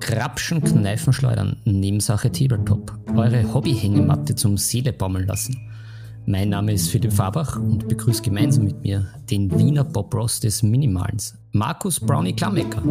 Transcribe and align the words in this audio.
Krapschen, 0.00 0.62
Kneifen, 0.62 1.12
Schleudern, 1.12 1.56
Nebensache 1.64 2.32
Tabletop. 2.32 2.92
Eure 3.14 3.54
Hobbyhängematte 3.54 4.34
zum 4.34 4.58
Seele 4.58 4.92
baumeln 4.92 5.26
lassen. 5.26 5.56
Mein 6.26 6.50
Name 6.50 6.72
ist 6.72 6.90
Philipp 6.90 7.12
Fabach 7.12 7.56
und 7.56 7.88
begrüße 7.88 8.22
gemeinsam 8.22 8.64
mit 8.64 8.82
mir 8.82 9.08
den 9.30 9.50
Wiener 9.58 9.84
Bob 9.84 10.14
Ross 10.14 10.38
des 10.40 10.62
Minimalens, 10.62 11.38
Markus 11.52 11.98
Brownie 11.98 12.34
Klammecker. 12.34 12.82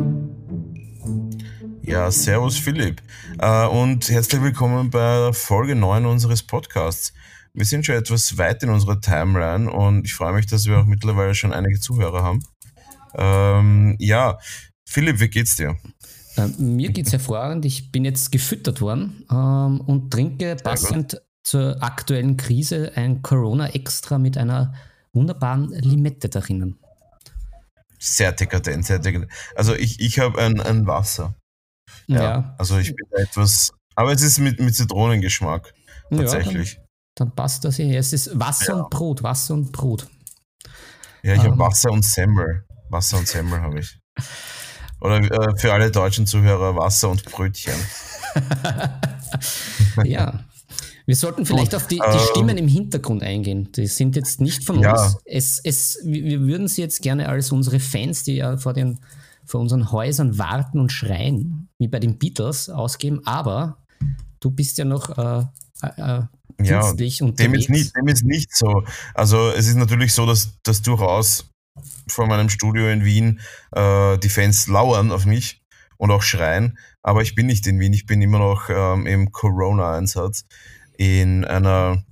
Ja, 1.84 2.10
servus 2.12 2.58
Philipp 2.58 3.02
äh, 3.40 3.68
und 3.68 4.10
herzlich 4.10 4.42
willkommen 4.42 4.90
bei 4.90 5.32
Folge 5.34 5.76
9 5.76 6.06
unseres 6.06 6.44
Podcasts. 6.44 7.14
Wir 7.54 7.66
sind 7.66 7.86
schon 7.86 7.96
etwas 7.96 8.38
weit 8.38 8.64
in 8.64 8.70
unserer 8.70 9.02
Timeline 9.02 9.72
und 9.72 10.06
ich 10.06 10.14
freue 10.14 10.34
mich, 10.34 10.46
dass 10.46 10.66
wir 10.66 10.80
auch 10.80 10.86
mittlerweile 10.86 11.36
schon 11.36 11.54
einige 11.54 11.80
Zuhörer 11.80 12.24
haben. 12.24 12.44
Ähm, 13.16 13.96
ja, 14.00 14.38
Philipp, 14.86 15.20
wie 15.20 15.30
geht's 15.30 15.56
dir? 15.56 15.78
Äh, 16.36 16.48
mir 16.58 16.92
geht's 16.92 17.12
hervorragend. 17.12 17.66
Ich 17.66 17.92
bin 17.92 18.06
jetzt 18.06 18.32
gefüttert 18.32 18.82
worden 18.82 19.26
ähm, 19.32 19.82
und 19.82 20.12
trinke 20.12 20.56
passend 20.56 21.22
zur 21.44 21.82
aktuellen 21.82 22.38
Krise 22.38 22.92
ein 22.96 23.22
Corona 23.22 23.70
Extra 23.70 24.18
mit 24.20 24.38
einer 24.38 24.74
wunderbaren 25.14 25.70
Limette 25.70 26.30
darin. 26.30 26.78
Sehr 27.98 28.32
dekadent, 28.32 28.86
sehr 28.86 29.00
dekadent. 29.00 29.32
Also 29.56 29.76
ich, 29.76 30.00
ich 30.00 30.20
habe 30.20 30.40
ein, 30.40 30.60
ein 30.62 30.86
Wasser. 30.88 31.36
Ja, 32.08 32.24
ja, 32.24 32.56
Also 32.58 32.78
ich 32.78 32.96
bin 32.96 33.06
etwas, 33.14 33.72
aber 33.96 34.12
es 34.14 34.22
ist 34.22 34.40
mit, 34.40 34.60
mit 34.60 34.76
Zitronengeschmack 34.76 35.74
tatsächlich. 36.10 36.76
Ja, 36.76 36.82
dann, 37.20 37.34
passt 37.36 37.66
das 37.66 37.76
hier. 37.78 38.00
Es 38.00 38.14
ist 38.14 38.38
Wasser 38.40 38.74
ja. 38.74 38.82
und 38.82 38.90
Brot, 38.90 39.24
Wasser 39.24 39.54
und 39.54 39.72
Brot. 39.72 40.08
Ja, 41.24 41.34
ich 41.34 41.44
ähm. 41.44 41.52
habe 41.52 41.60
Wasser 41.60 41.92
und 41.92 42.04
Semmel. 42.04 42.66
Wasser 42.90 43.18
und 43.18 43.28
Semmel 43.28 43.62
habe 43.62 43.80
ich. 43.80 44.00
Oder 45.02 45.20
äh, 45.20 45.58
für 45.58 45.74
alle 45.74 45.92
deutschen 45.92 46.28
Zuhörer 46.28 46.76
Wasser 46.76 47.10
und 47.10 47.24
Brötchen. 47.26 47.74
ja. 50.04 50.44
Wir 51.06 51.16
sollten 51.16 51.46
vielleicht 51.46 51.72
Gut, 51.72 51.76
auf 51.76 51.88
die, 51.88 51.96
die 51.96 52.18
ähm, 52.18 52.20
Stimmen 52.30 52.58
im 52.58 52.68
Hintergrund 52.68 53.24
eingehen. 53.24 53.72
Die 53.72 53.88
sind 53.88 54.16
jetzt 54.16 54.42
nicht 54.42 54.64
von 54.64 54.80
ja. 54.80 54.92
uns. 54.92 55.18
Es, 55.26 55.60
es, 55.64 56.00
wir 56.04 56.42
würden 56.42 56.68
sie 56.68 56.82
jetzt 56.82 57.02
gerne 57.02 57.30
als 57.30 57.52
unsere 57.52 57.80
Fans, 57.80 58.24
die 58.24 58.36
ja 58.36 58.58
vor, 58.58 58.74
den, 58.74 59.00
vor 59.46 59.60
unseren 59.60 59.92
Häusern 59.92 60.38
warten 60.38 60.80
und 60.80 60.92
schreien, 60.92 61.70
wie 61.80 61.88
bei 61.88 62.00
den 62.00 62.20
Beatles, 62.20 62.70
ausgeben. 62.70 63.22
Aber 63.26 63.78
du 64.40 64.52
bist 64.52 64.78
ja 64.78 64.86
noch 64.86 65.18
äh, 65.18 65.46
äh, 65.98 66.22
ja, 66.66 66.94
dem 66.94 67.54
ist, 67.54 67.70
nicht, 67.70 67.96
dem 67.96 68.08
ist 68.08 68.24
nicht 68.24 68.56
so. 68.56 68.84
Also 69.14 69.50
es 69.50 69.68
ist 69.68 69.76
natürlich 69.76 70.14
so, 70.14 70.26
dass 70.26 70.58
das 70.64 70.82
durchaus 70.82 71.50
vor 72.08 72.28
meinem 72.28 72.50
Studio 72.50 72.90
in 72.90 73.06
Wien 73.06 73.40
äh, 73.72 74.18
die 74.18 74.30
Fans 74.30 74.68
lauern 74.68 75.12
auf 75.12 75.26
mich 75.26 75.62
und 75.98 76.12
auch 76.12 76.22
schreien. 76.22 76.78
Aber 77.02 77.22
ich 77.22 77.36
bin 77.36 77.48
nicht 77.48 77.66
in 77.68 77.80
Wien, 77.80 77.94
ich 77.94 78.06
bin 78.06 78.22
immer 78.22 78.40
noch 78.40 78.70
ähm, 78.70 79.06
im 79.06 79.32
Corona-Einsatz 79.32 80.46
in 80.98 81.46
einer 81.46 82.04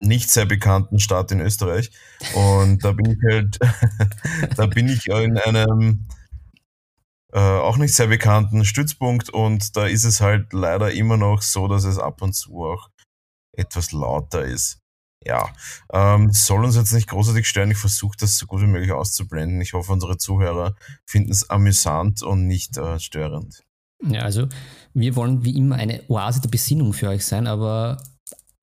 nicht 0.00 0.30
sehr 0.30 0.46
bekannten 0.46 1.00
Stadt 1.00 1.32
in 1.32 1.40
Österreich. 1.40 1.90
Und 2.34 2.84
da 2.84 2.92
bin 2.92 3.10
ich 3.10 3.18
halt, 3.28 3.58
da 4.56 4.66
bin 4.66 4.88
ich 4.88 5.06
in 5.06 5.36
einem 5.38 6.06
äh, 7.32 7.38
auch 7.40 7.76
nicht 7.76 7.94
sehr 7.94 8.06
bekannten 8.06 8.64
Stützpunkt 8.64 9.28
und 9.28 9.76
da 9.76 9.86
ist 9.86 10.04
es 10.04 10.20
halt 10.20 10.52
leider 10.52 10.92
immer 10.92 11.16
noch 11.16 11.42
so, 11.42 11.68
dass 11.68 11.84
es 11.84 11.98
ab 11.98 12.22
und 12.22 12.34
zu 12.34 12.64
auch 12.64 12.88
etwas 13.58 13.92
lauter 13.92 14.44
ist 14.44 14.80
ja, 15.24 15.48
ähm, 15.92 16.30
soll 16.32 16.64
uns 16.64 16.76
jetzt 16.76 16.92
nicht 16.92 17.08
großartig 17.08 17.46
stören. 17.46 17.70
Ich 17.70 17.78
versuche 17.78 18.16
das 18.18 18.38
so 18.38 18.46
gut 18.46 18.62
wie 18.62 18.66
möglich 18.66 18.92
auszublenden. 18.92 19.60
Ich 19.60 19.72
hoffe, 19.72 19.92
unsere 19.92 20.16
Zuhörer 20.16 20.74
finden 21.06 21.32
es 21.32 21.50
amüsant 21.50 22.22
und 22.22 22.46
nicht 22.46 22.76
äh, 22.78 22.98
störend. 22.98 23.62
Ja, 24.06 24.22
also 24.22 24.46
wir 24.94 25.16
wollen 25.16 25.44
wie 25.44 25.56
immer 25.56 25.76
eine 25.76 26.02
Oase 26.08 26.40
der 26.40 26.48
Besinnung 26.48 26.92
für 26.92 27.08
euch 27.08 27.24
sein, 27.24 27.46
aber 27.46 28.00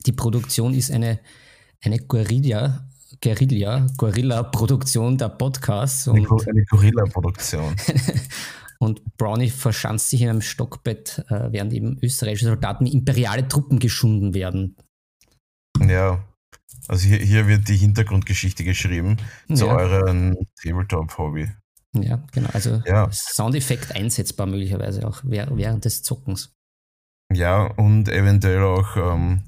die 0.05 0.13
Produktion 0.13 0.73
ist 0.73 0.91
eine, 0.91 1.19
eine 1.83 1.99
Guerilla, 1.99 2.87
Guerilla, 3.21 3.87
Guerilla-Produktion 3.97 5.17
der 5.17 5.29
Podcasts. 5.29 6.07
Eine, 6.07 6.25
eine 6.29 6.63
Guerilla-Produktion. 6.65 7.75
und 8.79 9.17
Brownie 9.17 9.49
verschanzt 9.49 10.09
sich 10.09 10.21
in 10.21 10.29
einem 10.29 10.41
Stockbett, 10.41 11.25
äh, 11.29 11.51
während 11.51 11.73
eben 11.73 11.99
österreichische 12.01 12.45
Soldaten 12.45 12.85
imperiale 12.85 13.47
Truppen 13.47 13.79
geschunden 13.79 14.33
werden. 14.33 14.77
Ja, 15.79 16.23
also 16.87 17.07
hier, 17.07 17.17
hier 17.17 17.47
wird 17.47 17.67
die 17.67 17.77
Hintergrundgeschichte 17.77 18.63
geschrieben 18.63 19.17
ja. 19.47 19.55
zu 19.55 19.67
eurem 19.67 20.37
Tabletop-Hobby. 20.61 21.49
Ja, 21.93 22.23
genau. 22.31 22.49
Also 22.53 22.81
ja. 22.85 23.09
Soundeffekt 23.11 23.95
einsetzbar 23.95 24.47
möglicherweise 24.47 25.07
auch 25.07 25.21
während 25.23 25.85
des 25.85 26.03
Zockens. 26.03 26.53
Ja, 27.33 27.63
und 27.63 28.09
eventuell 28.09 28.61
auch, 28.63 28.95
ähm, 28.97 29.43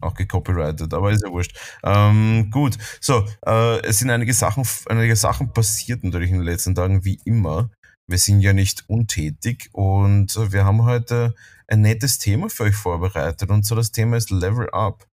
auch 0.00 0.14
gecopyrighted, 0.14 0.94
aber 0.94 1.10
ist 1.10 1.22
ja 1.22 1.30
wurscht. 1.30 1.58
Ähm, 1.84 2.50
gut, 2.50 2.78
so, 3.00 3.26
äh, 3.44 3.80
es 3.84 3.98
sind 3.98 4.10
einige 4.10 4.32
Sachen, 4.32 4.64
einige 4.86 5.16
Sachen 5.16 5.52
passiert 5.52 6.02
natürlich 6.02 6.30
in 6.30 6.38
den 6.38 6.46
letzten 6.46 6.74
Tagen, 6.74 7.04
wie 7.04 7.20
immer. 7.24 7.70
Wir 8.06 8.18
sind 8.18 8.40
ja 8.40 8.52
nicht 8.52 8.88
untätig 8.88 9.68
und 9.72 10.34
wir 10.52 10.64
haben 10.64 10.84
heute 10.84 11.34
ein 11.68 11.82
nettes 11.82 12.18
Thema 12.18 12.48
für 12.48 12.64
euch 12.64 12.74
vorbereitet 12.74 13.50
und 13.50 13.66
so 13.66 13.74
das 13.74 13.92
Thema 13.92 14.16
ist 14.16 14.30
Level 14.30 14.68
Up. 14.70 15.06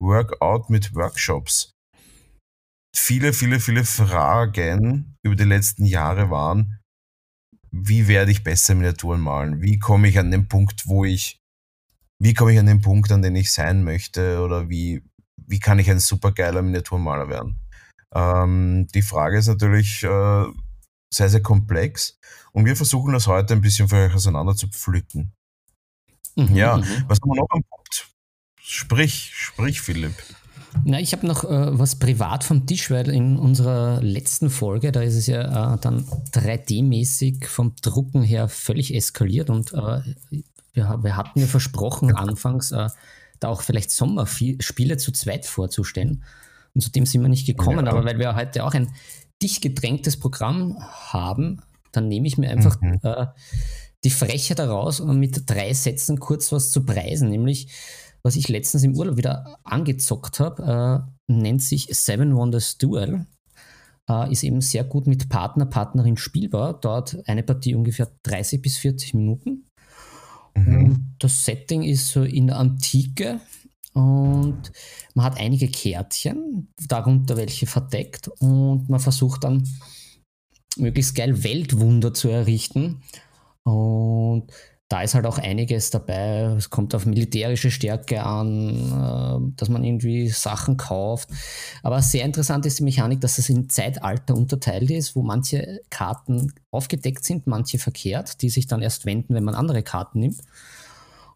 Workout 0.00 0.70
mit 0.70 0.94
Workshops. 0.94 1.72
Viele, 2.96 3.32
viele, 3.32 3.60
viele 3.60 3.84
Fragen 3.84 5.16
über 5.22 5.36
die 5.36 5.44
letzten 5.44 5.84
Jahre 5.84 6.30
waren, 6.30 6.80
wie 7.70 8.08
werde 8.08 8.32
ich 8.32 8.42
besser 8.42 8.74
Miniaturen 8.74 9.20
malen? 9.20 9.62
Wie 9.62 9.78
komme 9.78 10.08
ich 10.08 10.18
an 10.18 10.30
den 10.30 10.48
Punkt, 10.48 10.86
wo 10.86 11.04
ich, 11.04 11.38
wie 12.20 12.34
komme 12.34 12.52
ich 12.52 12.58
an 12.58 12.66
den 12.66 12.80
Punkt, 12.80 13.12
an 13.12 13.22
den 13.22 13.36
ich 13.36 13.52
sein 13.52 13.84
möchte? 13.84 14.40
Oder 14.40 14.68
wie, 14.68 15.02
wie 15.36 15.60
kann 15.60 15.78
ich 15.78 15.90
ein 15.90 16.00
supergeiler 16.00 16.62
Miniaturmaler 16.62 17.28
werden? 17.28 17.60
Ähm, 18.12 18.88
die 18.92 19.02
Frage 19.02 19.38
ist 19.38 19.46
natürlich 19.46 20.02
äh, 20.02 20.44
sehr, 21.12 21.28
sehr 21.28 21.42
komplex 21.42 22.18
und 22.52 22.64
wir 22.64 22.76
versuchen 22.76 23.12
das 23.12 23.26
heute 23.26 23.54
ein 23.54 23.60
bisschen 23.60 23.88
für 23.88 23.96
euch 23.96 24.14
auseinander 24.14 24.56
zu 24.56 24.68
pflücken. 24.68 25.32
Mhm, 26.36 26.56
ja, 26.56 26.76
mhm. 26.76 27.04
was 27.06 27.20
haben 27.20 27.30
wir 27.30 27.40
noch 27.40 27.50
am 27.50 27.62
Punkt? 27.62 28.09
Sprich, 28.72 29.32
sprich, 29.34 29.80
Philipp. 29.80 30.14
Na, 30.84 31.00
ich 31.00 31.12
habe 31.12 31.26
noch 31.26 31.42
äh, 31.42 31.76
was 31.76 31.96
privat 31.96 32.44
vom 32.44 32.66
Tisch, 32.66 32.88
weil 32.92 33.08
in 33.08 33.36
unserer 33.36 34.00
letzten 34.00 34.48
Folge, 34.48 34.92
da 34.92 35.02
ist 35.02 35.16
es 35.16 35.26
ja 35.26 35.74
äh, 35.74 35.78
dann 35.80 36.04
3D-mäßig 36.32 37.48
vom 37.48 37.74
Drucken 37.82 38.22
her 38.22 38.48
völlig 38.48 38.94
eskaliert 38.94 39.50
und 39.50 39.72
äh, 39.72 40.00
wir, 40.72 40.98
wir, 41.02 41.16
hatten 41.16 41.40
ja 41.40 41.46
versprochen, 41.46 42.14
anfangs 42.14 42.70
äh, 42.70 42.86
da 43.40 43.48
auch 43.48 43.62
vielleicht 43.62 43.90
Sommerspiele 43.90 44.98
zu 44.98 45.10
zweit 45.10 45.46
vorzustellen. 45.46 46.22
Und 46.72 46.82
zu 46.82 46.92
dem 46.92 47.06
sind 47.06 47.22
wir 47.22 47.28
nicht 47.28 47.46
gekommen, 47.46 47.86
ja. 47.86 47.90
aber 47.90 48.04
weil 48.04 48.20
wir 48.20 48.36
heute 48.36 48.62
auch 48.62 48.74
ein 48.74 48.94
dicht 49.42 49.62
gedrängtes 49.62 50.16
Programm 50.16 50.78
haben, 50.78 51.60
dann 51.90 52.06
nehme 52.06 52.28
ich 52.28 52.38
mir 52.38 52.50
einfach 52.50 52.80
mhm. 52.80 53.00
Äh, 53.02 53.26
die 54.04 54.10
Frechheit 54.10 54.60
daraus, 54.60 55.00
um 55.00 55.18
mit 55.18 55.50
drei 55.50 55.74
Sätzen 55.74 56.20
kurz 56.20 56.52
was 56.52 56.70
zu 56.70 56.84
preisen, 56.84 57.28
nämlich 57.28 57.66
was 58.22 58.36
ich 58.36 58.48
letztens 58.48 58.84
im 58.84 58.96
Urlaub 58.96 59.16
wieder 59.16 59.58
angezockt 59.64 60.40
habe, 60.40 61.06
äh, 61.28 61.32
nennt 61.32 61.62
sich 61.62 61.88
Seven 61.90 62.34
Wonders 62.34 62.78
Duel. 62.78 63.26
Äh, 64.08 64.32
ist 64.32 64.42
eben 64.42 64.60
sehr 64.60 64.84
gut 64.84 65.06
mit 65.06 65.28
Partner, 65.28 65.66
Partnerin 65.66 66.16
spielbar. 66.16 66.78
Dort 66.80 67.18
eine 67.26 67.42
Partie 67.42 67.74
ungefähr 67.74 68.10
30 68.24 68.60
bis 68.60 68.76
40 68.78 69.14
Minuten. 69.14 69.66
Mhm. 70.56 71.14
das 71.20 71.44
Setting 71.44 71.84
ist 71.84 72.08
so 72.08 72.24
in 72.24 72.48
der 72.48 72.56
Antike 72.56 73.40
und 73.92 74.72
man 75.14 75.24
hat 75.24 75.38
einige 75.38 75.68
Kärtchen, 75.68 76.68
darunter 76.88 77.36
welche 77.36 77.66
verdeckt 77.66 78.28
und 78.40 78.88
man 78.88 79.00
versucht 79.00 79.44
dann 79.44 79.68
möglichst 80.76 81.14
geil 81.14 81.42
Weltwunder 81.42 82.14
zu 82.14 82.28
errichten. 82.28 83.02
Und 83.64 84.46
da 84.90 85.02
ist 85.02 85.14
halt 85.14 85.24
auch 85.24 85.38
einiges 85.38 85.90
dabei. 85.90 86.52
Es 86.58 86.68
kommt 86.68 86.96
auf 86.96 87.06
militärische 87.06 87.70
Stärke 87.70 88.24
an, 88.24 89.52
äh, 89.52 89.52
dass 89.56 89.68
man 89.68 89.84
irgendwie 89.84 90.28
Sachen 90.28 90.76
kauft. 90.76 91.28
Aber 91.84 92.02
sehr 92.02 92.24
interessant 92.24 92.66
ist 92.66 92.80
die 92.80 92.82
Mechanik, 92.82 93.20
dass 93.20 93.38
es 93.38 93.48
in 93.48 93.70
Zeitalter 93.70 94.34
unterteilt 94.34 94.90
ist, 94.90 95.14
wo 95.14 95.22
manche 95.22 95.80
Karten 95.90 96.52
aufgedeckt 96.72 97.24
sind, 97.24 97.46
manche 97.46 97.78
verkehrt, 97.78 98.42
die 98.42 98.50
sich 98.50 98.66
dann 98.66 98.82
erst 98.82 99.06
wenden, 99.06 99.32
wenn 99.34 99.44
man 99.44 99.54
andere 99.54 99.84
Karten 99.84 100.18
nimmt. 100.18 100.40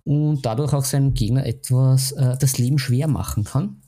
Und 0.03 0.43
dadurch 0.43 0.73
auch 0.73 0.85
seinem 0.85 1.15
Gegner 1.15 1.47
etwas 1.47 2.11
äh, 2.11 2.37
das 2.37 2.59
Leben 2.59 2.81
schwer 2.81 3.06
machen 3.06 3.45
kann. 3.45 3.81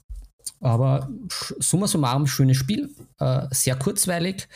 Aber 0.61 1.11
summa 1.59 1.89
summarum, 1.89 2.29
schönes 2.29 2.57
Spiel, 2.57 2.91
äh, 3.19 3.49
sehr 3.51 3.75
kurzweilig 3.75 4.49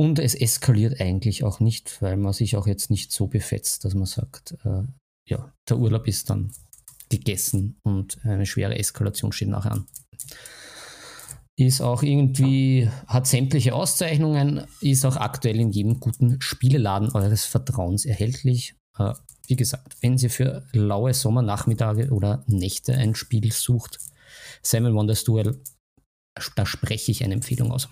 und 0.00 0.20
es 0.20 0.34
eskaliert 0.36 1.00
eigentlich 1.00 1.42
auch 1.42 1.58
nicht, 1.58 2.00
weil 2.00 2.16
man 2.16 2.32
sich 2.32 2.56
auch 2.56 2.68
jetzt 2.68 2.88
nicht 2.88 3.10
so 3.10 3.26
befetzt, 3.26 3.84
dass 3.84 3.94
man 3.94 4.06
sagt, 4.06 4.56
äh, 4.64 4.82
ja, 5.28 5.52
der 5.68 5.78
Urlaub 5.78 6.06
ist 6.06 6.30
dann 6.30 6.52
gegessen 7.08 7.78
und 7.82 8.18
eine 8.24 8.46
schwere 8.46 8.78
Eskalation 8.78 9.32
steht 9.32 9.48
nachher 9.48 9.72
an. 9.72 9.86
ist 11.56 11.80
auch 11.80 12.04
irgendwie, 12.04 12.88
hat 13.08 13.26
sämtliche 13.26 13.74
Auszeichnungen, 13.74 14.64
ist 14.80 15.04
auch 15.04 15.16
aktuell 15.16 15.58
in 15.58 15.72
jedem 15.72 15.98
guten 15.98 16.40
Spieleladen 16.40 17.10
eures 17.10 17.44
Vertrauens 17.44 18.04
erhältlich. 18.04 18.76
Äh, 18.98 19.14
wie 19.48 19.56
gesagt, 19.56 19.96
wenn 20.00 20.16
Sie 20.16 20.28
für 20.28 20.64
laue 20.72 21.12
Sommernachmittage 21.12 22.10
oder 22.10 22.44
Nächte 22.46 22.94
ein 22.94 23.16
Spiel 23.16 23.50
sucht, 23.50 23.98
Seven 24.62 24.94
Wonders 24.94 25.24
Duel, 25.24 25.60
da 26.54 26.66
spreche 26.66 27.10
ich 27.10 27.24
eine 27.24 27.34
Empfehlung 27.34 27.72
aus. 27.72 27.88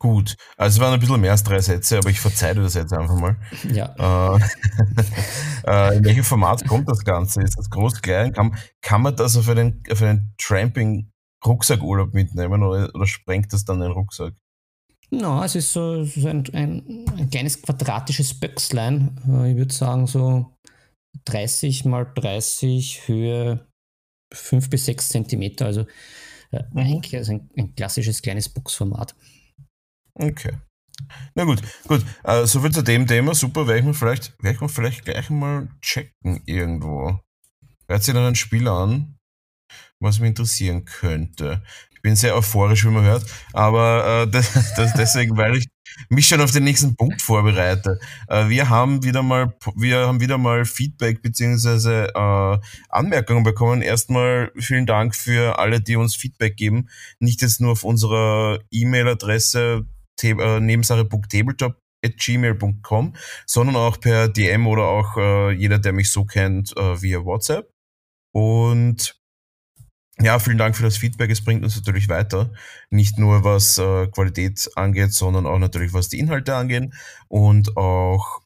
Gut, 0.00 0.34
also 0.56 0.76
es 0.76 0.80
waren 0.80 0.94
ein 0.94 0.98
bisschen 0.98 1.20
mehr 1.20 1.32
als 1.32 1.44
drei 1.44 1.60
Sätze, 1.60 1.98
aber 1.98 2.08
ich 2.08 2.20
verzeihe 2.20 2.54
das 2.54 2.72
jetzt 2.72 2.94
einfach 2.94 3.16
mal. 3.16 3.36
Ja. 3.70 4.34
Äh, 4.34 4.40
äh, 5.66 5.98
in 5.98 6.04
welchem 6.06 6.24
Format 6.24 6.66
kommt 6.66 6.88
das 6.88 7.04
Ganze? 7.04 7.42
Ist 7.42 7.58
das 7.58 7.68
groß, 7.68 8.00
klein? 8.00 8.32
Kann, 8.32 8.56
kann 8.80 9.02
man 9.02 9.14
das 9.14 9.36
auf 9.36 9.46
einen, 9.50 9.82
auf 9.92 10.00
einen 10.00 10.34
Tramping-Rucksackurlaub 10.38 12.14
mitnehmen 12.14 12.62
oder, 12.62 12.88
oder 12.94 13.06
sprengt 13.06 13.52
das 13.52 13.66
dann 13.66 13.80
den 13.80 13.92
Rucksack? 13.92 14.32
No, 15.10 15.44
es 15.44 15.54
ist 15.54 15.70
so, 15.70 16.02
so 16.04 16.28
ein, 16.28 16.44
ein, 16.54 17.04
ein, 17.18 17.28
kleines 17.28 17.60
quadratisches 17.60 18.40
Böckslein. 18.40 19.20
Äh, 19.28 19.50
ich 19.50 19.56
würde 19.58 19.74
sagen 19.74 20.06
so 20.06 20.56
30 21.26 21.84
mal 21.84 22.10
30 22.14 23.06
Höhe 23.06 23.66
5 24.32 24.70
bis 24.70 24.86
6 24.86 25.10
Zentimeter. 25.10 25.66
Also, 25.66 25.82
äh, 26.52 26.62
mhm. 26.72 27.02
also 27.12 27.32
ein, 27.32 27.50
ein, 27.54 27.74
klassisches 27.74 28.22
kleines 28.22 28.48
Boxformat. 28.48 29.14
Okay. 30.20 30.52
Na 31.34 31.44
gut, 31.44 31.62
gut. 31.86 32.04
Äh, 32.24 32.46
soviel 32.46 32.72
zu 32.72 32.82
dem 32.82 33.06
Thema. 33.06 33.34
Super, 33.34 33.66
werde 33.66 33.80
ich 33.80 33.86
mir 33.86 33.94
vielleicht, 33.94 34.34
werde 34.42 34.56
ich 34.56 34.60
mir 34.60 34.68
vielleicht 34.68 35.04
gleich 35.04 35.30
mal 35.30 35.68
checken 35.80 36.42
irgendwo. 36.44 37.18
Hört 37.88 38.04
sich 38.04 38.14
dann 38.14 38.24
ein 38.24 38.34
Spiel 38.34 38.68
an, 38.68 39.16
was 39.98 40.18
mich 40.18 40.28
interessieren 40.28 40.84
könnte. 40.84 41.62
Ich 41.94 42.02
bin 42.02 42.16
sehr 42.16 42.36
euphorisch, 42.36 42.84
wie 42.84 42.90
man 42.90 43.04
hört, 43.04 43.24
aber 43.52 44.24
äh, 44.24 44.30
das, 44.30 44.52
das 44.74 44.92
deswegen, 44.94 45.36
weil 45.36 45.56
ich 45.56 45.68
mich 46.08 46.28
schon 46.28 46.40
auf 46.40 46.50
den 46.52 46.64
nächsten 46.64 46.96
Punkt 46.96 47.20
vorbereite. 47.20 47.98
Äh, 48.28 48.48
wir 48.48 48.68
haben 48.68 49.02
wieder 49.02 49.22
mal, 49.22 49.54
wir 49.74 50.06
haben 50.06 50.20
wieder 50.20 50.38
mal 50.38 50.64
Feedback 50.64 51.22
beziehungsweise 51.22 52.08
äh, 52.14 52.58
Anmerkungen 52.88 53.42
bekommen. 53.42 53.82
Erstmal 53.82 54.52
vielen 54.56 54.86
Dank 54.86 55.14
für 55.14 55.58
alle, 55.58 55.80
die 55.80 55.96
uns 55.96 56.14
Feedback 56.14 56.56
geben. 56.56 56.88
Nicht 57.18 57.42
jetzt 57.42 57.60
nur 57.60 57.72
auf 57.72 57.84
unserer 57.84 58.60
E-Mail-Adresse 58.70 59.86
äh, 60.22 60.60
nebensache.tabletop.gmail.com, 60.60 63.14
sondern 63.46 63.76
auch 63.76 64.00
per 64.00 64.28
DM 64.28 64.66
oder 64.66 64.84
auch 64.84 65.16
äh, 65.16 65.52
jeder, 65.52 65.78
der 65.78 65.92
mich 65.92 66.10
so 66.12 66.24
kennt, 66.24 66.76
äh, 66.76 67.02
via 67.02 67.24
WhatsApp. 67.24 67.70
Und 68.32 69.20
ja, 70.22 70.38
vielen 70.38 70.58
Dank 70.58 70.76
für 70.76 70.82
das 70.82 70.98
Feedback. 70.98 71.30
Es 71.30 71.42
bringt 71.42 71.64
uns 71.64 71.76
natürlich 71.76 72.08
weiter. 72.08 72.52
Nicht 72.90 73.18
nur 73.18 73.42
was 73.42 73.78
äh, 73.78 74.06
Qualität 74.08 74.70
angeht, 74.76 75.14
sondern 75.14 75.46
auch 75.46 75.58
natürlich 75.58 75.94
was 75.94 76.08
die 76.08 76.18
Inhalte 76.18 76.54
angeht. 76.54 76.92
Und 77.28 77.76
auch 77.76 78.42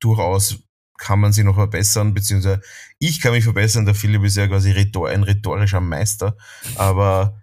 durchaus 0.00 0.58
kann 0.98 1.20
man 1.20 1.32
sie 1.32 1.42
noch 1.42 1.56
verbessern, 1.56 2.14
beziehungsweise 2.14 2.60
ich 2.98 3.20
kann 3.20 3.32
mich 3.32 3.44
verbessern. 3.44 3.86
Der 3.86 3.94
Philipp 3.94 4.24
ist 4.24 4.36
ja 4.36 4.46
quasi 4.46 4.72
rhetor 4.72 5.08
ein 5.08 5.22
rhetorischer 5.22 5.80
Meister. 5.80 6.36
Aber 6.76 7.40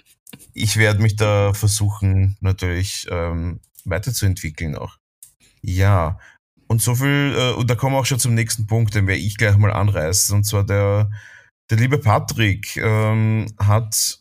ich 0.53 0.77
werde 0.77 1.01
mich 1.01 1.15
da 1.15 1.53
versuchen, 1.53 2.38
natürlich 2.42 3.07
ähm, 3.09 3.59
weiterzuentwickeln 3.86 4.75
auch. 4.75 4.98
Ja, 5.62 6.19
und 6.68 6.81
so 6.81 6.95
viel, 6.95 7.36
äh, 7.38 7.53
und 7.53 7.69
da 7.69 7.75
kommen 7.75 7.95
wir 7.95 8.00
auch 8.00 8.06
schon 8.06 8.19
zum 8.19 8.33
nächsten 8.33 8.68
Punkt, 8.68 8.95
den 8.95 9.07
werde 9.07 9.21
ich 9.21 9.38
gleich 9.38 9.57
mal 9.57 9.74
anreißen. 9.74 10.36
Und 10.36 10.44
zwar 10.45 10.65
der 10.65 11.09
der 11.71 11.77
liebe 11.77 12.00
Patrick 12.00 12.75
ähm, 12.77 13.48
hat 13.57 14.19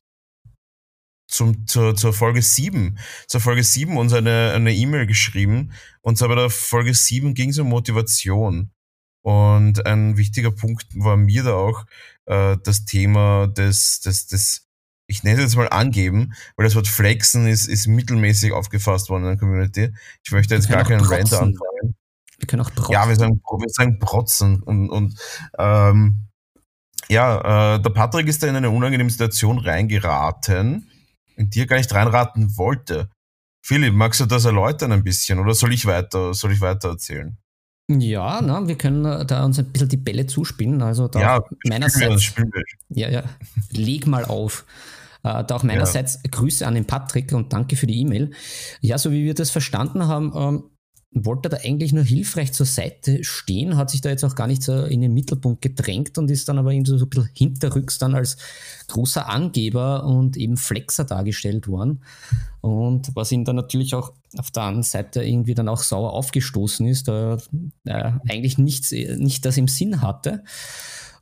zum, 1.29 1.67
zur, 1.67 1.97
zur 1.97 2.12
Folge 2.12 2.43
7, 2.43 2.97
zur 3.26 3.41
Folge 3.41 3.65
7 3.65 3.97
uns 3.97 4.12
eine 4.12 4.53
eine 4.55 4.73
E-Mail 4.73 5.06
geschrieben. 5.06 5.73
Und 6.00 6.17
zwar 6.17 6.29
bei 6.29 6.37
der 6.37 6.50
Folge 6.50 6.94
7 6.94 7.35
ging 7.35 7.50
es 7.50 7.59
um 7.59 7.69
Motivation. 7.69 8.71
Und 9.23 9.85
ein 9.85 10.17
wichtiger 10.17 10.53
Punkt 10.53 10.87
war 10.94 11.17
mir 11.17 11.43
da 11.43 11.55
auch 11.55 11.85
äh, 12.26 12.56
das 12.62 12.85
Thema 12.85 13.49
des, 13.49 14.00
des, 14.00 14.29
des, 14.29 14.70
ich 15.11 15.25
nenne 15.25 15.39
es 15.39 15.43
jetzt 15.43 15.57
mal 15.57 15.69
angeben, 15.69 16.33
weil 16.57 16.65
das 16.65 16.77
Wort 16.77 16.87
flexen 16.87 17.47
ist, 17.47 17.67
ist 17.67 17.89
mittelmäßig 17.89 18.53
aufgefasst 18.53 19.11
worden 19.11 19.25
in 19.25 19.31
der 19.31 19.39
Community. 19.39 19.93
Ich 20.25 20.31
möchte 20.31 20.55
jetzt 20.55 20.69
gar 20.69 20.85
keinen 20.85 21.05
Rant 21.05 21.33
anfangen. 21.33 21.97
Wir 22.39 22.47
können 22.47 22.62
auch 22.62 22.73
protzen. 22.73 22.93
Ja, 22.93 23.09
wir 23.09 23.17
sagen, 23.17 23.41
wir 23.45 23.69
sagen 23.69 23.99
protzen 23.99 24.62
und, 24.62 24.89
und 24.89 25.19
ähm, 25.59 26.29
ja, 27.09 27.75
äh, 27.75 27.83
der 27.83 27.91
Patrick 27.91 28.29
ist 28.29 28.43
da 28.43 28.47
in 28.47 28.57
eine 28.57 28.71
unangenehme 28.71 29.11
Situation 29.11 29.59
reingeraten, 29.59 30.89
in 31.37 31.51
die 31.51 31.61
er 31.61 31.67
gar 31.67 31.77
nicht 31.77 31.93
reinraten 31.93 32.57
wollte. 32.57 33.11
Philipp, 33.62 33.93
magst 33.93 34.21
du 34.21 34.27
das 34.27 34.45
erläutern 34.45 34.93
ein 34.93 35.03
bisschen 35.03 35.41
oder 35.41 35.55
soll 35.55 35.73
ich 35.73 35.87
weiter, 35.87 36.33
soll 36.35 36.53
ich 36.53 36.61
weiter 36.61 36.91
erzählen? 36.91 37.37
Ja, 37.89 38.41
na, 38.41 38.67
wir 38.69 38.79
können 38.79 39.27
da 39.27 39.45
uns 39.45 39.59
ein 39.59 39.73
bisschen 39.73 39.89
die 39.89 39.97
Bälle 39.97 40.27
zuspielen. 40.27 40.81
Also 40.81 41.09
da 41.09 41.21
ja, 41.21 41.45
meinerseits. 41.67 42.23
Spielen 42.23 42.51
wir, 42.53 42.62
Ja, 42.89 43.11
ja, 43.11 43.25
leg 43.73 44.07
mal 44.07 44.25
auf. 44.25 44.65
Äh, 45.23 45.45
da 45.45 45.57
auch 45.57 45.63
meinerseits 45.63 46.15
ja. 46.25 46.31
Grüße 46.31 46.67
an 46.67 46.75
den 46.75 46.87
Patrick 46.87 47.33
und 47.33 47.53
danke 47.53 47.77
für 47.77 47.87
die 47.87 48.01
E-Mail. 48.01 48.31
Ja, 48.81 48.99
so 48.99 49.13
wie 49.13 49.25
wir 49.25 49.35
das 49.35 49.51
verstanden 49.51 50.07
haben, 50.07 50.33
ähm, 50.35 50.65
wollte 51.13 51.49
da 51.49 51.59
eigentlich 51.65 51.93
nur 51.93 52.05
hilfreich 52.05 52.53
zur 52.53 52.67
Seite 52.67 53.25
stehen, 53.25 53.77
hat 53.77 53.91
sich 53.91 54.01
da 54.01 54.11
jetzt 54.11 54.25
auch 54.25 54.37
gar 54.37 54.47
nicht 54.47 54.63
so 54.63 54.85
in 54.85 55.01
den 55.01 55.13
Mittelpunkt 55.13 55.61
gedrängt 55.61 56.19
und 56.19 56.31
ist 56.31 56.49
dann 56.49 56.59
aber 56.59 56.73
eben 56.73 56.85
so 56.85 56.95
ein 56.95 57.09
bisschen 57.09 57.29
hinterrücks 57.35 57.99
dann 57.99 58.15
als 58.15 58.37
großer 58.87 59.29
Angeber 59.29 60.05
und 60.05 60.37
eben 60.37 60.57
Flexer 60.57 61.05
dargestellt 61.05 61.67
worden. 61.67 62.05
Und 62.61 63.11
was 63.17 63.33
ihm 63.33 63.45
dann 63.45 63.57
natürlich 63.57 63.95
auch 63.97 64.13
auf 64.39 64.53
der 64.53 64.65
anderen 64.65 64.85
Seite 64.85 65.25
irgendwie 65.25 65.55
dann 65.55 65.69
auch 65.69 65.83
sauer 65.83 66.13
aufgestoßen 66.13 66.87
ist, 66.87 67.09
da 67.09 67.39
er 67.85 68.21
eigentlich 68.29 68.59
nichts, 68.59 68.93
nicht 68.93 69.45
das 69.45 69.57
im 69.57 69.67
Sinn 69.67 70.03
hatte. 70.03 70.45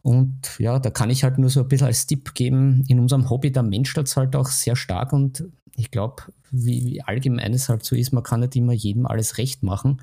Und 0.09 0.59
ja, 0.59 0.79
da 0.79 0.89
kann 0.89 1.11
ich 1.11 1.23
halt 1.23 1.37
nur 1.37 1.51
so 1.51 1.61
ein 1.61 1.69
bisschen 1.69 1.87
als 1.87 2.07
Tipp 2.07 2.33
geben, 2.33 2.83
in 2.89 2.99
unserem 2.99 3.29
Hobby, 3.29 3.53
da 3.53 3.63
menschelt 3.63 4.07
es 4.07 4.17
halt 4.17 4.35
auch 4.37 4.47
sehr 4.49 4.75
stark 4.75 5.13
und 5.13 5.45
ich 5.77 5.91
glaube, 5.91 6.23
wie, 6.51 6.83
wie 6.87 7.03
allgemein 7.03 7.53
es 7.53 7.69
halt 7.69 7.85
so 7.85 7.95
ist, 7.95 8.15
man 8.15 8.23
kann 8.23 8.41
nicht 8.41 8.57
immer 8.57 8.73
jedem 8.73 9.05
alles 9.05 9.37
recht 9.37 9.63
machen. 9.63 10.01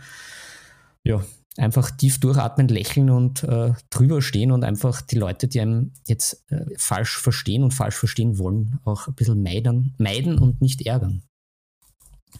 Ja, 1.03 1.23
einfach 1.57 1.89
tief 1.89 2.19
durchatmen, 2.19 2.67
lächeln 2.67 3.09
und 3.09 3.45
äh, 3.45 3.73
drüber 3.89 4.21
stehen 4.21 4.51
und 4.51 4.63
einfach 4.63 5.01
die 5.01 5.17
Leute, 5.17 5.47
die 5.47 5.59
einem 5.59 5.91
jetzt 6.05 6.43
äh, 6.51 6.65
falsch 6.77 7.17
verstehen 7.17 7.63
und 7.63 7.73
falsch 7.73 7.95
verstehen 7.95 8.37
wollen, 8.37 8.77
auch 8.85 9.07
ein 9.07 9.15
bisschen 9.15 9.41
meiden, 9.41 9.95
meiden 9.97 10.37
und 10.37 10.61
nicht 10.61 10.85
ärgern. 10.85 11.23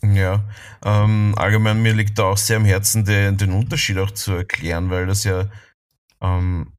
Ja, 0.03 0.43
ähm, 0.83 1.33
allgemein 1.35 1.81
mir 1.81 1.93
liegt 1.93 2.19
da 2.19 2.25
auch 2.25 2.37
sehr 2.37 2.57
am 2.57 2.65
Herzen, 2.65 3.05
den, 3.05 3.37
den 3.37 3.53
Unterschied 3.53 3.97
auch 3.97 4.11
zu 4.11 4.33
erklären, 4.33 4.91
weil 4.91 5.07
das 5.07 5.23
ja 5.23 5.47
ähm, 6.21 6.74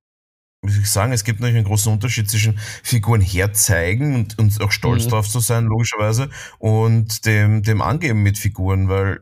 soll 0.72 0.82
ich 0.82 0.90
sagen, 0.90 1.12
es 1.12 1.24
gibt 1.24 1.40
natürlich 1.40 1.58
einen 1.58 1.66
großen 1.66 1.92
Unterschied 1.92 2.30
zwischen 2.30 2.58
Figuren 2.82 3.20
herzeigen 3.20 4.14
und, 4.14 4.38
und 4.38 4.60
auch 4.60 4.72
stolz 4.72 5.06
mhm. 5.06 5.10
drauf 5.10 5.28
zu 5.28 5.40
sein, 5.40 5.64
logischerweise, 5.64 6.30
und 6.58 7.26
dem, 7.26 7.62
dem 7.62 7.82
Angeben 7.82 8.22
mit 8.22 8.38
Figuren, 8.38 8.88
weil 8.88 9.20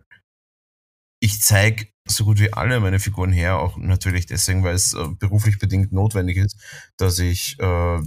ich 1.21 1.41
zeige 1.41 1.87
so 2.07 2.25
gut 2.25 2.39
wie 2.39 2.53
alle 2.53 2.81
meine 2.81 3.01
Figuren 3.01 3.33
her, 3.33 3.59
auch 3.59 3.79
natürlich 3.79 4.27
deswegen, 4.27 4.63
weil 4.63 4.75
es 4.75 4.93
äh, 4.93 5.09
beruflich 5.19 5.59
bedingt 5.59 5.93
notwendig 5.93 6.37
ist, 6.37 6.61
dass 6.99 7.19
ich 7.19 7.59
äh, 7.61 7.99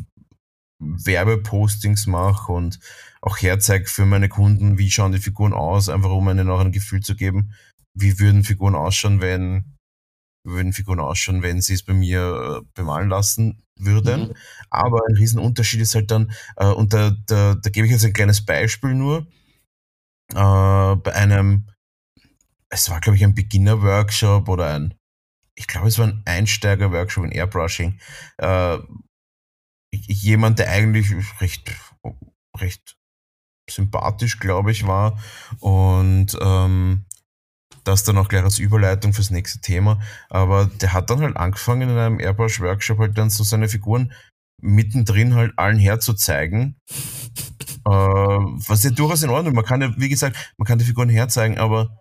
Werbepostings 0.79 2.05
mache 2.05 2.51
und 2.51 2.79
auch 3.21 3.37
herzeige 3.37 3.85
für 3.85 4.05
meine 4.05 4.29
Kunden, 4.29 4.77
wie 4.77 4.91
schauen 4.91 5.11
die 5.11 5.19
Figuren 5.19 5.53
aus, 5.53 5.89
einfach 5.89 6.11
um 6.11 6.29
ihnen 6.29 6.49
auch 6.49 6.59
ein 6.59 6.71
Gefühl 6.71 7.01
zu 7.01 7.15
geben, 7.15 7.53
wie 7.95 8.19
würden 8.19 8.43
Figuren 8.43 8.75
ausschauen, 8.75 9.21
wenn 9.21 9.76
würden 10.47 10.73
Figuren 10.73 10.99
ausschauen, 10.99 11.41
wenn 11.41 11.61
sie 11.61 11.73
es 11.73 11.83
bei 11.83 11.93
mir 11.93 12.61
äh, 12.61 12.65
bemalen 12.73 13.09
lassen 13.09 13.63
würden. 13.77 14.29
Mhm. 14.29 14.33
Aber 14.69 15.01
ein 15.07 15.15
Riesenunterschied 15.15 15.81
ist 15.81 15.95
halt 15.95 16.11
dann, 16.11 16.31
äh, 16.55 16.67
und 16.67 16.93
da, 16.93 17.15
da, 17.25 17.55
da 17.55 17.69
gebe 17.69 17.85
ich 17.85 17.91
jetzt 17.91 18.05
ein 18.05 18.13
kleines 18.13 18.45
Beispiel 18.45 18.93
nur, 18.93 19.27
äh, 20.33 20.95
bei 20.95 21.13
einem, 21.13 21.67
es 22.69 22.89
war 22.89 22.99
glaube 22.99 23.17
ich 23.17 23.23
ein 23.23 23.35
Beginner-Workshop 23.35 24.49
oder 24.49 24.73
ein, 24.73 24.93
ich 25.55 25.67
glaube 25.67 25.87
es 25.87 25.99
war 25.99 26.07
ein 26.07 26.21
Einsteiger-Workshop 26.25 27.25
in 27.25 27.31
Airbrushing, 27.31 27.99
äh, 28.37 28.77
jemand, 29.91 30.59
der 30.59 30.69
eigentlich 30.69 31.13
recht, 31.41 31.73
recht 32.57 32.97
sympathisch, 33.69 34.39
glaube 34.39 34.71
ich, 34.71 34.87
war 34.87 35.19
und 35.59 36.37
ähm, 36.41 37.05
das 37.87 38.03
dann 38.03 38.17
auch 38.17 38.27
gleich 38.27 38.43
als 38.43 38.59
Überleitung 38.59 39.13
fürs 39.13 39.31
nächste 39.31 39.59
Thema. 39.59 40.01
Aber 40.29 40.65
der 40.81 40.93
hat 40.93 41.09
dann 41.09 41.21
halt 41.21 41.37
angefangen 41.37 41.89
in 41.89 41.97
einem 41.97 42.19
Airbrush-Workshop 42.19 42.99
halt 42.99 43.17
dann 43.17 43.29
so 43.29 43.43
seine 43.43 43.69
Figuren 43.69 44.13
mittendrin 44.61 45.35
halt 45.35 45.53
allen 45.57 45.79
herzuzeigen. 45.79 46.77
äh, 47.85 47.89
was 47.89 48.83
ja 48.83 48.91
durchaus 48.91 49.23
in 49.23 49.29
Ordnung. 49.29 49.55
Man 49.55 49.65
kann 49.65 49.81
ja, 49.81 49.93
wie 49.97 50.09
gesagt, 50.09 50.53
man 50.57 50.65
kann 50.65 50.79
die 50.79 50.85
Figuren 50.85 51.09
herzeigen, 51.09 51.57
aber 51.57 51.99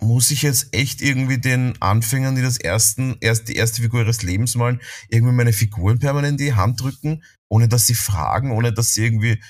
muss 0.00 0.30
ich 0.30 0.42
jetzt 0.42 0.74
echt 0.74 1.00
irgendwie 1.00 1.38
den 1.38 1.80
Anfängern, 1.80 2.34
die 2.34 2.42
das 2.42 2.58
ersten, 2.58 3.16
erst 3.20 3.48
die 3.48 3.56
erste 3.56 3.82
Figur 3.82 4.00
ihres 4.00 4.22
Lebens 4.22 4.56
malen, 4.56 4.80
irgendwie 5.08 5.32
meine 5.32 5.52
Figuren 5.52 6.00
permanent 6.00 6.40
in 6.40 6.46
die 6.46 6.54
Hand 6.54 6.80
drücken, 6.80 7.22
ohne 7.48 7.68
dass 7.68 7.86
sie 7.86 7.94
fragen, 7.94 8.50
ohne 8.50 8.72
dass 8.72 8.94
sie 8.94 9.04
irgendwie, 9.04 9.40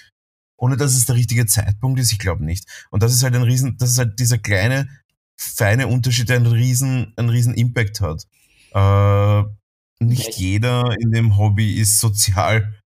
ohne 0.56 0.76
dass 0.76 0.94
es 0.94 1.06
der 1.06 1.16
richtige 1.16 1.46
Zeitpunkt 1.46 1.98
ist? 2.00 2.12
Ich 2.12 2.18
glaube 2.18 2.44
nicht. 2.44 2.66
Und 2.90 3.02
das 3.02 3.12
ist 3.12 3.22
halt 3.22 3.34
ein 3.34 3.42
riesen, 3.42 3.76
das 3.78 3.90
ist 3.90 3.98
halt 3.98 4.18
dieser 4.18 4.38
kleine, 4.38 4.88
feine 5.36 5.88
Unterschied, 5.88 6.28
der 6.28 6.36
einen 6.36 6.46
riesen, 6.46 7.12
einen 7.16 7.30
riesen 7.30 7.54
Impact 7.54 8.00
hat. 8.00 8.26
Äh, 8.74 9.44
nicht 10.00 10.36
jeder 10.38 10.96
in 11.00 11.12
dem 11.12 11.36
Hobby 11.36 11.74
ist 11.74 12.00
sozial 12.00 12.82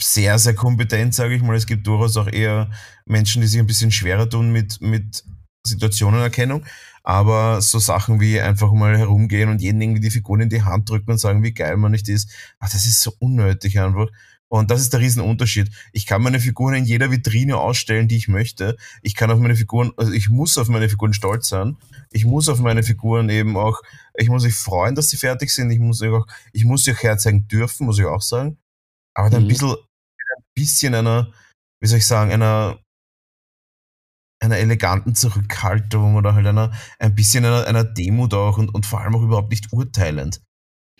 sehr, 0.00 0.38
sehr 0.38 0.54
kompetent, 0.54 1.14
sage 1.14 1.34
ich 1.34 1.42
mal. 1.42 1.56
Es 1.56 1.66
gibt 1.66 1.86
durchaus 1.86 2.16
auch 2.16 2.28
eher 2.28 2.70
Menschen, 3.06 3.40
die 3.40 3.48
sich 3.48 3.60
ein 3.60 3.66
bisschen 3.66 3.90
schwerer 3.90 4.28
tun 4.28 4.52
mit, 4.52 4.80
mit 4.80 5.24
Situationenerkennung. 5.66 6.64
Aber 7.02 7.60
so 7.62 7.78
Sachen 7.78 8.20
wie 8.20 8.40
einfach 8.40 8.72
mal 8.72 8.98
herumgehen 8.98 9.48
und 9.48 9.62
jeden 9.62 9.80
irgendwie 9.80 10.00
die 10.00 10.10
Figuren 10.10 10.40
in 10.40 10.48
die 10.48 10.62
Hand 10.62 10.90
drücken 10.90 11.12
und 11.12 11.18
sagen, 11.18 11.42
wie 11.42 11.52
geil 11.52 11.76
man 11.76 11.92
nicht 11.92 12.08
ist, 12.08 12.30
ach, 12.58 12.70
das 12.70 12.84
ist 12.84 13.00
so 13.00 13.12
unnötig 13.20 13.78
einfach. 13.78 14.08
Und 14.48 14.70
das 14.70 14.80
ist 14.80 14.92
der 14.92 15.00
Riesenunterschied. 15.00 15.70
Ich 15.92 16.06
kann 16.06 16.22
meine 16.22 16.38
Figuren 16.38 16.74
in 16.74 16.84
jeder 16.84 17.10
Vitrine 17.10 17.56
ausstellen, 17.56 18.06
die 18.06 18.16
ich 18.16 18.28
möchte. 18.28 18.76
Ich 19.02 19.16
kann 19.16 19.30
auf 19.30 19.40
meine 19.40 19.56
Figuren, 19.56 19.92
also 19.96 20.12
ich 20.12 20.28
muss 20.28 20.56
auf 20.56 20.68
meine 20.68 20.88
Figuren 20.88 21.12
stolz 21.12 21.48
sein. 21.48 21.76
Ich 22.12 22.24
muss 22.24 22.48
auf 22.48 22.60
meine 22.60 22.84
Figuren 22.84 23.28
eben 23.28 23.56
auch, 23.56 23.82
ich 24.14 24.28
muss 24.28 24.44
mich 24.44 24.54
freuen, 24.54 24.94
dass 24.94 25.10
sie 25.10 25.16
fertig 25.16 25.50
sind. 25.50 25.70
Ich 25.72 25.80
muss 25.80 26.00
auch, 26.02 26.26
ich 26.52 26.64
muss 26.64 26.84
sie 26.84 26.92
auch 26.92 27.02
herzeigen 27.02 27.48
dürfen, 27.48 27.86
muss 27.86 27.98
ich 27.98 28.04
auch 28.04 28.22
sagen. 28.22 28.58
Aber 29.14 29.30
dann 29.30 29.42
mhm. 29.42 29.46
ein 29.46 29.48
bisschen, 29.48 29.70
ein 29.70 30.44
bisschen 30.54 30.94
einer, 30.94 31.32
wie 31.80 31.88
soll 31.88 31.98
ich 31.98 32.06
sagen, 32.06 32.30
einer, 32.30 32.78
einer 34.40 34.58
eleganten 34.58 35.16
Zurückhaltung 35.16 36.14
oder 36.14 36.34
halt 36.34 36.46
einer, 36.46 36.72
ein 37.00 37.16
bisschen 37.16 37.44
einer, 37.44 37.66
einer 37.66 37.82
Demut 37.82 38.32
auch 38.32 38.58
und, 38.58 38.72
und 38.72 38.86
vor 38.86 39.00
allem 39.00 39.16
auch 39.16 39.22
überhaupt 39.22 39.50
nicht 39.50 39.72
urteilend. 39.72 40.40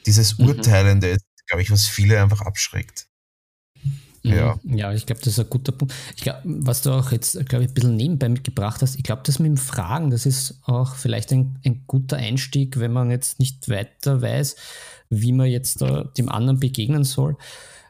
Dieses 0.05 0.37
mhm. 0.39 0.49
Urteilende 0.49 1.11
ist, 1.11 1.25
glaube 1.47 1.63
ich, 1.63 1.71
was 1.71 1.87
viele 1.87 2.21
einfach 2.21 2.41
abschreckt. 2.41 3.09
Ja. 4.35 4.59
ja, 4.65 4.93
ich 4.93 5.07
glaube, 5.07 5.21
das 5.21 5.35
ist 5.35 5.41
ein 5.41 5.51
guter 5.51 5.73
Punkt. 5.73 5.95
Ich 6.17 6.23
glaube, 6.23 6.41
was 6.45 6.83
du 6.83 6.91
auch 6.91 7.13
jetzt, 7.13 7.35
glaube 7.49 7.65
ich, 7.65 7.71
ein 7.71 7.75
bisschen 7.75 7.97
nebenbei 7.97 8.29
mitgebracht 8.29 8.83
hast, 8.83 8.97
ich 8.97 9.03
glaube, 9.03 9.23
das 9.25 9.39
mit 9.39 9.49
dem 9.49 9.57
Fragen, 9.57 10.11
das 10.11 10.27
ist 10.27 10.61
auch 10.65 10.95
vielleicht 10.95 11.33
ein, 11.33 11.59
ein 11.65 11.85
guter 11.87 12.17
Einstieg, 12.17 12.79
wenn 12.79 12.93
man 12.93 13.11
jetzt 13.11 13.39
nicht 13.39 13.69
weiter 13.69 14.23
weiß, 14.23 14.57
wie 15.11 15.33
man 15.33 15.47
jetzt 15.47 15.81
dem 15.81 16.29
anderen 16.29 16.59
begegnen 16.59 17.05
soll. 17.05 17.37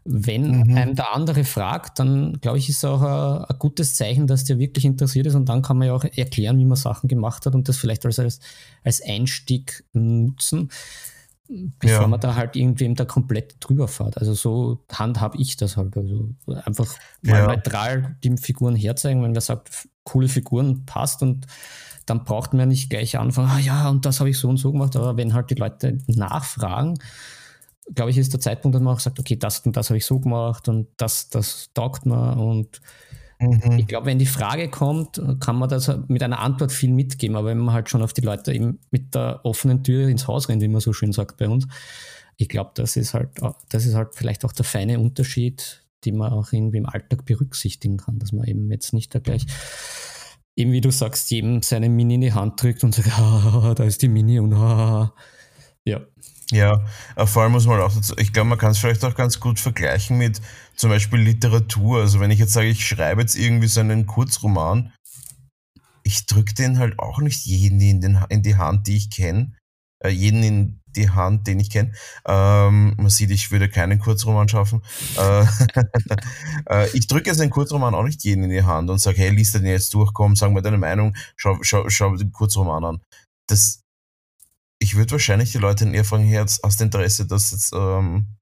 Wenn 0.09 0.61
mhm. 0.61 0.76
einem 0.76 0.95
der 0.95 1.14
andere 1.14 1.43
fragt, 1.43 1.99
dann 1.99 2.40
glaube 2.40 2.59
ich, 2.59 2.69
ist 2.69 2.85
auch 2.85 3.02
ein, 3.02 3.45
ein, 3.45 3.59
gutes 3.59 3.97
Zeichen, 3.97 4.28
dass 4.28 4.45
der 4.45 4.59
wirklich 4.59 4.85
interessiert 4.85 5.26
ist 5.26 5.35
und 5.35 5.49
dann 5.49 5.62
kann 5.62 5.78
man 5.78 5.88
ja 5.88 5.95
auch 5.95 6.05
erklären, 6.05 6.59
wie 6.59 6.64
man 6.64 6.76
Sachen 6.76 7.09
gemacht 7.09 7.45
hat 7.45 7.57
und 7.57 7.69
das 7.69 7.76
vielleicht 7.76 8.07
als, 8.07 8.21
als, 8.21 8.38
als 8.85 9.02
Einstieg 9.02 9.83
nutzen, 9.93 10.71
bevor 11.48 12.02
ja. 12.02 12.06
man 12.06 12.20
da 12.20 12.34
halt 12.34 12.56
irgendwem 12.56 12.94
da 12.94 13.04
komplett 13.04 13.56
drüber 13.60 13.88
fährt. 13.88 14.18
Also 14.18 14.34
so 14.34 14.84
handhabe 14.92 15.38
ich 15.38 15.56
das 15.56 15.76
halt. 15.76 15.96
Also 15.96 16.30
einfach 16.64 16.94
mal 17.22 17.38
ja. 17.38 17.46
neutral 17.46 18.16
die 18.22 18.36
Figuren 18.36 18.76
herzeigen, 18.76 19.22
wenn 19.22 19.34
wer 19.34 19.40
sagt, 19.40 19.88
coole 20.04 20.28
Figuren 20.28 20.86
passt 20.86 21.22
und 21.22 21.46
dann 22.06 22.24
braucht 22.24 22.52
man 22.52 22.60
ja 22.60 22.66
nicht 22.66 22.88
gleich 22.88 23.18
anfangen, 23.18 23.50
ah 23.50 23.58
ja, 23.58 23.88
und 23.88 24.06
das 24.06 24.20
habe 24.20 24.30
ich 24.30 24.38
so 24.38 24.48
und 24.48 24.58
so 24.58 24.70
gemacht, 24.70 24.94
aber 24.94 25.16
wenn 25.16 25.34
halt 25.34 25.50
die 25.50 25.56
Leute 25.56 25.98
nachfragen, 26.06 26.98
glaube 27.94 28.10
ich, 28.10 28.18
ist 28.18 28.32
der 28.32 28.40
Zeitpunkt, 28.40 28.74
dass 28.74 28.82
man 28.82 28.94
auch 28.94 29.00
sagt, 29.00 29.18
okay, 29.18 29.36
das 29.36 29.60
und 29.60 29.76
das 29.76 29.90
habe 29.90 29.98
ich 29.98 30.06
so 30.06 30.18
gemacht 30.18 30.68
und 30.68 30.88
das, 30.96 31.28
das 31.28 31.70
taugt 31.74 32.06
mir. 32.06 32.36
Und 32.36 32.80
mhm. 33.38 33.78
ich 33.78 33.87
glaube, 33.87 34.07
wenn 34.07 34.19
die 34.19 34.26
Frage 34.26 34.69
kommt, 34.69 35.21
kann 35.40 35.57
man 35.57 35.69
das 35.69 35.90
mit 36.09 36.23
einer 36.23 36.40
Antwort 36.40 36.73
viel 36.73 36.90
mitgeben. 36.90 37.37
Aber 37.37 37.49
wenn 37.49 37.59
man 37.59 37.75
halt 37.75 37.90
schon 37.90 38.02
auf 38.02 38.12
die 38.12 38.23
Leute 38.23 38.52
eben 38.52 38.78
mit 38.90 39.14
der 39.14 39.40
offenen 39.45 39.83
Tür 39.85 40.09
ins 40.09 40.26
Haus 40.26 40.49
rennt, 40.49 40.62
wie 40.62 40.69
man 40.69 40.81
so 40.81 40.93
schön 40.93 41.12
sagt 41.12 41.37
bei 41.37 41.49
uns, 41.49 41.66
ich 42.37 42.49
glaube, 42.49 42.73
das 42.75 42.97
ist 42.97 43.14
halt, 43.14 43.31
das 43.71 43.87
ist 43.87 43.95
halt 43.95 44.14
vielleicht 44.14 44.45
auch 44.45 44.52
der 44.52 44.64
feine 44.64 45.00
Unterschied, 45.00 45.85
den 46.05 46.16
man 46.16 46.33
auch 46.33 46.52
irgendwie 46.52 46.78
im 46.78 46.87
Alltag 46.87 47.25
berücksichtigen 47.25 47.97
kann, 47.97 48.19
dass 48.19 48.33
man 48.33 48.47
eben 48.47 48.71
jetzt 48.71 48.93
nicht 48.93 49.14
da 49.14 49.19
gleich 49.19 49.47
eben 50.57 50.73
wie 50.73 50.81
du 50.81 50.90
sagst, 50.90 51.31
jedem 51.31 51.62
seine 51.62 51.88
Mini 51.88 52.14
in 52.14 52.21
die 52.23 52.33
Hand 52.33 52.61
drückt 52.61 52.83
und 52.83 52.95
sagt, 52.95 53.09
ah, 53.19 53.75
da 53.76 53.85
ist 53.85 54.02
die 54.02 54.09
Mini 54.09 54.40
und 54.40 54.52
ah, 54.55 55.14
ja. 55.85 56.00
Ja, 56.52 56.84
vor 57.16 57.42
allem 57.42 57.52
muss 57.52 57.66
man 57.66 57.80
auch 57.80 57.92
dazu, 57.92 58.14
ich 58.18 58.32
glaube, 58.32 58.48
man 58.50 58.58
kann 58.58 58.70
es 58.70 58.78
vielleicht 58.78 59.04
auch 59.04 59.16
ganz 59.16 59.40
gut 59.40 59.58
vergleichen 59.58 60.16
mit 60.16 60.40
zum 60.76 60.90
Beispiel 60.90 61.18
Literatur. 61.18 62.00
Also 62.00 62.20
wenn 62.20 62.30
ich 62.30 62.38
jetzt 62.38 62.52
sage, 62.52 62.68
ich 62.68 62.86
schreibe 62.86 63.20
jetzt 63.20 63.36
irgendwie 63.36 63.66
so 63.66 63.80
einen 63.80 64.06
Kurzroman, 64.06 64.92
ich 66.04 66.26
drücke 66.26 66.54
den 66.54 66.78
halt 66.78 67.00
auch 67.00 67.18
nicht 67.18 67.44
jeden 67.46 67.80
in, 67.80 68.00
den, 68.00 68.20
in 68.28 68.42
die 68.42 68.54
Hand, 68.54 68.86
die 68.86 68.96
ich 68.96 69.10
kenne, 69.10 69.56
äh, 70.04 70.10
jeden 70.10 70.42
in 70.44 70.80
die 70.86 71.10
Hand, 71.10 71.48
den 71.48 71.58
ich 71.58 71.68
kenne. 71.70 71.92
Ähm, 72.26 72.94
man 72.96 73.10
sieht, 73.10 73.30
ich 73.32 73.50
würde 73.50 73.68
keinen 73.68 73.98
Kurzroman 73.98 74.48
schaffen. 74.48 74.82
Äh, 75.18 75.44
äh, 76.70 76.88
ich 76.92 77.08
drücke 77.08 77.28
jetzt 77.28 77.40
einen 77.40 77.50
Kurzroman 77.50 77.94
auch 77.94 78.04
nicht 78.04 78.22
jeden 78.24 78.44
in 78.44 78.50
die 78.50 78.62
Hand 78.62 78.88
und 78.88 78.98
sage, 78.98 79.18
hey, 79.18 79.30
liest 79.30 79.54
den 79.56 79.66
jetzt 79.66 79.92
durch, 79.94 80.12
komm, 80.14 80.36
sag 80.36 80.52
mir 80.52 80.62
deine 80.62 80.78
Meinung, 80.78 81.14
schau, 81.36 81.58
schau, 81.62 81.88
schau 81.88 82.14
den 82.16 82.30
Kurzroman 82.30 82.84
an. 82.84 83.00
Das, 83.48 83.82
ich 84.80 84.97
würde 84.97 85.12
wahrscheinlich 85.12 85.52
die 85.52 85.59
Leute 85.59 85.88
eher 85.88 86.04
fragen, 86.04 86.28
jetzt 86.28 86.62
aus 86.64 86.80
Interesse, 86.80 87.26
das 87.26 87.50
jetzt 87.50 87.73
ähm, 87.75 88.37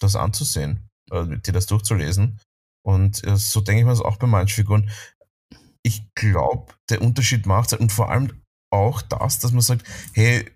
das 0.00 0.16
anzusehen, 0.16 0.88
äh, 1.10 1.38
dir 1.38 1.52
das 1.52 1.66
durchzulesen. 1.66 2.40
Und 2.84 3.24
äh, 3.24 3.36
so 3.36 3.60
denke 3.60 3.80
ich 3.80 3.84
mir 3.84 3.92
das 3.92 4.00
auch 4.00 4.16
bei 4.16 4.26
manchen 4.26 4.54
Figuren. 4.54 4.90
Ich 5.84 6.02
glaube, 6.14 6.74
der 6.90 7.02
Unterschied 7.02 7.46
macht 7.46 7.72
und 7.72 7.92
vor 7.92 8.10
allem 8.10 8.42
auch 8.72 9.02
das, 9.02 9.38
dass 9.38 9.52
man 9.52 9.60
sagt, 9.60 9.86
hey, 10.14 10.50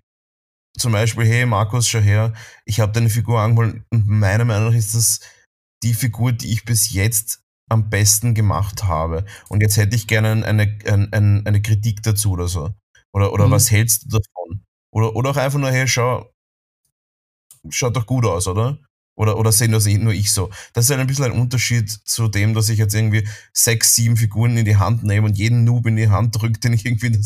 zum 0.77 0.91
Beispiel, 0.91 1.25
hey 1.25 1.45
Markus, 1.45 1.87
schau 1.87 1.99
her, 1.99 2.33
ich 2.65 2.79
habe 2.79 2.91
deine 2.91 3.09
Figur 3.09 3.39
angemalt 3.39 3.83
und 3.91 4.07
meiner 4.07 4.45
Meinung 4.45 4.69
nach 4.69 4.77
ist 4.77 4.93
das 4.93 5.19
die 5.83 5.93
Figur, 5.93 6.31
die 6.31 6.51
ich 6.51 6.65
bis 6.65 6.91
jetzt 6.91 7.41
am 7.69 7.89
besten 7.89 8.33
gemacht 8.33 8.83
habe. 8.83 9.25
Und 9.49 9.61
jetzt 9.61 9.77
hätte 9.77 9.95
ich 9.95 10.07
gerne 10.07 10.45
eine, 10.45 10.77
eine, 10.85 11.43
eine 11.45 11.61
Kritik 11.61 12.01
dazu 12.03 12.31
oder 12.31 12.47
so. 12.47 12.73
Oder, 13.13 13.33
oder 13.33 13.47
mhm. 13.47 13.51
was 13.51 13.71
hältst 13.71 14.05
du 14.05 14.19
davon? 14.19 14.56
Oder, 14.91 15.15
oder 15.15 15.31
auch 15.31 15.37
einfach 15.37 15.59
nur, 15.59 15.71
hey, 15.71 15.87
schau, 15.87 16.31
schaut 17.69 17.95
doch 17.95 18.05
gut 18.05 18.25
aus, 18.25 18.47
oder? 18.47 18.79
Oder, 19.17 19.37
oder 19.37 19.51
sehen 19.51 19.71
das 19.71 19.87
nur 19.87 20.13
ich 20.13 20.31
so? 20.31 20.51
Das 20.73 20.85
ist 20.85 20.91
halt 20.91 20.99
ein 20.99 21.07
bisschen 21.07 21.25
ein 21.25 21.31
Unterschied 21.31 21.89
zu 21.89 22.27
dem, 22.27 22.53
dass 22.53 22.69
ich 22.69 22.77
jetzt 22.77 22.93
irgendwie 22.93 23.27
sechs, 23.51 23.95
sieben 23.95 24.15
Figuren 24.15 24.55
in 24.57 24.65
die 24.65 24.77
Hand 24.77 25.03
nehme 25.03 25.25
und 25.25 25.37
jeden 25.37 25.63
Noob 25.63 25.87
in 25.87 25.95
die 25.95 26.09
Hand 26.09 26.39
drücke, 26.39 26.59
den 26.59 26.73
ich 26.73 26.85
irgendwie 26.85 27.19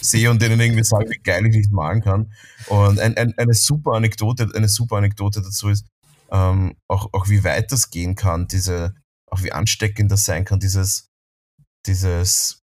sehe 0.00 0.28
und 0.28 0.42
denen 0.42 0.58
irgendwie 0.58 0.82
sage, 0.82 1.08
wie 1.08 1.22
geil 1.22 1.46
ich 1.46 1.54
nicht 1.54 1.70
malen 1.70 2.02
kann. 2.02 2.32
Und 2.66 2.98
ein, 2.98 3.16
ein, 3.16 3.32
eine 3.38 3.54
super 3.54 3.92
Anekdote, 3.92 4.50
eine 4.56 4.68
super 4.68 4.96
Anekdote 4.96 5.40
dazu 5.40 5.68
ist, 5.68 5.86
ähm, 6.32 6.74
auch, 6.88 7.12
auch 7.12 7.28
wie 7.28 7.44
weit 7.44 7.70
das 7.70 7.90
gehen 7.90 8.16
kann, 8.16 8.48
diese, 8.48 8.96
auch 9.30 9.44
wie 9.44 9.52
ansteckend 9.52 10.10
das 10.10 10.24
sein 10.24 10.44
kann, 10.44 10.58
dieses, 10.58 11.10
dieses 11.86 12.64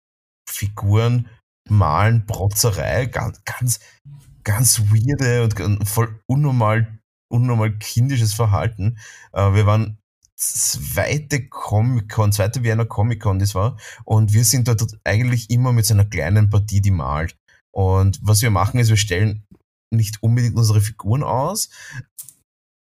Figuren 0.50 1.30
malen, 1.70 2.26
Protzerei, 2.26 3.06
ganz, 3.06 3.44
ganz, 3.46 3.80
ganz 4.44 4.82
weirde 4.92 5.44
und 5.44 5.88
voll 5.88 6.20
unnormal 6.28 7.02
unnormal 7.32 7.72
kindisches 7.78 8.34
Verhalten. 8.34 8.98
Äh, 9.34 9.54
wir 9.54 9.66
waren 9.66 9.98
zweite 10.36 11.48
Comic-Con, 11.48 12.32
zweite 12.32 12.64
Wiener 12.64 12.86
Comic-Con, 12.86 13.40
das 13.40 13.56
war. 13.56 13.78
Und 14.04 14.34
wir 14.34 14.44
sind 14.44 14.68
dort 14.68 15.00
eigentlich 15.04 15.50
immer 15.50 15.72
mit 15.72 15.86
so 15.86 15.94
einer 15.94 16.06
kleinen 16.06 16.50
Partie, 16.50 16.82
die 16.82 16.92
malt. 16.92 17.38
Und 17.72 18.20
was 18.22 18.42
wir 18.42 18.52
machen, 18.52 18.80
ist, 18.80 18.90
wir 18.90 18.98
stellen 18.98 19.46
nicht 19.92 20.22
unbedingt 20.22 20.56
unsere 20.56 20.82
Figuren 20.82 21.24
aus. 21.24 21.70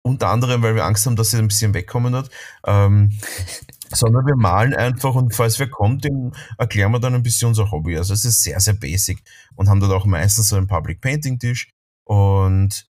Unter 0.03 0.29
anderem, 0.29 0.63
weil 0.63 0.75
wir 0.75 0.85
Angst 0.85 1.07
haben, 1.07 1.17
dass 1.17 1.31
sie 1.31 1.39
ein 1.39 1.49
bisschen 1.49 1.75
wegkommen 1.75 2.13
wird. 2.13 2.31
Ähm, 2.67 3.19
sondern 3.91 4.27
wir 4.27 4.37
malen 4.37 4.75
einfach 4.75 5.15
und 5.15 5.35
falls 5.35 5.59
wer 5.59 5.69
kommt, 5.69 6.05
dem 6.05 6.33
erklären 6.59 6.91
wir 6.93 6.99
dann 6.99 7.15
ein 7.15 7.23
bisschen 7.23 7.49
unser 7.49 7.71
Hobby. 7.71 7.97
Also 7.97 8.13
es 8.13 8.25
ist 8.25 8.43
sehr, 8.43 8.59
sehr 8.59 8.75
basic 8.75 9.23
und 9.57 9.69
haben 9.69 9.81
dort 9.81 9.93
auch 9.93 10.07
meistens 10.07 10.49
so 10.49 10.57
einen 10.57 10.67
Public 10.67 11.01
Painting 11.01 11.39
Tisch 11.39 11.71
und 12.05 12.87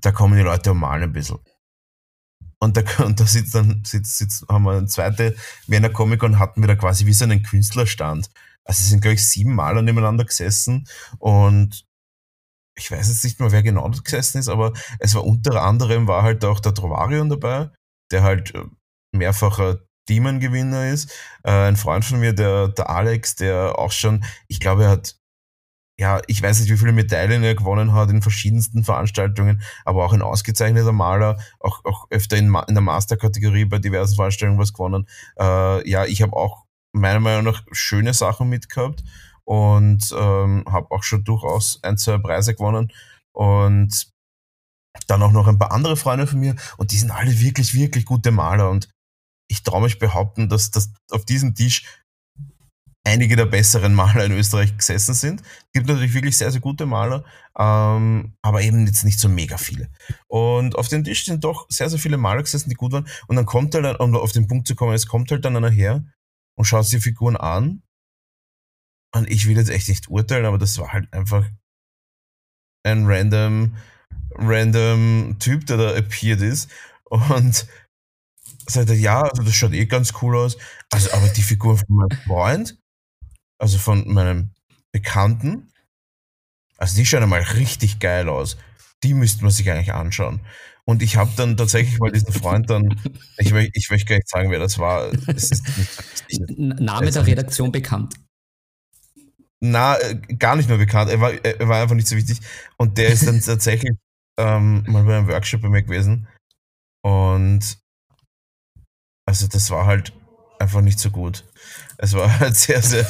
da 0.00 0.12
kommen 0.12 0.36
die 0.36 0.44
Leute 0.44 0.72
und 0.72 0.78
malen 0.78 1.04
ein 1.04 1.12
bisschen. 1.12 1.38
Und 2.58 2.76
da, 2.76 2.82
und 3.04 3.20
da 3.20 3.26
sitzt 3.26 3.54
dann, 3.54 3.82
sitzt, 3.84 4.18
sitzt, 4.18 4.48
haben 4.48 4.64
wir 4.64 4.72
eine 4.72 4.86
zweite 4.86 5.36
Wiener 5.66 5.90
Comic 5.90 6.22
und 6.22 6.38
hatten 6.38 6.60
wir 6.62 6.68
da 6.68 6.76
quasi 6.76 7.06
wie 7.06 7.12
so 7.12 7.24
einen 7.24 7.42
Künstlerstand. 7.42 8.30
Also 8.64 8.82
sind, 8.82 9.00
glaube 9.00 9.14
ich, 9.14 9.28
sieben 9.28 9.54
Maler 9.54 9.82
nebeneinander 9.82 10.24
gesessen 10.24 10.88
und 11.18 11.86
ich 12.78 12.90
weiß 12.90 13.08
jetzt 13.08 13.24
nicht 13.24 13.40
mehr, 13.40 13.52
wer 13.52 13.62
genau 13.62 13.88
dort 13.88 14.04
gesessen 14.04 14.38
ist, 14.38 14.48
aber 14.48 14.72
es 14.98 15.14
war 15.14 15.24
unter 15.24 15.62
anderem 15.62 16.06
war 16.06 16.22
halt 16.22 16.44
auch 16.44 16.60
der 16.60 16.74
Trovarion 16.74 17.30
dabei, 17.30 17.70
der 18.10 18.22
halt 18.22 18.54
äh, 18.54 18.64
mehrfacher 19.12 19.78
Demon-Gewinner 20.08 20.90
ist. 20.90 21.10
Äh, 21.42 21.68
ein 21.68 21.76
Freund 21.76 22.04
von 22.04 22.20
mir, 22.20 22.32
der, 22.32 22.68
der 22.68 22.90
Alex, 22.90 23.36
der 23.36 23.78
auch 23.78 23.92
schon, 23.92 24.24
ich 24.48 24.60
glaube, 24.60 24.84
er 24.84 24.90
hat 24.90 25.16
ja, 25.98 26.20
ich 26.26 26.42
weiß 26.42 26.60
nicht, 26.60 26.70
wie 26.70 26.76
viele 26.76 26.92
Medaillen 26.92 27.42
er 27.42 27.54
gewonnen 27.54 27.94
hat 27.94 28.10
in 28.10 28.20
verschiedensten 28.20 28.84
Veranstaltungen, 28.84 29.62
aber 29.84 30.04
auch 30.04 30.12
ein 30.12 30.22
ausgezeichneter 30.22 30.92
Maler, 30.92 31.38
auch, 31.58 31.84
auch 31.84 32.06
öfter 32.10 32.36
in, 32.36 32.54
in 32.68 32.74
der 32.74 32.82
Master-Kategorie 32.82 33.64
bei 33.64 33.78
diversen 33.78 34.16
Veranstaltungen 34.16 34.58
was 34.58 34.74
gewonnen. 34.74 35.08
Äh, 35.38 35.88
ja, 35.88 36.04
ich 36.04 36.20
habe 36.20 36.36
auch 36.36 36.66
meiner 36.92 37.20
Meinung 37.20 37.44
nach 37.44 37.62
schöne 37.72 38.12
Sachen 38.12 38.48
mitgehabt 38.48 39.04
und 39.44 40.14
ähm, 40.18 40.64
habe 40.68 40.90
auch 40.90 41.02
schon 41.02 41.24
durchaus 41.24 41.82
ein, 41.82 41.96
zwei 41.96 42.18
Preise 42.18 42.54
gewonnen 42.54 42.92
und 43.32 44.08
dann 45.06 45.22
auch 45.22 45.32
noch 45.32 45.46
ein 45.46 45.58
paar 45.58 45.72
andere 45.72 45.96
Freunde 45.96 46.26
von 46.26 46.40
mir 46.40 46.56
und 46.76 46.92
die 46.92 46.98
sind 46.98 47.10
alle 47.10 47.40
wirklich, 47.40 47.74
wirklich 47.74 48.04
gute 48.04 48.32
Maler 48.32 48.70
und 48.70 48.88
ich 49.48 49.62
traue 49.62 49.82
mich 49.82 49.98
behaupten, 49.98 50.48
dass, 50.48 50.70
dass 50.70 50.92
auf 51.10 51.24
diesem 51.24 51.54
Tisch 51.54 51.84
einige 53.06 53.36
der 53.36 53.46
besseren 53.46 53.94
Maler 53.94 54.24
in 54.24 54.32
Österreich 54.32 54.76
gesessen 54.76 55.14
sind. 55.14 55.40
Es 55.40 55.72
gibt 55.72 55.86
natürlich 55.86 56.12
wirklich 56.12 56.36
sehr, 56.36 56.50
sehr 56.50 56.60
gute 56.60 56.86
Maler, 56.86 57.24
ähm, 57.56 58.34
aber 58.42 58.62
eben 58.62 58.84
jetzt 58.86 59.04
nicht 59.04 59.20
so 59.20 59.28
mega 59.28 59.56
viele. 59.58 59.88
Und 60.26 60.76
auf 60.76 60.88
dem 60.88 61.04
Tisch 61.04 61.24
sind 61.24 61.44
doch 61.44 61.66
sehr, 61.70 61.88
sehr 61.88 62.00
viele 62.00 62.16
Maler 62.16 62.42
gesessen, 62.42 62.68
die 62.68 62.74
gut 62.74 62.92
waren. 62.92 63.08
Und 63.28 63.36
dann 63.36 63.46
kommt 63.46 63.74
halt, 63.74 64.00
um 64.00 64.14
auf 64.16 64.32
den 64.32 64.48
Punkt 64.48 64.66
zu 64.66 64.74
kommen, 64.74 64.92
es 64.92 65.06
kommt 65.06 65.30
halt 65.30 65.44
dann 65.44 65.56
einer 65.56 65.70
her 65.70 66.04
und 66.56 66.64
schaut 66.64 66.84
sich 66.84 66.98
die 66.98 67.02
Figuren 67.02 67.36
an. 67.36 67.82
Und 69.14 69.30
ich 69.30 69.46
will 69.46 69.56
jetzt 69.56 69.70
echt 69.70 69.88
nicht 69.88 70.08
urteilen, 70.08 70.44
aber 70.44 70.58
das 70.58 70.76
war 70.78 70.92
halt 70.92 71.10
einfach 71.12 71.48
ein 72.84 73.06
random, 73.06 73.76
random 74.34 75.36
Typ, 75.38 75.64
der 75.66 75.76
da 75.76 75.96
appeared 75.96 76.42
ist. 76.42 76.70
Und 77.04 77.66
sagt 78.66 78.90
ja, 78.90 79.22
also 79.22 79.44
das 79.44 79.54
schaut 79.54 79.74
eh 79.74 79.86
ganz 79.86 80.12
cool 80.22 80.36
aus. 80.36 80.58
Also, 80.90 81.12
aber 81.12 81.28
die 81.28 81.42
Figur 81.42 81.78
von 81.78 81.96
meinem 81.96 82.18
Freund, 82.26 82.76
also 83.58 83.78
von 83.78 84.12
meinem 84.12 84.50
Bekannten, 84.92 85.72
also 86.78 86.96
die 86.96 87.06
schauen 87.06 87.22
einmal 87.22 87.42
richtig 87.42 87.98
geil 87.98 88.28
aus. 88.28 88.56
Die 89.02 89.14
müsste 89.14 89.42
man 89.42 89.50
sich 89.50 89.70
eigentlich 89.70 89.92
anschauen. 89.92 90.40
Und 90.84 91.02
ich 91.02 91.16
habe 91.16 91.32
dann 91.36 91.56
tatsächlich 91.56 91.98
mal 91.98 92.12
diesen 92.12 92.32
Freund 92.32 92.70
dann, 92.70 92.88
ich, 93.38 93.52
ich 93.52 93.90
möchte 93.90 94.06
gar 94.06 94.16
nicht 94.16 94.28
sagen, 94.28 94.50
wer 94.50 94.58
das 94.58 94.78
war. 94.78 95.12
Es 95.26 95.50
ist 95.50 95.64
nicht, 96.28 96.58
Name 96.58 97.10
der 97.10 97.26
Redaktion 97.26 97.72
bekannt. 97.72 98.14
Na, 99.60 99.96
äh, 99.98 100.14
gar 100.38 100.54
nicht 100.56 100.68
mehr 100.68 100.78
bekannt. 100.78 101.10
Er 101.10 101.20
war, 101.20 101.32
er 101.32 101.68
war 101.68 101.82
einfach 101.82 101.96
nicht 101.96 102.08
so 102.08 102.16
wichtig. 102.16 102.40
Und 102.76 102.98
der 102.98 103.08
ist 103.08 103.26
dann 103.26 103.40
tatsächlich 103.44 103.96
ähm, 104.38 104.84
mal 104.86 105.02
bei 105.04 105.16
einem 105.16 105.28
Workshop 105.28 105.62
bei 105.62 105.68
mir 105.68 105.82
gewesen. 105.82 106.28
Und 107.02 107.78
also 109.26 109.48
das 109.48 109.70
war 109.70 109.86
halt 109.86 110.12
einfach 110.60 110.82
nicht 110.82 110.98
so 110.98 111.10
gut. 111.10 111.44
Es 111.98 112.12
war 112.12 112.40
halt 112.40 112.56
sehr, 112.56 112.82
sehr. 112.82 113.06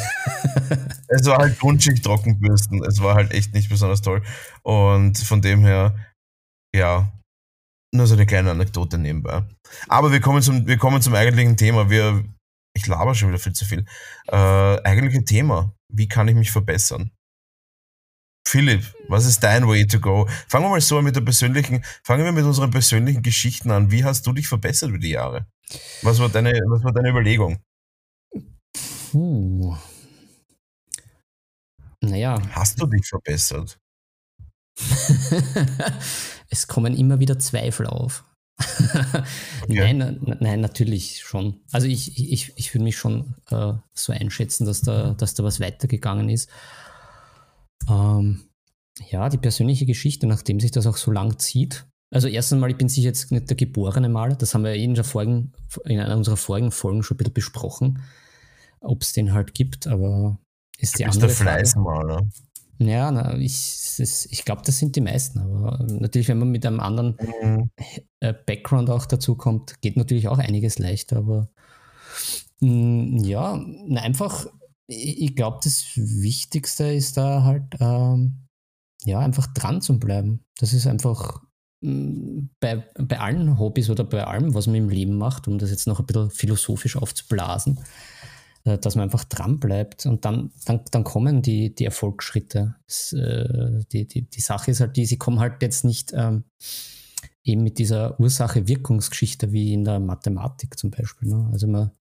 es 1.09 1.27
war 1.27 1.39
halt 1.39 1.59
Grundschicht 1.59 2.05
Trockenbürsten. 2.05 2.85
Es 2.85 3.03
war 3.03 3.15
halt 3.15 3.33
echt 3.33 3.53
nicht 3.55 3.69
besonders 3.69 4.03
toll. 4.03 4.23
Und 4.63 5.19
von 5.19 5.43
dem 5.43 5.65
her, 5.65 5.95
ja, 6.75 7.13
nur 7.95 8.07
so 8.07 8.15
eine 8.15 8.27
kleine 8.27 8.51
Anekdote 8.51 8.99
nebenbei. 8.99 9.43
Aber 9.89 10.13
wir 10.13 10.21
kommen 10.21 10.43
zum, 10.43 10.67
wir 10.67 10.79
kommen 10.79 11.03
zum 11.03 11.15
eigentlichen 11.15 11.57
Thema. 11.57 11.91
Wir, 11.91 12.25
ich 12.77 12.87
laber 12.87 13.15
schon 13.15 13.29
wieder 13.29 13.39
viel 13.39 13.53
zu 13.53 13.65
viel. 13.65 13.85
Äh, 14.29 14.37
eigentliche 14.83 15.25
Thema. 15.25 15.73
Wie 15.93 16.09
kann 16.09 16.29
ich 16.29 16.35
mich 16.35 16.51
verbessern? 16.51 17.11
Philipp, 18.47 18.85
was 19.09 19.27
ist 19.27 19.41
dein 19.43 19.67
Way 19.67 19.89
to 19.89 19.99
go? 19.99 20.29
Fangen 20.47 20.67
wir 20.67 20.71
mal 20.71 20.81
so 20.81 21.03
mit 21.03 21.17
der 21.17 21.21
persönlichen, 21.21 21.85
fangen 22.05 22.25
wir 22.25 22.31
mit 22.31 22.45
unseren 22.45 22.71
persönlichen 22.71 23.23
Geschichten 23.23 23.73
an. 23.73 23.91
Wie 23.91 24.05
hast 24.05 24.25
du 24.25 24.33
dich 24.33 24.47
verbessert 24.47 24.91
über 24.91 24.99
die 24.99 25.11
Jahre? 25.11 25.47
Was 26.03 26.21
war 26.21 26.29
deine, 26.29 26.53
was 26.69 26.85
war 26.85 26.93
deine 26.93 27.11
Überlegung? 27.11 27.59
Puh. 29.17 29.75
Naja. 32.03 32.39
Hast 32.51 32.79
du 32.79 32.87
dich 32.87 33.07
verbessert? 33.07 33.79
es 36.51 36.67
kommen 36.67 36.95
immer 36.95 37.19
wieder 37.19 37.39
Zweifel 37.39 37.87
auf. 37.87 38.25
okay. 39.63 39.95
nein, 39.95 40.37
nein, 40.41 40.61
natürlich 40.61 41.23
schon. 41.23 41.61
Also 41.73 41.87
ich, 41.87 42.31
ich, 42.31 42.53
ich 42.57 42.75
würde 42.75 42.85
mich 42.85 42.99
schon 42.99 43.37
äh, 43.49 43.73
so 43.95 44.13
einschätzen, 44.13 44.67
dass 44.67 44.83
da, 44.83 45.15
dass 45.15 45.33
da 45.33 45.45
was 45.45 45.61
weitergegangen 45.61 46.29
ist. 46.29 46.51
Ähm, 47.89 48.51
ja, 49.09 49.31
die 49.31 49.39
persönliche 49.39 49.87
Geschichte, 49.87 50.27
nachdem 50.27 50.61
sich 50.61 50.73
das 50.73 50.87
auch 50.87 50.99
so 50.99 51.11
lang 51.11 51.39
zieht. 51.39 51.87
Also 52.11 52.29
erst 52.29 52.53
einmal, 52.53 52.71
ich 52.71 52.77
bin 52.77 52.91
sicher 52.91 53.09
jetzt 53.09 53.33
nicht 53.33 53.49
der 53.49 53.57
geborene 53.57 54.11
Maler, 54.11 54.37
das 54.37 54.53
haben 54.53 54.65
wir 54.65 54.75
in, 54.75 54.95
der 54.95 55.05
vorigen, 55.05 55.55
in 55.87 56.01
einer 56.01 56.19
unserer 56.19 56.37
vorigen 56.37 56.71
Folgen 56.71 57.03
schon 57.03 57.15
ein 57.15 57.19
bisschen 57.19 57.33
besprochen, 57.33 58.03
ob 58.81 59.03
es 59.03 59.13
den 59.13 59.33
halt 59.33 59.55
gibt, 59.55 59.87
aber 59.87 60.39
ist 60.79 60.99
die 60.99 61.05
du 61.05 61.09
bist 61.09 61.17
andere 61.17 61.29
der 61.29 61.37
Fleißmaler. 61.37 62.29
Ja, 62.79 63.11
na, 63.11 63.37
ich, 63.39 63.99
ich 63.99 64.45
glaube, 64.45 64.63
das 64.65 64.79
sind 64.79 64.97
die 64.97 65.01
meisten. 65.01 65.39
Aber 65.39 65.83
natürlich, 65.89 66.29
wenn 66.29 66.39
man 66.39 66.51
mit 66.51 66.67
einem 66.67 66.81
anderen 66.81 67.17
mhm. 67.21 67.71
Äh, 68.21 68.35
Background 68.47 68.91
auch 68.91 69.07
dazu 69.07 69.35
kommt, 69.35 69.81
geht 69.81 69.97
natürlich 69.97 70.29
auch 70.29 70.39
einiges 70.39 70.79
leichter. 70.79 71.19
Aber 71.19 71.49
mh, 72.61 72.71
mm, 72.71 73.17
ja, 73.25 73.65
na, 73.87 74.03
einfach, 74.03 74.47
ich, 74.89 75.35
glaube, 75.35 75.59
das 75.65 75.85
Wichtigste 75.97 76.93
ist 76.93 77.17
da 77.17 77.45
halt, 77.45 77.65
ähm, 77.81 78.47
ja, 79.05 79.21
einfach 79.21 79.47
dran 79.49 79.81
zu 79.81 79.99
bleiben. 79.99 80.45
Das 80.59 80.73
ist 80.75 80.87
einfach 80.87 81.43
mh, 81.81 81.93
mm, 81.93 82.51
bei, 82.61 82.85
bei 82.99 83.19
allen 83.19 83.59
Hobbys 83.59 83.89
oder 83.89 84.05
bei 84.05 84.25
allem, 84.25 84.53
was 84.53 84.67
man 84.67 84.77
im 84.77 84.91
Leben 84.91 85.17
macht, 85.17 85.49
um 85.49 85.59
das 85.59 85.71
jetzt 85.71 85.87
noch 85.87 86.01
ein 86.01 86.07
bisschen 86.07 86.31
philosophisch 86.31 86.97
aufzublasen 86.97 87.81
dass 88.67 88.97
man 88.97 89.05
einfach 89.05 89.25
dran 89.25 89.61
bleibt 89.61 90.07
und 90.07 90.25
dann, 90.25 90.51
dann, 90.65 90.81
dann 90.91 91.05
kommen 91.05 91.43
die, 91.43 91.75
die 91.75 91.85
Erfolgsschritte. 91.85 92.77
Das, 92.87 93.13
äh, 93.13 93.85
die, 93.93 94.07
die, 94.07 94.23
die 94.23 94.41
Sache 94.41 94.71
ist 94.71 94.81
halt 94.81 94.97
die, 94.97 95.07
sie 95.07 95.19
kommen 95.19 95.39
halt 95.39 95.63
jetzt 95.63 95.85
nicht 95.85 96.13
ähm, 96.15 96.45
eben 97.45 97.63
mit 97.63 97.79
dieser 97.79 98.19
Ursache-Wirkungsgeschichte 98.19 99.53
wie 99.53 99.73
in 99.73 99.85
der 99.85 100.01
Mathematik 100.01 100.79
zum 100.79 100.91
Beispiel. 100.91 101.29
Ne? 101.29 101.49
Also 101.53 101.69
man, 101.69 101.93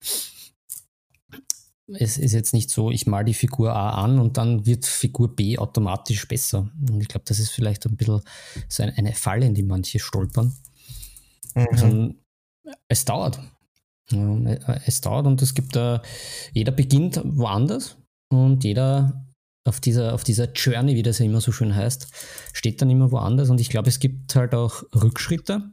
es 1.88 2.18
ist 2.18 2.32
jetzt 2.32 2.52
nicht 2.52 2.70
so, 2.70 2.90
ich 2.90 3.06
mal 3.06 3.24
die 3.24 3.34
Figur 3.34 3.74
A 3.74 4.02
an 4.02 4.18
und 4.18 4.36
dann 4.36 4.66
wird 4.66 4.86
Figur 4.86 5.34
B 5.34 5.56
automatisch 5.56 6.26
besser. 6.26 6.68
Und 6.88 7.00
ich 7.00 7.08
glaube, 7.08 7.24
das 7.26 7.38
ist 7.38 7.50
vielleicht 7.50 7.86
ein 7.86 7.96
bisschen 7.96 8.22
so 8.68 8.82
eine 8.82 9.12
Falle, 9.12 9.46
in 9.46 9.54
die 9.54 9.62
manche 9.62 10.00
stolpern. 10.00 10.52
Mhm. 11.54 11.66
Also, 11.70 12.14
es 12.88 13.04
dauert. 13.04 13.40
Es 14.84 15.00
dauert 15.00 15.26
und 15.26 15.42
es 15.42 15.54
gibt 15.54 15.74
da, 15.74 16.02
jeder 16.52 16.72
beginnt 16.72 17.20
woanders 17.24 17.96
und 18.30 18.62
jeder 18.64 19.26
auf 19.66 19.80
dieser, 19.80 20.14
auf 20.14 20.22
dieser 20.22 20.52
Journey, 20.52 20.94
wie 20.94 21.02
das 21.02 21.18
ja 21.18 21.26
immer 21.26 21.40
so 21.40 21.50
schön 21.50 21.74
heißt, 21.74 22.08
steht 22.52 22.80
dann 22.80 22.90
immer 22.90 23.10
woanders 23.10 23.50
und 23.50 23.60
ich 23.60 23.68
glaube, 23.68 23.88
es 23.88 23.98
gibt 23.98 24.34
halt 24.36 24.54
auch 24.54 24.84
Rückschritte. 24.94 25.72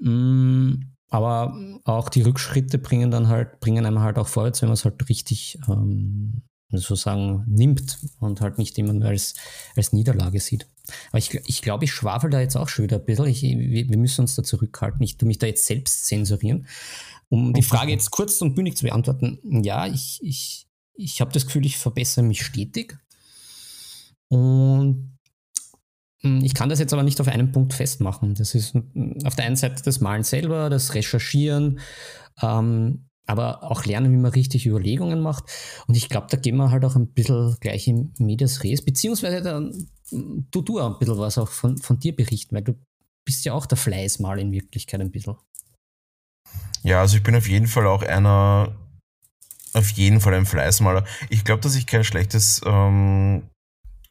Mm, 0.00 0.74
aber 1.08 1.56
auch 1.84 2.08
die 2.08 2.22
Rückschritte 2.22 2.78
bringen 2.78 3.10
dann 3.10 3.28
halt, 3.28 3.60
bringen 3.60 3.86
einem 3.86 4.00
halt 4.00 4.18
auch 4.18 4.26
vorwärts, 4.26 4.60
wenn 4.62 4.68
man 4.68 4.74
es 4.74 4.84
halt 4.84 5.08
richtig 5.08 5.58
ähm, 5.68 6.42
sozusagen 6.70 7.44
nimmt 7.46 7.98
und 8.18 8.40
halt 8.40 8.58
nicht 8.58 8.76
immer 8.78 8.92
nur 8.92 9.08
als, 9.08 9.34
als 9.76 9.92
Niederlage 9.92 10.40
sieht. 10.40 10.66
Aber 11.08 11.18
ich, 11.18 11.34
ich 11.46 11.62
glaube, 11.62 11.84
ich 11.84 11.92
schwafel 11.92 12.30
da 12.30 12.40
jetzt 12.40 12.56
auch 12.56 12.68
schon 12.68 12.84
wieder 12.84 12.98
ein 12.98 13.04
bisschen. 13.04 13.26
Ich, 13.26 13.42
wir, 13.42 13.98
müssen 13.98 14.22
uns 14.22 14.34
da 14.34 14.42
zurückhalten. 14.42 15.02
Ich 15.02 15.16
tue 15.16 15.26
mich 15.26 15.38
da 15.38 15.46
jetzt 15.46 15.66
selbst 15.66 16.06
zensurieren. 16.06 16.66
Um 17.28 17.52
die 17.52 17.62
Frage 17.62 17.90
jetzt 17.90 18.10
kurz 18.10 18.40
und 18.40 18.54
bündig 18.54 18.76
zu 18.76 18.84
beantworten, 18.84 19.40
ja, 19.64 19.86
ich, 19.86 20.20
ich, 20.22 20.66
ich 20.94 21.20
habe 21.20 21.32
das 21.32 21.46
Gefühl, 21.46 21.66
ich 21.66 21.76
verbessere 21.76 22.24
mich 22.24 22.44
stetig. 22.44 22.96
Und 24.28 25.16
hm, 26.20 26.44
ich 26.44 26.54
kann 26.54 26.68
das 26.68 26.78
jetzt 26.78 26.92
aber 26.92 27.02
nicht 27.02 27.20
auf 27.20 27.28
einen 27.28 27.52
Punkt 27.52 27.74
festmachen. 27.74 28.34
Das 28.34 28.54
ist 28.54 28.74
hm, 28.74 29.18
auf 29.24 29.34
der 29.34 29.46
einen 29.46 29.56
Seite 29.56 29.82
das 29.82 30.00
Malen 30.00 30.24
selber, 30.24 30.70
das 30.70 30.94
Recherchieren, 30.94 31.80
ähm, 32.42 33.05
aber 33.26 33.64
auch 33.64 33.84
lernen, 33.84 34.12
wie 34.12 34.16
man 34.16 34.30
richtig 34.30 34.66
Überlegungen 34.66 35.20
macht. 35.20 35.44
Und 35.86 35.96
ich 35.96 36.08
glaube, 36.08 36.28
da 36.30 36.36
gehen 36.36 36.56
wir 36.56 36.70
halt 36.70 36.84
auch 36.84 36.96
ein 36.96 37.08
bisschen 37.08 37.56
gleich 37.60 37.88
im 37.88 38.12
Medias 38.18 38.62
Res, 38.62 38.84
beziehungsweise 38.84 39.42
dann 39.42 39.88
du, 40.10 40.62
du 40.62 40.78
ein 40.78 40.98
bisschen 40.98 41.18
was 41.18 41.38
auch 41.38 41.48
von, 41.48 41.76
von 41.78 41.98
dir 41.98 42.14
berichten, 42.14 42.54
weil 42.54 42.62
du 42.62 42.74
bist 43.24 43.44
ja 43.44 43.52
auch 43.52 43.66
der 43.66 43.78
Fleißmal 43.78 44.38
in 44.38 44.52
Wirklichkeit 44.52 45.00
ein 45.00 45.10
bisschen. 45.10 45.36
Ja, 46.82 47.00
also 47.00 47.16
ich 47.16 47.22
bin 47.22 47.34
auf 47.34 47.48
jeden 47.48 47.66
Fall 47.66 47.86
auch 47.86 48.02
einer, 48.02 48.76
auf 49.72 49.90
jeden 49.90 50.20
Fall 50.20 50.34
ein 50.34 50.46
Fleißmaler. 50.46 51.04
Ich 51.28 51.44
glaube, 51.44 51.60
dass 51.60 51.74
ich 51.74 51.86
kein 51.86 52.04
schlechtes, 52.04 52.60
ähm, 52.64 53.48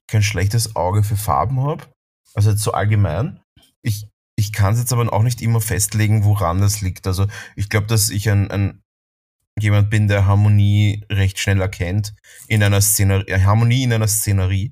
kein 0.07 0.23
schlechtes 0.23 0.75
Auge 0.75 1.03
für 1.03 1.15
Farben 1.15 1.61
habe. 1.61 1.85
Also 2.33 2.51
jetzt 2.51 2.63
so 2.63 2.73
allgemein. 2.73 3.39
Ich, 3.81 4.07
ich 4.37 4.51
kann 4.51 4.73
es 4.73 4.79
jetzt 4.79 4.91
aber 4.91 5.11
auch 5.13 5.23
nicht 5.23 5.41
immer 5.41 5.61
festlegen, 5.61 6.25
woran 6.25 6.59
das 6.59 6.81
liegt. 6.81 7.07
Also 7.07 7.27
ich 7.55 7.69
glaube, 7.69 7.87
dass 7.87 8.09
ich 8.09 8.29
ein, 8.29 8.51
ein 8.51 8.81
jemand 9.59 9.89
bin, 9.89 10.07
der 10.07 10.25
Harmonie 10.25 11.05
recht 11.09 11.39
schnell 11.39 11.61
erkennt 11.61 12.13
in 12.47 12.63
einer 12.63 12.81
Szenerie, 12.81 13.27
äh, 13.27 13.41
Harmonie 13.41 13.83
in 13.83 13.93
einer 13.93 14.07
Szenerie. 14.07 14.71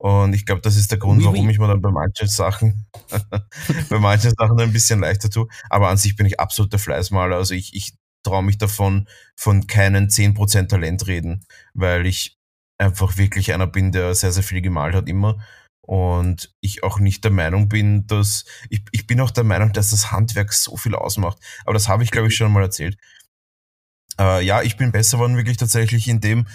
Und 0.00 0.32
ich 0.34 0.46
glaube, 0.46 0.60
das 0.60 0.76
ist 0.76 0.90
der 0.92 0.98
Grund, 0.98 1.20
oui, 1.20 1.24
warum 1.24 1.46
oui. 1.46 1.52
ich 1.52 1.58
mir 1.58 1.66
dann 1.66 1.82
bei 1.82 1.90
manchen 1.90 2.28
Sachen, 2.28 2.86
bei 3.88 3.98
manchen 3.98 4.32
Sachen 4.36 4.60
ein 4.60 4.72
bisschen 4.72 5.00
leichter 5.00 5.28
tue. 5.28 5.48
Aber 5.70 5.88
an 5.88 5.96
sich 5.96 6.14
bin 6.14 6.26
ich 6.26 6.38
absoluter 6.38 6.78
Fleißmaler. 6.78 7.36
Also 7.36 7.54
ich, 7.54 7.74
ich 7.74 7.94
traue 8.22 8.44
mich 8.44 8.58
davon, 8.58 9.08
von 9.36 9.66
keinen 9.66 10.08
10% 10.08 10.68
Talent 10.68 11.06
reden, 11.06 11.44
weil 11.74 12.06
ich 12.06 12.36
einfach 12.78 13.16
wirklich 13.16 13.52
einer 13.52 13.66
bin, 13.66 13.90
der 13.90 14.14
sehr, 14.14 14.30
sehr 14.30 14.44
viel 14.44 14.60
gemalt 14.60 14.94
hat 14.94 15.08
immer. 15.08 15.38
Und 15.80 16.54
ich 16.60 16.82
auch 16.84 16.98
nicht 17.00 17.24
der 17.24 17.30
Meinung 17.30 17.68
bin, 17.68 18.06
dass, 18.06 18.44
ich, 18.68 18.84
ich 18.92 19.06
bin 19.06 19.20
auch 19.20 19.30
der 19.30 19.44
Meinung, 19.44 19.72
dass 19.72 19.90
das 19.90 20.12
Handwerk 20.12 20.52
so 20.52 20.76
viel 20.76 20.94
ausmacht. 20.94 21.38
Aber 21.64 21.72
das 21.72 21.88
habe 21.88 22.04
ich, 22.04 22.10
glaube 22.10 22.28
ich, 22.28 22.36
schon 22.36 22.52
mal 22.52 22.62
erzählt. 22.62 22.98
Äh, 24.20 24.44
ja, 24.44 24.62
ich 24.62 24.76
bin 24.76 24.92
besser 24.92 25.18
geworden 25.18 25.36
wirklich 25.36 25.56
tatsächlich 25.56 26.08
in 26.08 26.20
dem, 26.20 26.46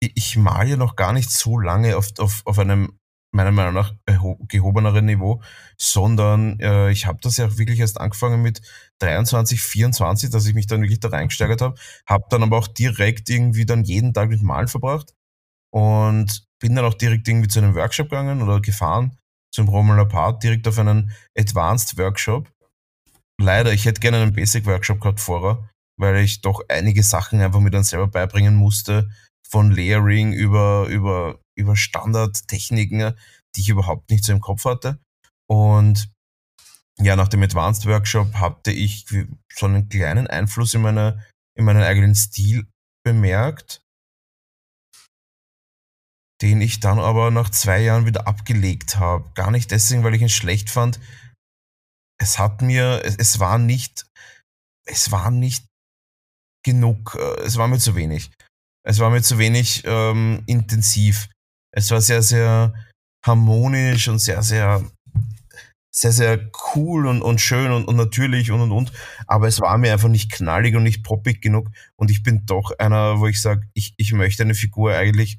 ich 0.00 0.36
mal 0.36 0.68
ja 0.68 0.76
noch 0.76 0.96
gar 0.96 1.12
nicht 1.12 1.30
so 1.30 1.58
lange 1.58 1.96
auf, 1.96 2.10
auf, 2.18 2.42
auf 2.44 2.58
einem 2.58 2.98
meiner 3.30 3.52
Meinung 3.52 3.74
nach 3.74 3.94
gehobeneren 4.48 5.04
Niveau, 5.04 5.42
sondern 5.76 6.58
äh, 6.60 6.90
ich 6.90 7.06
habe 7.06 7.18
das 7.20 7.36
ja 7.36 7.58
wirklich 7.58 7.78
erst 7.78 8.00
angefangen 8.00 8.40
mit 8.40 8.62
23, 9.00 9.60
24, 9.60 10.30
dass 10.30 10.46
ich 10.46 10.54
mich 10.54 10.66
dann 10.66 10.80
wirklich 10.80 11.00
da 11.00 11.08
reingesteigert 11.08 11.60
habe, 11.60 11.78
habe 12.06 12.24
dann 12.30 12.42
aber 12.42 12.56
auch 12.56 12.68
direkt 12.68 13.28
irgendwie 13.28 13.66
dann 13.66 13.84
jeden 13.84 14.14
Tag 14.14 14.30
mit 14.30 14.42
Malen 14.42 14.68
verbracht 14.68 15.14
und 15.70 16.46
bin 16.58 16.74
dann 16.74 16.86
auch 16.86 16.94
direkt 16.94 17.28
irgendwie 17.28 17.48
zu 17.48 17.58
einem 17.58 17.74
Workshop 17.74 18.08
gegangen 18.08 18.42
oder 18.42 18.60
gefahren 18.60 19.18
zum 19.52 19.68
Romulan 19.68 20.08
Part, 20.08 20.42
direkt 20.42 20.66
auf 20.68 20.78
einen 20.78 21.12
Advanced 21.36 21.98
Workshop. 21.98 22.50
Leider, 23.40 23.72
ich 23.72 23.84
hätte 23.84 24.00
gerne 24.00 24.18
einen 24.18 24.32
Basic 24.32 24.66
Workshop 24.66 25.00
gehabt 25.00 25.20
vorher, 25.20 25.68
weil 25.98 26.16
ich 26.18 26.40
doch 26.40 26.62
einige 26.68 27.02
Sachen 27.02 27.40
einfach 27.40 27.60
mir 27.60 27.70
dann 27.70 27.84
selber 27.84 28.08
beibringen 28.08 28.54
musste, 28.54 29.10
von 29.48 29.70
Layering 29.70 30.32
über, 30.32 30.86
über, 30.88 31.40
über 31.54 31.76
Standardtechniken, 31.76 33.14
die 33.56 33.60
ich 33.60 33.68
überhaupt 33.68 34.10
nicht 34.10 34.24
so 34.24 34.32
im 34.32 34.40
Kopf 34.40 34.64
hatte. 34.64 34.98
Und 35.50 36.10
ja, 37.00 37.16
nach 37.16 37.28
dem 37.28 37.42
Advanced 37.42 37.86
Workshop 37.86 38.34
hatte 38.34 38.72
ich 38.72 39.06
so 39.52 39.66
einen 39.66 39.88
kleinen 39.88 40.26
Einfluss 40.26 40.74
in, 40.74 40.82
meine, 40.82 41.24
in 41.56 41.64
meinen 41.64 41.82
eigenen 41.82 42.14
Stil 42.14 42.66
bemerkt, 43.04 43.82
den 46.42 46.60
ich 46.60 46.80
dann 46.80 46.98
aber 46.98 47.30
nach 47.30 47.50
zwei 47.50 47.80
Jahren 47.80 48.06
wieder 48.06 48.26
abgelegt 48.26 48.98
habe. 48.98 49.30
Gar 49.34 49.50
nicht 49.50 49.70
deswegen, 49.70 50.04
weil 50.04 50.14
ich 50.14 50.22
ihn 50.22 50.28
schlecht 50.28 50.70
fand. 50.70 51.00
Es 52.20 52.38
hat 52.38 52.62
mir, 52.62 53.02
es, 53.04 53.16
es 53.16 53.40
war 53.40 53.58
nicht, 53.58 54.06
es 54.84 55.10
war 55.10 55.30
nicht 55.30 55.67
genug, 56.64 57.16
äh, 57.18 57.42
es 57.42 57.56
war 57.56 57.68
mir 57.68 57.78
zu 57.78 57.96
wenig. 57.96 58.30
Es 58.84 58.98
war 58.98 59.10
mir 59.10 59.22
zu 59.22 59.38
wenig 59.38 59.82
ähm, 59.84 60.42
intensiv. 60.46 61.28
Es 61.72 61.90
war 61.90 62.00
sehr, 62.00 62.22
sehr 62.22 62.72
harmonisch 63.24 64.08
und 64.08 64.18
sehr, 64.18 64.42
sehr, 64.42 64.82
sehr, 65.94 66.12
sehr 66.12 66.50
cool 66.74 67.06
und, 67.06 67.22
und 67.22 67.40
schön 67.40 67.72
und, 67.72 67.84
und 67.86 67.96
natürlich 67.96 68.50
und 68.50 68.60
und 68.60 68.72
und. 68.72 68.92
Aber 69.26 69.48
es 69.48 69.60
war 69.60 69.76
mir 69.78 69.92
einfach 69.92 70.08
nicht 70.08 70.32
knallig 70.32 70.74
und 70.76 70.84
nicht 70.84 71.04
poppig 71.04 71.42
genug. 71.42 71.68
Und 71.96 72.10
ich 72.10 72.22
bin 72.22 72.46
doch 72.46 72.72
einer, 72.78 73.20
wo 73.20 73.26
ich 73.26 73.40
sage, 73.40 73.66
ich, 73.74 73.94
ich 73.96 74.12
möchte 74.12 74.42
eine 74.42 74.54
Figur 74.54 74.94
eigentlich 74.94 75.38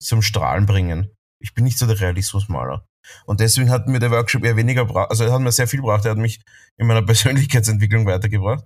zum 0.00 0.22
Strahlen 0.22 0.66
bringen. 0.66 1.10
Ich 1.40 1.54
bin 1.54 1.64
nicht 1.64 1.78
so 1.78 1.86
der 1.86 2.00
Realismusmaler. 2.00 2.86
Und 3.24 3.40
deswegen 3.40 3.70
hat 3.70 3.88
mir 3.88 3.98
der 3.98 4.10
Workshop 4.10 4.44
eher 4.44 4.56
weniger 4.56 5.10
also 5.10 5.24
er 5.24 5.32
hat 5.32 5.40
mir 5.40 5.52
sehr 5.52 5.68
viel 5.68 5.80
gebracht, 5.80 6.04
er 6.04 6.12
hat 6.12 6.18
mich 6.18 6.40
in 6.76 6.86
meiner 6.86 7.02
Persönlichkeitsentwicklung 7.06 8.06
weitergebracht. 8.06 8.64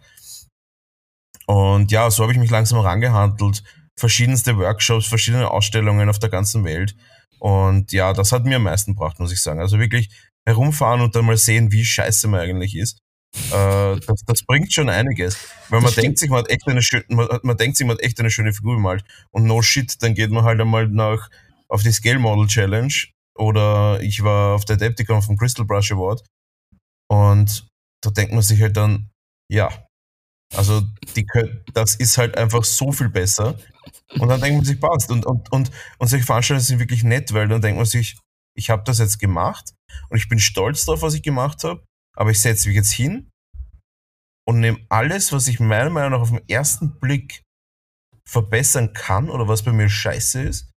Und 1.50 1.90
ja, 1.90 2.08
so 2.12 2.22
habe 2.22 2.32
ich 2.32 2.38
mich 2.38 2.50
langsam 2.50 2.78
rangehandelt 2.78 3.64
verschiedenste 3.98 4.56
Workshops, 4.56 5.06
verschiedene 5.06 5.50
Ausstellungen 5.50 6.08
auf 6.08 6.20
der 6.20 6.30
ganzen 6.30 6.64
Welt. 6.64 6.94
Und 7.40 7.90
ja, 7.90 8.12
das 8.12 8.30
hat 8.30 8.44
mir 8.44 8.56
am 8.56 8.62
meisten 8.62 8.92
gebracht, 8.94 9.18
muss 9.18 9.32
ich 9.32 9.42
sagen. 9.42 9.58
Also 9.58 9.80
wirklich 9.80 10.10
herumfahren 10.46 11.00
und 11.00 11.16
dann 11.16 11.26
mal 11.26 11.36
sehen, 11.36 11.72
wie 11.72 11.84
scheiße 11.84 12.28
man 12.28 12.40
eigentlich 12.40 12.76
ist. 12.76 13.00
Äh, 13.50 13.98
das, 13.98 14.22
das, 14.26 14.44
bringt 14.44 14.72
schon 14.72 14.88
einiges. 14.88 15.38
Weil 15.70 15.80
man 15.80 15.92
denkt 15.92 16.18
sich, 16.18 16.30
man 16.30 16.38
hat 16.38 16.50
echt 16.50 16.68
eine 16.68 16.82
schöne, 16.82 17.04
man, 17.08 17.28
man, 17.42 17.56
denkt 17.56 17.76
sich, 17.76 17.86
man 17.86 17.96
hat 17.96 18.04
echt 18.04 18.20
eine 18.20 18.30
schöne 18.30 18.52
Figur 18.52 18.76
gemalt. 18.76 19.02
Und 19.32 19.44
no 19.44 19.60
shit, 19.60 20.00
dann 20.02 20.14
geht 20.14 20.30
man 20.30 20.44
halt 20.44 20.60
einmal 20.60 20.86
nach, 20.86 21.28
auf 21.68 21.82
die 21.82 21.92
Scale 21.92 22.20
Model 22.20 22.46
Challenge. 22.46 22.94
Oder 23.34 24.00
ich 24.02 24.22
war 24.22 24.54
auf 24.54 24.64
der 24.66 24.76
Adepticon 24.76 25.20
vom 25.20 25.36
Crystal 25.36 25.66
Brush 25.66 25.90
Award. 25.90 26.22
Und 27.08 27.66
da 28.02 28.10
denkt 28.10 28.32
man 28.32 28.42
sich 28.42 28.62
halt 28.62 28.76
dann, 28.76 29.10
ja, 29.50 29.70
also 30.54 30.82
die 31.16 31.24
können, 31.24 31.64
das 31.74 31.94
ist 31.94 32.18
halt 32.18 32.36
einfach 32.36 32.64
so 32.64 32.92
viel 32.92 33.08
besser. 33.08 33.58
Und 34.18 34.28
dann 34.28 34.40
denkt 34.40 34.56
man 34.56 34.64
sich, 34.64 34.80
passt. 34.80 35.10
Und, 35.10 35.24
und, 35.24 35.50
und, 35.52 35.70
und 35.98 36.08
solche 36.08 36.24
Veranstaltungen 36.24 36.66
sind 36.66 36.78
wirklich 36.80 37.04
nett, 37.04 37.32
weil 37.32 37.48
dann 37.48 37.62
denkt 37.62 37.76
man 37.76 37.86
sich, 37.86 38.18
ich 38.56 38.70
habe 38.70 38.82
das 38.84 38.98
jetzt 38.98 39.18
gemacht 39.18 39.72
und 40.08 40.18
ich 40.18 40.28
bin 40.28 40.38
stolz 40.38 40.84
darauf, 40.84 41.02
was 41.02 41.14
ich 41.14 41.22
gemacht 41.22 41.62
habe, 41.64 41.84
aber 42.16 42.30
ich 42.30 42.40
setze 42.40 42.68
mich 42.68 42.76
jetzt 42.76 42.92
hin 42.92 43.30
und 44.46 44.60
nehme 44.60 44.84
alles, 44.88 45.32
was 45.32 45.46
ich 45.46 45.60
meiner 45.60 45.90
Meinung 45.90 46.12
nach 46.12 46.20
auf 46.20 46.30
den 46.30 46.46
ersten 46.48 46.98
Blick 46.98 47.42
verbessern 48.28 48.92
kann 48.92 49.30
oder 49.30 49.48
was 49.48 49.62
bei 49.62 49.72
mir 49.72 49.88
scheiße 49.88 50.42
ist 50.42 50.70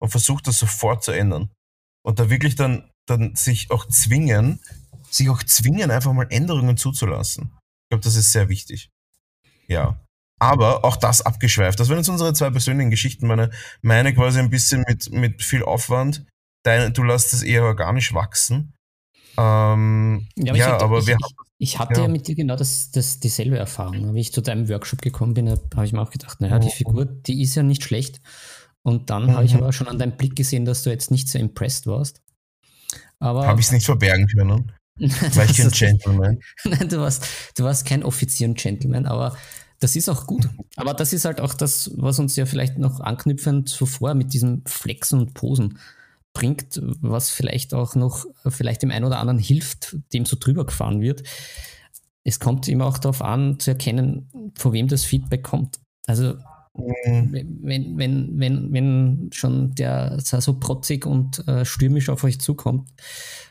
und 0.00 0.10
versuche 0.10 0.42
das 0.42 0.58
sofort 0.58 1.04
zu 1.04 1.12
ändern. 1.12 1.50
Und 2.04 2.18
da 2.18 2.30
wirklich 2.30 2.56
dann, 2.56 2.90
dann 3.06 3.36
sich 3.36 3.70
auch 3.70 3.86
zwingen, 3.86 4.60
sich 5.10 5.28
auch 5.28 5.42
zwingen, 5.42 5.90
einfach 5.90 6.12
mal 6.12 6.26
Änderungen 6.30 6.76
zuzulassen. 6.76 7.52
Ich 7.54 7.90
glaube, 7.90 8.04
das 8.04 8.16
ist 8.16 8.32
sehr 8.32 8.48
wichtig. 8.48 8.90
Ja. 9.70 9.98
Aber 10.38 10.84
auch 10.84 10.96
das 10.96 11.22
abgeschweift. 11.22 11.78
Das 11.78 11.88
waren 11.88 11.98
jetzt 11.98 12.08
unsere 12.08 12.32
zwei 12.32 12.50
persönlichen 12.50 12.90
Geschichten. 12.90 13.26
Meine, 13.26 13.50
meine 13.82 14.14
quasi 14.14 14.38
ein 14.38 14.50
bisschen 14.50 14.84
mit, 14.88 15.12
mit 15.12 15.42
viel 15.42 15.62
Aufwand. 15.62 16.24
Deine, 16.62 16.90
du 16.90 17.02
lässt 17.02 17.32
es 17.34 17.42
eher 17.42 17.64
organisch 17.64 18.14
wachsen. 18.14 18.72
Ähm, 19.36 20.26
ja, 20.36 20.52
aber, 20.52 20.58
ja, 20.58 20.76
ich, 20.76 20.82
aber 20.82 20.98
ich, 20.98 21.06
wir 21.06 21.16
ich, 21.18 21.34
ich 21.58 21.78
hatte 21.78 22.02
ja. 22.02 22.08
mit 22.08 22.26
dir 22.26 22.34
genau 22.34 22.56
das, 22.56 22.90
das, 22.90 23.20
dieselbe 23.20 23.58
Erfahrung. 23.58 24.14
Wie 24.14 24.20
ich 24.20 24.32
zu 24.32 24.40
deinem 24.40 24.68
Workshop 24.68 25.02
gekommen 25.02 25.34
bin, 25.34 25.50
habe 25.50 25.84
ich 25.84 25.92
mir 25.92 26.00
auch 26.00 26.10
gedacht, 26.10 26.40
naja, 26.40 26.58
die 26.58 26.68
oh. 26.68 26.70
Figur, 26.70 27.04
die 27.04 27.42
ist 27.42 27.54
ja 27.54 27.62
nicht 27.62 27.84
schlecht. 27.84 28.20
Und 28.82 29.10
dann 29.10 29.26
mhm. 29.26 29.32
habe 29.32 29.44
ich 29.44 29.54
aber 29.54 29.72
schon 29.72 29.88
an 29.88 29.98
deinem 29.98 30.16
Blick 30.16 30.36
gesehen, 30.36 30.64
dass 30.64 30.82
du 30.82 30.90
jetzt 30.90 31.10
nicht 31.10 31.28
so 31.28 31.38
impressed 31.38 31.86
warst. 31.86 32.22
Habe 33.20 33.60
ich 33.60 33.66
es 33.66 33.72
nicht 33.72 33.84
verbergen 33.84 34.26
können? 34.26 34.72
Ich 34.96 35.18
kein 35.34 35.70
Gentleman? 35.70 36.40
Nein, 36.64 36.88
du 36.88 36.98
warst, 36.98 37.26
du 37.56 37.64
warst 37.64 37.86
kein 37.86 38.02
Offizier 38.02 38.48
und 38.48 38.58
Gentleman, 38.58 39.06
aber 39.06 39.36
das 39.80 39.96
ist 39.96 40.08
auch 40.08 40.26
gut. 40.26 40.48
Aber 40.76 40.94
das 40.94 41.12
ist 41.12 41.24
halt 41.24 41.40
auch 41.40 41.54
das, 41.54 41.90
was 41.96 42.18
uns 42.18 42.36
ja 42.36 42.46
vielleicht 42.46 42.78
noch 42.78 43.00
anknüpfend 43.00 43.68
zuvor 43.68 44.14
mit 44.14 44.32
diesem 44.34 44.62
Flexen 44.66 45.20
und 45.20 45.34
Posen 45.34 45.78
bringt, 46.32 46.80
was 47.00 47.30
vielleicht 47.30 47.74
auch 47.74 47.94
noch 47.94 48.26
vielleicht 48.46 48.82
dem 48.82 48.90
einen 48.90 49.06
oder 49.06 49.18
anderen 49.18 49.38
hilft, 49.38 49.96
dem 50.12 50.26
so 50.26 50.36
drüber 50.38 50.64
gefahren 50.66 51.00
wird. 51.00 51.22
Es 52.22 52.38
kommt 52.38 52.68
immer 52.68 52.86
auch 52.86 52.98
darauf 52.98 53.22
an, 53.22 53.58
zu 53.58 53.70
erkennen, 53.70 54.52
von 54.56 54.72
wem 54.72 54.86
das 54.86 55.04
Feedback 55.04 55.42
kommt. 55.42 55.80
Also 56.06 56.34
mhm. 56.74 57.32
wenn, 57.62 57.98
wenn, 57.98 58.38
wenn, 58.38 58.72
wenn 58.72 59.30
schon 59.32 59.74
der 59.74 60.20
so 60.20 60.60
protzig 60.60 61.06
und 61.06 61.46
äh, 61.48 61.64
stürmisch 61.64 62.10
auf 62.10 62.22
euch 62.22 62.38
zukommt, 62.38 62.90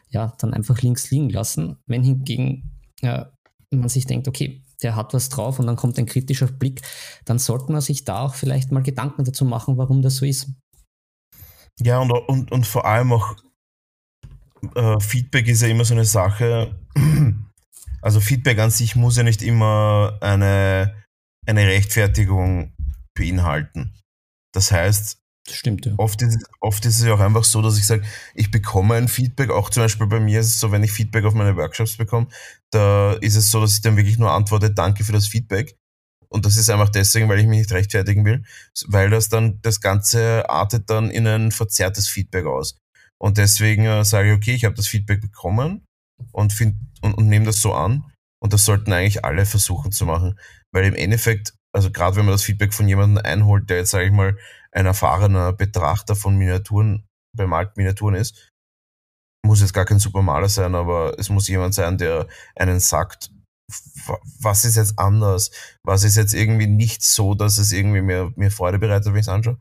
ja, 0.10 0.34
dann 0.40 0.54
einfach 0.54 0.82
links 0.82 1.10
liegen 1.10 1.30
lassen. 1.30 1.78
Wenn 1.88 2.04
hingegen 2.04 2.72
äh, 3.02 3.26
man 3.72 3.90
sich 3.90 4.06
denkt, 4.06 4.28
okay, 4.28 4.64
der 4.82 4.96
hat 4.96 5.14
was 5.14 5.30
drauf 5.30 5.60
und 5.60 5.68
dann 5.68 5.76
kommt 5.76 5.98
ein 5.98 6.06
kritischer 6.06 6.48
Blick, 6.48 6.82
dann 7.26 7.40
sollte 7.40 7.72
man 7.72 7.82
sich 7.82 8.06
da 8.06 8.22
auch 8.22 8.36
vielleicht 8.36 8.72
mal 8.72 8.84
Gedanken 8.84 9.24
dazu 9.24 9.46
machen, 9.46 9.78
warum 9.78 10.02
das 10.02 10.18
so 10.18 10.26
ist. 10.26 10.52
Ja, 11.80 12.00
und, 12.00 12.12
und, 12.12 12.52
und 12.52 12.68
vor 12.68 12.86
allem 12.86 13.14
auch 13.14 13.36
äh, 14.76 15.00
Feedback 15.00 15.48
ist 15.48 15.62
ja 15.62 15.70
immer 15.70 15.86
so 15.86 15.94
eine 15.94 16.06
Sache. 16.06 16.80
Also 18.02 18.22
Feedback 18.22 18.60
an 18.60 18.72
sich 18.72 18.96
muss 18.96 19.18
ja 19.18 19.24
nicht 19.24 19.42
immer 19.42 20.18
eine, 20.22 20.96
eine 21.46 21.68
Rechtfertigung 21.68 22.72
beinhalten. 23.14 23.94
Das 24.54 24.72
heißt, 24.72 25.19
stimmt, 25.56 25.86
ja. 25.86 25.94
Oft 25.98 26.22
ist, 26.22 26.38
oft 26.60 26.86
ist 26.86 27.00
es 27.00 27.06
ja 27.06 27.14
auch 27.14 27.20
einfach 27.20 27.44
so, 27.44 27.62
dass 27.62 27.78
ich 27.78 27.86
sage, 27.86 28.04
ich 28.34 28.52
bekomme 28.52 28.96
ein 28.96 29.08
Feedback. 29.08 29.50
Auch 29.50 29.70
zum 29.70 29.84
Beispiel 29.84 30.08
bei 30.08 30.20
mir 30.20 30.40
ist 30.40 30.48
es 30.48 30.60
so, 30.60 30.72
wenn 30.72 30.84
ich 30.84 30.92
Feedback 30.92 31.26
auf 31.26 31.34
meine 31.34 31.56
Workshops 31.56 31.98
bekomme, 31.98 32.28
da 32.72 33.14
ist 33.14 33.36
es 33.36 33.50
so, 33.50 33.62
dass 33.62 33.76
ich 33.76 33.82
dann 33.82 33.98
wirklich 33.98 34.18
nur 34.18 34.32
antworte, 34.32 34.72
danke 34.72 35.04
für 35.04 35.14
das 35.14 35.28
Feedback. 35.28 35.76
Und 36.30 36.46
das 36.46 36.58
ist 36.58 36.70
einfach 36.70 36.90
deswegen, 36.90 37.28
weil 37.28 37.40
ich 37.40 37.48
mich 37.48 37.60
nicht 37.60 37.72
rechtfertigen 37.72 38.24
will, 38.24 38.44
weil 38.88 39.10
das 39.10 39.30
dann, 39.30 39.60
das 39.62 39.82
Ganze 39.82 40.48
artet 40.50 40.90
dann 40.90 41.10
in 41.10 41.26
ein 41.26 41.52
verzerrtes 41.52 42.08
Feedback 42.08 42.46
aus. 42.46 42.78
Und 43.20 43.38
deswegen 43.38 43.86
äh, 43.86 44.06
sage 44.06 44.30
ich, 44.30 44.36
okay, 44.36 44.54
ich 44.54 44.66
habe 44.66 44.76
das 44.76 44.88
Feedback 44.88 45.22
bekommen 45.22 45.86
und, 46.32 46.54
find, 46.54 46.76
und, 47.02 47.16
und 47.16 47.28
nehme 47.28 47.46
das 47.46 47.62
so 47.62 47.74
an. 47.74 48.04
Und 48.42 48.54
das 48.54 48.64
sollten 48.64 48.94
eigentlich 48.94 49.26
alle 49.26 49.46
versuchen 49.46 49.92
zu 49.92 50.06
machen. 50.06 50.40
Weil 50.72 50.86
im 50.86 50.96
Endeffekt, 50.96 51.54
also 51.74 51.92
gerade 51.92 52.16
wenn 52.16 52.26
man 52.26 52.34
das 52.34 52.44
Feedback 52.44 52.74
von 52.74 52.88
jemandem 52.88 53.24
einholt, 53.26 53.70
der 53.70 53.78
jetzt, 53.78 53.92
sage 53.92 54.06
ich 54.06 54.12
mal, 54.12 54.38
ein 54.72 54.86
erfahrener 54.86 55.54
Betrachter 55.54 56.16
von 56.16 56.36
Miniaturen, 56.38 57.08
bemalten 57.36 57.74
Miniaturen 57.78 58.16
ist. 58.16 58.50
Muss 59.46 59.62
jetzt 59.62 59.74
gar 59.74 59.86
kein 59.86 60.00
Supermaler 60.00 60.50
sein, 60.50 60.76
aber 60.76 61.18
es 61.18 61.30
muss 61.30 61.48
jemand 61.48 61.74
sein, 61.74 61.98
der 61.98 62.28
einen 62.56 62.80
sagt, 62.80 63.32
was 64.42 64.66
ist 64.66 64.76
jetzt 64.76 64.98
anders? 64.98 65.52
Was 65.84 66.04
ist 66.04 66.18
jetzt 66.18 66.34
irgendwie 66.34 66.68
nicht 66.68 67.04
so, 67.04 67.36
dass 67.36 67.58
es 67.58 67.72
irgendwie 67.72 68.02
mir, 68.02 68.32
mir 68.36 68.52
Freude 68.52 68.80
bereitet, 68.80 69.08
wenn 69.08 69.20
ich 69.20 69.28
es 69.28 69.30
anschaue? 69.30 69.60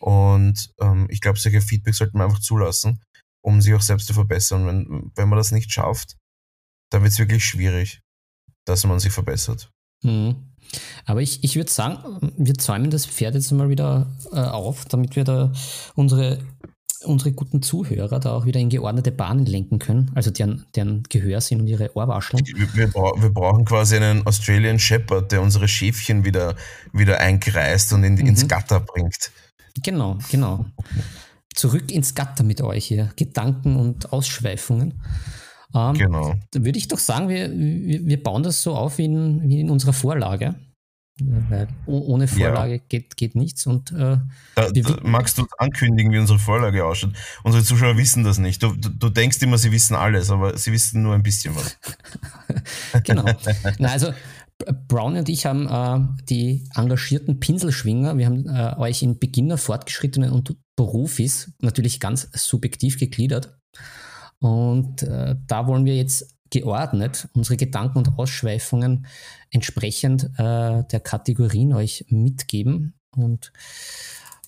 Und 0.00 0.72
ähm, 0.80 1.06
ich 1.10 1.20
glaube, 1.20 1.38
solche 1.38 1.60
Feedback 1.60 1.94
sollten 1.94 2.18
wir 2.18 2.24
einfach 2.24 2.38
zulassen, 2.38 3.02
um 3.44 3.60
sich 3.60 3.74
auch 3.74 3.82
selbst 3.82 4.06
zu 4.06 4.14
verbessern. 4.14 4.66
Wenn, 4.66 5.12
wenn 5.14 5.28
man 5.28 5.36
das 5.36 5.52
nicht 5.52 5.72
schafft, 5.72 6.16
dann 6.90 7.02
wird 7.02 7.12
es 7.12 7.18
wirklich 7.18 7.44
schwierig, 7.44 8.00
dass 8.66 8.84
man 8.84 9.00
sich 9.00 9.12
verbessert. 9.12 9.70
Mhm. 10.04 10.54
Aber 11.04 11.22
ich, 11.22 11.42
ich 11.42 11.56
würde 11.56 11.70
sagen, 11.70 12.32
wir 12.36 12.54
zäumen 12.54 12.90
das 12.90 13.06
Pferd 13.06 13.34
jetzt 13.34 13.50
mal 13.52 13.68
wieder 13.68 14.06
äh, 14.32 14.40
auf, 14.40 14.84
damit 14.84 15.16
wir 15.16 15.24
da 15.24 15.52
unsere, 15.94 16.38
unsere 17.04 17.32
guten 17.32 17.62
Zuhörer 17.62 18.20
da 18.20 18.32
auch 18.32 18.44
wieder 18.44 18.60
in 18.60 18.68
geordnete 18.68 19.12
Bahnen 19.12 19.46
lenken 19.46 19.78
können, 19.78 20.10
also 20.14 20.30
deren, 20.30 20.66
deren 20.74 21.04
Gehör 21.08 21.40
sind 21.40 21.60
und 21.60 21.66
ihre 21.66 21.96
Ohrwascheln. 21.96 22.44
Wir, 22.44 22.74
wir, 22.74 22.92
wir, 22.94 23.30
brauchen 23.30 23.64
quasi 23.64 23.96
einen 23.96 24.26
Australian 24.26 24.78
Shepherd, 24.78 25.32
der 25.32 25.42
unsere 25.42 25.68
Schäfchen 25.68 26.24
wieder, 26.24 26.56
wieder 26.92 27.20
einkreist 27.20 27.92
und 27.92 28.04
in, 28.04 28.14
mhm. 28.14 28.26
ins 28.26 28.48
Gatter 28.48 28.80
bringt. 28.80 29.30
Genau, 29.82 30.18
genau. 30.30 30.66
Zurück 31.54 31.90
ins 31.90 32.14
Gatter 32.14 32.44
mit 32.44 32.60
euch 32.60 32.84
hier. 32.84 33.10
Gedanken 33.16 33.76
und 33.76 34.12
Ausschweifungen. 34.12 35.00
Ähm, 35.74 35.94
genau. 35.94 36.34
Da 36.50 36.64
würde 36.64 36.78
ich 36.78 36.88
doch 36.88 36.98
sagen, 36.98 37.28
wir, 37.28 37.50
wir, 37.50 38.22
bauen 38.22 38.42
das 38.42 38.62
so 38.62 38.74
auf 38.74 38.98
wie 38.98 39.04
in, 39.04 39.48
wie 39.48 39.60
in 39.60 39.70
unserer 39.70 39.92
Vorlage. 39.92 40.54
Weil 41.20 41.66
ohne 41.86 42.28
Vorlage 42.28 42.74
ja. 42.74 42.80
geht, 42.88 43.16
geht 43.16 43.34
nichts. 43.34 43.66
Und, 43.66 43.90
äh, 43.90 44.18
da, 44.54 44.70
da 44.70 44.98
magst 45.02 45.36
du 45.36 45.46
ankündigen, 45.58 46.12
wie 46.12 46.18
unsere 46.18 46.38
Vorlage 46.38 46.84
ausschaut? 46.84 47.12
Unsere 47.42 47.64
Zuschauer 47.64 47.96
wissen 47.96 48.22
das 48.22 48.38
nicht. 48.38 48.62
Du, 48.62 48.72
du, 48.72 48.88
du 48.88 49.08
denkst 49.08 49.42
immer, 49.42 49.58
sie 49.58 49.72
wissen 49.72 49.96
alles, 49.96 50.30
aber 50.30 50.56
sie 50.56 50.70
wissen 50.70 51.02
nur 51.02 51.14
ein 51.14 51.24
bisschen 51.24 51.56
was. 51.56 51.76
genau. 53.02 53.24
Na, 53.78 53.88
also 53.88 54.12
Brown 54.88 55.16
und 55.16 55.28
ich 55.28 55.44
haben 55.46 55.68
äh, 55.68 56.24
die 56.28 56.68
engagierten 56.74 57.40
Pinselschwinger. 57.40 58.16
Wir 58.16 58.26
haben 58.26 58.46
äh, 58.46 58.76
euch 58.78 59.02
in 59.02 59.18
Beginner, 59.18 59.58
Fortgeschrittenen 59.58 60.30
und 60.30 60.56
Profis 60.76 61.52
natürlich 61.60 61.98
ganz 61.98 62.28
subjektiv 62.32 62.98
gegliedert. 62.98 63.58
Und 64.40 65.02
äh, 65.02 65.36
da 65.46 65.66
wollen 65.66 65.84
wir 65.84 65.96
jetzt 65.96 66.34
geordnet 66.50 67.28
unsere 67.34 67.56
Gedanken 67.56 67.98
und 67.98 68.18
Ausschweifungen 68.18 69.06
entsprechend 69.50 70.24
äh, 70.38 70.84
der 70.84 71.00
Kategorien 71.02 71.72
euch 71.74 72.06
mitgeben. 72.08 72.94
Und 73.14 73.52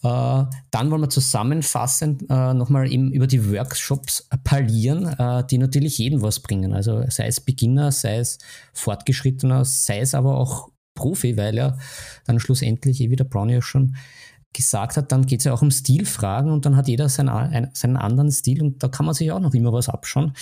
äh, 0.03 0.45
dann 0.71 0.91
wollen 0.91 1.03
wir 1.03 1.11
zusammenfassend 1.11 2.25
äh, 2.31 2.55
nochmal 2.55 2.91
eben 2.91 3.13
über 3.13 3.27
die 3.27 3.51
Workshops 3.51 4.29
parlieren, 4.45 5.07
äh, 5.07 5.45
die 5.47 5.59
natürlich 5.59 5.99
jedem 5.99 6.23
was 6.23 6.41
bringen. 6.41 6.73
Also 6.73 7.05
sei 7.09 7.27
es 7.27 7.41
Beginner, 7.41 7.93
sei 7.93 8.19
es 8.19 8.39
Fortgeschrittener, 8.73 9.65
sei 9.65 10.01
es 10.01 10.15
aber 10.15 10.39
auch 10.39 10.71
Profi, 10.95 11.37
weil 11.37 11.57
ja 11.57 11.77
dann 12.27 12.41
schlussendlich, 12.41 13.01
eh 13.01 13.11
wie 13.11 13.17
der 13.17 13.25
Brownie 13.25 13.55
ja 13.55 13.63
schon 13.63 13.97
gesagt 14.53 14.97
hat, 14.97 15.13
dann 15.13 15.27
geht 15.27 15.41
es 15.41 15.45
ja 15.45 15.53
auch 15.53 15.63
um 15.63 15.71
Stilfragen 15.71 16.51
und 16.51 16.67
dann 16.67 16.77
hat 16.77 16.89
jeder 16.89 17.09
seinen, 17.09 17.71
seinen 17.75 17.97
anderen 17.97 18.33
Stil 18.33 18.63
und 18.63 18.83
da 18.83 18.89
kann 18.89 19.07
man 19.07 19.15
sich 19.15 19.31
auch 19.31 19.41
noch 19.41 19.55
immer 19.55 19.73
was 19.73 19.89
abschauen, 19.89 20.35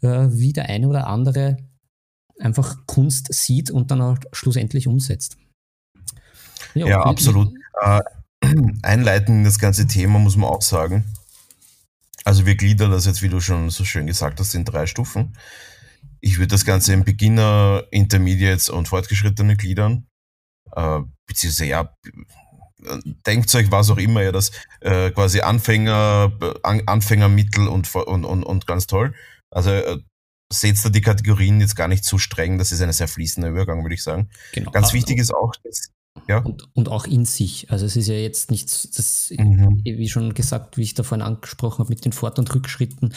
äh, 0.00 0.28
wie 0.30 0.52
der 0.52 0.68
eine 0.68 0.88
oder 0.88 1.06
andere 1.06 1.58
einfach 2.40 2.86
Kunst 2.86 3.32
sieht 3.32 3.70
und 3.70 3.90
dann 3.90 4.00
auch 4.00 4.18
schlussendlich 4.32 4.86
umsetzt. 4.86 5.36
Ja, 6.74 6.86
ja 6.86 7.00
absolut. 7.02 7.52
Äh, 7.80 8.00
einleiten 8.82 9.38
in 9.38 9.44
das 9.44 9.58
ganze 9.58 9.86
Thema 9.86 10.18
muss 10.18 10.36
man 10.36 10.50
auch 10.50 10.62
sagen. 10.62 11.04
Also 12.24 12.46
wir 12.46 12.56
gliedern 12.56 12.90
das 12.90 13.06
jetzt, 13.06 13.22
wie 13.22 13.28
du 13.28 13.40
schon 13.40 13.70
so 13.70 13.84
schön 13.84 14.06
gesagt 14.06 14.40
hast, 14.40 14.54
in 14.54 14.64
drei 14.64 14.86
Stufen. 14.86 15.36
Ich 16.20 16.38
würde 16.38 16.48
das 16.48 16.64
Ganze 16.64 16.94
in 16.94 17.04
Beginner, 17.04 17.84
Intermediates 17.90 18.70
und 18.70 18.88
Fortgeschrittene 18.88 19.56
gliedern. 19.56 20.06
Äh, 20.72 21.00
beziehungsweise 21.26 21.66
ja, 21.66 21.94
denkt 23.26 23.54
euch 23.54 23.70
was 23.70 23.90
auch 23.90 23.98
immer, 23.98 24.22
ja, 24.22 24.32
das 24.32 24.50
äh, 24.80 25.10
quasi 25.10 25.40
Anfänger, 25.40 26.32
An 26.62 26.82
Anfänger, 26.86 27.28
Mittel 27.28 27.68
und, 27.68 27.94
und, 27.94 28.24
und, 28.24 28.42
und 28.44 28.66
ganz 28.66 28.86
toll. 28.86 29.14
Also 29.50 29.70
äh, 29.70 29.98
seht 30.52 30.84
da 30.84 30.88
die 30.88 31.00
Kategorien 31.00 31.60
jetzt 31.60 31.76
gar 31.76 31.88
nicht 31.88 32.04
zu 32.04 32.18
streng, 32.18 32.58
das 32.58 32.72
ist 32.72 32.80
ein 32.80 32.92
sehr 32.92 33.08
fließender 33.08 33.48
Übergang, 33.48 33.82
würde 33.82 33.94
ich 33.94 34.02
sagen. 34.02 34.28
Genau. 34.52 34.70
Ganz 34.70 34.90
ah, 34.90 34.92
wichtig 34.94 35.18
ist 35.18 35.34
auch, 35.34 35.52
dass, 35.64 35.90
ja. 36.28 36.38
Und, 36.38 36.68
und, 36.74 36.88
auch 36.88 37.06
in 37.06 37.24
sich. 37.24 37.70
Also 37.70 37.86
es 37.86 37.96
ist 37.96 38.08
ja 38.08 38.14
jetzt 38.14 38.50
nichts, 38.50 38.90
das, 38.90 39.32
mhm. 39.36 39.80
wie 39.84 40.08
schon 40.08 40.34
gesagt, 40.34 40.76
wie 40.76 40.82
ich 40.82 40.94
da 40.94 41.02
vorhin 41.02 41.26
angesprochen 41.26 41.80
habe, 41.80 41.90
mit 41.90 42.04
den 42.04 42.12
Fort- 42.12 42.38
und 42.38 42.54
Rückschritten, 42.54 43.14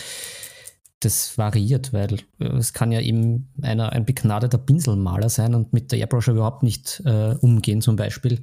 das 0.99 1.37
variiert, 1.37 1.93
weil 1.93 2.15
äh, 2.39 2.45
es 2.57 2.73
kann 2.73 2.91
ja 2.91 3.01
eben 3.01 3.49
einer 3.61 3.91
ein 3.91 4.05
begnadeter 4.05 4.57
Pinselmaler 4.57 5.29
sein 5.29 5.53
und 5.53 5.73
mit 5.73 5.91
der 5.91 5.99
Airbrush 5.99 6.27
überhaupt 6.27 6.63
nicht 6.63 7.01
äh, 7.05 7.35
umgehen, 7.39 7.81
zum 7.81 7.95
Beispiel. 7.95 8.41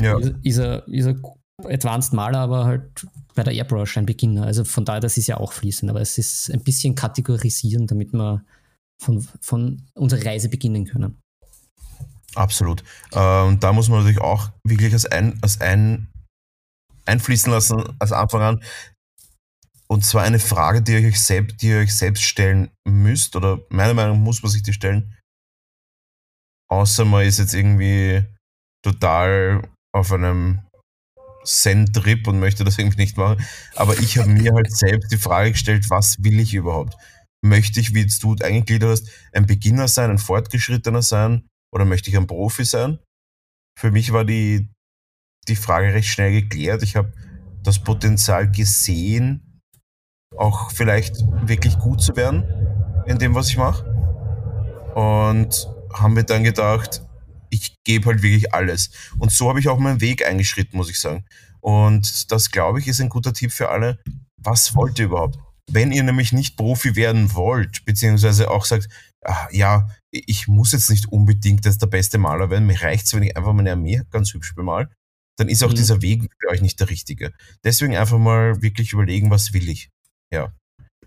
Ja. 0.00 0.18
Ist, 0.42 0.58
er, 0.58 0.86
ist 0.88 1.06
er 1.06 1.16
Advanced 1.64 2.12
Maler, 2.12 2.40
aber 2.40 2.64
halt 2.64 3.06
bei 3.34 3.42
der 3.42 3.52
Airbrush 3.52 3.96
ein 3.96 4.06
Beginner. 4.06 4.44
Also 4.44 4.64
von 4.64 4.84
daher, 4.84 5.00
das 5.00 5.16
ist 5.16 5.26
ja 5.26 5.38
auch 5.38 5.52
fließend, 5.52 5.90
aber 5.90 6.00
es 6.00 6.18
ist 6.18 6.50
ein 6.50 6.62
bisschen 6.62 6.94
kategorisieren, 6.94 7.86
damit 7.86 8.12
wir 8.12 8.44
von, 9.02 9.26
von 9.40 9.82
unserer 9.94 10.24
Reise 10.24 10.48
beginnen 10.48 10.84
können. 10.84 11.20
Absolut. 12.34 12.82
Äh, 13.12 13.42
und 13.42 13.62
da 13.62 13.72
muss 13.72 13.88
man 13.88 14.00
natürlich 14.00 14.20
auch 14.20 14.50
wirklich 14.64 14.92
als 14.92 15.06
ein, 15.06 15.38
als 15.42 15.60
ein 15.60 16.08
einfließen 17.06 17.52
lassen, 17.52 17.96
als 17.98 18.12
Anfang 18.12 18.42
an. 18.42 18.62
Und 19.86 20.04
zwar 20.04 20.22
eine 20.22 20.38
Frage, 20.38 20.82
die 20.82 20.92
ihr 20.92 21.06
euch 21.06 21.20
selbst, 21.20 21.62
die 21.62 21.68
ihr 21.68 21.78
euch 21.78 21.94
selbst 21.94 22.24
stellen 22.24 22.70
müsst, 22.88 23.36
oder 23.36 23.60
meiner 23.68 23.94
Meinung 23.94 24.18
nach 24.18 24.24
muss 24.24 24.42
man 24.42 24.50
sich 24.50 24.62
die 24.62 24.72
stellen. 24.72 25.16
Außer 26.70 27.04
man 27.04 27.26
ist 27.26 27.38
jetzt 27.38 27.54
irgendwie 27.54 28.24
total 28.82 29.62
auf 29.94 30.12
einem 30.12 30.60
Zen-Trip 31.44 32.26
und 32.26 32.40
möchte 32.40 32.64
das 32.64 32.78
irgendwie 32.78 33.02
nicht 33.02 33.16
machen. 33.16 33.44
Aber 33.76 33.98
ich 33.98 34.18
habe 34.18 34.30
mir 34.30 34.52
halt 34.52 34.74
selbst 34.74 35.12
die 35.12 35.18
Frage 35.18 35.52
gestellt, 35.52 35.88
was 35.88 36.22
will 36.22 36.40
ich 36.40 36.54
überhaupt? 36.54 36.96
Möchte 37.42 37.80
ich, 37.80 37.94
wie 37.94 38.00
jetzt 38.00 38.22
du 38.22 38.34
eingegliedert 38.42 38.90
hast, 38.90 39.10
ein 39.32 39.46
Beginner 39.46 39.86
sein, 39.86 40.10
ein 40.10 40.18
Fortgeschrittener 40.18 41.02
sein 41.02 41.46
oder 41.72 41.84
möchte 41.84 42.10
ich 42.10 42.16
ein 42.16 42.26
Profi 42.26 42.64
sein? 42.64 42.98
Für 43.78 43.90
mich 43.90 44.12
war 44.12 44.24
die, 44.24 44.68
die 45.46 45.56
Frage 45.56 45.92
recht 45.92 46.08
schnell 46.08 46.32
geklärt. 46.32 46.82
Ich 46.82 46.96
habe 46.96 47.12
das 47.62 47.78
Potenzial 47.78 48.50
gesehen, 48.50 49.60
auch 50.36 50.70
vielleicht 50.72 51.16
wirklich 51.42 51.78
gut 51.78 52.02
zu 52.02 52.16
werden 52.16 52.44
in 53.06 53.18
dem, 53.18 53.34
was 53.34 53.48
ich 53.48 53.58
mache. 53.58 53.84
Und 54.94 55.68
haben 55.92 56.14
mir 56.14 56.24
dann 56.24 56.44
gedacht, 56.44 57.04
ich 57.54 57.76
gebe 57.84 58.06
halt 58.06 58.22
wirklich 58.22 58.52
alles. 58.52 58.90
Und 59.18 59.32
so 59.32 59.48
habe 59.48 59.60
ich 59.60 59.68
auch 59.68 59.78
meinen 59.78 60.00
Weg 60.00 60.26
eingeschritten, 60.26 60.76
muss 60.76 60.90
ich 60.90 61.00
sagen. 61.00 61.24
Und 61.60 62.30
das, 62.30 62.50
glaube 62.50 62.80
ich, 62.80 62.88
ist 62.88 63.00
ein 63.00 63.08
guter 63.08 63.32
Tipp 63.32 63.52
für 63.52 63.70
alle. 63.70 63.98
Was 64.36 64.74
wollt 64.74 64.98
ihr 64.98 65.06
überhaupt? 65.06 65.38
Wenn 65.70 65.92
ihr 65.92 66.02
nämlich 66.02 66.32
nicht 66.32 66.56
Profi 66.56 66.94
werden 66.94 67.32
wollt, 67.34 67.84
beziehungsweise 67.86 68.50
auch 68.50 68.66
sagt, 68.66 68.88
ach, 69.24 69.50
ja, 69.50 69.88
ich 70.10 70.46
muss 70.46 70.72
jetzt 70.72 70.90
nicht 70.90 71.10
unbedingt 71.10 71.64
jetzt 71.64 71.80
der 71.80 71.86
beste 71.86 72.18
Maler 72.18 72.50
werden, 72.50 72.66
mir 72.66 72.80
reicht 72.82 73.06
es, 73.06 73.14
wenn 73.14 73.22
ich 73.22 73.36
einfach 73.36 73.54
meine 73.54 73.72
Armee 73.72 74.02
ganz 74.10 74.34
hübsch 74.34 74.54
bemal, 74.54 74.90
dann 75.38 75.48
ist 75.48 75.64
auch 75.64 75.70
mhm. 75.70 75.76
dieser 75.76 76.02
Weg 76.02 76.28
für 76.38 76.48
euch 76.50 76.60
nicht 76.60 76.78
der 76.80 76.90
richtige. 76.90 77.32
Deswegen 77.64 77.96
einfach 77.96 78.18
mal 78.18 78.60
wirklich 78.60 78.92
überlegen, 78.92 79.30
was 79.30 79.54
will 79.54 79.68
ich. 79.68 79.88
Ja. 80.30 80.52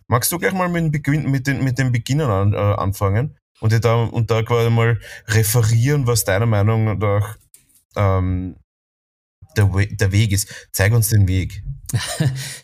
Magst 0.07 0.31
du 0.31 0.39
gleich 0.39 0.53
mal 0.53 0.69
mit, 0.69 1.07
mit, 1.07 1.47
den, 1.47 1.63
mit 1.63 1.77
den 1.77 1.91
Beginnern 1.91 2.31
an, 2.31 2.53
äh, 2.53 2.57
anfangen? 2.57 3.37
Und, 3.59 3.83
da, 3.83 3.95
und 4.03 4.31
da 4.31 4.43
quasi 4.43 4.69
mal 4.69 4.99
referieren, 5.27 6.07
was 6.07 6.23
deiner 6.23 6.45
Meinung 6.45 6.97
nach 6.97 7.37
ähm, 7.95 8.55
der, 9.55 9.73
We 9.73 9.87
der 9.87 10.11
Weg 10.11 10.31
ist. 10.31 10.69
Zeig 10.71 10.93
uns 10.93 11.09
den 11.09 11.27
Weg. 11.27 11.63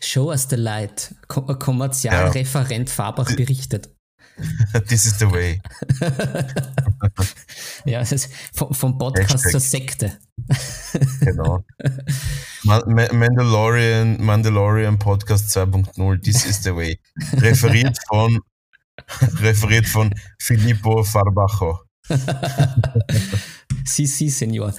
Show 0.00 0.30
us 0.30 0.46
the 0.48 0.56
light. 0.56 1.14
Kom 1.28 1.46
Kommerzialreferent 1.58 2.88
ja. 2.88 2.94
Fabach 2.94 3.34
berichtet. 3.34 3.90
This 4.88 5.06
is 5.06 5.18
the 5.18 5.30
way. 5.30 5.60
ja, 7.84 8.00
es 8.00 8.12
ist 8.12 8.30
vom, 8.52 8.74
vom 8.74 8.98
Podcast 8.98 9.44
Hashtag. 9.44 9.50
zur 9.52 9.60
Sekte. 9.60 10.18
genau. 11.20 11.64
Mandalorian, 12.64 14.20
Mandalorian 14.20 14.98
Podcast 14.98 15.56
2.0, 15.56 16.22
this 16.22 16.44
is 16.46 16.64
the 16.64 16.74
way. 16.74 16.98
Referiert 17.34 17.96
von 18.08 18.40
Referiert 19.40 19.86
von 19.86 20.14
Filippo 20.38 21.02
Farbacho. 21.02 21.80
si, 23.84 24.06
si, 24.06 24.28
Senor. 24.28 24.72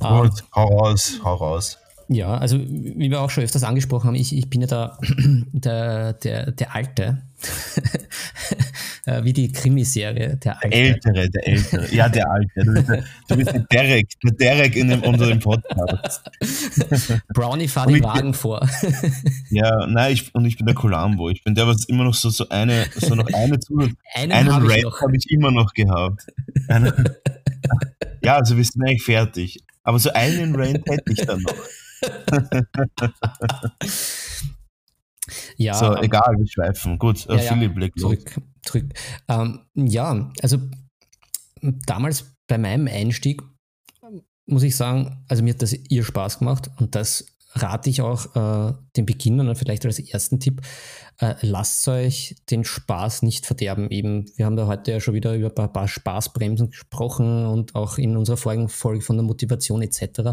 Gut, 0.00 0.40
ähm, 0.40 0.46
hau 0.54 0.78
raus, 0.78 1.20
hau 1.24 1.34
raus. 1.34 1.78
Ja, 2.08 2.36
also 2.36 2.58
wie 2.58 3.10
wir 3.10 3.20
auch 3.22 3.30
schon 3.30 3.44
öfters 3.44 3.62
angesprochen 3.62 4.08
haben, 4.08 4.14
ich, 4.14 4.36
ich 4.36 4.50
bin 4.50 4.60
ja 4.60 4.66
da 4.66 4.98
der, 5.52 6.12
der, 6.14 6.52
der 6.52 6.74
Alte, 6.74 7.22
wie 9.22 9.32
die 9.32 9.50
Krimiserie, 9.50 10.36
der 10.36 10.62
Alte. 10.62 10.68
Der 10.70 10.86
Ältere, 10.86 11.30
der 11.30 11.48
Ältere, 11.48 11.94
ja, 11.94 12.08
der 12.08 12.30
Alte. 12.30 12.64
Du 12.64 12.72
bist 12.72 12.88
der, 12.88 13.04
du 13.28 13.36
bist 13.36 13.52
der 13.52 13.60
Derek, 13.70 14.08
der 14.22 14.32
Derek 14.32 14.76
in 14.76 14.88
dem, 14.88 15.02
unter 15.02 15.26
dem 15.26 15.40
Podcast. 15.40 16.30
Brownie 17.34 17.68
fahrt 17.68 17.90
den 17.90 18.02
Wagen 18.02 18.34
vor. 18.34 18.66
ja, 19.50 19.86
nein, 19.86 20.12
ich, 20.12 20.34
und 20.34 20.44
ich 20.44 20.56
bin 20.56 20.66
der 20.66 20.74
Columbo. 20.74 21.30
Ich 21.30 21.42
bin 21.42 21.54
der, 21.54 21.66
was 21.66 21.84
immer 21.86 22.04
noch 22.04 22.14
so, 22.14 22.30
so 22.30 22.48
eine, 22.48 22.86
so 22.96 23.14
noch 23.14 23.26
eine 23.32 23.58
Zusatz, 23.58 23.92
einen, 24.14 24.32
einen 24.32 24.54
hab 24.54 24.62
Rap 24.62 24.92
habe 25.00 25.16
ich 25.16 25.30
immer 25.30 25.50
noch 25.50 25.72
gehabt. 25.74 26.26
ja, 28.22 28.36
also 28.36 28.56
wir 28.56 28.64
sind 28.64 28.82
eigentlich 28.82 29.02
fertig. 29.02 29.62
Aber 29.84 29.98
so 29.98 30.12
einen 30.12 30.54
Rant 30.54 30.86
hätte 30.86 31.12
ich 31.12 31.26
dann 31.26 31.42
noch 31.42 31.54
ja. 35.56 35.74
So, 35.74 35.96
egal, 35.96 36.34
wir 36.38 36.46
schweifen. 36.46 36.98
Gut, 36.98 37.26
ja, 37.26 37.38
Philipp, 37.38 37.78
ja, 37.78 37.88
zurück. 37.96 38.40
zurück. 38.62 38.86
Ähm, 39.28 39.60
ja, 39.74 40.30
also 40.42 40.58
damals 41.60 42.34
bei 42.46 42.58
meinem 42.58 42.88
Einstieg 42.88 43.42
muss 44.46 44.62
ich 44.62 44.76
sagen, 44.76 45.24
also 45.28 45.42
mir 45.42 45.54
hat 45.54 45.62
das 45.62 45.72
ihr 45.72 46.04
Spaß 46.04 46.40
gemacht 46.40 46.70
und 46.78 46.94
das 46.94 47.26
rate 47.54 47.90
ich 47.90 48.00
auch 48.00 48.34
äh, 48.34 48.74
den 48.96 49.06
Beginnern 49.06 49.48
und 49.48 49.56
vielleicht 49.56 49.84
als 49.84 49.98
ersten 49.98 50.40
Tipp, 50.40 50.62
äh, 51.18 51.34
lasst 51.42 51.86
euch 51.88 52.36
den 52.50 52.64
Spaß 52.64 53.22
nicht 53.22 53.46
verderben. 53.46 53.90
Eben, 53.90 54.26
wir 54.36 54.46
haben 54.46 54.56
da 54.56 54.66
heute 54.66 54.92
ja 54.92 55.00
schon 55.00 55.14
wieder 55.14 55.34
über 55.34 55.48
ein 55.48 55.54
paar, 55.54 55.72
paar 55.72 55.88
Spaßbremsen 55.88 56.70
gesprochen 56.70 57.46
und 57.46 57.74
auch 57.74 57.98
in 57.98 58.16
unserer 58.16 58.36
vorigen 58.36 58.68
Folge 58.68 59.02
von 59.02 59.16
der 59.16 59.24
Motivation 59.24 59.82
etc. 59.82 60.30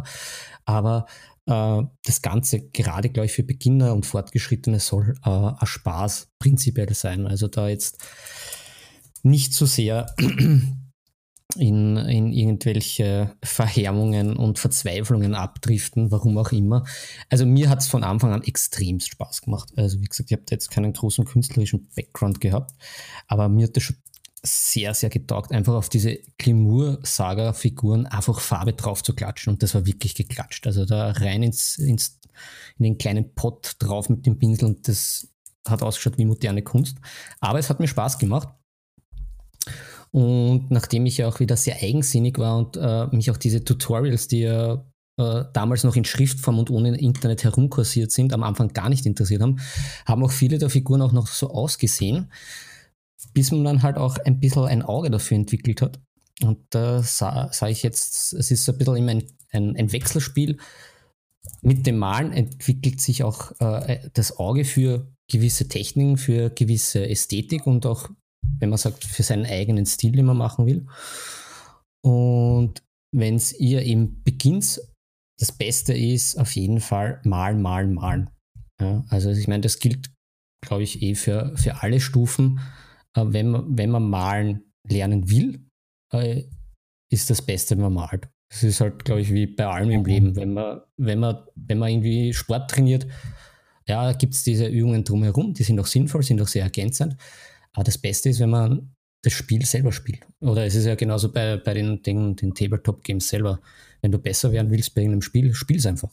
Aber 0.66 1.06
äh, 1.08 1.29
das 1.50 2.22
Ganze 2.22 2.70
gerade, 2.70 3.10
glaube 3.10 3.26
ich, 3.26 3.32
für 3.32 3.44
Beginner 3.44 3.94
und 3.94 4.06
Fortgeschrittene 4.06 4.80
soll 4.80 5.16
äh, 5.26 5.30
ein 5.30 5.66
Spaß 5.66 6.30
prinzipiell 6.40 6.94
sein. 6.94 7.26
Also 7.28 7.48
da 7.48 7.68
jetzt 7.68 7.98
nicht 9.24 9.54
so 9.54 9.66
sehr 9.66 10.14
in, 11.56 11.98
in 11.98 12.32
irgendwelche 12.32 13.36
Verhärmungen 13.44 14.36
und 14.38 14.60
Verzweiflungen 14.60 15.34
abdriften, 15.34 16.12
warum 16.12 16.38
auch 16.38 16.52
immer. 16.52 16.86
Also 17.30 17.46
mir 17.46 17.70
hat 17.70 17.80
es 17.80 17.88
von 17.88 18.04
Anfang 18.04 18.32
an 18.32 18.44
extremst 18.44 19.10
Spaß 19.10 19.42
gemacht. 19.42 19.70
Also 19.76 20.00
wie 20.02 20.06
gesagt, 20.06 20.30
ich 20.30 20.38
habe 20.38 20.46
jetzt 20.52 20.70
keinen 20.70 20.94
großen 20.94 21.26
künstlerischen 21.26 21.90
Background 21.96 22.40
gehabt, 22.40 22.72
aber 23.28 23.50
mir 23.50 23.68
hat 23.68 23.76
das 23.76 23.84
schon 23.84 23.98
sehr, 24.44 24.94
sehr 24.94 25.10
getaugt, 25.10 25.52
einfach 25.52 25.74
auf 25.74 25.90
diese 25.90 26.20
Glimur-Saga-Figuren 26.38 28.06
einfach 28.06 28.40
Farbe 28.40 28.74
drauf 28.74 29.04
zu 29.04 29.14
klatschen 29.14 29.54
und 29.54 29.64
das 29.64 29.76
war 29.76 29.86
wirklich 29.86 30.16
geklatscht. 30.16 30.66
Also 30.68 30.86
da 30.86 31.12
rein 31.12 31.44
ins, 31.44 31.78
ins 31.78 32.20
in 32.78 32.84
den 32.84 32.98
kleinen 32.98 33.34
Pott 33.36 33.76
drauf 33.80 34.10
mit 34.10 34.26
dem 34.26 34.38
Pinsel 34.40 34.66
und 34.66 34.88
das 34.88 35.28
hat 35.68 35.84
ausgeschaut 35.84 36.18
wie 36.18 36.26
moderne 36.26 36.62
Kunst. 36.62 36.98
Aber 37.40 37.60
es 37.60 37.70
hat 37.70 37.80
mir 37.80 37.88
Spaß 37.88 38.18
gemacht. 38.18 38.50
Und 40.12 40.72
nachdem 40.72 41.06
ich 41.06 41.18
ja 41.18 41.28
auch 41.28 41.40
wieder 41.40 41.56
sehr 41.56 41.78
eigensinnig 41.82 42.38
war 42.40 42.58
und 42.58 42.78
äh, 42.78 43.08
mich 43.16 43.30
auch 43.30 43.38
diese 43.38 43.64
Tutorials, 43.64 44.28
die 44.28 44.40
ja 44.40 44.84
äh, 45.18 45.44
damals 45.54 45.84
noch 45.84 45.96
in 45.96 46.06
Schriftform 46.06 46.58
und 46.58 46.72
ohne 46.72 46.98
Internet 46.98 47.44
herumkursiert 47.44 48.12
sind, 48.12 48.34
am 48.34 48.42
Anfang 48.42 48.70
gar 48.70 48.90
nicht 48.90 49.06
interessiert 49.06 49.42
haben, 49.42 49.60
haben 50.06 50.24
auch 50.24 50.32
viele 50.32 50.58
der 50.58 50.70
Figuren 50.70 51.02
auch 51.02 51.12
noch 51.12 51.28
so 51.28 51.52
ausgesehen, 51.52 52.32
bis 53.34 53.52
man 53.52 53.64
dann 53.64 53.84
halt 53.84 53.98
auch 53.98 54.18
ein 54.18 54.40
bisschen 54.40 54.66
ein 54.66 54.82
Auge 54.82 55.10
dafür 55.10 55.36
entwickelt 55.36 55.82
hat. 55.82 56.00
Und 56.42 56.60
da 56.70 57.04
sah, 57.04 57.52
sah 57.52 57.68
ich 57.68 57.84
jetzt, 57.84 58.34
es 58.34 58.52
ist 58.52 58.70
ein 58.70 58.78
bisschen 58.78 59.10
ein, 59.10 59.24
ein, 59.52 59.76
ein 59.76 59.92
Wechselspiel. 59.92 60.58
Mit 61.62 61.86
dem 61.86 61.98
Malen 61.98 62.32
entwickelt 62.32 63.02
sich 63.02 63.24
auch 63.24 63.60
äh, 63.60 64.10
das 64.14 64.38
Auge 64.38 64.64
für 64.66 65.12
gewisse 65.30 65.68
Techniken, 65.68 66.18
für 66.18 66.50
gewisse 66.50 67.08
Ästhetik 67.08 67.68
und 67.68 67.86
auch 67.86 68.10
wenn 68.60 68.70
man 68.70 68.78
sagt, 68.78 69.04
für 69.04 69.24
seinen 69.24 69.46
eigenen 69.46 69.86
Stil, 69.86 70.14
den 70.14 70.26
man 70.26 70.38
machen 70.38 70.66
will. 70.66 70.88
Und 72.02 72.82
wenn 73.12 73.36
es 73.36 73.58
ihr 73.60 73.84
eben 73.84 74.24
beginnt, 74.24 74.82
das 75.40 75.52
Beste 75.52 75.94
ist 75.94 76.38
auf 76.38 76.52
jeden 76.56 76.80
Fall 76.80 77.22
malen, 77.24 77.62
malen, 77.62 77.94
malen. 77.94 78.30
Ja, 78.82 79.04
also 79.10 79.30
ich 79.30 79.48
meine, 79.48 79.62
das 79.62 79.80
gilt, 79.80 80.12
glaube 80.62 80.84
ich, 80.84 81.02
eh 81.02 81.16
für, 81.16 81.56
für 81.58 81.82
alle 81.82 82.00
Stufen. 82.00 82.60
Äh, 83.16 83.26
wenn, 83.28 83.50
man, 83.50 83.78
wenn 83.78 83.92
man 83.92 84.10
malen 84.10 84.74
lernen 84.88 85.30
will, 85.30 85.66
äh, 86.14 86.44
ist 87.12 87.30
das 87.30 87.42
Beste, 87.42 87.76
wenn 87.76 87.84
man 87.84 87.94
malt. 87.94 88.30
Das 88.50 88.64
ist 88.64 88.82
halt, 88.82 89.06
glaube 89.06 89.22
ich, 89.22 89.32
wie 89.32 89.46
bei 89.48 89.68
allem 89.68 89.92
im 89.92 90.02
mhm. 90.02 90.06
Leben. 90.06 90.36
Wenn 90.36 90.54
man, 90.54 90.82
wenn 90.98 91.20
man, 91.20 91.44
wenn 91.56 91.78
man 91.78 91.90
irgendwie 91.90 92.34
Sport 92.34 92.72
trainiert, 92.72 93.08
ja, 93.88 94.12
gibt 94.14 94.36
es 94.36 94.44
diese 94.44 94.68
Übungen 94.68 95.04
drumherum, 95.04 95.54
die 95.54 95.64
sind 95.64 95.80
auch 95.80 95.88
sinnvoll, 95.88 96.24
sind 96.24 96.42
auch 96.42 96.48
sehr 96.48 96.64
ergänzend. 96.64 97.16
Aber 97.74 97.84
das 97.84 97.98
Beste 97.98 98.30
ist, 98.30 98.40
wenn 98.40 98.50
man 98.50 98.96
das 99.24 99.34
Spiel 99.34 99.66
selber 99.66 99.92
spielt. 99.92 100.26
Oder 100.40 100.66
es 100.66 100.76
ist 100.76 100.86
ja 100.86 100.96
genauso 100.96 101.32
bei, 101.32 101.58
bei 101.58 101.74
den, 101.74 102.02
den, 102.02 102.36
den 102.36 102.54
Tabletop-Games 102.54 103.28
selber. 103.28 103.60
Wenn 104.02 104.12
du 104.12 104.20
besser 104.20 104.52
werden 104.52 104.72
willst 104.72 104.96
bei 104.96 105.02
irgendeinem 105.02 105.22
Spiel, 105.22 105.54
spiel 105.54 105.78
es 105.78 105.86
einfach. 105.86 106.12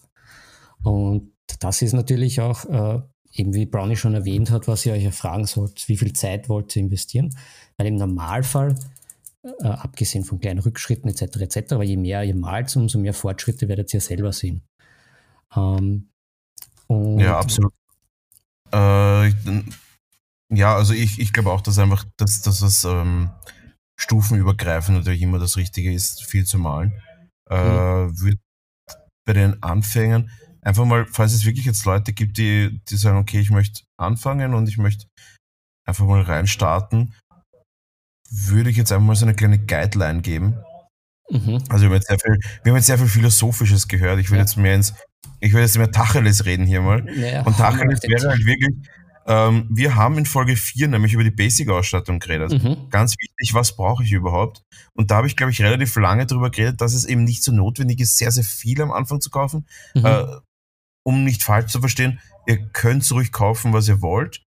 Und 0.83 1.33
das 1.61 1.83
ist 1.83 1.93
natürlich 1.93 2.41
auch, 2.41 2.65
äh, 2.65 3.03
eben 3.39 3.55
wie 3.55 3.67
Brownie 3.67 3.97
schon 3.97 4.15
erwähnt 4.15 4.51
hat, 4.51 4.69
was 4.69 4.87
ihr 4.87 4.93
euch 4.93 5.15
fragen 5.15 5.47
sollt, 5.47 5.89
wie 5.89 5.97
viel 5.97 6.13
Zeit 6.13 6.49
wollt 6.49 6.75
ihr 6.77 6.83
investieren? 6.83 7.35
Weil 7.77 7.89
im 7.89 7.97
Normalfall, 7.97 8.75
äh, 9.43 9.67
abgesehen 9.67 10.25
von 10.25 10.41
kleinen 10.41 10.61
Rückschritten 10.61 11.11
etc. 11.11 11.37
etc., 11.41 11.73
aber 11.73 11.85
je 11.85 11.97
mehr 11.97 12.25
ihr 12.25 12.35
malt, 12.35 12.75
umso 12.77 12.99
mehr 12.99 13.15
Fortschritte 13.15 13.69
werdet 13.69 13.93
ihr 13.95 14.01
selber 14.01 14.33
sehen. 14.33 14.63
Ähm, 15.55 16.09
ja, 16.89 17.39
absolut. 17.39 17.73
Äh, 18.73 19.31
ja, 20.53 20.77
also 20.77 20.93
ich, 20.93 21.19
ich 21.19 21.33
glaube 21.33 21.51
auch, 21.51 21.61
dass 21.61 21.79
einfach, 21.79 22.05
dass, 22.17 22.43
dass 22.43 22.61
das 22.61 22.85
ähm, 22.85 23.31
stufenübergreifend 23.99 24.99
natürlich 24.99 25.23
immer 25.23 25.39
das 25.39 25.57
Richtige 25.57 25.93
ist, 25.93 26.25
viel 26.25 26.45
zu 26.45 26.59
malen. 26.59 26.93
Äh, 27.49 28.07
mhm. 28.07 28.39
bei 29.25 29.33
den 29.33 29.63
Anfängern 29.63 30.31
einfach 30.67 30.85
mal, 30.85 31.07
falls 31.07 31.33
es 31.33 31.45
wirklich 31.45 31.65
jetzt 31.65 31.85
Leute 31.85 32.13
gibt, 32.13 32.39
die, 32.39 32.81
die 32.89 32.97
sagen, 32.97 33.19
okay, 33.19 33.39
ich 33.39 33.51
möchte 33.51 33.83
anfangen 33.99 34.53
und 34.53 34.69
ich 34.69 34.79
möchte 34.79 35.07
einfach 35.87 36.05
mal 36.05 36.23
reinstarten, 36.23 37.15
würde 38.31 38.71
ich 38.71 38.77
jetzt 38.77 38.91
einfach 38.91 39.07
mal 39.07 39.15
so 39.15 39.25
eine 39.25 39.35
kleine 39.35 39.59
Guideline 39.59 40.21
geben. 40.23 40.57
Mhm. 41.31 41.63
Also 41.69 41.85
wir 41.85 41.91
haben, 41.91 41.95
jetzt 41.95 42.09
sehr 42.09 42.19
viel, 42.19 42.39
wir 42.65 42.73
haben 42.73 42.77
jetzt 42.77 42.87
sehr 42.87 42.99
viel 42.99 43.09
Philosophisches 43.09 43.87
gehört. 43.87 44.19
Ich 44.19 44.31
will 44.31 44.39
ja. 44.39 44.43
jetzt 44.43 44.57
mehr 44.57 44.75
ins, 44.75 44.95
ich 45.39 45.53
will 45.53 45.61
jetzt 45.61 45.79
mehr 45.79 45.91
Tacheles 45.91 46.45
reden 46.45 46.67
hier 46.67 46.81
mal. 46.81 47.07
Ja, 47.17 47.43
und 47.43 47.57
Tacheles 47.57 48.03
wäre 48.03 48.29
halt 48.29 48.45
wirklich, 48.45 48.75
ähm, 49.29 49.69
wir 49.71 49.95
haben 49.95 50.19
in 50.19 50.27
Folge 50.27 50.57
4 50.57 50.89
nämlich 50.89 51.13
über 51.13 51.25
die 51.25 51.31
Basic-Ausstattung 51.31 52.19
geredet. 52.19 52.53
Mhm. 52.53 52.89
Ganz 52.91 53.15
wichtig, 53.19 53.55
was 53.55 53.77
brauche 53.77 54.03
ich 54.03 54.13
überhaupt? 54.13 54.63
Und 54.95 55.11
da 55.11 55.17
habe 55.17 55.27
ich, 55.29 55.37
glaube 55.37 55.53
ich, 55.53 55.63
relativ 55.63 55.95
lange 55.97 56.27
darüber 56.27 56.51
geredet, 56.51 56.81
dass 56.81 56.95
es 56.95 57.05
eben 57.05 57.25
nicht 57.25 57.43
so 57.43 57.53
notwendig 57.53 58.01
ist, 58.01 58.19
sehr, 58.19 58.33
sehr 58.33 58.45
viel 58.45 58.81
am 58.83 58.93
Anfang 58.93 59.21
zu 59.21 59.31
kaufen. 59.31 59.67
Mhm. 59.95 60.05
Äh, 60.05 60.27
um 61.07 61.23
nicht 61.23 61.45
falsch 61.45 61.71
zu 61.71 61.81
verstehen, 61.81 62.21
ihr 62.47 62.69
könnt 62.71 63.09
ruhig 63.13 63.31
kaufen, 63.31 63.73
was 63.73 63.87
ihr 63.89 64.03
wollt. 64.03 64.43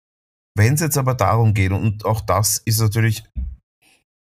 Wenn 0.57 0.75
es 0.75 0.81
jetzt 0.81 0.97
aber 0.97 1.15
darum 1.15 1.53
geht, 1.53 1.71
und 1.71 2.07
auch 2.07 2.23
das 2.23 2.57
ist 2.59 2.81
natürlich, 2.81 3.25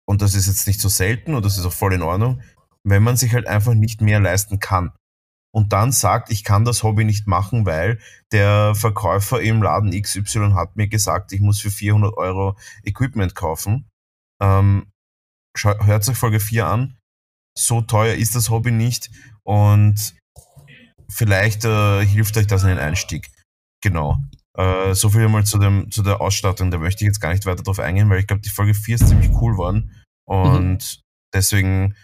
und 0.05 0.21
das 0.21 0.35
ist 0.35 0.49
jetzt 0.49 0.67
nicht 0.67 0.81
so 0.81 0.89
selten 0.89 1.35
und 1.35 1.45
das 1.45 1.59
ist 1.59 1.65
auch 1.65 1.73
voll 1.73 1.95
in 1.95 2.03
Ordnung, 2.03 2.43
wenn 2.83 3.05
man 3.05 3.17
sich 3.17 3.33
halt 3.33 3.47
einfach 3.47 3.75
nicht 3.75 4.01
mehr 4.01 4.19
leisten 4.19 4.59
kann 4.59 4.93
und 5.55 5.73
dann 5.73 5.93
sagt, 5.93 6.33
ich 6.33 6.43
kann 6.43 6.65
das 6.65 6.83
Hobby 6.83 7.05
nicht 7.05 7.29
machen, 7.29 7.67
weil 7.67 8.01
der 8.33 8.75
Verkäufer 8.75 9.41
im 9.41 9.63
Laden 9.63 9.93
XY 9.93 10.55
hat 10.55 10.75
mir 10.75 10.89
gesagt, 10.89 11.33
ich 11.33 11.41
muss 11.41 11.61
für 11.61 11.71
400 11.71 12.17
Euro 12.17 12.59
Equipment 12.83 13.37
kaufen. 13.37 13.89
Ähm, 14.43 14.91
hört 15.57 16.03
sich 16.03 16.17
Folge 16.17 16.41
4 16.41 16.67
an. 16.67 16.99
So 17.57 17.81
teuer 17.81 18.17
ist 18.17 18.35
das 18.35 18.51
Hobby 18.51 18.73
nicht 18.73 19.13
und 19.45 20.17
vielleicht 21.15 21.65
äh, 21.65 22.05
hilft 22.05 22.37
euch 22.37 22.47
das 22.47 22.63
in 22.63 22.71
den 22.71 22.79
Einstieg. 22.79 23.31
Genau. 23.83 24.19
Äh, 24.57 24.95
so 24.95 25.11
viel 25.11 25.25
einmal 25.25 25.45
zu, 25.45 25.59
dem, 25.59 25.91
zu 25.91 26.03
der 26.03 26.21
Ausstattung. 26.21 26.71
Da 26.71 26.79
möchte 26.79 27.05
ich 27.05 27.09
jetzt 27.09 27.21
gar 27.21 27.33
nicht 27.33 27.47
weiter 27.47 27.63
drauf 27.63 27.79
eingehen, 27.79 28.11
weil 28.11 28.21
ich 28.21 28.27
glaube, 28.27 28.43
die 28.43 28.51
Folge 28.51 28.75
4 28.75 28.97
ist 28.97 29.09
ziemlich 29.09 29.31
cool 29.41 29.53
geworden. 29.53 29.91
Und 30.27 30.79
mhm. 30.79 31.03
deswegen 31.35 31.95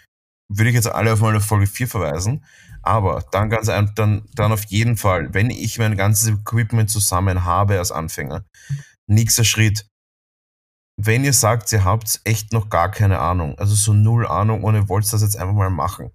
würde 0.49 0.69
ich 0.69 0.75
jetzt 0.75 0.87
alle 0.87 1.13
auf 1.13 1.21
mal 1.21 1.35
auf 1.35 1.45
Folge 1.45 1.67
4 1.67 1.87
verweisen. 1.87 2.45
Aber 2.83 3.23
dann 3.31 3.49
ganz 3.49 3.69
ein, 3.69 3.91
dann, 3.95 4.23
dann 4.33 4.51
auf 4.51 4.65
jeden 4.65 4.97
Fall, 4.97 5.33
wenn 5.33 5.49
ich 5.49 5.77
mein 5.77 5.97
ganzes 5.97 6.29
Equipment 6.29 6.89
zusammen 6.89 7.45
habe 7.45 7.77
als 7.77 7.91
Anfänger, 7.91 8.43
nächster 9.07 9.43
Schritt. 9.43 9.87
Wenn 10.99 11.23
ihr 11.23 11.33
sagt, 11.33 11.71
ihr 11.71 11.83
habt 11.83 12.21
echt 12.25 12.53
noch 12.53 12.69
gar 12.69 12.91
keine 12.91 13.19
Ahnung, 13.19 13.57
also 13.57 13.75
so 13.75 13.93
null 13.93 14.27
Ahnung 14.27 14.63
und 14.63 14.75
ihr 14.75 14.89
wollt 14.89 15.11
das 15.11 15.21
jetzt 15.21 15.37
einfach 15.37 15.53
mal 15.53 15.69
machen, 15.69 16.11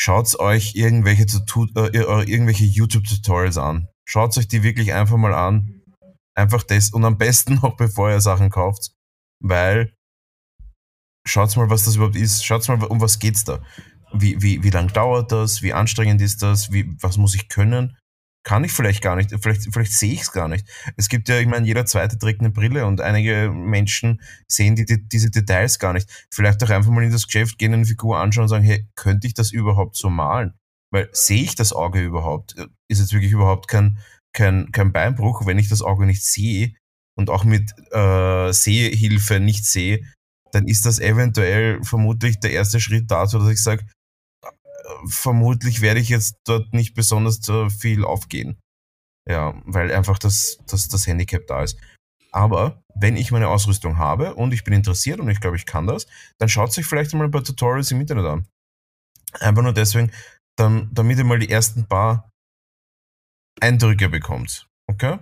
schaut 0.00 0.38
euch 0.38 0.74
irgendwelche, 0.74 1.24
äh, 1.24 2.30
irgendwelche 2.30 2.64
YouTube-Tutorials 2.64 3.58
an. 3.58 3.88
Schaut 4.04 4.36
euch 4.38 4.48
die 4.48 4.62
wirklich 4.62 4.92
einfach 4.92 5.16
mal 5.16 5.34
an. 5.34 5.82
Einfach 6.34 6.62
das 6.62 6.90
und 6.90 7.04
am 7.04 7.18
besten 7.18 7.54
noch 7.62 7.76
bevor 7.76 8.10
ihr 8.10 8.20
Sachen 8.20 8.50
kauft, 8.50 8.92
weil 9.42 9.92
schaut 11.26 11.54
mal, 11.56 11.68
was 11.68 11.84
das 11.84 11.96
überhaupt 11.96 12.16
ist. 12.16 12.44
Schaut 12.44 12.66
mal, 12.68 12.82
um 12.84 13.00
was 13.00 13.18
geht's 13.18 13.44
da 13.44 13.60
wie, 14.12 14.40
wie, 14.42 14.62
wie 14.62 14.70
lang 14.70 14.88
dauert 14.88 15.32
das, 15.32 15.62
wie 15.62 15.72
anstrengend 15.72 16.20
ist 16.20 16.42
das, 16.42 16.72
wie, 16.72 16.94
was 17.00 17.16
muss 17.16 17.34
ich 17.34 17.48
können? 17.48 17.96
Kann 18.42 18.64
ich 18.64 18.72
vielleicht 18.72 19.02
gar 19.02 19.16
nicht, 19.16 19.30
vielleicht, 19.42 19.68
vielleicht 19.70 19.92
sehe 19.92 20.14
ich 20.14 20.22
es 20.22 20.32
gar 20.32 20.48
nicht. 20.48 20.66
Es 20.96 21.08
gibt 21.08 21.28
ja, 21.28 21.38
ich 21.38 21.46
meine, 21.46 21.66
jeder 21.66 21.84
zweite 21.84 22.18
trägt 22.18 22.40
eine 22.40 22.50
Brille 22.50 22.86
und 22.86 23.00
einige 23.02 23.50
Menschen 23.52 24.22
sehen 24.48 24.76
die, 24.76 24.86
die, 24.86 25.06
diese 25.06 25.30
Details 25.30 25.78
gar 25.78 25.92
nicht. 25.92 26.08
Vielleicht 26.32 26.62
auch 26.64 26.70
einfach 26.70 26.90
mal 26.90 27.04
in 27.04 27.12
das 27.12 27.26
Geschäft 27.26 27.58
gehen, 27.58 27.74
eine 27.74 27.84
Figur 27.84 28.18
anschauen 28.18 28.44
und 28.44 28.48
sagen, 28.48 28.64
hey, 28.64 28.86
könnte 28.94 29.26
ich 29.26 29.34
das 29.34 29.52
überhaupt 29.52 29.96
so 29.96 30.08
malen? 30.08 30.54
Weil 30.90 31.10
sehe 31.12 31.42
ich 31.42 31.54
das 31.54 31.72
Auge 31.72 32.02
überhaupt? 32.02 32.54
Ist 32.88 33.00
jetzt 33.00 33.12
wirklich 33.12 33.32
überhaupt 33.32 33.68
kein, 33.68 33.98
kein, 34.32 34.72
kein 34.72 34.92
Beinbruch, 34.92 35.46
wenn 35.46 35.58
ich 35.58 35.68
das 35.68 35.82
Auge 35.82 36.06
nicht 36.06 36.24
sehe 36.24 36.72
und 37.16 37.28
auch 37.28 37.44
mit 37.44 37.72
äh, 37.92 38.52
Sehhilfe 38.52 39.38
nicht 39.38 39.66
sehe, 39.66 40.00
dann 40.52 40.66
ist 40.66 40.86
das 40.86 40.98
eventuell 40.98 41.82
vermutlich 41.84 42.40
der 42.40 42.52
erste 42.52 42.80
Schritt 42.80 43.10
dazu, 43.10 43.38
dass 43.38 43.50
ich 43.50 43.62
sage, 43.62 43.84
vermutlich 45.06 45.80
werde 45.80 46.00
ich 46.00 46.08
jetzt 46.08 46.36
dort 46.44 46.72
nicht 46.72 46.94
besonders 46.94 47.40
viel 47.78 48.04
aufgehen. 48.04 48.58
Ja, 49.28 49.60
weil 49.64 49.92
einfach 49.92 50.18
das, 50.18 50.58
das, 50.66 50.88
das 50.88 51.06
Handicap 51.06 51.46
da 51.46 51.62
ist. 51.62 51.78
Aber 52.32 52.82
wenn 52.94 53.16
ich 53.16 53.32
meine 53.32 53.48
Ausrüstung 53.48 53.98
habe 53.98 54.34
und 54.34 54.52
ich 54.52 54.64
bin 54.64 54.74
interessiert 54.74 55.20
und 55.20 55.28
ich 55.28 55.40
glaube, 55.40 55.56
ich 55.56 55.66
kann 55.66 55.86
das, 55.86 56.06
dann 56.38 56.48
schaut 56.48 56.72
sich 56.72 56.86
vielleicht 56.86 57.12
mal 57.14 57.24
ein 57.24 57.30
paar 57.30 57.44
Tutorials 57.44 57.90
im 57.90 58.00
Internet 58.00 58.26
an. 58.26 58.46
Einfach 59.40 59.62
nur 59.62 59.72
deswegen, 59.72 60.10
dann, 60.56 60.90
damit 60.92 61.18
ihr 61.18 61.24
mal 61.24 61.38
die 61.38 61.50
ersten 61.50 61.86
paar 61.86 62.30
Eindrücke 63.60 64.08
bekommt. 64.08 64.66
Okay? 64.88 65.18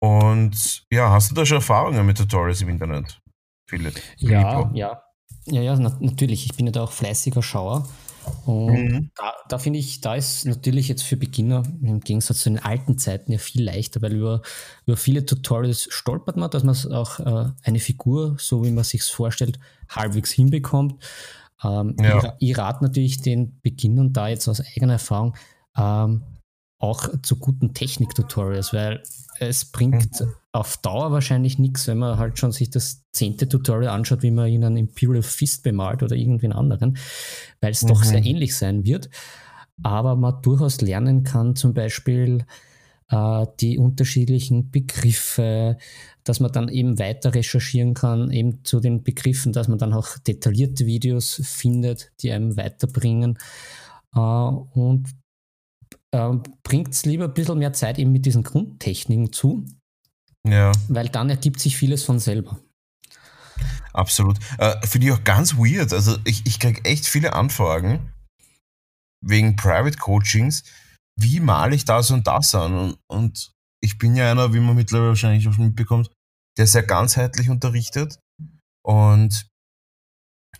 Und 0.00 0.84
ja, 0.92 1.10
hast 1.10 1.30
du 1.30 1.34
da 1.34 1.44
schon 1.44 1.56
Erfahrungen 1.56 2.04
mit 2.06 2.18
Tutorials 2.18 2.60
im 2.62 2.68
Internet? 2.68 3.20
Philipp? 3.68 4.00
Ja, 4.18 4.70
ja. 4.72 5.02
Ja, 5.50 5.62
ja, 5.62 5.76
na, 5.76 5.96
natürlich. 6.00 6.46
Ich 6.46 6.56
bin 6.56 6.66
ja 6.66 6.72
da 6.72 6.82
auch 6.84 6.92
fleißiger 6.92 7.42
Schauer. 7.42 7.88
Und 8.46 8.92
mhm. 8.92 9.10
da, 9.16 9.34
da 9.48 9.58
finde 9.58 9.78
ich, 9.78 10.00
da 10.00 10.14
ist 10.14 10.46
natürlich 10.46 10.88
jetzt 10.88 11.02
für 11.02 11.16
Beginner 11.16 11.62
im 11.82 12.00
Gegensatz 12.00 12.40
zu 12.40 12.50
den 12.50 12.58
alten 12.58 12.98
Zeiten 12.98 13.32
ja 13.32 13.38
viel 13.38 13.62
leichter, 13.62 14.02
weil 14.02 14.14
über, 14.14 14.42
über 14.86 14.96
viele 14.96 15.24
Tutorials 15.24 15.88
stolpert 15.90 16.36
man, 16.36 16.50
dass 16.50 16.64
man 16.64 16.76
auch 16.92 17.20
äh, 17.20 17.50
eine 17.62 17.78
Figur, 17.78 18.36
so 18.38 18.64
wie 18.64 18.70
man 18.70 18.84
sich 18.84 19.02
vorstellt, 19.02 19.58
halbwegs 19.88 20.30
hinbekommt. 20.30 21.02
Ähm, 21.62 21.96
ja. 22.00 22.36
ich, 22.38 22.50
ich 22.50 22.58
rate 22.58 22.84
natürlich 22.84 23.20
den 23.20 23.60
Beginnern 23.60 24.12
da 24.12 24.28
jetzt 24.28 24.48
aus 24.48 24.60
eigener 24.60 24.94
Erfahrung 24.94 25.36
ähm, 25.76 26.22
auch 26.78 27.08
zu 27.22 27.36
guten 27.36 27.74
Technik-Tutorials, 27.74 28.72
weil 28.72 29.02
es 29.40 29.64
bringt 29.66 30.20
mhm. 30.20 30.32
auf 30.52 30.76
Dauer 30.78 31.12
wahrscheinlich 31.12 31.58
nichts, 31.58 31.86
wenn 31.86 31.98
man 31.98 32.18
halt 32.18 32.38
schon 32.38 32.52
sich 32.52 32.70
das 32.70 33.04
zehnte 33.12 33.48
Tutorial 33.48 33.94
anschaut, 33.94 34.22
wie 34.22 34.30
man 34.30 34.48
ihn 34.48 34.64
einen 34.64 34.76
Imperial 34.76 35.22
Fist 35.22 35.62
bemalt 35.62 36.02
oder 36.02 36.16
irgendwen 36.16 36.52
anderen, 36.52 36.98
weil 37.60 37.72
es 37.72 37.82
mhm. 37.82 37.88
doch 37.88 38.02
sehr 38.02 38.24
ähnlich 38.24 38.56
sein 38.56 38.84
wird. 38.84 39.10
Aber 39.82 40.16
man 40.16 40.42
durchaus 40.42 40.80
lernen 40.80 41.22
kann, 41.22 41.54
zum 41.54 41.72
Beispiel 41.72 42.44
äh, 43.10 43.46
die 43.60 43.78
unterschiedlichen 43.78 44.70
Begriffe, 44.70 45.78
dass 46.24 46.40
man 46.40 46.52
dann 46.52 46.68
eben 46.68 46.98
weiter 46.98 47.34
recherchieren 47.34 47.94
kann, 47.94 48.30
eben 48.30 48.64
zu 48.64 48.80
den 48.80 49.02
Begriffen, 49.02 49.52
dass 49.52 49.68
man 49.68 49.78
dann 49.78 49.94
auch 49.94 50.18
detaillierte 50.18 50.86
Videos 50.86 51.40
findet, 51.44 52.12
die 52.20 52.32
einem 52.32 52.56
weiterbringen. 52.56 53.38
Äh, 54.14 54.18
und 54.18 55.06
ähm, 56.14 56.42
bringt 56.62 56.94
es 56.94 57.04
lieber 57.04 57.24
ein 57.24 57.34
bisschen 57.34 57.58
mehr 57.58 57.72
Zeit 57.72 57.98
eben 57.98 58.12
mit 58.12 58.26
diesen 58.26 58.42
Grundtechniken 58.42 59.32
zu. 59.32 59.66
Ja. 60.46 60.72
Weil 60.88 61.08
dann 61.08 61.30
ergibt 61.30 61.60
sich 61.60 61.76
vieles 61.76 62.04
von 62.04 62.18
selber. 62.18 62.58
Absolut. 63.92 64.38
Äh, 64.58 64.86
Finde 64.86 65.08
ich 65.08 65.12
auch 65.12 65.24
ganz 65.24 65.56
weird. 65.56 65.92
Also 65.92 66.16
ich, 66.24 66.46
ich 66.46 66.58
kriege 66.58 66.84
echt 66.84 67.06
viele 67.06 67.32
Anfragen 67.32 68.12
wegen 69.20 69.56
Private 69.56 69.98
Coachings. 69.98 70.62
Wie 71.18 71.40
male 71.40 71.74
ich 71.74 71.84
das 71.84 72.10
und 72.10 72.26
das 72.26 72.54
an? 72.54 72.74
Und, 72.74 72.98
und 73.08 73.52
ich 73.82 73.98
bin 73.98 74.14
ja 74.14 74.30
einer, 74.30 74.54
wie 74.54 74.60
man 74.60 74.76
mittlerweile 74.76 75.08
wahrscheinlich 75.08 75.46
auch 75.48 75.52
schon 75.52 75.66
mitbekommt, 75.66 76.10
der 76.56 76.66
sehr 76.66 76.84
ganzheitlich 76.84 77.50
unterrichtet. 77.50 78.20
Und 78.84 79.48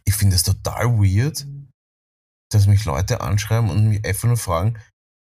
ich 0.05 0.15
finde 0.15 0.37
es 0.37 0.43
total 0.43 0.99
weird, 0.99 1.47
dass 2.51 2.67
mich 2.67 2.85
Leute 2.85 3.21
anschreiben 3.21 3.71
und 3.71 3.89
mich 3.89 4.05
einfach 4.05 4.27
nur 4.27 4.37
fragen, 4.37 4.79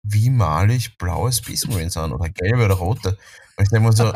wie 0.03 0.29
male 0.29 0.73
ich 0.73 0.97
blaue 0.97 1.31
Space 1.31 1.67
Marines 1.67 1.97
an 1.97 2.11
oder 2.11 2.29
gelbe 2.29 2.65
oder 2.65 2.75
rote? 2.75 3.17
Und 3.57 3.63
ich 3.63 3.69
denke 3.69 3.87
mir 3.87 3.93
so, 3.93 4.11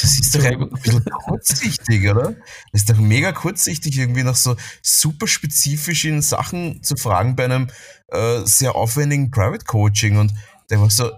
das 0.00 0.18
ist 0.18 0.34
doch 0.34 0.44
ein 0.44 0.70
bisschen 0.70 1.04
kurzsichtig, 1.04 2.08
oder? 2.08 2.34
Das 2.72 2.82
ist 2.82 2.90
doch 2.90 2.98
mega 2.98 3.32
kurzsichtig, 3.32 3.98
irgendwie 3.98 4.22
nach 4.22 4.36
so 4.36 4.56
super 4.82 5.26
spezifischen 5.26 6.22
Sachen 6.22 6.82
zu 6.82 6.96
fragen 6.96 7.36
bei 7.36 7.44
einem 7.44 7.68
äh, 8.08 8.40
sehr 8.44 8.74
aufwendigen 8.74 9.30
Private 9.30 9.64
Coaching. 9.64 10.18
Und 10.18 10.32
der 10.70 10.80
war 10.80 10.90
so, 10.90 11.10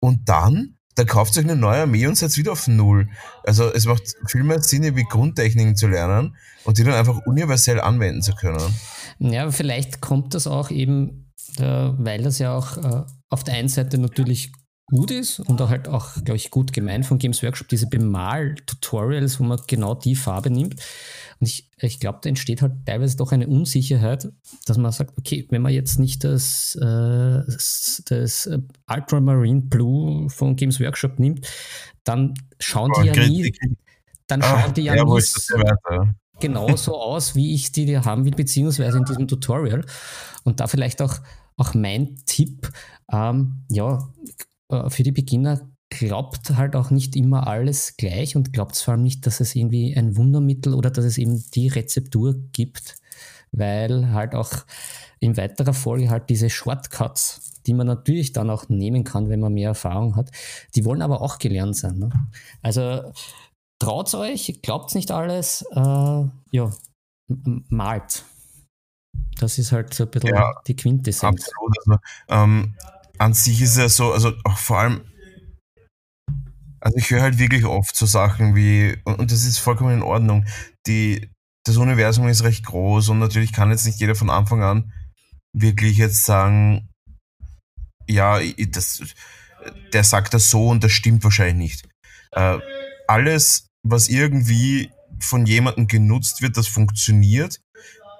und 0.00 0.28
dann? 0.28 0.72
Da 0.94 1.04
kauft 1.04 1.36
euch 1.36 1.44
eine 1.44 1.56
neue 1.56 1.82
Armee 1.82 2.06
und 2.06 2.16
seid 2.16 2.34
wieder 2.38 2.52
auf 2.52 2.68
Null. 2.68 3.10
Also 3.44 3.70
es 3.70 3.84
macht 3.84 4.02
viel 4.28 4.42
mehr 4.42 4.62
Sinn, 4.62 4.82
irgendwie 4.82 5.04
Grundtechniken 5.04 5.76
zu 5.76 5.88
lernen 5.88 6.36
und 6.64 6.78
die 6.78 6.84
dann 6.84 6.94
einfach 6.94 7.18
universell 7.26 7.82
anwenden 7.82 8.22
zu 8.22 8.32
können. 8.32 8.74
Ja, 9.18 9.50
vielleicht 9.50 10.00
kommt 10.00 10.32
das 10.32 10.46
auch 10.46 10.70
eben 10.70 11.25
weil 11.58 12.22
das 12.22 12.38
ja 12.38 12.56
auch 12.56 12.76
äh, 12.76 13.04
auf 13.28 13.44
der 13.44 13.54
einen 13.54 13.68
Seite 13.68 13.98
natürlich 13.98 14.52
gut 14.88 15.10
ist 15.10 15.40
und 15.40 15.60
auch 15.60 15.68
halt 15.68 15.88
auch, 15.88 16.14
glaube 16.14 16.36
ich, 16.36 16.50
gut 16.50 16.72
gemeint 16.72 17.04
von 17.06 17.18
Games 17.18 17.42
Workshop, 17.42 17.68
diese 17.68 17.88
Bemal-Tutorials, 17.88 19.40
wo 19.40 19.44
man 19.44 19.60
genau 19.66 19.94
die 19.94 20.14
Farbe 20.14 20.48
nimmt. 20.48 20.74
Und 21.40 21.48
ich, 21.48 21.68
ich 21.78 21.98
glaube, 21.98 22.20
da 22.22 22.28
entsteht 22.28 22.62
halt 22.62 22.72
teilweise 22.86 23.16
doch 23.16 23.32
eine 23.32 23.48
Unsicherheit, 23.48 24.28
dass 24.64 24.78
man 24.78 24.92
sagt, 24.92 25.18
okay, 25.18 25.46
wenn 25.50 25.62
man 25.62 25.72
jetzt 25.72 25.98
nicht 25.98 26.22
das, 26.22 26.76
äh, 26.76 27.42
das 28.06 28.50
Ultramarine 28.88 29.62
Blue 29.62 30.30
von 30.30 30.54
Games 30.54 30.78
Workshop 30.78 31.18
nimmt, 31.18 31.46
dann 32.04 32.34
schauen 32.60 32.92
die 32.96 33.10
oh, 33.10 33.12
ja 33.12 33.26
nie, 33.26 33.52
dann 34.28 34.40
ah, 34.42 34.60
schauen 34.60 34.74
die 34.74 34.82
ja, 34.82 34.94
ja 34.94 35.04
nie 35.04 35.20
genauso 36.40 36.96
aus, 37.00 37.34
wie 37.34 37.54
ich 37.54 37.72
die 37.72 37.98
haben 37.98 38.24
will, 38.24 38.32
beziehungsweise 38.32 38.98
in 38.98 39.04
diesem 39.04 39.28
Tutorial. 39.28 39.84
Und 40.44 40.60
da 40.60 40.66
vielleicht 40.66 41.02
auch, 41.02 41.18
auch 41.56 41.74
mein 41.74 42.16
Tipp, 42.26 42.70
ähm, 43.12 43.64
ja, 43.70 44.08
äh, 44.68 44.90
für 44.90 45.02
die 45.02 45.12
Beginner 45.12 45.60
glaubt 45.88 46.56
halt 46.56 46.74
auch 46.74 46.90
nicht 46.90 47.14
immer 47.16 47.46
alles 47.46 47.96
gleich 47.96 48.36
und 48.36 48.52
glaubt 48.52 48.76
vor 48.76 48.92
allem 48.92 49.02
nicht, 49.02 49.26
dass 49.26 49.40
es 49.40 49.54
irgendwie 49.54 49.96
ein 49.96 50.16
Wundermittel 50.16 50.74
oder 50.74 50.90
dass 50.90 51.04
es 51.04 51.18
eben 51.18 51.44
die 51.54 51.68
Rezeptur 51.68 52.34
gibt, 52.52 52.96
weil 53.52 54.12
halt 54.12 54.34
auch 54.34 54.52
in 55.20 55.36
weiterer 55.36 55.72
Folge 55.72 56.10
halt 56.10 56.28
diese 56.28 56.50
Shortcuts, 56.50 57.60
die 57.66 57.74
man 57.74 57.86
natürlich 57.86 58.32
dann 58.32 58.50
auch 58.50 58.68
nehmen 58.68 59.04
kann, 59.04 59.28
wenn 59.28 59.40
man 59.40 59.54
mehr 59.54 59.70
Erfahrung 59.70 60.16
hat, 60.16 60.30
die 60.74 60.84
wollen 60.84 61.02
aber 61.02 61.22
auch 61.22 61.38
gelernt 61.38 61.76
sein. 61.76 61.98
Ne? 61.98 62.10
Also 62.62 63.12
traut 63.78 64.14
euch, 64.14 64.60
glaubt 64.62 64.94
nicht 64.94 65.10
alles, 65.10 65.64
äh, 65.72 66.24
ja, 66.50 66.70
malt. 67.68 68.24
Das 69.38 69.58
ist 69.58 69.72
halt 69.72 69.92
so 69.92 70.04
ein 70.04 70.10
bisschen 70.10 70.34
ja, 70.34 70.54
die 70.66 70.76
Quintessenz. 70.76 71.48
Absolut. 71.48 71.76
Also, 71.78 71.98
ähm, 72.28 72.74
an 73.18 73.34
sich 73.34 73.60
ist 73.60 73.72
es 73.72 73.76
ja 73.76 73.88
so, 73.88 74.12
also 74.12 74.32
auch 74.44 74.58
vor 74.58 74.78
allem, 74.78 75.04
also 76.80 76.96
ich 76.96 77.10
höre 77.10 77.22
halt 77.22 77.38
wirklich 77.38 77.64
oft 77.64 77.96
so 77.96 78.06
Sachen 78.06 78.54
wie, 78.54 78.96
und 79.04 79.30
das 79.30 79.44
ist 79.44 79.58
vollkommen 79.58 79.94
in 79.94 80.02
Ordnung, 80.02 80.46
die, 80.86 81.30
das 81.64 81.76
Universum 81.76 82.28
ist 82.28 82.44
recht 82.44 82.64
groß 82.64 83.08
und 83.08 83.18
natürlich 83.18 83.52
kann 83.52 83.70
jetzt 83.70 83.86
nicht 83.86 84.00
jeder 84.00 84.14
von 84.14 84.30
Anfang 84.30 84.62
an 84.62 84.92
wirklich 85.56 85.96
jetzt 85.96 86.24
sagen, 86.24 86.88
ja, 88.08 88.38
das, 88.68 89.02
der 89.92 90.04
sagt 90.04 90.34
das 90.34 90.50
so 90.50 90.68
und 90.68 90.84
das 90.84 90.92
stimmt 90.92 91.24
wahrscheinlich 91.24 91.56
nicht. 91.56 91.88
Äh, 92.32 92.58
alles, 93.08 93.65
was 93.90 94.08
irgendwie 94.08 94.90
von 95.18 95.46
jemandem 95.46 95.86
genutzt 95.86 96.42
wird, 96.42 96.56
das 96.56 96.68
funktioniert, 96.68 97.60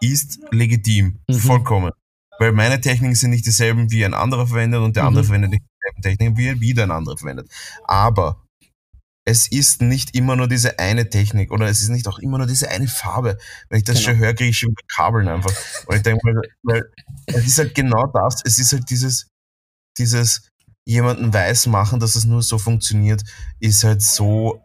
ist 0.00 0.38
legitim. 0.50 1.20
Mhm. 1.28 1.34
Vollkommen. 1.34 1.92
Weil 2.38 2.52
meine 2.52 2.80
Techniken 2.80 3.14
sind 3.14 3.30
nicht 3.30 3.46
dieselben, 3.46 3.90
wie 3.90 4.04
ein 4.04 4.14
anderer 4.14 4.46
verwendet 4.46 4.80
und 4.80 4.96
der 4.96 5.04
mhm. 5.04 5.08
andere 5.08 5.24
verwendet 5.24 5.50
nicht 5.52 5.64
dieselben 5.64 6.02
Techniken, 6.02 6.36
wie 6.36 6.60
wieder 6.60 6.82
ein 6.82 6.90
anderer 6.90 7.16
verwendet. 7.16 7.50
Aber 7.84 8.42
es 9.24 9.48
ist 9.48 9.82
nicht 9.82 10.14
immer 10.14 10.36
nur 10.36 10.46
diese 10.46 10.78
eine 10.78 11.10
Technik 11.10 11.50
oder 11.50 11.66
es 11.66 11.82
ist 11.82 11.88
nicht 11.88 12.06
auch 12.06 12.18
immer 12.20 12.38
nur 12.38 12.46
diese 12.46 12.70
eine 12.70 12.86
Farbe. 12.86 13.38
Wenn 13.68 13.78
ich 13.78 13.84
das 13.84 13.96
genau. 13.96 14.10
schon 14.10 14.18
höre, 14.18 14.34
kriege 14.34 14.50
ich 14.50 14.58
schon 14.58 14.74
Kabeln 14.94 15.28
einfach. 15.28 15.52
Und 15.86 15.96
ich 15.96 16.02
denke 16.02 16.20
mal, 16.24 16.42
weil 16.62 16.84
es 17.26 17.46
ist 17.46 17.58
halt 17.58 17.74
genau 17.74 18.06
das, 18.06 18.42
es 18.44 18.58
ist 18.58 18.72
halt 18.72 18.88
dieses, 18.88 19.28
dieses 19.98 20.48
jemanden 20.84 21.34
weiß 21.34 21.66
machen, 21.66 21.98
dass 21.98 22.14
es 22.14 22.24
nur 22.24 22.42
so 22.42 22.58
funktioniert, 22.58 23.24
ist 23.58 23.82
halt 23.82 24.00
so 24.00 24.62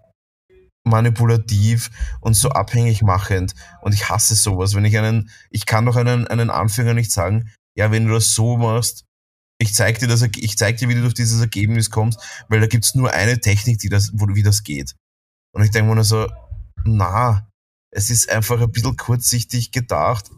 manipulativ 0.83 1.89
und 2.21 2.33
so 2.33 2.49
abhängig 2.49 3.01
machend. 3.01 3.53
Und 3.81 3.93
ich 3.93 4.09
hasse 4.09 4.35
sowas. 4.35 4.75
Wenn 4.75 4.85
ich 4.85 4.97
einen, 4.97 5.29
ich 5.49 5.65
kann 5.65 5.85
doch 5.85 5.95
einen, 5.95 6.27
einen 6.27 6.49
Anfänger 6.49 6.93
nicht 6.93 7.11
sagen, 7.11 7.51
ja, 7.75 7.91
wenn 7.91 8.07
du 8.07 8.13
das 8.13 8.33
so 8.33 8.57
machst, 8.57 9.05
ich 9.59 9.73
zeig 9.73 9.99
dir 9.99 10.07
das, 10.07 10.21
ich 10.23 10.57
zeig 10.57 10.77
dir, 10.77 10.89
wie 10.89 10.95
du 10.95 11.01
durch 11.01 11.13
dieses 11.13 11.39
Ergebnis 11.39 11.91
kommst, 11.91 12.19
weil 12.49 12.59
da 12.59 12.67
gibt's 12.67 12.95
nur 12.95 13.11
eine 13.11 13.39
Technik, 13.39 13.77
die 13.77 13.89
das, 13.89 14.11
wo, 14.13 14.27
wie 14.29 14.43
das 14.43 14.63
geht. 14.63 14.95
Und 15.53 15.63
ich 15.63 15.71
denke 15.71 15.89
mir 15.89 15.95
nur 15.95 16.03
so, 16.03 16.27
na, 16.83 17.47
es 17.93 18.09
ist 18.09 18.29
einfach 18.29 18.59
ein 18.59 18.71
bisschen 18.71 18.97
kurzsichtig 18.97 19.71
gedacht, 19.71 20.31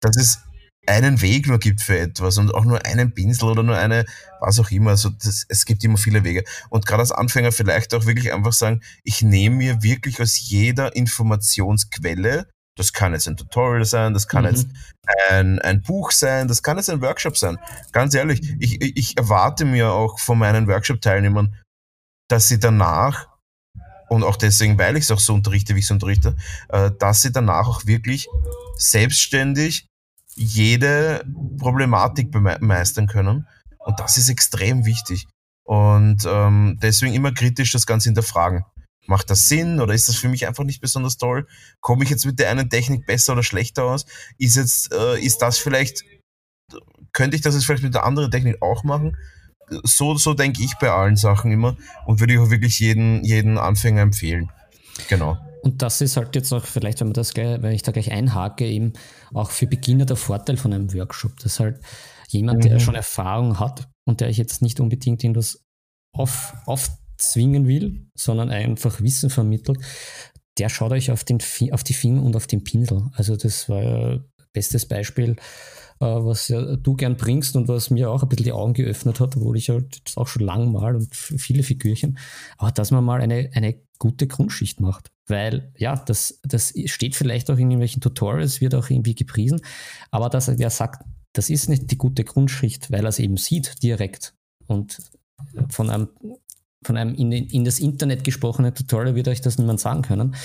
dass 0.00 0.16
es 0.16 0.40
einen 0.86 1.20
Weg 1.20 1.46
nur 1.46 1.58
gibt 1.58 1.82
für 1.82 1.98
etwas 1.98 2.38
und 2.38 2.54
auch 2.54 2.64
nur 2.64 2.84
einen 2.84 3.12
Pinsel 3.12 3.50
oder 3.50 3.62
nur 3.62 3.76
eine, 3.76 4.04
was 4.40 4.58
auch 4.58 4.70
immer. 4.70 4.90
Also 4.90 5.10
das, 5.10 5.46
es 5.48 5.64
gibt 5.64 5.84
immer 5.84 5.98
viele 5.98 6.24
Wege. 6.24 6.44
Und 6.70 6.86
gerade 6.86 7.00
als 7.00 7.12
Anfänger 7.12 7.52
vielleicht 7.52 7.94
auch 7.94 8.06
wirklich 8.06 8.32
einfach 8.32 8.52
sagen, 8.52 8.82
ich 9.02 9.22
nehme 9.22 9.56
mir 9.56 9.82
wirklich 9.82 10.20
aus 10.20 10.38
jeder 10.38 10.94
Informationsquelle, 10.94 12.46
das 12.76 12.92
kann 12.92 13.12
jetzt 13.12 13.28
ein 13.28 13.36
Tutorial 13.36 13.84
sein, 13.84 14.14
das 14.14 14.26
kann 14.26 14.42
mhm. 14.42 14.50
jetzt 14.50 14.68
ein, 15.30 15.58
ein 15.60 15.82
Buch 15.82 16.10
sein, 16.10 16.48
das 16.48 16.62
kann 16.62 16.76
jetzt 16.76 16.90
ein 16.90 17.00
Workshop 17.00 17.36
sein. 17.36 17.58
Ganz 17.92 18.14
ehrlich, 18.14 18.54
ich, 18.58 18.80
ich 18.80 19.16
erwarte 19.16 19.64
mir 19.64 19.92
auch 19.92 20.18
von 20.18 20.38
meinen 20.38 20.66
Workshop-Teilnehmern, 20.66 21.54
dass 22.28 22.48
sie 22.48 22.58
danach 22.58 23.28
und 24.08 24.24
auch 24.24 24.36
deswegen, 24.36 24.78
weil 24.78 24.96
ich 24.96 25.04
es 25.04 25.10
auch 25.10 25.20
so 25.20 25.34
unterrichte, 25.34 25.74
wie 25.74 25.80
ich 25.80 25.86
es 25.86 25.90
unterrichte, 25.90 26.36
äh, 26.68 26.90
dass 26.98 27.22
sie 27.22 27.32
danach 27.32 27.68
auch 27.68 27.86
wirklich 27.86 28.28
selbstständig 28.76 29.86
jede 30.34 31.24
Problematik 31.58 32.34
meistern 32.60 33.06
können. 33.06 33.46
Und 33.78 34.00
das 34.00 34.16
ist 34.16 34.28
extrem 34.28 34.84
wichtig. 34.84 35.26
Und 35.64 36.26
ähm, 36.26 36.78
deswegen 36.82 37.14
immer 37.14 37.32
kritisch 37.32 37.72
das 37.72 37.86
Ganze 37.86 38.08
hinterfragen. 38.08 38.64
Macht 39.06 39.28
das 39.30 39.48
Sinn 39.48 39.80
oder 39.80 39.92
ist 39.92 40.08
das 40.08 40.16
für 40.16 40.28
mich 40.28 40.46
einfach 40.46 40.64
nicht 40.64 40.80
besonders 40.80 41.18
toll? 41.18 41.46
Komme 41.80 42.04
ich 42.04 42.10
jetzt 42.10 42.24
mit 42.24 42.38
der 42.38 42.50
einen 42.50 42.70
Technik 42.70 43.06
besser 43.06 43.34
oder 43.34 43.42
schlechter 43.42 43.84
aus? 43.84 44.06
Ist 44.38 44.56
jetzt, 44.56 44.92
äh, 44.92 45.20
ist 45.20 45.38
das 45.38 45.58
vielleicht, 45.58 46.04
könnte 47.12 47.36
ich 47.36 47.42
das 47.42 47.54
jetzt 47.54 47.66
vielleicht 47.66 47.82
mit 47.82 47.94
der 47.94 48.04
anderen 48.04 48.30
Technik 48.30 48.62
auch 48.62 48.82
machen? 48.82 49.16
So, 49.82 50.16
so 50.16 50.34
denke 50.34 50.62
ich 50.62 50.74
bei 50.78 50.90
allen 50.90 51.16
Sachen 51.16 51.52
immer 51.52 51.76
und 52.06 52.20
würde 52.20 52.34
ich 52.34 52.38
auch 52.38 52.50
wirklich 52.50 52.80
jeden, 52.80 53.24
jeden 53.24 53.58
Anfänger 53.58 54.02
empfehlen. 54.02 54.50
Genau. 55.08 55.38
Und 55.64 55.80
das 55.80 56.00
ist 56.02 56.16
halt 56.16 56.36
jetzt 56.36 56.52
auch 56.52 56.64
vielleicht, 56.64 57.00
wenn 57.00 57.08
man 57.08 57.14
das 57.14 57.32
gleich, 57.32 57.62
wenn 57.62 57.72
ich 57.72 57.82
da 57.82 57.90
gleich 57.90 58.12
einhake, 58.12 58.66
eben 58.66 58.92
auch 59.32 59.50
für 59.50 59.66
Beginner 59.66 60.04
der 60.04 60.16
Vorteil 60.16 60.58
von 60.58 60.72
einem 60.72 60.92
Workshop. 60.92 61.36
Das 61.38 61.54
ist 61.54 61.60
halt 61.60 61.80
jemand, 62.28 62.64
mhm. 62.64 62.68
der 62.68 62.78
schon 62.80 62.94
Erfahrung 62.94 63.58
hat 63.58 63.88
und 64.06 64.20
der 64.20 64.28
ich 64.28 64.36
jetzt 64.36 64.60
nicht 64.60 64.78
unbedingt 64.78 65.24
in 65.24 65.32
das 65.32 65.64
auf, 66.12 66.54
aufzwingen 66.66 67.66
will, 67.66 68.06
sondern 68.14 68.50
einfach 68.50 69.00
Wissen 69.00 69.30
vermittelt, 69.30 69.78
der 70.58 70.68
schaut 70.68 70.92
euch 70.92 71.10
auf, 71.10 71.24
den, 71.24 71.38
auf 71.72 71.82
die 71.82 71.94
Finger 71.94 72.22
und 72.22 72.36
auf 72.36 72.46
den 72.46 72.62
Pinsel. 72.62 73.10
Also 73.14 73.36
das 73.36 73.68
war 73.68 73.82
ja 73.82 74.20
bestes 74.52 74.86
Beispiel, 74.86 75.36
äh, 76.00 76.04
was 76.04 76.48
ja 76.48 76.76
du 76.76 76.94
gern 76.94 77.16
bringst 77.16 77.56
und 77.56 77.68
was 77.68 77.88
mir 77.88 78.10
auch 78.10 78.22
ein 78.22 78.28
bisschen 78.28 78.44
die 78.44 78.52
Augen 78.52 78.74
geöffnet 78.74 79.18
hat, 79.18 79.36
obwohl 79.36 79.56
ich 79.56 79.70
halt 79.70 80.02
auch 80.16 80.28
schon 80.28 80.42
lang 80.42 80.70
mal 80.70 80.94
und 80.94 81.14
viele 81.14 81.62
Figürchen, 81.62 82.18
aber 82.58 82.70
dass 82.70 82.90
man 82.90 83.02
mal 83.02 83.22
eine, 83.22 83.50
eine 83.54 83.80
gute 83.98 84.26
Grundschicht 84.26 84.80
macht. 84.80 85.10
Weil, 85.26 85.72
ja, 85.78 85.96
das, 85.96 86.40
das 86.42 86.74
steht 86.84 87.16
vielleicht 87.16 87.50
auch 87.50 87.54
in 87.54 87.70
irgendwelchen 87.70 88.02
Tutorials, 88.02 88.60
wird 88.60 88.74
auch 88.74 88.90
irgendwie 88.90 89.14
gepriesen, 89.14 89.60
aber 90.10 90.28
dass 90.28 90.48
er 90.48 90.70
sagt, 90.70 91.04
das 91.32 91.50
ist 91.50 91.68
nicht 91.68 91.90
die 91.90 91.98
gute 91.98 92.24
Grundschicht, 92.24 92.90
weil 92.90 93.04
er 93.04 93.08
es 93.08 93.18
eben 93.18 93.36
sieht 93.36 93.82
direkt 93.82 94.34
und 94.66 94.98
von 95.70 95.90
einem, 95.90 96.08
von 96.82 96.96
einem 96.96 97.14
in, 97.14 97.32
in 97.32 97.64
das 97.64 97.80
Internet 97.80 98.24
gesprochenen 98.24 98.74
Tutorial 98.74 99.14
wird 99.14 99.28
euch 99.28 99.40
das 99.40 99.58
niemand 99.58 99.80
sagen 99.80 100.02
können. 100.02 100.36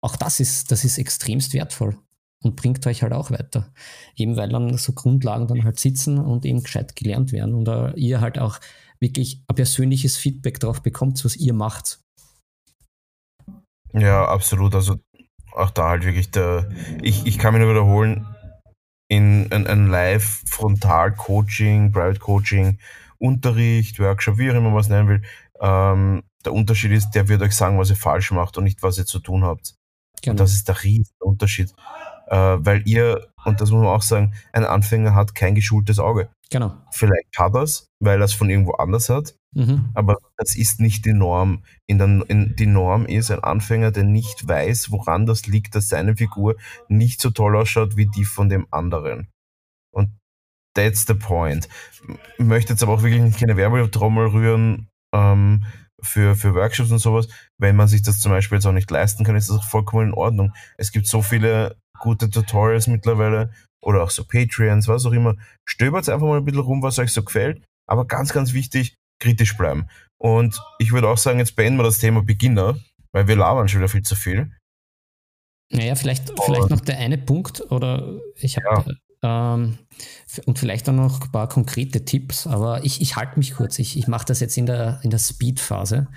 Auch 0.00 0.16
das 0.16 0.40
ist, 0.40 0.70
das 0.70 0.84
ist 0.84 0.98
extremst 0.98 1.52
wertvoll 1.52 1.98
und 2.44 2.56
bringt 2.56 2.86
euch 2.86 3.02
halt 3.02 3.12
auch 3.12 3.30
weiter. 3.30 3.72
Eben 4.16 4.36
weil 4.36 4.50
dann 4.50 4.76
so 4.76 4.92
Grundlagen 4.92 5.46
dann 5.46 5.64
halt 5.64 5.78
sitzen 5.78 6.18
und 6.18 6.44
eben 6.44 6.62
gescheit 6.62 6.94
gelernt 6.96 7.32
werden 7.32 7.54
und 7.54 7.68
uh, 7.68 7.92
ihr 7.96 8.20
halt 8.20 8.38
auch 8.38 8.60
wirklich 9.00 9.42
ein 9.48 9.56
persönliches 9.56 10.16
Feedback 10.16 10.60
drauf 10.60 10.82
bekommt, 10.82 11.24
was 11.24 11.36
ihr 11.36 11.54
macht. 11.54 12.00
Ja, 13.94 14.26
absolut. 14.26 14.74
Also 14.74 14.96
auch 15.52 15.70
da 15.70 15.88
halt 15.88 16.04
wirklich 16.04 16.30
der, 16.30 16.68
ich, 17.00 17.26
ich 17.26 17.38
kann 17.38 17.54
mich 17.54 17.62
nur 17.62 17.70
wiederholen, 17.70 18.26
in 19.08 19.52
ein, 19.52 19.66
ein 19.66 19.88
Live-Frontal-Coaching, 19.88 21.92
Private-Coaching, 21.92 22.78
Unterricht, 23.18 24.00
Workshop, 24.00 24.38
wie 24.38 24.50
auch 24.50 24.56
immer 24.56 24.70
man 24.70 24.80
es 24.80 24.88
nennen 24.88 25.08
will, 25.08 25.22
ähm, 25.60 26.24
der 26.44 26.52
Unterschied 26.52 26.92
ist, 26.92 27.10
der 27.10 27.28
wird 27.28 27.42
euch 27.42 27.54
sagen, 27.54 27.78
was 27.78 27.90
ihr 27.90 27.96
falsch 27.96 28.32
macht 28.32 28.58
und 28.58 28.64
nicht, 28.64 28.82
was 28.82 28.98
ihr 28.98 29.06
zu 29.06 29.20
tun 29.20 29.44
habt. 29.44 29.76
Genau. 30.22 30.32
Und 30.32 30.40
das 30.40 30.52
ist 30.52 30.68
der 30.68 30.82
riesen 30.82 31.14
Unterschied 31.20 31.72
äh, 32.26 32.56
weil 32.58 32.82
ihr, 32.86 33.28
und 33.44 33.60
das 33.60 33.70
muss 33.70 33.82
man 33.82 33.90
auch 33.90 34.02
sagen, 34.02 34.34
ein 34.52 34.64
Anfänger 34.64 35.14
hat 35.14 35.34
kein 35.34 35.54
geschultes 35.54 35.98
Auge. 35.98 36.30
Genau. 36.50 36.74
Vielleicht 36.90 37.38
hat 37.38 37.54
er 37.54 37.62
es, 37.62 37.88
weil 38.00 38.20
er 38.20 38.24
es 38.24 38.32
von 38.32 38.50
irgendwo 38.50 38.72
anders 38.72 39.08
hat, 39.08 39.34
mhm. 39.54 39.90
aber 39.94 40.18
das 40.36 40.56
ist 40.56 40.80
nicht 40.80 41.04
die 41.04 41.12
Norm. 41.12 41.64
In 41.86 41.98
der, 41.98 42.08
in, 42.28 42.54
die 42.56 42.66
Norm 42.66 43.06
ist 43.06 43.30
ein 43.30 43.42
Anfänger, 43.42 43.90
der 43.90 44.04
nicht 44.04 44.46
weiß, 44.46 44.90
woran 44.90 45.26
das 45.26 45.46
liegt, 45.46 45.74
dass 45.74 45.88
seine 45.88 46.16
Figur 46.16 46.56
nicht 46.88 47.20
so 47.20 47.30
toll 47.30 47.56
ausschaut 47.56 47.96
wie 47.96 48.06
die 48.06 48.24
von 48.24 48.48
dem 48.48 48.66
anderen. 48.70 49.28
Und 49.92 50.10
that's 50.74 51.06
the 51.06 51.14
point. 51.14 51.68
Ich 52.38 52.44
möchte 52.44 52.72
jetzt 52.72 52.82
aber 52.82 52.94
auch 52.94 53.02
wirklich 53.02 53.36
keine 53.38 53.56
Werbetrommel 53.56 54.26
rühren, 54.26 54.88
ähm, 55.14 55.64
für, 56.04 56.36
für 56.36 56.54
Workshops 56.54 56.90
und 56.90 56.98
sowas. 56.98 57.28
Wenn 57.58 57.76
man 57.76 57.88
sich 57.88 58.02
das 58.02 58.20
zum 58.20 58.30
Beispiel 58.30 58.56
jetzt 58.56 58.66
auch 58.66 58.72
nicht 58.72 58.90
leisten 58.90 59.24
kann, 59.24 59.36
ist 59.36 59.50
das 59.50 59.58
auch 59.58 59.64
vollkommen 59.64 60.08
in 60.08 60.14
Ordnung. 60.14 60.52
Es 60.76 60.92
gibt 60.92 61.06
so 61.06 61.22
viele 61.22 61.76
gute 61.98 62.30
Tutorials 62.30 62.86
mittlerweile 62.86 63.52
oder 63.82 64.02
auch 64.02 64.10
so 64.10 64.24
Patreons, 64.24 64.88
was 64.88 65.06
auch 65.06 65.12
immer. 65.12 65.34
Stöbert 65.64 66.08
einfach 66.08 66.26
mal 66.26 66.38
ein 66.38 66.44
bisschen 66.44 66.60
rum, 66.60 66.82
was 66.82 66.98
euch 66.98 67.12
so 67.12 67.22
gefällt. 67.22 67.64
Aber 67.86 68.06
ganz, 68.06 68.32
ganz 68.32 68.52
wichtig, 68.52 68.94
kritisch 69.20 69.56
bleiben. 69.56 69.86
Und 70.18 70.58
ich 70.78 70.92
würde 70.92 71.08
auch 71.08 71.18
sagen, 71.18 71.38
jetzt 71.38 71.56
beenden 71.56 71.78
wir 71.78 71.84
das 71.84 71.98
Thema 71.98 72.22
Beginner, 72.22 72.76
weil 73.12 73.28
wir 73.28 73.36
labern 73.36 73.68
schon 73.68 73.80
wieder 73.80 73.88
viel 73.88 74.02
zu 74.02 74.16
viel. 74.16 74.50
Naja, 75.70 75.94
vielleicht, 75.94 76.32
vielleicht 76.44 76.70
noch 76.70 76.80
der 76.80 76.98
eine 76.98 77.18
Punkt 77.18 77.60
oder 77.70 78.20
ich 78.36 78.56
habe 78.58 78.96
ja. 79.22 79.54
ähm, 79.54 79.78
und 80.44 80.58
vielleicht 80.58 80.88
auch 80.88 80.92
noch 80.92 81.20
ein 81.20 81.32
paar 81.32 81.48
konkrete 81.48 82.04
Tipps, 82.04 82.46
aber 82.46 82.84
ich, 82.84 83.00
ich 83.00 83.16
halte 83.16 83.38
mich 83.38 83.54
kurz. 83.54 83.78
Ich, 83.78 83.98
ich 83.98 84.06
mache 84.06 84.26
das 84.26 84.40
jetzt 84.40 84.56
in 84.56 84.66
der, 84.66 85.00
in 85.02 85.10
der 85.10 85.18
Speed-Phase. 85.18 86.08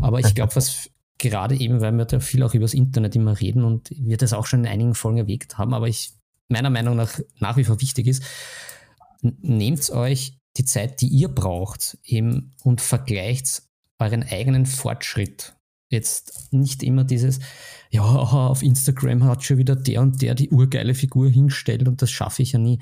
Aber 0.00 0.20
ich 0.20 0.34
glaube, 0.34 0.54
was 0.56 0.90
gerade 1.18 1.56
eben, 1.56 1.80
weil 1.80 1.92
wir 1.92 2.04
da 2.04 2.20
viel 2.20 2.42
auch 2.42 2.54
übers 2.54 2.74
Internet 2.74 3.16
immer 3.16 3.40
reden 3.40 3.64
und 3.64 3.90
wir 3.90 4.16
das 4.16 4.32
auch 4.32 4.46
schon 4.46 4.60
in 4.60 4.70
einigen 4.70 4.94
Folgen 4.94 5.18
erwägt 5.18 5.58
haben, 5.58 5.74
aber 5.74 5.88
ich 5.88 6.12
meiner 6.48 6.70
Meinung 6.70 6.96
nach 6.96 7.18
nach 7.40 7.56
wie 7.56 7.64
vor 7.64 7.80
wichtig 7.80 8.06
ist, 8.06 8.22
nehmt 9.20 9.90
euch 9.90 10.37
die 10.58 10.64
Zeit, 10.64 11.00
die 11.00 11.08
ihr 11.08 11.28
braucht, 11.28 11.98
eben 12.04 12.52
und 12.62 12.80
vergleicht 12.80 13.62
euren 13.98 14.24
eigenen 14.24 14.66
Fortschritt. 14.66 15.54
Jetzt 15.90 16.52
nicht 16.52 16.82
immer 16.82 17.04
dieses, 17.04 17.40
ja, 17.90 18.02
auf 18.02 18.62
Instagram 18.62 19.24
hat 19.24 19.44
schon 19.44 19.56
wieder 19.56 19.74
der 19.74 20.02
und 20.02 20.20
der 20.20 20.34
die 20.34 20.50
urgeile 20.50 20.94
Figur 20.94 21.30
hingestellt 21.30 21.88
und 21.88 22.02
das 22.02 22.10
schaffe 22.10 22.42
ich 22.42 22.52
ja 22.52 22.58
nie. 22.58 22.78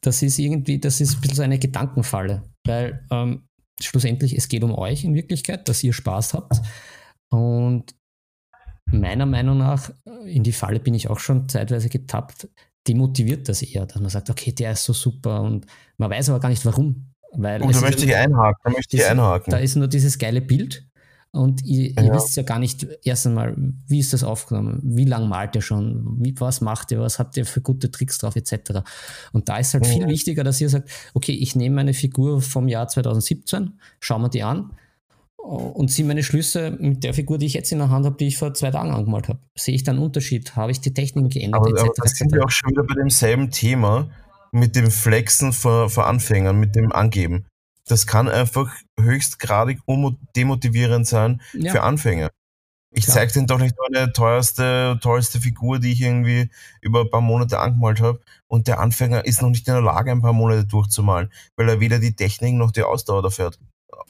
Das 0.00 0.22
ist 0.22 0.38
irgendwie, 0.38 0.78
das 0.78 1.00
ist 1.00 1.16
ein 1.16 1.20
bisschen 1.20 1.36
so 1.36 1.42
eine 1.42 1.58
Gedankenfalle, 1.58 2.44
weil 2.64 3.04
ähm, 3.10 3.48
schlussendlich, 3.80 4.36
es 4.36 4.48
geht 4.48 4.62
um 4.62 4.72
euch 4.72 5.04
in 5.04 5.14
Wirklichkeit, 5.14 5.68
dass 5.68 5.82
ihr 5.82 5.92
Spaß 5.92 6.34
habt. 6.34 6.60
Und 7.30 7.94
meiner 8.84 9.26
Meinung 9.26 9.58
nach, 9.58 9.90
in 10.26 10.44
die 10.44 10.52
Falle 10.52 10.78
bin 10.78 10.94
ich 10.94 11.10
auch 11.10 11.18
schon 11.18 11.48
zeitweise 11.48 11.88
getappt, 11.88 12.48
demotiviert 12.86 13.48
das 13.48 13.62
eher, 13.62 13.86
dass 13.86 14.00
man 14.00 14.10
sagt, 14.10 14.30
okay, 14.30 14.52
der 14.52 14.72
ist 14.72 14.84
so 14.84 14.92
super 14.92 15.42
und 15.42 15.66
man 15.96 16.10
weiß 16.10 16.30
aber 16.30 16.40
gar 16.40 16.48
nicht 16.48 16.64
warum. 16.64 17.12
Weil 17.32 17.62
und 17.62 17.74
da 17.74 17.80
möchte 17.80 18.04
ich 18.04 18.14
einhaken, 18.14 18.60
da 18.64 18.70
möchte 18.70 18.96
ich 18.96 19.04
einhaken. 19.04 19.50
Da 19.50 19.58
ist 19.58 19.76
nur 19.76 19.88
dieses 19.88 20.18
geile 20.18 20.40
Bild 20.40 20.86
und 21.32 21.62
ihr, 21.64 21.92
ja. 21.92 22.02
ihr, 22.02 22.14
wisst 22.14 22.36
ja 22.36 22.42
gar 22.42 22.58
nicht 22.58 22.86
erst 23.02 23.26
einmal, 23.26 23.54
wie 23.86 23.98
ist 23.98 24.12
das 24.12 24.24
aufgenommen, 24.24 24.80
wie 24.82 25.04
lange 25.04 25.26
malt 25.26 25.54
ihr 25.54 25.60
schon, 25.60 26.16
wie, 26.24 26.34
was 26.38 26.60
macht 26.60 26.92
ihr, 26.92 27.00
was 27.00 27.18
habt 27.18 27.36
ihr 27.36 27.44
für 27.44 27.60
gute 27.60 27.90
Tricks 27.90 28.18
drauf, 28.18 28.36
etc. 28.36 28.80
Und 29.32 29.48
da 29.48 29.58
ist 29.58 29.74
halt 29.74 29.86
ja. 29.86 29.92
viel 29.92 30.08
wichtiger, 30.08 30.44
dass 30.44 30.60
ihr 30.60 30.70
sagt, 30.70 30.88
okay, 31.12 31.32
ich 31.32 31.54
nehme 31.54 31.76
meine 31.76 31.94
Figur 31.94 32.40
vom 32.40 32.68
Jahr 32.68 32.88
2017, 32.88 33.78
schauen 34.00 34.22
wir 34.22 34.30
die 34.30 34.42
an 34.42 34.70
und 35.46 35.90
ziehe 35.90 36.06
meine 36.06 36.22
Schlüsse 36.22 36.76
mit 36.78 37.04
der 37.04 37.14
Figur, 37.14 37.38
die 37.38 37.46
ich 37.46 37.54
jetzt 37.54 37.72
in 37.72 37.78
der 37.78 37.90
Hand 37.90 38.04
habe, 38.04 38.16
die 38.16 38.26
ich 38.26 38.38
vor 38.38 38.54
zwei 38.54 38.70
Tagen 38.70 38.90
angemalt 38.90 39.28
habe. 39.28 39.38
Sehe 39.54 39.74
ich 39.74 39.84
da 39.84 39.92
einen 39.92 40.00
Unterschied? 40.00 40.56
Habe 40.56 40.72
ich 40.72 40.80
die 40.80 40.92
Techniken 40.92 41.28
geändert? 41.28 41.60
Aber, 41.60 41.70
etc., 41.70 41.80
aber 41.82 41.92
das 42.02 42.12
sind 42.12 42.32
wir 42.32 42.44
auch 42.44 42.50
schon 42.50 42.70
wieder 42.70 42.84
bei 42.84 42.94
demselben 42.94 43.50
Thema 43.50 44.08
mit 44.52 44.76
dem 44.76 44.90
Flexen 44.90 45.52
vor, 45.52 45.90
vor 45.90 46.06
Anfängern, 46.06 46.58
mit 46.58 46.74
dem 46.74 46.92
Angeben 46.92 47.46
das 47.86 48.06
kann 48.06 48.28
einfach 48.28 48.74
höchstgradig 48.98 49.78
demotivierend 50.34 51.06
sein 51.06 51.40
ja. 51.54 51.72
für 51.72 51.82
Anfänger. 51.82 52.30
Ich 52.92 53.06
zeige 53.06 53.32
denen 53.32 53.46
doch 53.46 53.58
nicht 53.58 53.74
meine 53.78 54.12
teuerste, 54.12 54.98
tollste 55.02 55.40
Figur, 55.40 55.78
die 55.78 55.92
ich 55.92 56.00
irgendwie 56.00 56.50
über 56.80 57.02
ein 57.02 57.10
paar 57.10 57.20
Monate 57.20 57.58
angemalt 57.58 58.00
habe. 58.00 58.20
Und 58.46 58.68
der 58.68 58.80
Anfänger 58.80 59.26
ist 59.26 59.42
noch 59.42 59.50
nicht 59.50 59.68
in 59.68 59.74
der 59.74 59.82
Lage, 59.82 60.10
ein 60.10 60.22
paar 60.22 60.32
Monate 60.32 60.64
durchzumalen, 60.64 61.30
weil 61.56 61.68
er 61.68 61.80
weder 61.80 61.98
die 61.98 62.16
Technik 62.16 62.54
noch 62.54 62.70
die 62.70 62.82
Ausdauer 62.82 63.22
dafür 63.22 63.46
hat. 63.46 63.58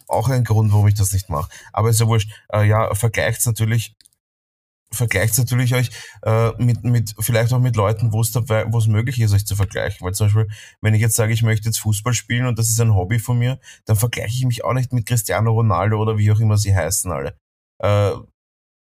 Auch 0.09 0.29
ein 0.29 0.45
Grund, 0.45 0.73
warum 0.73 0.89
ich 0.89 0.95
das 0.95 1.13
nicht 1.13 1.29
mache. 1.29 1.51
Aber 1.73 1.91
ist 1.91 2.01
ja 2.01 2.07
wurscht. 2.07 2.31
Äh, 2.53 2.67
ja, 2.67 2.95
vergleicht 2.95 3.45
natürlich 3.47 3.97
vergleicht 4.93 5.37
natürlich 5.39 5.75
euch 5.75 5.91
äh, 6.23 6.51
mit, 6.59 6.85
mit, 6.85 7.15
vielleicht 7.19 7.53
auch 7.53 7.61
mit 7.61 7.77
Leuten, 7.77 8.13
wo 8.13 8.21
es 8.21 8.87
möglich 8.87 9.21
ist, 9.21 9.33
euch 9.33 9.47
zu 9.47 9.57
vergleichen. 9.57 10.05
Weil 10.05 10.15
zum 10.15 10.27
Beispiel, 10.27 10.49
wenn 10.81 10.95
ich 10.95 11.01
jetzt 11.01 11.17
sage, 11.17 11.33
ich 11.33 11.43
möchte 11.43 11.67
jetzt 11.67 11.79
Fußball 11.79 12.15
spielen 12.15 12.47
und 12.47 12.59
das 12.59 12.71
ist 12.71 12.81
ein 12.81 12.95
Hobby 12.95 13.19
von 13.19 13.39
mir, 13.39 13.59
dann 13.85 13.97
vergleiche 13.97 14.35
ich 14.35 14.45
mich 14.45 14.65
auch 14.65 14.73
nicht 14.73 14.93
mit 14.93 15.07
Cristiano 15.07 15.53
Ronaldo 15.53 16.01
oder 16.01 16.19
wie 16.19 16.31
auch 16.31 16.41
immer 16.41 16.57
sie 16.57 16.75
heißen 16.75 17.11
alle. 17.11 17.37
Äh, 17.83 18.13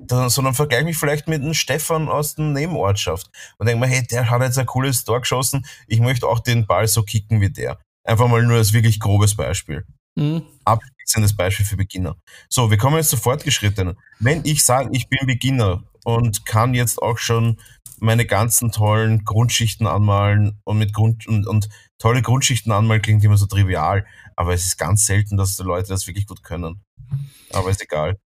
sondern 0.08 0.56
vergleiche 0.56 0.86
mich 0.86 0.98
vielleicht 0.98 1.28
mit 1.28 1.42
einem 1.42 1.54
Stefan 1.54 2.10
aus 2.10 2.34
der 2.34 2.46
Nebenortschaft 2.46 3.30
und 3.60 3.68
denke 3.68 3.82
mir, 3.82 3.88
hey, 3.88 4.04
der 4.08 4.32
hat 4.32 4.42
jetzt 4.42 4.58
ein 4.58 4.66
cooles 4.66 5.04
Tor 5.04 5.22
geschossen, 5.22 5.64
ich 5.86 6.00
möchte 6.00 6.28
auch 6.28 6.40
den 6.40 6.66
Ball 6.66 6.88
so 6.88 7.04
kicken 7.04 7.40
wie 7.40 7.52
der. 7.52 7.80
Einfach 8.04 8.28
mal 8.28 8.42
nur 8.42 8.58
als 8.58 8.74
wirklich 8.74 9.00
grobes 9.00 9.36
Beispiel. 9.36 9.86
Mhm. 10.16 10.44
Abschließendes 10.66 11.36
Beispiel 11.36 11.66
für 11.66 11.78
Beginner. 11.78 12.16
So, 12.50 12.70
wir 12.70 12.78
kommen 12.78 12.98
jetzt 12.98 13.10
zu 13.10 13.18
Fortgeschrittenen. 13.18 13.98
Wenn 14.20 14.42
ich 14.46 14.64
sage, 14.64 14.90
ich 14.92 15.10
bin 15.10 15.26
Beginner 15.26 15.84
und 16.04 16.46
kann 16.46 16.74
jetzt 16.74 17.02
auch 17.02 17.18
schon 17.18 17.60
meine 18.00 18.26
ganzen 18.26 18.72
tollen 18.72 19.24
Grundschichten 19.24 19.86
anmalen 19.88 20.60
und 20.64 20.80
mit 20.80 20.94
Grund 20.94 21.28
und, 21.28 21.48
und 21.48 21.70
tolle 22.00 22.22
Grundschichten 22.22 22.72
anmalen 22.72 23.02
klingt 23.02 23.24
immer 23.24 23.38
so 23.38 23.46
trivial, 23.46 24.06
aber 24.36 24.54
es 24.54 24.66
ist 24.66 24.78
ganz 24.78 25.06
selten, 25.06 25.38
dass 25.38 25.56
die 25.56 25.64
Leute 25.64 25.90
das 25.90 26.08
wirklich 26.08 26.26
gut 26.26 26.44
können. 26.44 26.82
Aber 27.54 27.70
ist 27.70 27.82
egal. 27.82 28.18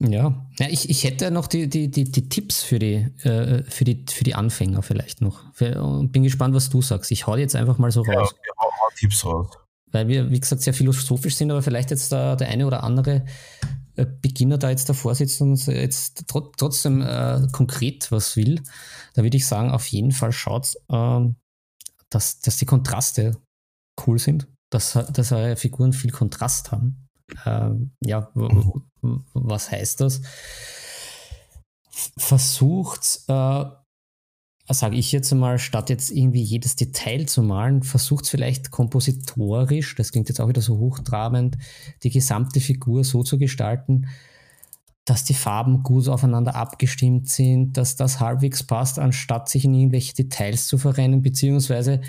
Ja, 0.00 0.46
ja 0.58 0.68
ich, 0.68 0.90
ich 0.90 1.04
hätte 1.04 1.30
noch 1.30 1.46
die, 1.46 1.68
die, 1.68 1.90
die, 1.90 2.04
die 2.04 2.28
Tipps 2.28 2.62
für 2.62 2.78
die, 2.78 3.06
äh, 3.22 3.62
für, 3.64 3.84
die, 3.84 4.04
für 4.08 4.24
die 4.24 4.34
Anfänger 4.34 4.82
vielleicht 4.82 5.20
noch. 5.20 5.44
Und 5.60 6.12
bin 6.12 6.22
gespannt, 6.22 6.54
was 6.54 6.70
du 6.70 6.82
sagst. 6.82 7.10
Ich 7.10 7.26
hau 7.26 7.36
jetzt 7.36 7.56
einfach 7.56 7.78
mal 7.78 7.90
so 7.90 8.02
raus. 8.02 8.34
Ja, 8.34 8.52
hau, 8.58 8.70
hau 8.80 8.88
Tipps 8.96 9.24
raus. 9.24 9.48
Weil 9.92 10.08
wir, 10.08 10.30
wie 10.30 10.40
gesagt, 10.40 10.62
sehr 10.62 10.74
philosophisch 10.74 11.36
sind, 11.36 11.50
aber 11.50 11.62
vielleicht 11.62 11.90
jetzt 11.90 12.12
da 12.12 12.36
der 12.36 12.48
eine 12.48 12.66
oder 12.66 12.82
andere 12.82 13.24
äh, 13.96 14.06
Beginner 14.06 14.58
da 14.58 14.70
jetzt 14.70 14.88
davor 14.88 15.14
sitzt 15.14 15.40
und 15.40 15.66
jetzt 15.66 16.28
tr 16.28 16.52
trotzdem 16.56 17.02
äh, 17.02 17.46
konkret 17.52 18.10
was 18.12 18.36
will, 18.36 18.60
da 19.14 19.22
würde 19.22 19.36
ich 19.36 19.46
sagen, 19.46 19.70
auf 19.70 19.86
jeden 19.86 20.12
Fall 20.12 20.32
schaut, 20.32 20.74
ähm, 20.90 21.36
dass, 22.10 22.40
dass 22.40 22.58
die 22.58 22.66
Kontraste 22.66 23.36
cool 24.06 24.18
sind, 24.18 24.48
dass, 24.70 24.92
dass 24.92 25.32
eure 25.32 25.56
Figuren 25.56 25.92
viel 25.92 26.10
Kontrast 26.10 26.70
haben. 26.72 27.08
Ähm, 27.44 27.92
ja, 28.04 28.30
was 29.34 29.70
heißt 29.70 30.00
das? 30.00 30.22
versucht, 32.16 33.20
äh, 33.28 33.64
sage 34.74 34.96
ich 34.96 35.12
jetzt 35.12 35.32
mal, 35.32 35.58
statt 35.58 35.88
jetzt 35.88 36.10
irgendwie 36.10 36.42
jedes 36.42 36.76
Detail 36.76 37.26
zu 37.26 37.42
malen, 37.42 37.82
versucht 37.82 38.28
vielleicht 38.28 38.70
kompositorisch, 38.70 39.94
das 39.94 40.12
klingt 40.12 40.28
jetzt 40.28 40.40
auch 40.40 40.48
wieder 40.48 40.60
so 40.60 40.78
hochtrabend, 40.78 41.56
die 42.02 42.10
gesamte 42.10 42.60
Figur 42.60 43.04
so 43.04 43.22
zu 43.22 43.38
gestalten, 43.38 44.08
dass 45.06 45.24
die 45.24 45.34
Farben 45.34 45.82
gut 45.82 46.08
aufeinander 46.08 46.54
abgestimmt 46.54 47.28
sind, 47.30 47.78
dass 47.78 47.96
das 47.96 48.20
halbwegs 48.20 48.62
passt, 48.62 48.98
anstatt 48.98 49.48
sich 49.48 49.64
in 49.64 49.72
irgendwelche 49.72 50.12
Details 50.12 50.66
zu 50.66 50.76
verrennen, 50.76 51.22
beziehungsweise 51.22 52.02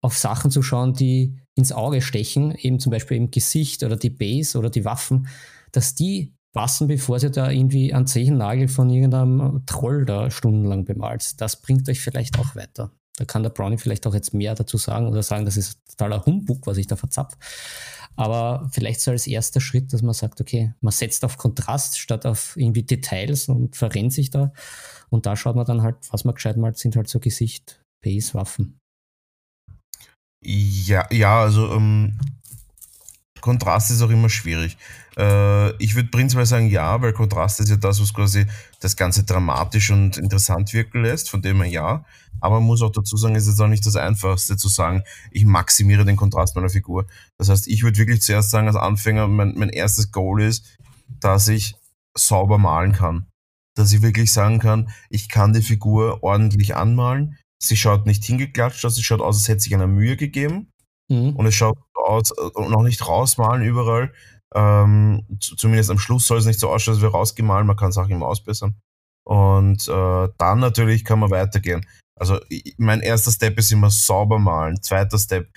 auf 0.00 0.16
Sachen 0.16 0.50
zu 0.50 0.62
schauen, 0.62 0.92
die 0.92 1.34
ins 1.54 1.72
Auge 1.72 2.00
stechen, 2.00 2.54
eben 2.54 2.78
zum 2.78 2.90
Beispiel 2.90 3.16
im 3.16 3.30
Gesicht 3.30 3.82
oder 3.82 3.96
die 3.96 4.10
Base 4.10 4.56
oder 4.56 4.70
die 4.70 4.84
Waffen, 4.84 5.26
dass 5.72 5.94
die 5.94 6.33
passen, 6.54 6.86
bevor 6.86 7.20
sie 7.20 7.30
da 7.30 7.50
irgendwie 7.50 7.92
einen 7.92 8.06
Zehennagel 8.06 8.68
von 8.68 8.88
irgendeinem 8.88 9.64
Troll 9.66 10.06
da 10.06 10.30
stundenlang 10.30 10.84
bemalt. 10.84 11.40
Das 11.40 11.60
bringt 11.60 11.88
euch 11.88 12.00
vielleicht 12.00 12.38
auch 12.38 12.56
weiter. 12.56 12.90
Da 13.16 13.24
kann 13.24 13.42
der 13.42 13.50
Brownie 13.50 13.78
vielleicht 13.78 14.06
auch 14.06 14.14
jetzt 14.14 14.34
mehr 14.34 14.54
dazu 14.54 14.76
sagen 14.76 15.06
oder 15.06 15.22
sagen, 15.22 15.44
das 15.44 15.56
ist 15.56 15.78
totaler 15.88 16.24
Humbug, 16.24 16.66
was 16.66 16.78
ich 16.78 16.86
da 16.86 16.96
verzapf. 16.96 17.36
Aber 18.16 18.68
vielleicht 18.72 19.00
so 19.00 19.10
als 19.10 19.26
erster 19.26 19.60
Schritt, 19.60 19.92
dass 19.92 20.02
man 20.02 20.14
sagt, 20.14 20.40
okay, 20.40 20.72
man 20.80 20.92
setzt 20.92 21.24
auf 21.24 21.36
Kontrast 21.36 21.98
statt 21.98 22.26
auf 22.26 22.56
irgendwie 22.56 22.84
Details 22.84 23.48
und 23.48 23.76
verrennt 23.76 24.12
sich 24.12 24.30
da. 24.30 24.52
Und 25.10 25.26
da 25.26 25.36
schaut 25.36 25.56
man 25.56 25.66
dann 25.66 25.82
halt, 25.82 25.96
was 26.10 26.24
man 26.24 26.34
gescheit 26.34 26.56
malt, 26.56 26.78
sind 26.78 26.96
halt 26.96 27.08
so 27.08 27.20
Gesicht, 27.20 27.82
Base, 28.04 28.34
Waffen. 28.34 28.78
Ja, 30.44 31.06
ja, 31.10 31.40
also 31.40 31.72
ähm, 31.72 32.18
Kontrast 33.44 33.90
ist 33.90 34.00
auch 34.00 34.08
immer 34.08 34.30
schwierig. 34.30 34.78
Äh, 35.18 35.76
ich 35.76 35.94
würde 35.94 36.08
prinzipiell 36.08 36.46
sagen 36.46 36.70
ja, 36.70 37.02
weil 37.02 37.12
Kontrast 37.12 37.60
ist 37.60 37.68
ja 37.68 37.76
das, 37.76 38.00
was 38.00 38.14
quasi 38.14 38.46
das 38.80 38.96
Ganze 38.96 39.24
dramatisch 39.24 39.90
und 39.90 40.16
interessant 40.16 40.72
wirken 40.72 41.02
lässt, 41.02 41.28
von 41.28 41.42
dem 41.42 41.60
her 41.60 41.70
ja. 41.70 42.04
Aber 42.40 42.54
man 42.54 42.68
muss 42.68 42.80
auch 42.80 42.90
dazu 42.90 43.18
sagen, 43.18 43.36
es 43.36 43.46
ist 43.46 43.60
auch 43.60 43.66
nicht 43.68 43.84
das 43.84 43.96
Einfachste 43.96 44.56
zu 44.56 44.68
sagen, 44.68 45.02
ich 45.30 45.44
maximiere 45.44 46.06
den 46.06 46.16
Kontrast 46.16 46.56
meiner 46.56 46.70
Figur. 46.70 47.06
Das 47.36 47.50
heißt, 47.50 47.68
ich 47.68 47.82
würde 47.82 47.98
wirklich 47.98 48.22
zuerst 48.22 48.48
sagen, 48.48 48.66
als 48.66 48.76
Anfänger, 48.76 49.28
mein, 49.28 49.52
mein 49.58 49.68
erstes 49.68 50.10
Goal 50.10 50.40
ist, 50.40 50.78
dass 51.20 51.46
ich 51.48 51.74
sauber 52.16 52.56
malen 52.56 52.92
kann. 52.92 53.26
Dass 53.76 53.92
ich 53.92 54.00
wirklich 54.00 54.32
sagen 54.32 54.58
kann, 54.58 54.88
ich 55.10 55.28
kann 55.28 55.52
die 55.52 55.60
Figur 55.60 56.22
ordentlich 56.22 56.76
anmalen. 56.76 57.36
Sie 57.62 57.76
schaut 57.76 58.06
nicht 58.06 58.24
hingeklatscht 58.24 58.86
aus, 58.86 58.94
sie 58.94 59.04
schaut 59.04 59.20
aus, 59.20 59.36
als 59.36 59.48
hätte 59.48 59.60
sich 59.60 59.74
einer 59.74 59.86
Mühe 59.86 60.16
gegeben. 60.16 60.70
Mhm. 61.10 61.36
Und 61.36 61.46
es 61.46 61.54
schaut 61.54 61.78
aus, 61.94 62.30
und 62.32 62.72
äh, 62.72 62.74
auch 62.74 62.82
nicht 62.82 63.06
rausmalen 63.06 63.62
überall. 63.62 64.12
Ähm, 64.54 65.26
zumindest 65.40 65.90
am 65.90 65.98
Schluss 65.98 66.26
soll 66.26 66.38
es 66.38 66.46
nicht 66.46 66.60
so 66.60 66.70
ausschauen, 66.70 66.94
als 66.94 67.02
wäre 67.02 67.12
rausgemalt, 67.12 67.66
man 67.66 67.76
kann 67.76 67.92
Sachen 67.92 68.12
immer 68.12 68.26
ausbessern. 68.26 68.76
Und 69.26 69.88
äh, 69.88 70.28
dann 70.38 70.60
natürlich 70.60 71.04
kann 71.04 71.18
man 71.18 71.30
weitergehen. 71.30 71.86
Also 72.18 72.38
mein 72.76 73.00
erster 73.00 73.32
Step 73.32 73.58
ist 73.58 73.72
immer 73.72 73.90
sauber 73.90 74.38
malen. 74.38 74.82
Zweiter 74.82 75.18
Step 75.18 75.50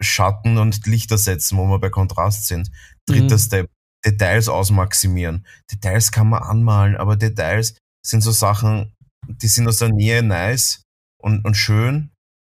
Schatten 0.00 0.58
und 0.58 0.86
Lichter 0.86 1.18
setzen, 1.18 1.58
wo 1.58 1.66
wir 1.66 1.80
bei 1.80 1.90
Kontrast 1.90 2.46
sind. 2.46 2.70
Dritter 3.06 3.34
mhm. 3.34 3.40
Step 3.40 3.70
Details 4.04 4.48
ausmaximieren. 4.48 5.44
Details 5.72 6.12
kann 6.12 6.28
man 6.28 6.42
anmalen, 6.42 6.96
aber 6.96 7.16
Details 7.16 7.76
sind 8.06 8.20
so 8.20 8.30
Sachen, 8.30 8.94
die 9.26 9.48
sind 9.48 9.66
aus 9.66 9.78
der 9.78 9.88
Nähe 9.88 10.22
nice 10.22 10.82
und, 11.20 11.44
und 11.44 11.56
schön, 11.56 12.12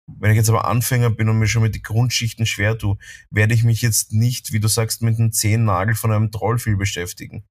wenn 0.07 0.31
ich 0.31 0.37
jetzt 0.37 0.49
aber 0.49 0.67
Anfänger 0.67 1.11
bin 1.11 1.29
und 1.29 1.39
mir 1.39 1.47
schon 1.47 1.63
mit 1.63 1.75
den 1.75 1.83
Grundschichten 1.83 2.47
schwer 2.47 2.77
tue, 2.77 2.99
werde 3.31 3.55
ich 3.55 3.65
mich 3.65 3.83
jetzt 3.83 4.13
nicht, 4.13 4.53
wie 4.53 4.61
du 4.61 4.69
sagst, 4.69 5.03
mit 5.03 5.19
einem 5.19 5.33
Zehennagel 5.33 5.95
von 5.95 6.13
einem 6.13 6.31
Troll 6.31 6.59
viel 6.59 6.77
beschäftigen. 6.77 7.45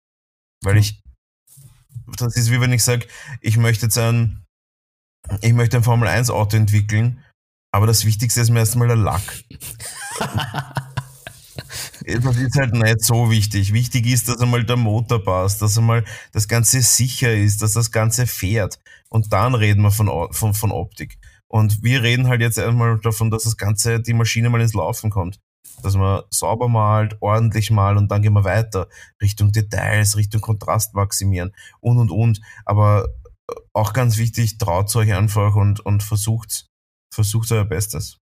Weil 0.64 0.78
ich, 0.78 1.02
das 2.18 2.36
ist 2.36 2.52
wie 2.52 2.62
wenn 2.62 2.74
ich 2.74 2.84
sage, 2.84 3.08
ich 3.40 3.58
möchte 3.58 3.86
jetzt 3.86 3.98
ein, 3.98 4.46
ich 5.42 5.54
möchte 5.54 5.78
ein 5.78 5.84
Formel 5.84 6.08
1 6.08 6.30
Auto 6.30 6.58
entwickeln, 6.58 7.24
aber 7.72 7.88
das 7.88 8.06
Wichtigste 8.06 8.42
ist 8.42 8.50
mir 8.50 8.60
erstmal 8.60 8.88
der 8.88 8.98
Lack. 8.98 9.22
das 12.06 12.38
ist 12.38 12.56
halt 12.58 12.74
nicht 12.74 13.02
so 13.02 13.32
wichtig. 13.32 13.72
Wichtig 13.72 14.08
ist, 14.08 14.28
dass 14.28 14.40
einmal 14.40 14.66
der 14.66 14.76
Motor 14.76 15.24
passt, 15.24 15.62
dass 15.62 15.78
einmal 15.78 16.04
das 16.34 16.48
Ganze 16.48 16.82
sicher 16.82 17.34
ist, 17.34 17.62
dass 17.62 17.74
das 17.74 17.92
Ganze 17.92 18.28
fährt. 18.28 18.80
Und 19.10 19.32
dann 19.32 19.56
reden 19.56 19.84
wir 19.84 19.92
von, 19.92 20.10
von, 20.34 20.54
von 20.54 20.72
Optik. 20.72 21.18
Und 21.52 21.84
wir 21.84 22.02
reden 22.02 22.30
halt 22.30 22.40
jetzt 22.40 22.58
einmal 22.58 22.98
davon, 23.00 23.30
dass 23.30 23.44
das 23.44 23.58
Ganze, 23.58 24.00
die 24.00 24.14
Maschine 24.14 24.50
mal 24.50 24.62
ins 24.62 24.74
Laufen 24.74 25.10
kommt. 25.10 25.42
Dass 25.84 25.96
man 25.96 26.24
sauber 26.30 26.70
malt, 26.70 27.18
ordentlich 27.20 27.72
malt 27.72 27.98
und 27.98 28.10
dann 28.10 28.22
gehen 28.22 28.32
wir 28.32 28.46
weiter. 28.46 28.88
Richtung 29.22 29.52
Details, 29.52 30.16
Richtung 30.16 30.40
Kontrast 30.40 30.94
maximieren 30.94 31.54
und 31.82 31.98
und 31.98 32.10
und. 32.10 32.40
Aber 32.66 33.10
äh, 33.50 33.56
auch 33.74 33.92
ganz 33.92 34.18
wichtig, 34.18 34.60
traut 34.60 34.96
euch 34.96 35.14
einfach 35.14 35.56
und, 35.56 35.82
und 35.82 36.04
versucht, 36.04 36.68
versucht 37.14 37.52
euer 37.52 37.66
Bestes. 37.66 38.18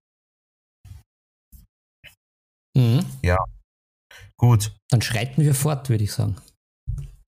Mhm. 2.76 3.06
Ja. 3.22 3.38
Gut. 4.36 4.74
Dann 4.90 5.02
schreiten 5.02 5.42
wir 5.42 5.54
fort, 5.54 5.88
würde 5.88 6.02
ich 6.02 6.12
sagen. 6.12 6.34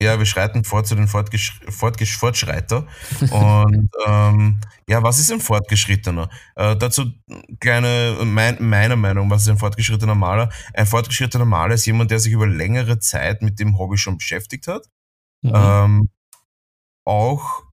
Ja, 0.03 0.19
wir 0.19 0.25
schreiten 0.25 0.63
vor 0.63 0.83
zu 0.83 0.95
den 0.95 1.07
Fortgesch 1.07 1.59
Fortgesch 1.69 2.17
Fortschreiter. 2.17 2.87
Und 3.31 3.89
ähm, 4.05 4.59
ja, 4.87 5.01
was 5.01 5.19
ist 5.19 5.31
ein 5.31 5.39
Fortgeschrittener? 5.39 6.29
Äh, 6.55 6.75
dazu 6.75 7.11
kleine, 7.59 8.17
mein, 8.25 8.61
meiner 8.61 8.95
Meinung, 8.95 9.29
was 9.29 9.43
ist 9.43 9.49
ein 9.49 9.57
fortgeschrittener 9.57 10.15
Maler? 10.15 10.51
Ein 10.73 10.85
fortgeschrittener 10.85 11.45
Maler 11.45 11.75
ist 11.75 11.85
jemand, 11.85 12.11
der 12.11 12.19
sich 12.19 12.33
über 12.33 12.47
längere 12.47 12.99
Zeit 12.99 13.41
mit 13.41 13.59
dem 13.59 13.77
Hobby 13.77 13.97
schon 13.97 14.17
beschäftigt 14.17 14.67
hat. 14.67 14.87
Mhm. 15.41 15.51
Ähm, 15.55 16.09
auch 17.05 17.63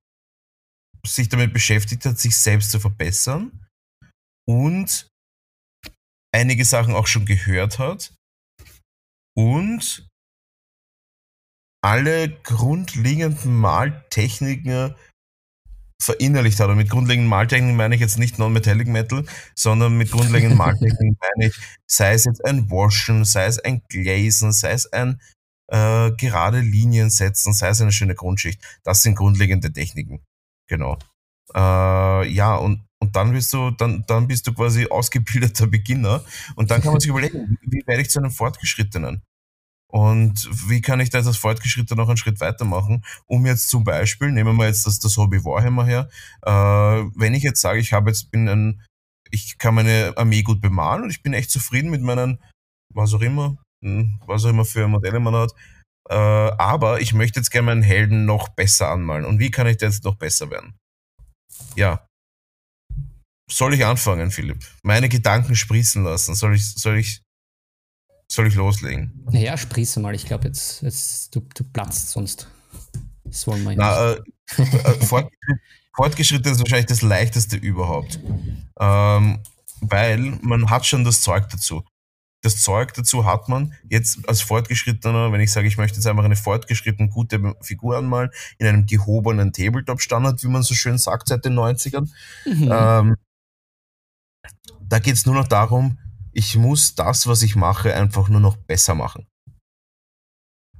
sich 1.06 1.28
damit 1.28 1.52
beschäftigt 1.52 2.04
hat, 2.04 2.18
sich 2.18 2.36
selbst 2.36 2.70
zu 2.70 2.80
verbessern 2.80 3.66
und 4.48 5.08
einige 6.32 6.64
Sachen 6.64 6.94
auch 6.94 7.06
schon 7.06 7.26
gehört 7.26 7.78
hat 7.78 8.14
und 9.36 10.09
alle 11.82 12.30
grundlegenden 12.42 13.56
Maltechniken 13.56 14.94
verinnerlicht 16.00 16.58
hat. 16.60 16.68
Und 16.68 16.76
mit 16.76 16.90
grundlegenden 16.90 17.28
Maltechniken 17.28 17.76
meine 17.76 17.94
ich 17.94 18.00
jetzt 18.00 18.18
nicht 18.18 18.38
Non-Metallic 18.38 18.88
Metal, 18.88 19.24
sondern 19.54 19.96
mit 19.96 20.10
grundlegenden 20.10 20.58
Maltechniken 20.58 21.16
meine 21.20 21.50
ich, 21.50 21.56
sei 21.86 22.12
es 22.12 22.24
jetzt 22.24 22.44
ein 22.44 22.70
Waschen, 22.70 23.24
sei 23.24 23.44
es 23.46 23.58
ein 23.58 23.82
Glazen, 23.88 24.52
sei 24.52 24.72
es 24.72 24.92
ein 24.92 25.20
äh, 25.68 26.10
gerade 26.12 26.60
Linien 26.60 27.10
setzen, 27.10 27.52
sei 27.52 27.68
es 27.68 27.80
eine 27.80 27.92
schöne 27.92 28.14
Grundschicht. 28.14 28.60
Das 28.82 29.02
sind 29.02 29.14
grundlegende 29.14 29.72
Techniken. 29.72 30.20
Genau. 30.68 30.98
Äh, 31.54 32.28
ja, 32.28 32.56
und, 32.56 32.84
und 33.00 33.16
dann 33.16 33.32
bist 33.32 33.52
du, 33.52 33.70
dann, 33.70 34.04
dann 34.06 34.26
bist 34.26 34.46
du 34.46 34.52
quasi 34.52 34.86
ausgebildeter 34.88 35.66
Beginner. 35.68 36.24
Und 36.56 36.70
dann 36.70 36.80
kann 36.80 36.92
man 36.92 37.00
sich 37.00 37.10
überlegen, 37.10 37.58
wie 37.62 37.82
werde 37.86 38.02
ich 38.02 38.10
zu 38.10 38.20
einem 38.20 38.30
Fortgeschrittenen? 38.30 39.22
Und 39.90 40.48
wie 40.68 40.80
kann 40.80 41.00
ich 41.00 41.10
da 41.10 41.18
als 41.18 41.36
Fortgeschrittene 41.36 42.00
noch 42.00 42.08
einen 42.08 42.16
Schritt 42.16 42.40
weitermachen, 42.40 43.04
um 43.26 43.44
jetzt 43.44 43.68
zum 43.68 43.82
Beispiel, 43.82 44.30
nehmen 44.30 44.56
wir 44.56 44.66
jetzt 44.66 44.86
das, 44.86 45.00
das 45.00 45.16
Hobby 45.16 45.44
Warhammer 45.44 45.84
her, 45.84 46.08
äh, 46.42 47.10
wenn 47.16 47.34
ich 47.34 47.42
jetzt 47.42 47.60
sage, 47.60 47.80
ich 47.80 47.92
habe 47.92 48.10
jetzt, 48.10 48.30
bin 48.30 48.48
ein, 48.48 48.82
ich 49.30 49.58
kann 49.58 49.74
meine 49.74 50.12
Armee 50.16 50.42
gut 50.42 50.60
bemalen 50.60 51.02
und 51.02 51.10
ich 51.10 51.22
bin 51.22 51.34
echt 51.34 51.50
zufrieden 51.50 51.90
mit 51.90 52.02
meinen, 52.02 52.40
was 52.94 53.14
auch 53.14 53.20
immer, 53.20 53.56
hm, 53.84 54.20
was 54.26 54.44
auch 54.44 54.50
immer 54.50 54.64
für 54.64 54.86
Modelle 54.86 55.18
man 55.18 55.34
hat, 55.34 55.52
äh, 56.08 56.14
aber 56.14 57.00
ich 57.00 57.12
möchte 57.12 57.40
jetzt 57.40 57.50
gerne 57.50 57.66
meinen 57.66 57.82
Helden 57.82 58.24
noch 58.26 58.48
besser 58.48 58.90
anmalen. 58.90 59.24
Und 59.24 59.38
wie 59.38 59.50
kann 59.50 59.66
ich 59.66 59.76
da 59.76 59.86
jetzt 59.86 60.04
noch 60.04 60.16
besser 60.16 60.50
werden? 60.50 60.74
Ja. 61.76 62.06
Soll 63.50 63.74
ich 63.74 63.84
anfangen, 63.84 64.30
Philipp? 64.30 64.64
Meine 64.84 65.08
Gedanken 65.08 65.56
sprießen 65.56 66.04
lassen? 66.04 66.36
Soll 66.36 66.54
ich, 66.54 66.74
soll 66.74 66.98
ich 66.98 67.22
soll 68.30 68.46
ich 68.46 68.54
loslegen? 68.54 69.12
Naja, 69.30 69.56
sprieße 69.56 70.00
mal. 70.00 70.14
Ich 70.14 70.24
glaube, 70.24 70.46
jetzt, 70.46 70.82
jetzt 70.82 71.34
du, 71.34 71.40
du 71.54 71.64
platzt 71.64 72.10
sonst. 72.10 72.48
Das 73.24 73.46
wollen 73.46 73.64
wir 73.64 73.74
Na, 73.76 74.12
äh, 74.12 74.20
äh, 74.56 75.04
fortgeschritten, 75.04 75.60
fortgeschritten 75.94 76.52
ist 76.52 76.58
wahrscheinlich 76.60 76.86
das 76.86 77.02
leichteste 77.02 77.56
überhaupt. 77.56 78.20
Ähm, 78.78 79.40
weil 79.80 80.38
man 80.42 80.70
hat 80.70 80.86
schon 80.86 81.04
das 81.04 81.22
Zeug 81.22 81.48
dazu. 81.50 81.82
Das 82.42 82.62
Zeug 82.62 82.94
dazu 82.94 83.26
hat 83.26 83.48
man 83.48 83.74
jetzt 83.88 84.26
als 84.28 84.40
Fortgeschrittener, 84.40 85.32
wenn 85.32 85.40
ich 85.40 85.52
sage, 85.52 85.68
ich 85.68 85.76
möchte 85.76 85.96
jetzt 85.96 86.06
einfach 86.06 86.24
eine 86.24 86.36
fortgeschrittene 86.36 87.08
gute 87.08 87.54
Figur 87.60 87.98
anmalen, 87.98 88.30
in 88.58 88.66
einem 88.66 88.86
gehobenen 88.86 89.52
Tabletop-Standard, 89.52 90.42
wie 90.42 90.48
man 90.48 90.62
so 90.62 90.74
schön 90.74 90.96
sagt 90.96 91.28
seit 91.28 91.44
den 91.44 91.58
90ern. 91.58 92.08
Mhm. 92.46 92.70
Ähm, 92.72 93.16
da 94.88 94.98
geht 94.98 95.14
es 95.14 95.26
nur 95.26 95.34
noch 95.34 95.48
darum, 95.48 95.98
ich 96.32 96.56
muss 96.56 96.94
das, 96.94 97.26
was 97.26 97.42
ich 97.42 97.56
mache, 97.56 97.94
einfach 97.94 98.28
nur 98.28 98.40
noch 98.40 98.56
besser 98.56 98.94
machen. 98.94 99.26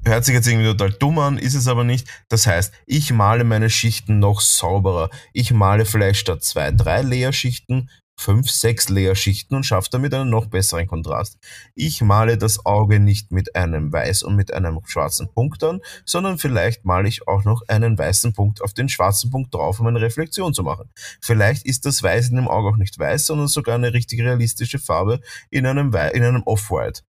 Hört 0.04 0.24
sich 0.24 0.34
jetzt 0.34 0.46
irgendwie 0.46 0.68
total 0.68 0.92
dumm 0.92 1.18
an, 1.18 1.36
ist 1.36 1.54
es 1.54 1.68
aber 1.68 1.84
nicht. 1.84 2.08
Das 2.28 2.46
heißt, 2.46 2.72
ich 2.86 3.12
male 3.12 3.44
meine 3.44 3.68
Schichten 3.68 4.18
noch 4.18 4.40
sauberer. 4.40 5.10
Ich 5.34 5.52
male 5.52 5.84
vielleicht 5.84 6.20
statt 6.20 6.42
zwei, 6.42 6.70
drei 6.70 7.02
Leerschichten 7.02 7.90
fünf, 8.20 8.50
sechs 8.50 8.88
Leerschichten 8.88 9.56
und 9.56 9.64
schafft 9.64 9.94
damit 9.94 10.12
einen 10.14 10.30
noch 10.30 10.46
besseren 10.46 10.86
Kontrast. 10.86 11.38
Ich 11.74 12.02
male 12.02 12.36
das 12.36 12.66
Auge 12.66 13.00
nicht 13.00 13.32
mit 13.32 13.56
einem 13.56 13.92
weiß 13.92 14.22
und 14.22 14.36
mit 14.36 14.52
einem 14.52 14.80
schwarzen 14.84 15.32
Punkt 15.32 15.64
an, 15.64 15.80
sondern 16.04 16.38
vielleicht 16.38 16.84
male 16.84 17.08
ich 17.08 17.26
auch 17.26 17.44
noch 17.44 17.62
einen 17.68 17.96
weißen 17.98 18.34
Punkt 18.34 18.62
auf 18.62 18.74
den 18.74 18.88
schwarzen 18.88 19.30
Punkt 19.30 19.54
drauf, 19.54 19.80
um 19.80 19.86
eine 19.86 20.00
Reflexion 20.00 20.52
zu 20.52 20.62
machen. 20.62 20.90
Vielleicht 21.20 21.64
ist 21.64 21.86
das 21.86 22.02
Weiß 22.02 22.28
in 22.28 22.36
dem 22.36 22.48
Auge 22.48 22.68
auch 22.68 22.76
nicht 22.76 22.98
weiß, 22.98 23.26
sondern 23.26 23.48
sogar 23.48 23.76
eine 23.76 23.94
richtig 23.94 24.20
realistische 24.20 24.78
Farbe 24.78 25.20
in 25.50 25.66
einem, 25.66 25.88
in 26.12 26.22
einem 26.22 26.42
Off-White. 26.44 27.02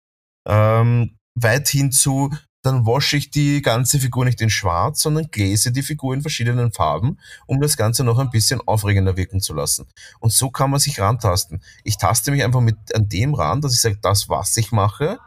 Ähm, 0.46 1.18
weit 1.34 1.68
hinzu, 1.68 2.30
dann 2.62 2.86
wasche 2.86 3.16
ich 3.16 3.30
die 3.30 3.62
ganze 3.62 3.98
Figur 3.98 4.24
nicht 4.24 4.40
in 4.40 4.50
schwarz, 4.50 5.00
sondern 5.00 5.30
gläse 5.30 5.72
die 5.72 5.82
Figur 5.82 6.14
in 6.14 6.20
verschiedenen 6.20 6.72
Farben, 6.72 7.18
um 7.46 7.60
das 7.60 7.76
Ganze 7.76 8.04
noch 8.04 8.18
ein 8.18 8.30
bisschen 8.30 8.60
aufregender 8.66 9.16
wirken 9.16 9.40
zu 9.40 9.54
lassen. 9.54 9.88
Und 10.20 10.32
so 10.32 10.50
kann 10.50 10.70
man 10.70 10.80
sich 10.80 11.00
rantasten. 11.00 11.62
Ich 11.84 11.96
taste 11.96 12.30
mich 12.30 12.44
einfach 12.44 12.60
mit 12.60 12.76
an 12.94 13.08
dem 13.08 13.34
ran, 13.34 13.60
dass 13.60 13.74
ich 13.74 13.80
sage, 13.80 13.98
das, 14.02 14.28
was 14.28 14.56
ich 14.56 14.72
mache, 14.72 15.18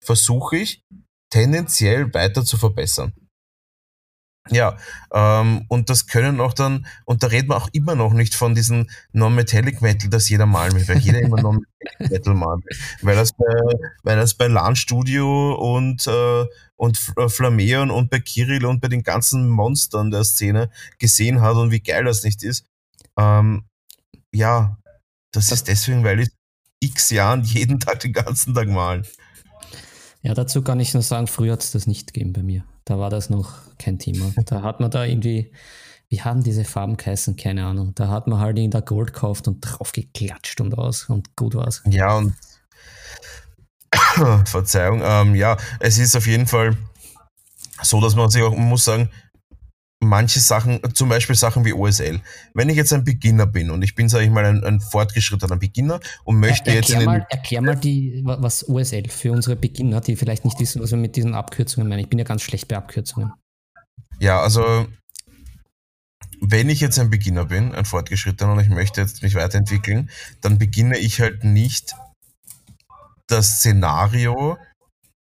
versuche 0.00 0.58
ich 0.58 0.82
tendenziell 1.30 2.12
weiter 2.12 2.44
zu 2.44 2.58
verbessern. 2.58 3.14
Ja, 4.50 4.76
ähm, 5.12 5.64
und 5.68 5.88
das 5.88 6.06
können 6.06 6.38
auch 6.38 6.52
dann, 6.52 6.86
und 7.06 7.22
da 7.22 7.28
redet 7.28 7.48
man 7.48 7.56
auch 7.56 7.70
immer 7.72 7.94
noch 7.94 8.12
nicht 8.12 8.34
von 8.34 8.54
diesem 8.54 8.90
Non-Metallic 9.12 9.80
Metal, 9.80 10.10
das 10.10 10.28
jeder 10.28 10.44
malen 10.44 10.74
will, 10.74 10.86
weil 10.86 10.98
jeder 10.98 11.20
immer 11.20 11.40
Non-Metallic 11.40 11.70
Metal 12.10 12.34
malen 12.34 12.62
will. 12.62 12.76
Weil 13.00 13.16
das 13.16 13.32
bei, 13.32 13.44
weil 14.02 14.16
das 14.16 14.34
bei 14.34 14.48
LAN 14.48 14.76
Studio 14.76 15.54
und, 15.54 16.06
äh, 16.06 16.44
und 16.76 17.12
äh, 17.16 17.28
Flameon 17.30 17.90
und 17.90 18.10
bei 18.10 18.20
Kirill 18.20 18.66
und 18.66 18.82
bei 18.82 18.88
den 18.88 19.02
ganzen 19.02 19.48
Monstern 19.48 20.10
der 20.10 20.24
Szene 20.24 20.68
gesehen 20.98 21.40
hat 21.40 21.56
und 21.56 21.70
wie 21.70 21.80
geil 21.80 22.04
das 22.04 22.22
nicht 22.22 22.42
ist. 22.42 22.66
Ähm, 23.18 23.64
ja, 24.30 24.76
das, 25.32 25.46
das 25.46 25.60
ist 25.60 25.68
deswegen, 25.68 26.04
weil 26.04 26.20
ich 26.20 26.28
x 26.80 27.08
Jahren 27.08 27.44
jeden 27.44 27.80
Tag 27.80 28.00
den 28.00 28.12
ganzen 28.12 28.52
Tag 28.52 28.68
malen. 28.68 29.06
Ja, 30.20 30.34
dazu 30.34 30.60
kann 30.60 30.80
ich 30.80 30.92
nur 30.92 31.02
sagen, 31.02 31.28
früher 31.28 31.54
hat 31.54 31.62
es 31.62 31.72
das 31.72 31.86
nicht 31.86 32.12
gegeben 32.12 32.34
bei 32.34 32.42
mir. 32.42 32.64
Da 32.84 32.98
war 32.98 33.10
das 33.10 33.30
noch 33.30 33.52
kein 33.78 33.98
Thema. 33.98 34.32
Da 34.46 34.62
hat 34.62 34.80
man 34.80 34.90
da 34.90 35.04
irgendwie, 35.04 35.52
wie 36.08 36.20
haben 36.20 36.42
diese 36.42 36.64
Farben 36.64 36.96
geheißen? 36.96 37.36
Keine 37.36 37.64
Ahnung. 37.64 37.92
Da 37.94 38.08
hat 38.08 38.26
man 38.26 38.38
halt 38.40 38.58
in 38.58 38.70
der 38.70 38.82
Gold 38.82 39.12
gekauft 39.12 39.48
und 39.48 39.60
drauf 39.60 39.92
geklatscht 39.92 40.60
und 40.60 40.76
aus 40.76 41.08
und 41.08 41.34
gut 41.36 41.54
war's. 41.54 41.82
Ja, 41.88 42.16
und 42.16 42.34
Verzeihung, 44.46 45.02
ähm, 45.04 45.34
ja, 45.34 45.56
es 45.80 45.98
ist 45.98 46.16
auf 46.16 46.26
jeden 46.26 46.46
Fall 46.46 46.76
so, 47.82 48.00
dass 48.00 48.14
man 48.14 48.30
sich 48.30 48.42
auch, 48.42 48.54
man 48.54 48.68
muss 48.68 48.84
sagen, 48.84 49.10
manche 50.04 50.40
Sachen, 50.40 50.80
zum 50.94 51.08
Beispiel 51.08 51.36
Sachen 51.36 51.64
wie 51.64 51.72
OSL. 51.72 52.20
Wenn 52.54 52.68
ich 52.68 52.76
jetzt 52.76 52.92
ein 52.92 53.04
Beginner 53.04 53.46
bin 53.46 53.70
und 53.70 53.82
ich 53.82 53.94
bin, 53.94 54.08
sage 54.08 54.24
ich 54.24 54.30
mal, 54.30 54.44
ein, 54.44 54.62
ein 54.64 54.80
fortgeschrittener 54.80 55.56
Beginner 55.56 56.00
und 56.24 56.38
möchte 56.40 56.70
er, 56.70 56.76
jetzt 56.76 56.90
in 56.90 57.00
den 57.00 57.06
mal, 57.06 57.26
Erklär 57.30 57.62
mal, 57.62 57.76
die, 57.76 58.22
was 58.24 58.68
OSL 58.68 59.08
für 59.08 59.32
unsere 59.32 59.56
Beginner, 59.56 60.00
die 60.00 60.16
vielleicht 60.16 60.44
nicht 60.44 60.60
wissen, 60.60 60.82
was 60.82 60.90
wir 60.90 60.98
mit 60.98 61.16
diesen 61.16 61.34
Abkürzungen 61.34 61.88
meinen. 61.88 62.00
Ich 62.00 62.08
bin 62.08 62.18
ja 62.18 62.24
ganz 62.24 62.42
schlecht 62.42 62.68
bei 62.68 62.76
Abkürzungen. 62.76 63.32
Ja, 64.20 64.40
also 64.40 64.86
wenn 66.40 66.68
ich 66.68 66.80
jetzt 66.80 66.98
ein 66.98 67.10
Beginner 67.10 67.46
bin, 67.46 67.74
ein 67.74 67.84
Fortgeschrittener 67.84 68.52
und 68.52 68.60
ich 68.60 68.68
möchte 68.68 69.00
jetzt 69.00 69.22
mich 69.22 69.34
weiterentwickeln, 69.34 70.10
dann 70.40 70.58
beginne 70.58 70.98
ich 70.98 71.20
halt 71.20 71.44
nicht 71.44 71.94
das 73.26 73.58
Szenario 73.58 74.58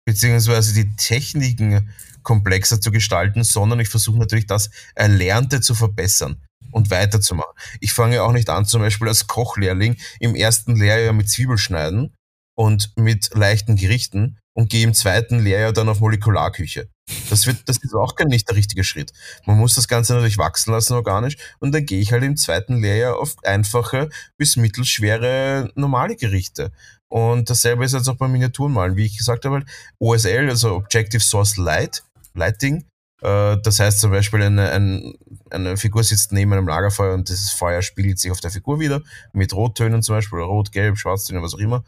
beziehungsweise 0.06 0.74
die 0.74 0.96
Techniken 0.96 1.90
komplexer 2.24 2.82
zu 2.82 2.92
gestalten, 2.92 3.44
sondern 3.44 3.80
ich 3.80 3.90
versuche 3.90 4.18
natürlich 4.18 4.48
das 4.48 4.70
Erlernte 4.96 5.62
zu 5.62 5.76
verbessern 5.76 6.42
und 6.72 6.90
weiterzumachen. 6.90 7.54
Ich 7.80 7.94
fange 7.94 8.24
auch 8.24 8.32
nicht 8.32 8.50
an, 8.50 8.66
zum 8.66 8.82
Beispiel 8.82 9.08
als 9.08 9.28
Kochlehrling 9.28 9.98
im 10.20 10.36
ersten 10.36 10.76
Lehrjahr 10.76 11.14
mit 11.14 11.30
Zwiebelschneiden 11.30 12.14
und 12.56 12.92
mit 12.96 13.32
leichten 13.34 13.76
Gerichten 13.76 14.38
und 14.54 14.70
gehe 14.70 14.84
im 14.84 14.94
zweiten 14.94 15.40
Lehrjahr 15.40 15.74
dann 15.74 15.90
auf 15.90 16.00
Molekularküche. 16.00 16.90
Das, 17.30 17.48
wird, 17.48 17.58
das 17.66 17.78
ist 17.78 17.94
auch 17.94 18.16
gar 18.16 18.28
nicht 18.28 18.48
der 18.50 18.56
richtige 18.56 18.84
Schritt. 18.84 19.12
Man 19.46 19.58
muss 19.58 19.76
das 19.76 19.88
Ganze 19.88 20.14
natürlich 20.14 20.38
wachsen 20.38 20.72
lassen 20.72 20.94
organisch 20.94 21.38
und 21.60 21.74
dann 21.74 21.86
gehe 21.86 22.00
ich 22.00 22.12
halt 22.12 22.24
im 22.24 22.38
zweiten 22.38 22.82
Lehrjahr 22.82 23.18
auf 23.18 23.36
einfache 23.44 24.10
bis 24.38 24.56
mittelschwere 24.56 25.72
normale 25.76 26.16
Gerichte. 26.16 26.72
Und 27.10 27.50
dasselbe 27.50 27.84
ist 27.84 27.94
jetzt 27.94 28.08
auch 28.08 28.16
beim 28.16 28.32
Miniaturenmalen. 28.32 28.96
Wie 28.96 29.06
ich 29.06 29.18
gesagt 29.18 29.44
habe, 29.44 29.64
OSL, 30.00 30.50
also 30.50 30.76
Objective 30.76 31.22
Source 31.22 31.58
Light, 31.58 32.04
Lighting. 32.34 32.86
Äh, 33.22 33.58
das 33.62 33.80
heißt 33.80 34.00
zum 34.00 34.12
Beispiel, 34.12 34.42
eine, 34.42 34.72
eine, 34.72 35.14
eine 35.50 35.78
Figur 35.78 36.04
sitzt 36.04 36.32
neben 36.32 36.54
einem 36.54 36.68
Lagerfeuer 36.68 37.14
und 37.14 37.30
das 37.30 37.52
Feuer 37.52 37.82
spiegelt 37.82 38.20
sich 38.20 38.32
auf 38.32 38.40
der 38.40 38.52
Figur 38.52 38.80
wieder, 38.80 39.02
mit 39.34 39.54
Rottönen 39.54 40.02
zum 40.02 40.16
Beispiel, 40.16 40.40
Rot, 40.40 40.72
Gelb, 40.72 40.98
Schwarztöne, 40.98 41.42
was 41.42 41.54
auch 41.54 41.60
immer. 41.60 41.84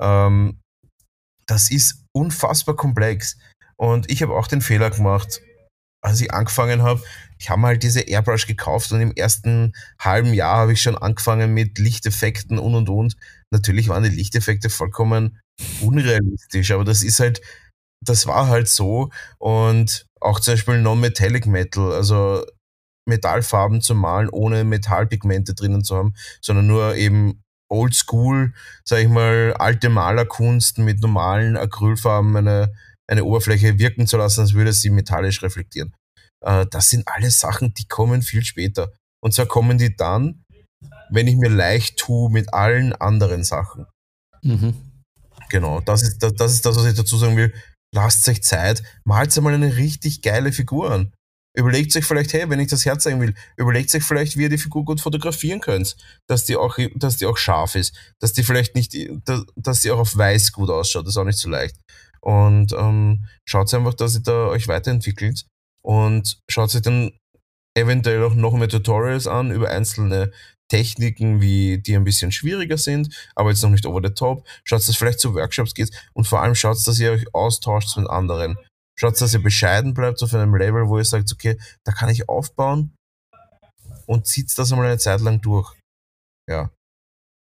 Ähm, 0.00 0.60
das 1.46 1.70
ist 1.70 2.02
unfassbar 2.12 2.76
komplex. 2.76 3.38
Und 3.76 4.10
ich 4.10 4.22
habe 4.22 4.34
auch 4.34 4.46
den 4.46 4.62
Fehler 4.62 4.90
gemacht, 4.90 5.42
als 6.02 6.20
ich 6.20 6.32
angefangen 6.32 6.82
habe, 6.82 7.02
ich 7.38 7.50
habe 7.50 7.62
halt 7.62 7.82
diese 7.82 8.00
Airbrush 8.00 8.46
gekauft 8.46 8.92
und 8.92 9.00
im 9.00 9.12
ersten 9.12 9.74
halben 10.00 10.32
Jahr 10.32 10.58
habe 10.58 10.72
ich 10.72 10.80
schon 10.80 10.96
angefangen 10.96 11.52
mit 11.52 11.78
Lichteffekten 11.78 12.58
und 12.58 12.74
und 12.74 12.88
und. 12.88 13.16
Natürlich 13.52 13.88
waren 13.88 14.04
die 14.04 14.10
Lichteffekte 14.10 14.70
vollkommen 14.70 15.38
unrealistisch, 15.80 16.70
aber 16.70 16.84
das 16.84 17.02
ist 17.02 17.20
halt 17.20 17.40
das 18.04 18.26
war 18.26 18.48
halt 18.48 18.68
so. 18.68 19.10
Und 19.38 20.06
auch 20.20 20.40
zum 20.40 20.54
Beispiel 20.54 20.80
Non-Metallic 20.80 21.46
Metal, 21.46 21.92
also 21.92 22.44
Metallfarben 23.08 23.80
zu 23.80 23.94
malen, 23.94 24.28
ohne 24.30 24.64
Metallpigmente 24.64 25.54
drinnen 25.54 25.84
zu 25.84 25.96
haben, 25.96 26.14
sondern 26.40 26.66
nur 26.66 26.96
eben 26.96 27.42
oldschool, 27.68 28.52
sag 28.84 29.00
ich 29.00 29.08
mal, 29.08 29.54
alte 29.54 29.88
Malerkunst 29.88 30.78
mit 30.78 31.00
normalen 31.00 31.56
Acrylfarben 31.56 32.36
eine, 32.36 32.72
eine 33.08 33.24
Oberfläche 33.24 33.78
wirken 33.78 34.06
zu 34.06 34.16
lassen, 34.16 34.40
als 34.40 34.54
würde 34.54 34.72
sie 34.72 34.90
metallisch 34.90 35.42
reflektieren. 35.42 35.94
Äh, 36.44 36.66
das 36.70 36.90
sind 36.90 37.06
alles 37.06 37.40
Sachen, 37.40 37.74
die 37.74 37.86
kommen 37.86 38.22
viel 38.22 38.44
später. 38.44 38.92
Und 39.22 39.34
zwar 39.34 39.46
kommen 39.46 39.78
die 39.78 39.96
dann, 39.96 40.42
wenn 41.10 41.26
ich 41.26 41.36
mir 41.36 41.50
leicht 41.50 41.98
tue 41.98 42.30
mit 42.30 42.52
allen 42.52 42.92
anderen 42.92 43.44
Sachen. 43.44 43.86
Mhm. 44.42 44.74
Genau, 45.48 45.80
das 45.80 46.02
ist, 46.02 46.22
das, 46.22 46.34
das 46.34 46.52
ist 46.52 46.66
das, 46.66 46.76
was 46.76 46.86
ich 46.86 46.96
dazu 46.96 47.16
sagen 47.16 47.36
will 47.36 47.52
lasst 47.96 48.28
euch 48.28 48.42
Zeit, 48.42 48.82
malt 49.04 49.36
einmal 49.36 49.54
eine 49.54 49.76
richtig 49.76 50.22
geile 50.22 50.52
Figur 50.52 50.92
an. 50.92 51.12
Überlegt 51.58 51.96
euch 51.96 52.04
vielleicht, 52.04 52.34
hey, 52.34 52.48
wenn 52.50 52.60
ich 52.60 52.68
das 52.68 52.84
Herz 52.84 53.04
zeigen 53.04 53.20
will, 53.20 53.34
überlegt 53.56 53.94
euch 53.94 54.04
vielleicht, 54.04 54.36
wie 54.36 54.42
ihr 54.42 54.50
die 54.50 54.58
Figur 54.58 54.84
gut 54.84 55.00
fotografieren 55.00 55.60
könnt, 55.60 55.96
dass 56.28 56.44
die 56.44 56.56
auch, 56.56 56.78
dass 56.94 57.16
die 57.16 57.24
auch 57.24 57.38
scharf 57.38 57.74
ist, 57.74 57.96
dass 58.20 58.34
die 58.34 58.42
vielleicht 58.42 58.74
nicht, 58.74 58.94
dass 59.56 59.80
die 59.80 59.90
auch 59.90 59.98
auf 59.98 60.16
weiß 60.16 60.52
gut 60.52 60.68
ausschaut, 60.68 61.06
das 61.06 61.14
ist 61.14 61.16
auch 61.16 61.24
nicht 61.24 61.38
so 61.38 61.48
leicht. 61.48 61.76
Und 62.20 62.74
ähm, 62.74 63.24
schaut 63.46 63.72
einfach, 63.72 63.94
dass 63.94 64.14
ihr 64.14 64.22
da 64.22 64.48
euch 64.48 64.68
weiterentwickelt 64.68 65.46
und 65.82 66.38
schaut 66.50 66.74
euch 66.74 66.82
dann 66.82 67.12
eventuell 67.74 68.22
auch 68.24 68.34
noch 68.34 68.52
mehr 68.52 68.68
Tutorials 68.68 69.26
an 69.26 69.50
über 69.50 69.70
einzelne 69.70 70.32
Techniken, 70.68 71.40
wie 71.40 71.78
die 71.78 71.94
ein 71.94 72.04
bisschen 72.04 72.32
schwieriger 72.32 72.78
sind, 72.78 73.14
aber 73.34 73.50
jetzt 73.50 73.62
noch 73.62 73.70
nicht 73.70 73.86
over 73.86 74.00
the 74.02 74.12
top. 74.12 74.46
Schaut, 74.64 74.86
dass 74.86 74.96
vielleicht 74.96 75.20
zu 75.20 75.34
Workshops 75.34 75.74
geht 75.74 75.90
und 76.12 76.26
vor 76.26 76.42
allem 76.42 76.54
schaut, 76.54 76.78
dass 76.86 76.98
ihr 76.98 77.12
euch 77.12 77.34
austauscht 77.34 77.96
mit 77.96 78.08
anderen. 78.08 78.56
Schaut, 78.98 79.20
dass 79.20 79.34
ihr 79.34 79.42
bescheiden 79.42 79.94
bleibt 79.94 80.22
auf 80.22 80.34
einem 80.34 80.54
Level, 80.54 80.88
wo 80.88 80.98
ihr 80.98 81.04
sagt, 81.04 81.32
okay, 81.32 81.58
da 81.84 81.92
kann 81.92 82.08
ich 82.08 82.28
aufbauen 82.28 82.94
und 84.06 84.26
zieht 84.26 84.56
das 84.56 84.72
einmal 84.72 84.86
eine 84.86 84.98
Zeit 84.98 85.20
lang 85.20 85.40
durch. 85.40 85.74
Ja. 86.48 86.70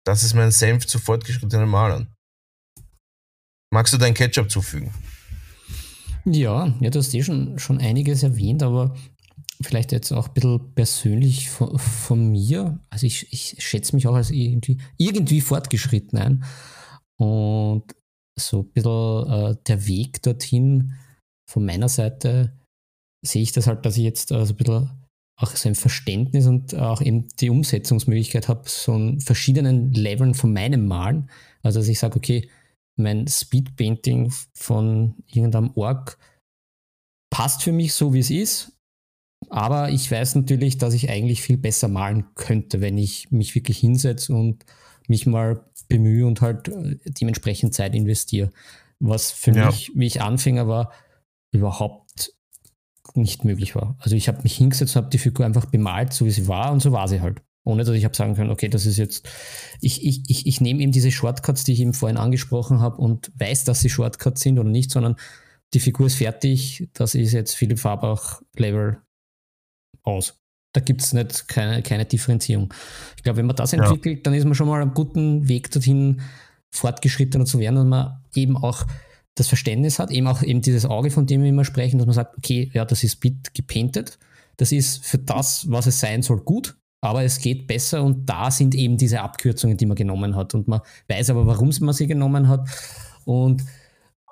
Das 0.06 0.24
ist 0.24 0.34
mein 0.34 0.52
Senf 0.52 0.86
zu 0.86 1.00
fortgeschrittenen 1.00 1.70
Malern. 1.70 2.14
Magst 3.72 3.94
du 3.94 3.98
dein 3.98 4.14
Ketchup 4.14 4.52
zufügen? 4.52 4.94
Ja, 6.26 6.74
ja, 6.80 6.90
du 6.90 7.00
hast 7.00 7.14
eh 7.14 7.24
schon, 7.24 7.60
schon 7.60 7.80
einiges 7.80 8.24
erwähnt, 8.24 8.64
aber 8.64 8.96
vielleicht 9.64 9.92
jetzt 9.92 10.12
auch 10.12 10.28
ein 10.28 10.34
bisschen 10.34 10.74
persönlich 10.76 11.50
von, 11.50 11.78
von 11.78 12.32
mir. 12.32 12.80
Also 12.90 13.06
ich, 13.06 13.32
ich 13.32 13.56
schätze 13.60 13.96
mich 13.96 14.08
auch 14.08 14.16
als 14.16 14.32
irgendwie, 14.32 14.78
irgendwie 14.98 15.42
fortgeschritten 15.42 16.20
ein. 16.20 16.44
Und 17.18 17.84
so 18.40 18.60
ein 18.60 18.72
bisschen 18.72 19.32
äh, 19.32 19.56
der 19.68 19.88
Weg 19.88 20.22
dorthin 20.24 20.94
von 21.50 21.66
meiner 21.66 21.90
Seite 21.90 22.54
sehe 23.26 23.44
ich 23.44 23.52
das 23.52 23.68
halt, 23.68 23.86
dass 23.86 23.98
ich 23.98 24.04
jetzt 24.04 24.32
äh, 24.32 24.38
ein 24.38 24.56
bisschen 24.56 24.90
auch 25.40 25.56
so 25.56 25.68
ein 25.68 25.76
Verständnis 25.76 26.46
und 26.48 26.76
auch 26.76 27.02
eben 27.02 27.28
die 27.40 27.50
Umsetzungsmöglichkeit 27.50 28.48
habe, 28.48 28.70
so 28.70 28.94
in 28.94 29.20
verschiedenen 29.20 29.92
Leveln 29.92 30.36
von 30.36 30.54
meinem 30.54 30.86
Malen. 30.86 31.30
Also 31.64 31.80
dass 31.80 31.88
ich 31.88 32.00
sage, 32.00 32.18
okay, 32.18 32.50
mein 32.96 33.28
Speedpainting 33.28 34.32
von 34.56 35.16
irgendeinem 35.28 35.72
Org 35.76 36.18
passt 37.32 37.64
für 37.64 37.72
mich 37.72 37.94
so, 37.94 38.14
wie 38.14 38.20
es 38.20 38.30
ist, 38.30 38.78
aber 39.50 39.90
ich 39.90 40.10
weiß 40.10 40.36
natürlich, 40.36 40.78
dass 40.78 40.94
ich 40.94 41.10
eigentlich 41.10 41.42
viel 41.42 41.58
besser 41.58 41.88
malen 41.88 42.26
könnte, 42.36 42.82
wenn 42.82 42.98
ich 42.98 43.32
mich 43.32 43.56
wirklich 43.56 43.78
hinsetze 43.78 44.34
und 44.34 44.66
mich 45.08 45.26
mal 45.26 45.66
bemühe 45.88 46.26
und 46.26 46.42
halt 46.42 46.68
äh, 46.70 46.98
dementsprechend 47.06 47.74
Zeit 47.74 47.96
investiere. 47.96 48.52
Was 49.00 49.32
für 49.32 49.52
ja. 49.52 49.68
mich, 49.68 49.92
wie 49.96 50.08
ich 50.08 50.22
Anfänger 50.22 50.68
war, 50.68 50.92
überhaupt 51.52 52.34
nicht 53.16 53.44
möglich 53.44 53.76
war. 53.76 53.96
Also 54.00 54.16
ich 54.16 54.28
habe 54.28 54.42
mich 54.44 54.56
hingesetzt 54.56 54.96
und 54.96 55.04
habe 55.04 55.12
die 55.12 55.18
Figur 55.18 55.46
einfach 55.46 55.66
bemalt, 55.66 56.14
so 56.14 56.26
wie 56.26 56.32
sie 56.32 56.48
war 56.48 56.72
und 56.72 56.82
so 56.82 56.92
war 56.92 57.08
sie 57.08 57.22
halt. 57.22 57.42
Ohne 57.66 57.84
dass 57.84 57.96
ich 57.96 58.04
habe 58.04 58.16
sagen 58.16 58.36
können, 58.36 58.50
okay, 58.50 58.68
das 58.68 58.86
ist 58.86 58.98
jetzt, 58.98 59.30
ich, 59.80 60.06
ich, 60.06 60.24
ich, 60.28 60.48
ich 60.48 60.62
nehme 60.62 60.82
eben 60.82 60.92
diese 60.92 61.12
Shortcuts, 61.12 61.64
die 61.64 61.74
ich 61.74 61.80
eben 61.80 61.94
vorhin 61.94 62.18
angesprochen 62.18 62.82
habe 62.82 62.98
und 62.98 63.32
weiß, 63.36 63.64
dass 63.64 63.80
sie 63.80 63.90
Shortcuts 63.90 64.42
sind 64.42 64.60
oder 64.60 64.70
nicht, 64.70 64.92
sondern 64.92 65.16
die 65.74 65.80
Figur 65.80 66.08
ist 66.08 66.16
fertig, 66.16 66.90
das 66.94 67.16
ist 67.16 67.32
jetzt 67.32 67.56
Philipp 67.56 67.80
Farbach 67.80 68.42
Level 68.58 69.02
aus. 70.04 70.40
Da 70.74 70.82
gibt 70.82 71.02
es 71.02 71.14
nicht 71.14 71.48
keine, 71.48 71.84
keine 71.84 72.06
Differenzierung. 72.06 72.74
Ich 73.16 73.24
glaube, 73.24 73.38
wenn 73.38 73.46
man 73.46 73.56
das 73.56 73.74
entwickelt, 73.74 74.18
ja. 74.18 74.24
dann 74.24 74.34
ist 74.34 74.46
man 74.46 74.56
schon 74.56 74.68
mal 74.68 74.82
am 74.82 74.94
guten 74.94 75.48
Weg 75.48 75.70
dorthin, 75.72 76.22
fortgeschrittener 76.72 77.46
zu 77.46 77.60
werden, 77.60 77.76
dass 77.76 77.86
man 77.86 78.22
eben 78.34 78.58
auch 78.58 78.86
das 79.36 79.48
Verständnis 79.48 80.00
hat, 80.00 80.12
eben 80.12 80.28
auch 80.28 80.42
eben 80.42 80.62
dieses 80.62 80.86
Auge, 80.86 81.12
von 81.12 81.26
dem 81.26 81.42
wir 81.42 81.50
immer 81.50 81.66
sprechen, 81.66 81.98
dass 81.98 82.08
man 82.08 82.16
sagt, 82.16 82.38
okay, 82.38 82.70
ja, 82.74 82.86
das 82.86 83.04
ist 83.04 83.20
Bit 83.20 83.54
gepainted, 83.54 84.18
das 84.58 84.72
ist 84.72 85.04
für 85.06 85.18
das, 85.18 85.70
was 85.70 85.88
es 85.88 86.00
sein 86.00 86.22
soll, 86.22 86.42
gut, 86.42 86.76
aber 87.02 87.24
es 87.24 87.40
geht 87.40 87.68
besser 87.68 88.04
und 88.04 88.28
da 88.30 88.52
sind 88.52 88.76
eben 88.76 88.98
diese 88.98 89.22
Abkürzungen, 89.22 89.78
die 89.78 89.86
man 89.86 89.96
genommen 89.96 90.36
hat 90.36 90.54
und 90.54 90.68
man 90.68 90.82
weiß 91.08 91.32
aber, 91.32 91.48
warum 91.48 91.72
man 91.82 91.94
sie 91.94 92.08
genommen 92.08 92.48
hat 92.48 92.68
und 93.26 93.64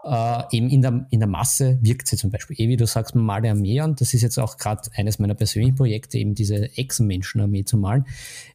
äh, 0.04 0.56
eben 0.56 0.70
in 0.70 0.82
der, 0.82 1.06
in 1.10 1.20
der 1.20 1.30
Masse 1.30 1.78
wirkt 1.82 2.08
sie 2.08 2.18
zum 2.18 2.32
Beispiel. 2.32 2.56
Eh, 2.60 2.68
wie 2.68 2.78
du 2.78 2.86
sagst, 2.86 3.16
man 3.16 3.24
male 3.24 3.50
Armee 3.50 3.80
an. 3.80 3.96
Das 3.96 4.14
ist 4.14 4.22
jetzt 4.22 4.40
auch 4.40 4.58
gerade 4.58 4.90
eines 4.96 5.20
meiner 5.20 5.36
persönlichen 5.36 5.76
Projekte, 5.76 6.18
eben 6.18 6.36
diese 6.36 6.78
Echsenmenschenarmee 6.78 7.66
zu 7.66 7.78
malen. 7.78 8.06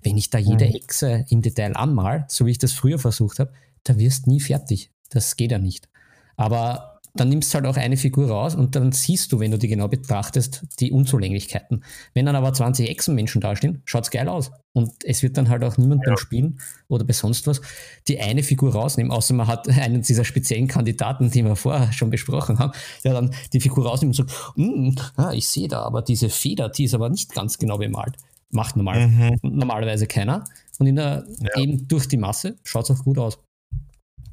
Wenn 0.03 0.17
ich 0.17 0.31
da 0.31 0.39
jede 0.39 0.67
mhm. 0.67 0.75
Echse 0.75 1.25
im 1.31 1.43
Detail 1.43 1.77
anmal, 1.77 2.25
so 2.29 2.47
wie 2.47 2.51
ich 2.51 2.59
das 2.59 2.73
früher 2.73 2.99
versucht 2.99 3.39
habe, 3.39 3.53
da 3.85 3.99
wirst 3.99 4.27
nie 4.27 4.41
fertig. 4.41 4.91
Das 5.11 5.37
geht 5.37 5.53
ja 5.53 5.59
nicht. 5.59 5.89
Aber 6.37 6.96
dann 7.21 7.29
nimmst 7.29 7.53
du 7.53 7.57
halt 7.57 7.67
auch 7.67 7.77
eine 7.77 7.97
Figur 7.97 8.29
raus 8.29 8.55
und 8.55 8.77
dann 8.77 8.93
siehst 8.93 9.33
du, 9.33 9.41
wenn 9.41 9.51
du 9.51 9.59
die 9.59 9.69
genau 9.69 9.89
betrachtest, 9.89 10.65
die 10.81 10.93
Unzulänglichkeiten. 10.93 11.85
Wenn 12.15 12.27
dann 12.27 12.37
aber 12.37 12.53
20 12.53 12.89
Echsenmenschen 12.89 13.41
dastehen, 13.41 13.83
schaut's 13.85 14.11
geil 14.11 14.29
aus. 14.29 14.51
Und 14.73 14.93
es 15.05 15.23
wird 15.23 15.37
dann 15.37 15.49
halt 15.49 15.65
auch 15.65 15.79
niemand 15.79 16.03
ja. 16.05 16.11
beim 16.11 16.19
Spielen 16.19 16.61
oder 16.89 17.05
bei 17.05 17.15
sonst 17.15 17.47
was 17.47 17.61
die 18.09 18.21
eine 18.21 18.43
Figur 18.43 18.73
rausnehmen, 18.73 19.11
außer 19.11 19.35
man 19.35 19.47
hat 19.47 19.69
einen 19.69 20.03
dieser 20.03 20.25
speziellen 20.25 20.69
Kandidaten, 20.69 21.31
die 21.31 21.45
wir 21.45 21.57
vorher 21.57 21.93
schon 21.93 22.11
besprochen 22.11 22.59
haben, 22.59 22.73
der 23.03 23.15
dann 23.15 23.35
die 23.53 23.61
Figur 23.61 23.87
rausnimmt 23.87 24.19
und 24.19 24.29
sagt, 24.29 24.57
mm, 24.57 24.91
ah, 25.17 25.33
ich 25.33 25.49
sehe 25.49 25.69
da, 25.69 25.83
aber 25.83 26.03
diese 26.03 26.29
Feder, 26.29 26.69
die 26.69 26.85
ist 26.85 26.95
aber 26.95 27.09
nicht 27.09 27.33
ganz 27.33 27.59
genau 27.59 27.79
bemalt. 27.79 28.17
Macht 28.51 28.77
normal, 28.77 29.09
mhm. 29.09 29.39
normalerweise 29.43 30.07
keiner. 30.07 30.45
Und 30.79 30.87
in 30.87 30.97
der, 30.97 31.25
ja. 31.41 31.61
eben 31.61 31.89
durch 31.89 32.07
die 32.07 32.17
Masse 32.17 32.57
schaut 32.63 32.89
es 32.89 32.97
auch 32.97 33.05
gut 33.05 33.19
aus. 33.19 33.39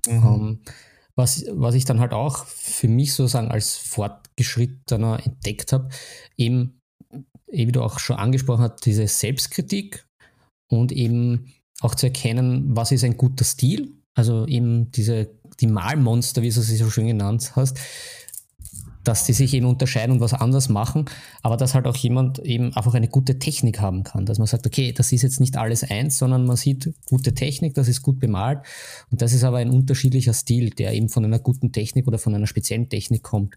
Mhm. 0.07 0.25
Um, 0.25 0.47
ähm, 0.47 0.59
was, 1.15 1.45
was 1.49 1.75
ich 1.75 1.85
dann 1.85 1.99
halt 1.99 2.13
auch 2.13 2.45
für 2.45 2.87
mich 2.87 3.13
sozusagen 3.13 3.51
als 3.51 3.77
Fortgeschrittener 3.77 5.25
entdeckt 5.25 5.73
habe, 5.73 5.89
eben, 6.37 6.79
wie 7.47 7.71
du 7.71 7.83
auch 7.83 7.99
schon 7.99 8.17
angesprochen 8.17 8.63
hast, 8.63 8.85
diese 8.85 9.07
Selbstkritik 9.07 10.07
und 10.69 10.91
eben 10.91 11.53
auch 11.81 11.95
zu 11.95 12.07
erkennen, 12.07 12.75
was 12.75 12.91
ist 12.91 13.03
ein 13.03 13.17
guter 13.17 13.45
Stil, 13.45 13.93
also 14.15 14.47
eben 14.47 14.91
diese, 14.91 15.29
die 15.59 15.67
Malmonster, 15.67 16.41
wie 16.41 16.49
du 16.49 16.61
sie 16.61 16.77
so 16.77 16.89
schön 16.89 17.07
genannt 17.07 17.55
hast, 17.55 17.79
dass 19.03 19.25
die 19.25 19.33
sich 19.33 19.53
eben 19.53 19.65
unterscheiden 19.65 20.13
und 20.13 20.19
was 20.21 20.33
anders 20.33 20.69
machen, 20.69 21.05
aber 21.41 21.57
dass 21.57 21.73
halt 21.73 21.87
auch 21.87 21.95
jemand 21.95 22.39
eben 22.39 22.73
einfach 22.73 22.93
eine 22.93 23.07
gute 23.07 23.39
Technik 23.39 23.79
haben 23.79 24.03
kann, 24.03 24.25
dass 24.25 24.37
man 24.37 24.47
sagt, 24.47 24.65
okay, 24.65 24.93
das 24.93 25.11
ist 25.11 25.23
jetzt 25.23 25.39
nicht 25.39 25.57
alles 25.57 25.83
eins, 25.83 26.17
sondern 26.17 26.45
man 26.45 26.55
sieht 26.55 26.93
gute 27.05 27.33
Technik, 27.33 27.73
das 27.73 27.87
ist 27.87 28.01
gut 28.01 28.19
bemalt 28.19 28.59
und 29.11 29.21
das 29.21 29.33
ist 29.33 29.43
aber 29.43 29.57
ein 29.57 29.69
unterschiedlicher 29.69 30.33
Stil, 30.33 30.69
der 30.69 30.93
eben 30.93 31.09
von 31.09 31.25
einer 31.25 31.39
guten 31.39 31.71
Technik 31.71 32.07
oder 32.07 32.17
von 32.17 32.33
einer 32.33 32.47
speziellen 32.47 32.89
Technik 32.89 33.23
kommt. 33.23 33.55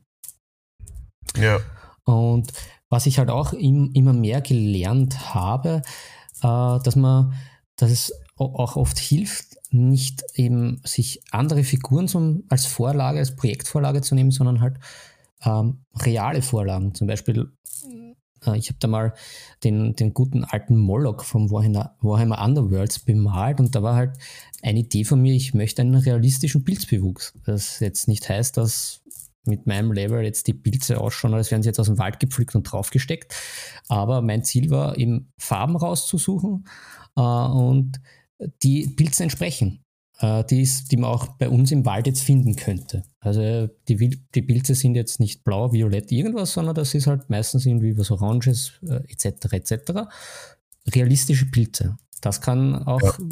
Ja. 1.39 1.61
Und 2.05 2.53
was 2.89 3.07
ich 3.07 3.19
halt 3.19 3.31
auch 3.31 3.53
im, 3.53 3.91
immer 3.93 4.13
mehr 4.13 4.41
gelernt 4.41 5.35
habe, 5.35 5.83
äh, 6.43 6.79
dass 6.83 6.97
man, 6.97 7.35
dass 7.77 7.91
es 7.91 8.13
auch 8.37 8.77
oft 8.77 8.99
hilft, 8.99 9.57
nicht 9.71 10.23
eben 10.35 10.81
sich 10.85 11.23
andere 11.31 11.65
Figuren 11.65 12.07
zum, 12.09 12.45
als 12.49 12.67
Vorlage, 12.67 13.19
als 13.19 13.35
Projektvorlage 13.35 14.03
zu 14.03 14.15
nehmen, 14.15 14.31
sondern 14.31 14.61
halt 14.61 14.79
ähm, 15.47 15.85
reale 15.95 16.43
Vorlagen. 16.43 16.95
Zum 16.95 17.07
Beispiel, 17.07 17.53
äh, 18.45 18.59
ich 18.59 18.69
habe 18.69 18.79
da 18.81 18.89
mal 18.89 19.15
den, 19.65 19.95
den 19.95 20.13
guten 20.13 20.45
alten 20.45 20.77
Moloch 20.77 21.25
vom 21.25 21.51
Warhammer, 21.51 21.97
Warhammer 22.01 22.45
Underworlds 22.45 22.99
bemalt 23.01 23.61
und 23.61 23.75
da 23.75 23.83
war 23.83 23.95
halt 23.95 24.19
eine 24.63 24.81
Idee 24.81 25.05
von 25.05 25.23
mir, 25.23 25.35
ich 25.35 25.55
möchte 25.55 25.83
einen 25.83 25.95
realistischen 25.95 26.65
Pilzbewuchs. 26.65 27.35
Das 27.45 27.81
jetzt 27.81 28.09
nicht 28.09 28.29
heißt, 28.29 28.57
dass 28.57 29.03
mit 29.45 29.67
meinem 29.67 29.93
Level 29.93 30.25
jetzt 30.25 30.49
die 30.49 30.55
Pilze 30.55 31.01
ausschauen, 31.01 31.33
als 31.33 31.53
wären 31.53 31.63
sie 31.63 31.69
jetzt 31.69 31.79
aus 31.79 31.87
dem 31.87 31.99
Wald 31.99 32.19
gepflückt 32.19 32.57
und 32.57 32.65
draufgesteckt. 32.65 33.33
Aber 33.89 34.21
mein 34.21 34.43
Ziel 34.43 34.71
war 34.71 34.99
eben 34.99 35.33
Farben 35.39 35.77
rauszusuchen 35.77 36.67
äh, 37.17 37.21
und 37.21 38.01
die 38.63 38.89
Pilze 38.89 39.23
entsprechen 39.23 39.86
die, 40.21 40.63
ist, 40.63 40.91
die 40.91 40.97
man 40.97 41.11
auch 41.11 41.27
bei 41.37 41.49
uns 41.49 41.71
im 41.73 41.85
Wald 41.85 42.07
jetzt 42.07 42.23
finden 42.23 42.57
könnte. 42.57 43.03
Also 43.21 43.69
die, 43.89 44.19
die 44.35 44.43
Pilze 44.43 44.75
sind 44.75 44.95
jetzt 44.95 45.21
nicht 45.21 45.45
blau, 45.45 45.73
violett, 45.73 46.11
irgendwas, 46.11 46.53
sondern 46.55 46.75
das 46.75 46.95
ist 46.95 47.07
halt 47.07 47.29
meistens 47.29 47.67
irgendwie 47.67 47.99
was 47.99 48.11
Oranges 48.11 48.73
äh, 48.87 49.01
etc. 49.09 49.53
etc. 49.53 49.93
Realistische 50.95 51.47
Pilze. 51.47 51.99
Das 52.23 52.41
kann 52.41 52.87
auch 52.87 53.03
ja. 53.03 53.27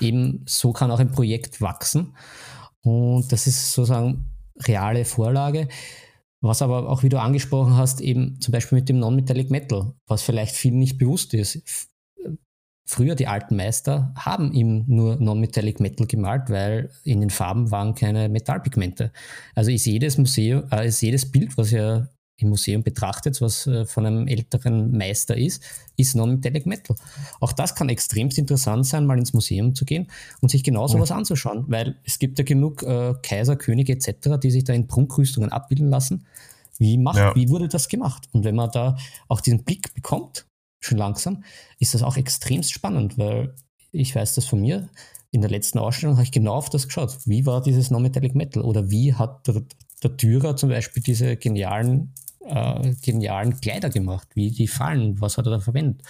eben, 0.00 0.44
so 0.46 0.72
kann 0.72 0.92
auch 0.92 1.00
ein 1.00 1.10
Projekt 1.10 1.60
wachsen. 1.60 2.14
Und 2.82 3.32
das 3.32 3.48
ist 3.48 3.72
sozusagen 3.72 4.30
reale 4.60 5.04
Vorlage. 5.04 5.68
Was 6.40 6.62
aber 6.62 6.88
auch, 6.88 7.02
wie 7.02 7.08
du 7.08 7.20
angesprochen 7.20 7.76
hast, 7.76 8.00
eben 8.00 8.40
zum 8.40 8.52
Beispiel 8.52 8.78
mit 8.78 8.88
dem 8.88 8.98
Non-Metallic 9.00 9.50
Metal, 9.50 9.92
was 10.06 10.22
vielleicht 10.22 10.54
vielen 10.54 10.78
nicht 10.78 10.98
bewusst 10.98 11.34
ist 11.34 11.89
früher 12.90 13.14
die 13.14 13.28
alten 13.28 13.56
Meister 13.56 14.12
haben 14.16 14.52
ihm 14.52 14.84
nur 14.88 15.16
Non-Metallic 15.16 15.78
Metal 15.78 16.06
gemalt, 16.06 16.50
weil 16.50 16.90
in 17.04 17.20
den 17.20 17.30
Farben 17.30 17.70
waren 17.70 17.94
keine 17.94 18.28
Metallpigmente. 18.28 19.12
Also 19.54 19.70
ist 19.70 19.86
jedes 19.86 20.18
Museum, 20.18 20.64
äh, 20.72 20.88
ist 20.88 21.00
jedes 21.00 21.30
Bild, 21.30 21.56
was 21.56 21.70
ihr 21.70 22.08
im 22.36 22.48
Museum 22.48 22.82
betrachtet, 22.82 23.40
was 23.40 23.66
äh, 23.68 23.84
von 23.86 24.06
einem 24.06 24.26
älteren 24.26 24.90
Meister 24.96 25.36
ist, 25.36 25.62
ist 25.96 26.16
Non-Metallic 26.16 26.66
Metal. 26.66 26.96
Auch 27.38 27.52
das 27.52 27.76
kann 27.76 27.88
extremst 27.88 28.38
interessant 28.38 28.86
sein, 28.86 29.06
mal 29.06 29.18
ins 29.18 29.34
Museum 29.34 29.74
zu 29.74 29.84
gehen 29.84 30.08
und 30.40 30.50
sich 30.50 30.64
genau 30.64 30.88
sowas 30.88 31.10
mhm. 31.10 31.16
anzuschauen, 31.16 31.64
weil 31.68 31.96
es 32.04 32.18
gibt 32.18 32.38
ja 32.38 32.44
genug 32.44 32.82
äh, 32.82 33.14
Kaiser, 33.22 33.54
Könige 33.54 33.92
etc., 33.92 34.40
die 34.42 34.50
sich 34.50 34.64
da 34.64 34.72
in 34.72 34.88
Prunkrüstungen 34.88 35.52
abbilden 35.52 35.90
lassen. 35.90 36.26
Wie, 36.78 36.98
macht, 36.98 37.18
ja. 37.18 37.36
wie 37.36 37.50
wurde 37.50 37.68
das 37.68 37.88
gemacht? 37.88 38.28
Und 38.32 38.44
wenn 38.44 38.56
man 38.56 38.70
da 38.70 38.96
auch 39.28 39.42
diesen 39.42 39.64
Blick 39.64 39.94
bekommt, 39.94 40.46
schon 40.80 40.98
langsam, 40.98 41.44
ist 41.78 41.94
das 41.94 42.02
auch 42.02 42.16
extremst 42.16 42.72
spannend, 42.72 43.18
weil 43.18 43.54
ich 43.92 44.14
weiß 44.14 44.34
das 44.34 44.46
von 44.46 44.60
mir. 44.60 44.88
In 45.30 45.42
der 45.42 45.50
letzten 45.50 45.78
Ausstellung 45.78 46.16
habe 46.16 46.24
ich 46.24 46.32
genau 46.32 46.54
auf 46.54 46.70
das 46.70 46.88
geschaut. 46.88 47.16
Wie 47.24 47.46
war 47.46 47.62
dieses 47.62 47.90
Non-Metallic 47.90 48.34
Metal? 48.34 48.62
Oder 48.62 48.90
wie 48.90 49.14
hat 49.14 49.46
der, 49.46 49.62
der 50.02 50.10
Dürer 50.10 50.56
zum 50.56 50.70
Beispiel 50.70 51.02
diese 51.02 51.36
genialen, 51.36 52.14
äh, 52.40 52.94
genialen 53.02 53.60
Kleider 53.60 53.90
gemacht? 53.90 54.28
Wie 54.34 54.50
die 54.50 54.66
fallen? 54.66 55.20
Was 55.20 55.38
hat 55.38 55.46
er 55.46 55.52
da 55.52 55.60
verwendet? 55.60 56.02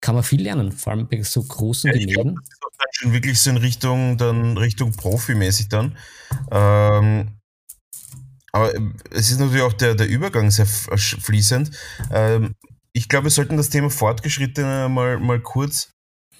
Kann 0.00 0.14
man 0.14 0.24
viel 0.24 0.42
lernen, 0.42 0.72
vor 0.72 0.92
allem 0.92 1.08
bei 1.08 1.22
so 1.22 1.42
großen 1.42 1.90
ja, 1.90 1.98
Gemälden. 1.98 2.34
Das 2.34 2.44
ist 2.44 2.78
dann 2.78 2.88
schon 2.92 3.12
wirklich 3.12 3.40
so 3.40 3.50
in 3.50 3.56
Richtung, 3.56 4.18
dann 4.18 4.58
Richtung 4.58 4.92
Profimäßig 4.92 5.68
dann. 5.68 5.96
Ähm, 6.50 7.38
aber 8.52 8.72
es 9.10 9.30
ist 9.30 9.40
natürlich 9.40 9.62
auch 9.62 9.72
der, 9.72 9.94
der 9.94 10.08
Übergang 10.08 10.50
sehr 10.50 10.66
fließend. 10.66 11.70
Ähm, 12.12 12.54
ich 12.92 13.08
glaube, 13.08 13.24
wir 13.24 13.30
sollten 13.30 13.56
das 13.56 13.70
Thema 13.70 13.90
Fortgeschrittene 13.90 14.88
mal, 14.88 15.18
mal 15.18 15.40
kurz 15.40 15.92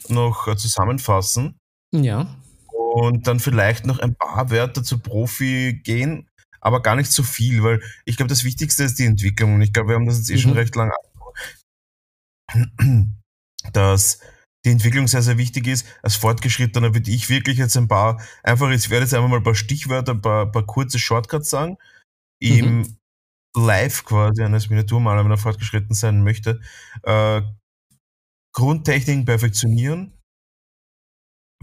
noch 0.09 0.47
äh, 0.49 0.57
zusammenfassen. 0.57 1.59
Ja. 1.93 2.37
Und 2.73 3.27
dann 3.27 3.41
vielleicht 3.41 3.87
noch 3.87 3.99
ein 3.99 4.15
paar 4.15 4.51
Wörter 4.51 4.83
zu 4.83 4.99
Profi 4.99 5.81
gehen, 5.85 6.29
aber 6.61 6.83
gar 6.83 6.97
nicht 6.97 7.13
so 7.13 7.23
viel, 7.23 7.63
weil 7.63 7.83
ich 8.05 8.17
glaube, 8.17 8.29
das 8.29 8.45
Wichtigste 8.45 8.85
ist 8.85 8.99
die 8.99 9.05
Entwicklung. 9.05 9.55
Und 9.55 9.63
ich 9.63 9.73
glaube, 9.73 9.91
wir 9.91 9.97
haben 9.97 10.07
das 10.07 10.19
jetzt 10.19 10.31
eh 10.31 10.35
mhm. 10.35 10.41
schon 10.41 10.53
recht 10.53 10.75
lange 10.75 10.93
dass 13.73 14.21
die 14.65 14.71
Entwicklung 14.71 15.07
sehr, 15.07 15.23
sehr 15.23 15.37
wichtig 15.37 15.67
ist. 15.67 15.87
Als 16.03 16.17
Fortgeschrittener 16.17 16.95
würde 16.95 17.11
ich 17.11 17.29
wirklich 17.29 17.59
jetzt 17.59 17.77
ein 17.77 17.89
paar, 17.89 18.21
einfach, 18.43 18.71
ich 18.71 18.89
werde 18.89 19.05
jetzt 19.05 19.15
einfach 19.15 19.29
mal 19.29 19.37
ein 19.37 19.43
paar 19.43 19.55
Stichwörter, 19.55 20.13
ein 20.13 20.23
paar, 20.23 20.47
ein 20.47 20.53
paar 20.53 20.65
kurze 20.65 20.99
Shortcuts 20.99 21.51
sagen. 21.51 21.77
Im 22.41 22.79
mhm 22.79 22.98
live 23.67 24.05
quasi 24.05 24.43
eines 24.43 24.71
Miniaturmaler, 24.71 25.25
wenn 25.25 25.31
er 25.33 25.39
fortgeschritten 25.39 25.95
sein 25.95 26.23
möchte, 26.23 26.61
äh, 27.05 27.43
Grundtechniken 28.55 29.25
perfektionieren, 29.25 30.13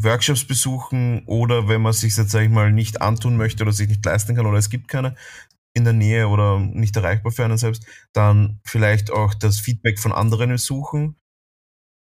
Workshops 0.02 0.46
besuchen 0.46 1.24
oder 1.26 1.68
wenn 1.68 1.82
man 1.82 1.94
sich 1.94 2.16
jetzt, 2.18 2.32
sag 2.32 2.44
ich 2.44 2.50
mal, 2.50 2.72
nicht 2.72 3.02
antun 3.02 3.38
möchte 3.38 3.64
oder 3.64 3.72
sich 3.72 3.88
nicht 3.88 4.06
leisten 4.06 4.36
kann 4.36 4.46
oder 4.46 4.58
es 4.58 4.70
gibt 4.70 4.88
keine 4.88 5.16
in 5.74 5.84
der 5.84 5.94
Nähe 5.94 6.30
oder 6.30 6.60
nicht 6.60 6.96
erreichbar 6.96 7.32
für 7.32 7.44
einen 7.46 7.58
selbst, 7.58 7.86
dann 8.14 8.60
vielleicht 8.64 9.12
auch 9.12 9.34
das 9.34 9.60
Feedback 9.60 10.00
von 10.00 10.14
anderen 10.14 10.58
suchen, 10.58 11.18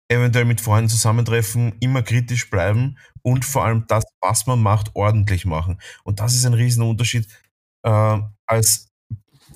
eventuell 0.10 0.46
mit 0.46 0.62
Freunden 0.62 0.90
zusammentreffen, 0.90 1.76
immer 1.80 2.02
kritisch 2.04 2.50
bleiben 2.50 2.98
und 3.24 3.46
vor 3.46 3.66
allem 3.66 3.86
das, 3.88 4.06
was 4.22 4.46
man 4.48 4.62
macht, 4.62 4.96
ordentlich 4.96 5.46
machen. 5.46 5.80
Und 6.04 6.20
das 6.20 6.34
ist 6.36 6.46
ein 6.46 6.54
Riesenunterschied 6.54 7.28
äh, 7.84 8.20
als 8.46 8.87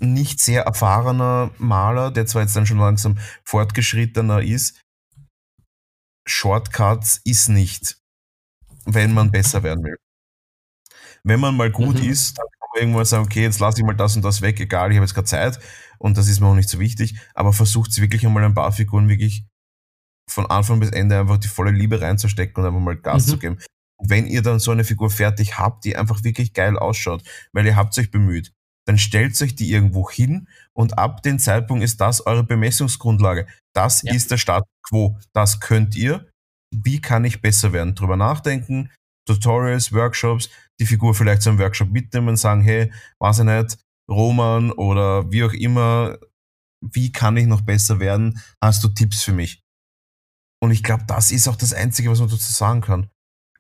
nicht 0.02 0.40
sehr 0.40 0.64
erfahrener 0.64 1.52
Maler, 1.58 2.12
der 2.12 2.26
zwar 2.26 2.42
jetzt 2.42 2.56
dann 2.56 2.66
schon 2.66 2.80
langsam 2.80 3.18
fortgeschrittener 3.44 4.42
ist, 4.42 4.82
Shortcuts 6.28 7.22
ist 7.24 7.50
nicht, 7.50 7.98
wenn 8.86 9.14
man 9.14 9.32
besser 9.32 9.64
werden 9.64 9.84
will. 9.84 9.98
Wenn 11.24 11.40
man 11.40 11.56
mal 11.56 11.72
gut 11.72 12.02
mhm. 12.02 12.10
ist, 12.10 12.38
dann 12.38 12.46
kann 12.46 12.70
man 12.74 12.82
irgendwann 12.82 13.06
sagen, 13.06 13.26
okay, 13.26 13.44
jetzt 13.44 13.60
lasse 13.60 13.80
ich 13.80 13.86
mal 13.86 13.96
das 13.96 14.16
und 14.16 14.24
das 14.24 14.42
weg, 14.42 14.60
egal, 14.60 14.92
ich 14.92 14.98
habe 14.98 15.06
jetzt 15.06 15.14
keine 15.14 15.26
Zeit 15.26 15.60
und 16.00 16.18
das 16.18 16.28
ist 16.28 16.40
mir 16.40 16.48
auch 16.48 16.56
nicht 16.56 16.70
so 16.70 16.80
wichtig, 16.80 17.20
aber 17.36 17.54
versucht 17.54 17.96
wirklich 18.00 18.26
einmal 18.26 18.44
ein 18.44 18.56
paar 18.56 18.72
Figuren 18.72 19.10
wirklich 19.10 19.46
von 20.28 20.46
Anfang 20.46 20.80
bis 20.80 20.90
Ende 20.92 21.20
einfach 21.20 21.38
die 21.38 21.48
volle 21.48 21.72
Liebe 21.72 22.02
reinzustecken 22.02 22.64
und 22.64 22.68
einfach 22.68 22.82
mal 22.82 22.98
Gas 22.98 23.28
mhm. 23.28 23.30
zu 23.30 23.38
geben. 23.38 23.58
Und 23.98 24.10
wenn 24.10 24.26
ihr 24.26 24.42
dann 24.42 24.60
so 24.60 24.72
eine 24.72 24.84
Figur 24.84 25.12
fertig 25.12 25.60
habt, 25.60 25.86
die 25.86 25.96
einfach 25.96 26.24
wirklich 26.24 26.54
geil 26.54 26.80
ausschaut, 26.80 27.24
weil 27.52 27.66
ihr 27.66 27.76
habt 27.76 27.98
euch 28.00 28.10
bemüht, 28.10 28.52
dann 28.88 28.98
stellt 28.98 29.40
euch 29.42 29.56
die 29.56 29.72
irgendwo 29.72 30.10
hin 30.10 30.48
und 30.74 30.98
ab 30.98 31.22
dem 31.24 31.40
Zeitpunkt 31.40 31.84
ist 31.84 32.02
das 32.02 32.26
eure 32.26 32.44
Bemessungsgrundlage. 32.44 33.48
Das 33.76 34.02
ja. 34.02 34.14
ist 34.14 34.32
der 34.32 34.38
Status 34.38 34.70
quo. 34.88 35.18
Das 35.34 35.60
könnt 35.60 35.96
ihr. 35.96 36.28
Wie 36.74 37.02
kann 37.02 37.26
ich 37.26 37.42
besser 37.42 37.74
werden? 37.74 37.96
Drüber 37.96 38.16
nachdenken, 38.16 38.90
Tutorials, 39.28 39.94
Workshops, 39.94 40.50
die 40.80 40.86
Figur 40.86 41.14
vielleicht 41.14 41.42
zu 41.42 41.50
einem 41.50 41.60
Workshop 41.60 41.90
mitnehmen 41.90 42.30
und 42.30 42.38
sagen, 42.38 42.62
hey, 42.62 42.92
weiß 43.20 43.40
ich 43.40 43.46
nicht, 43.46 43.78
Roman 44.10 44.72
oder 44.72 45.32
wie 45.32 45.44
auch 45.44 45.54
immer, 45.54 46.18
wie 46.82 47.12
kann 47.12 47.38
ich 47.38 47.46
noch 47.46 47.62
besser 47.62 48.00
werden? 48.00 48.42
Hast 48.64 48.84
du 48.84 48.90
Tipps 48.90 49.24
für 49.24 49.34
mich? 49.34 49.62
Und 50.64 50.72
ich 50.72 50.84
glaube, 50.84 51.04
das 51.08 51.32
ist 51.32 51.48
auch 51.48 51.56
das 51.56 51.74
Einzige, 51.74 52.10
was 52.10 52.20
man 52.20 52.30
dazu 52.30 52.52
sagen 52.52 52.82
kann. 52.82 53.10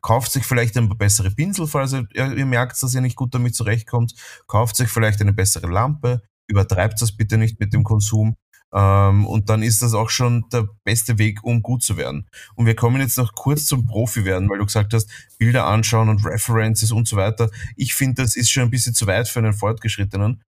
Kauft 0.02 0.32
sich 0.32 0.45
vielleicht 0.45 0.78
ein 0.78 0.88
paar 0.88 0.97
bessere 0.97 1.32
Pinsel, 1.32 1.68
falls 1.68 1.93
ihr, 1.93 2.08
ihr 2.14 2.45
merkt, 2.45 2.82
dass 2.82 2.93
ihr 2.93 3.02
nicht 3.02 3.16
gut 3.16 3.34
damit 3.34 3.56
zurechtkommt. 3.56 4.14
Kauft 4.47 4.76
sich 4.76 4.89
vielleicht 4.89 5.22
eine 5.22 5.34
bessere 5.34 5.68
Lampe. 5.68 6.22
Übertreibt 6.47 7.02
das 7.02 7.12
bitte 7.16 7.38
nicht 7.38 7.60
mit 7.60 7.74
dem 7.74 7.84
Konsum. 7.84 8.36
Ähm, 8.74 9.26
und 9.26 9.49
dann 9.49 9.64
ist 9.64 9.82
das 9.82 9.93
auch 9.93 10.10
schon 10.10 10.45
der 10.52 10.68
beste 10.84 11.18
Weg, 11.18 11.43
um 11.43 11.62
gut 11.62 11.84
zu 11.84 11.97
werden. 11.97 12.28
Und 12.56 12.66
wir 12.66 12.76
kommen 12.76 13.02
jetzt 13.02 13.18
noch 13.18 13.34
kurz 13.36 13.66
zum 13.66 13.86
Profi 13.86 14.24
werden, 14.26 14.49
weil 14.49 14.60
du 14.60 14.66
gesagt 14.66 14.93
hast, 14.93 15.10
Bilder 15.38 15.66
anschauen 15.66 16.10
und 16.10 16.26
References 16.26 16.91
und 16.91 17.08
so 17.08 17.18
weiter. 17.18 17.49
Ich 17.76 17.93
finde, 17.93 18.22
das 18.22 18.36
ist 18.36 18.49
schon 18.49 18.64
ein 18.64 18.70
bisschen 18.70 18.93
zu 18.93 19.08
weit 19.08 19.28
für 19.28 19.39
einen 19.39 19.54
Fortgeschrittenen. 19.54 20.41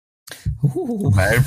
Uh. 0.62 1.14
Weil 1.14 1.43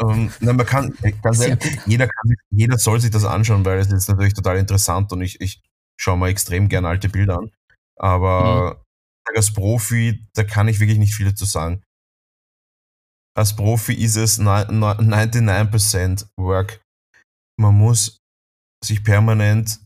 ähm, 0.00 0.30
na, 0.40 0.52
man 0.52 0.66
kann, 0.66 0.94
ganz 1.22 1.40
ehrlich, 1.40 1.58
jeder, 1.86 2.06
kann, 2.06 2.34
jeder 2.50 2.78
soll 2.78 3.00
sich 3.00 3.10
das 3.10 3.24
anschauen, 3.24 3.64
weil 3.64 3.78
es 3.78 3.92
ist 3.92 4.08
natürlich 4.08 4.34
total 4.34 4.56
interessant 4.56 5.12
und 5.12 5.20
ich, 5.20 5.40
ich 5.40 5.60
schaue 6.00 6.18
mir 6.18 6.28
extrem 6.28 6.68
gerne 6.68 6.88
alte 6.88 7.08
Bilder 7.08 7.38
an. 7.38 7.50
Aber 7.98 8.74
mhm. 8.74 9.36
als 9.36 9.52
Profi, 9.52 10.26
da 10.34 10.44
kann 10.44 10.68
ich 10.68 10.80
wirklich 10.80 10.98
nicht 10.98 11.14
viel 11.14 11.26
dazu 11.26 11.44
sagen 11.44 11.82
als 13.38 13.54
Profi 13.54 13.94
ist 13.94 14.16
es 14.16 14.40
99% 14.40 16.26
Work. 16.36 16.82
Man 17.56 17.76
muss 17.76 18.18
sich 18.84 19.04
permanent 19.04 19.78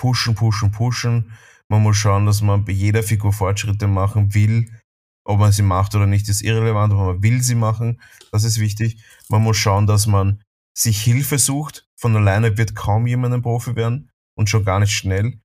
pushen, 0.00 0.34
pushen, 0.34 0.70
pushen. 0.72 1.32
Man 1.70 1.82
muss 1.82 1.98
schauen, 1.98 2.24
dass 2.24 2.40
man 2.40 2.64
bei 2.64 2.72
jeder 2.72 3.02
Figur 3.02 3.34
Fortschritte 3.34 3.86
machen 3.86 4.32
will. 4.32 4.72
Ob 5.26 5.38
man 5.38 5.52
sie 5.52 5.60
macht 5.60 5.94
oder 5.94 6.06
nicht, 6.06 6.30
ist 6.30 6.40
irrelevant, 6.40 6.94
aber 6.94 7.12
man 7.12 7.22
will 7.22 7.42
sie 7.42 7.56
machen. 7.56 8.00
Das 8.32 8.44
ist 8.44 8.58
wichtig. 8.58 9.04
Man 9.28 9.42
muss 9.42 9.58
schauen, 9.58 9.86
dass 9.86 10.06
man 10.06 10.42
sich 10.74 11.02
Hilfe 11.02 11.38
sucht. 11.38 11.86
Von 12.00 12.16
alleine 12.16 12.56
wird 12.56 12.74
kaum 12.74 13.06
jemand 13.06 13.34
ein 13.34 13.42
Profi 13.42 13.76
werden 13.76 14.07
und 14.38 14.48
schon 14.48 14.64
gar 14.64 14.78
nicht 14.78 14.92
schnell. 14.92 15.40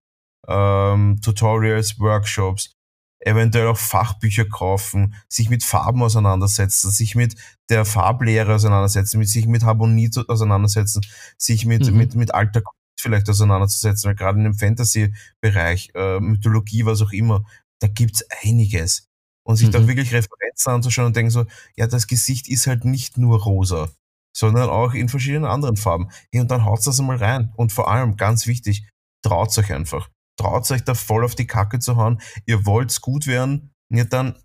Ähm, 0.48 1.20
Tutorials, 1.22 2.00
Workshops, 2.00 2.76
eventuell 3.20 3.68
auch 3.68 3.78
Fachbücher 3.78 4.46
kaufen, 4.46 5.16
sich 5.28 5.50
mit 5.50 5.64
Farben 5.64 6.04
auseinandersetzen, 6.04 6.92
sich 6.92 7.16
mit 7.16 7.36
der 7.70 7.86
Farblehre 7.86 8.54
auseinandersetzen, 8.54 9.18
mit 9.18 9.30
sich 9.30 9.48
mit 9.48 9.64
Harmonie 9.64 10.12
auseinandersetzen, 10.28 11.02
sich 11.38 11.66
mit, 11.66 11.90
mhm. 11.90 11.98
mit, 11.98 12.16
mit 12.16 12.34
alter 12.34 12.62
Kunst 12.62 12.80
vielleicht 13.00 13.30
auseinanderzusetzen, 13.30 14.08
weil 14.08 14.16
gerade 14.16 14.38
in 14.38 14.44
dem 14.44 14.54
Fantasy-Bereich, 14.54 15.92
äh, 15.96 16.20
Mythologie, 16.20 16.86
was 16.86 17.02
auch 17.02 17.12
immer, 17.12 17.46
da 17.80 17.88
gibt's 17.88 18.24
einiges. 18.44 19.10
Und 19.46 19.58
sich 19.58 19.68
mhm. 19.68 19.72
dann 19.72 19.88
wirklich 19.88 20.14
Referenzen 20.14 20.72
anzuschauen 20.72 21.08
und 21.08 21.16
denken 21.16 21.32
so, 21.32 21.46
ja, 21.76 21.88
das 21.88 22.08
Gesicht 22.08 22.48
ist 22.48 22.68
halt 22.68 22.86
nicht 22.86 23.18
nur 23.18 23.42
rosa, 23.42 23.90
sondern 24.36 24.70
auch 24.70 24.94
in 24.94 25.10
verschiedenen 25.10 25.46
anderen 25.46 25.78
Farben. 25.78 26.10
Hey, 26.32 26.42
und 26.42 26.52
dann 26.52 26.66
haut's 26.66 26.86
das 26.86 27.00
einmal 27.00 27.18
rein. 27.18 27.54
Und 27.56 27.72
vor 27.72 27.90
allem, 27.90 28.18
ganz 28.18 28.48
wichtig, 28.48 28.90
traut's 29.24 29.58
euch 29.58 29.72
einfach 29.74 30.10
traut 30.40 30.70
euch 30.72 30.84
da 30.84 30.94
voll 30.94 31.24
auf 31.24 31.36
die 31.36 31.48
Kacke 31.48 31.80
zu 31.80 31.96
hauen. 31.96 32.22
Ihr 32.46 32.66
wollt's 32.66 33.02
gut 33.02 33.28
werden, 33.28 33.74
ja 33.90 34.04
dann 34.04 34.38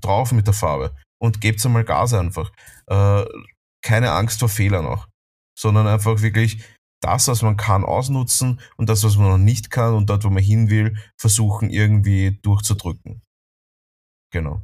drauf 0.00 0.32
mit 0.32 0.46
der 0.46 0.54
Farbe 0.54 0.96
und 1.20 1.40
gebt 1.40 1.64
einmal 1.64 1.84
Gas 1.84 2.14
einfach. 2.14 2.52
Äh, 2.86 3.24
keine 3.84 4.12
Angst 4.12 4.40
vor 4.40 4.48
Fehlern 4.48 4.86
auch, 4.86 5.08
sondern 5.58 5.86
einfach 5.86 6.22
wirklich 6.22 6.64
das, 7.00 7.26
was 7.28 7.42
man 7.42 7.56
kann, 7.56 7.84
ausnutzen 7.84 8.60
und 8.76 8.88
das, 8.88 9.02
was 9.02 9.16
man 9.16 9.28
noch 9.28 9.38
nicht 9.38 9.70
kann 9.70 9.94
und 9.94 10.08
dort, 10.08 10.24
wo 10.24 10.30
man 10.30 10.42
hin 10.42 10.70
will, 10.70 10.96
versuchen 11.20 11.68
irgendwie 11.70 12.38
durchzudrücken. 12.42 13.22
Genau. 14.32 14.62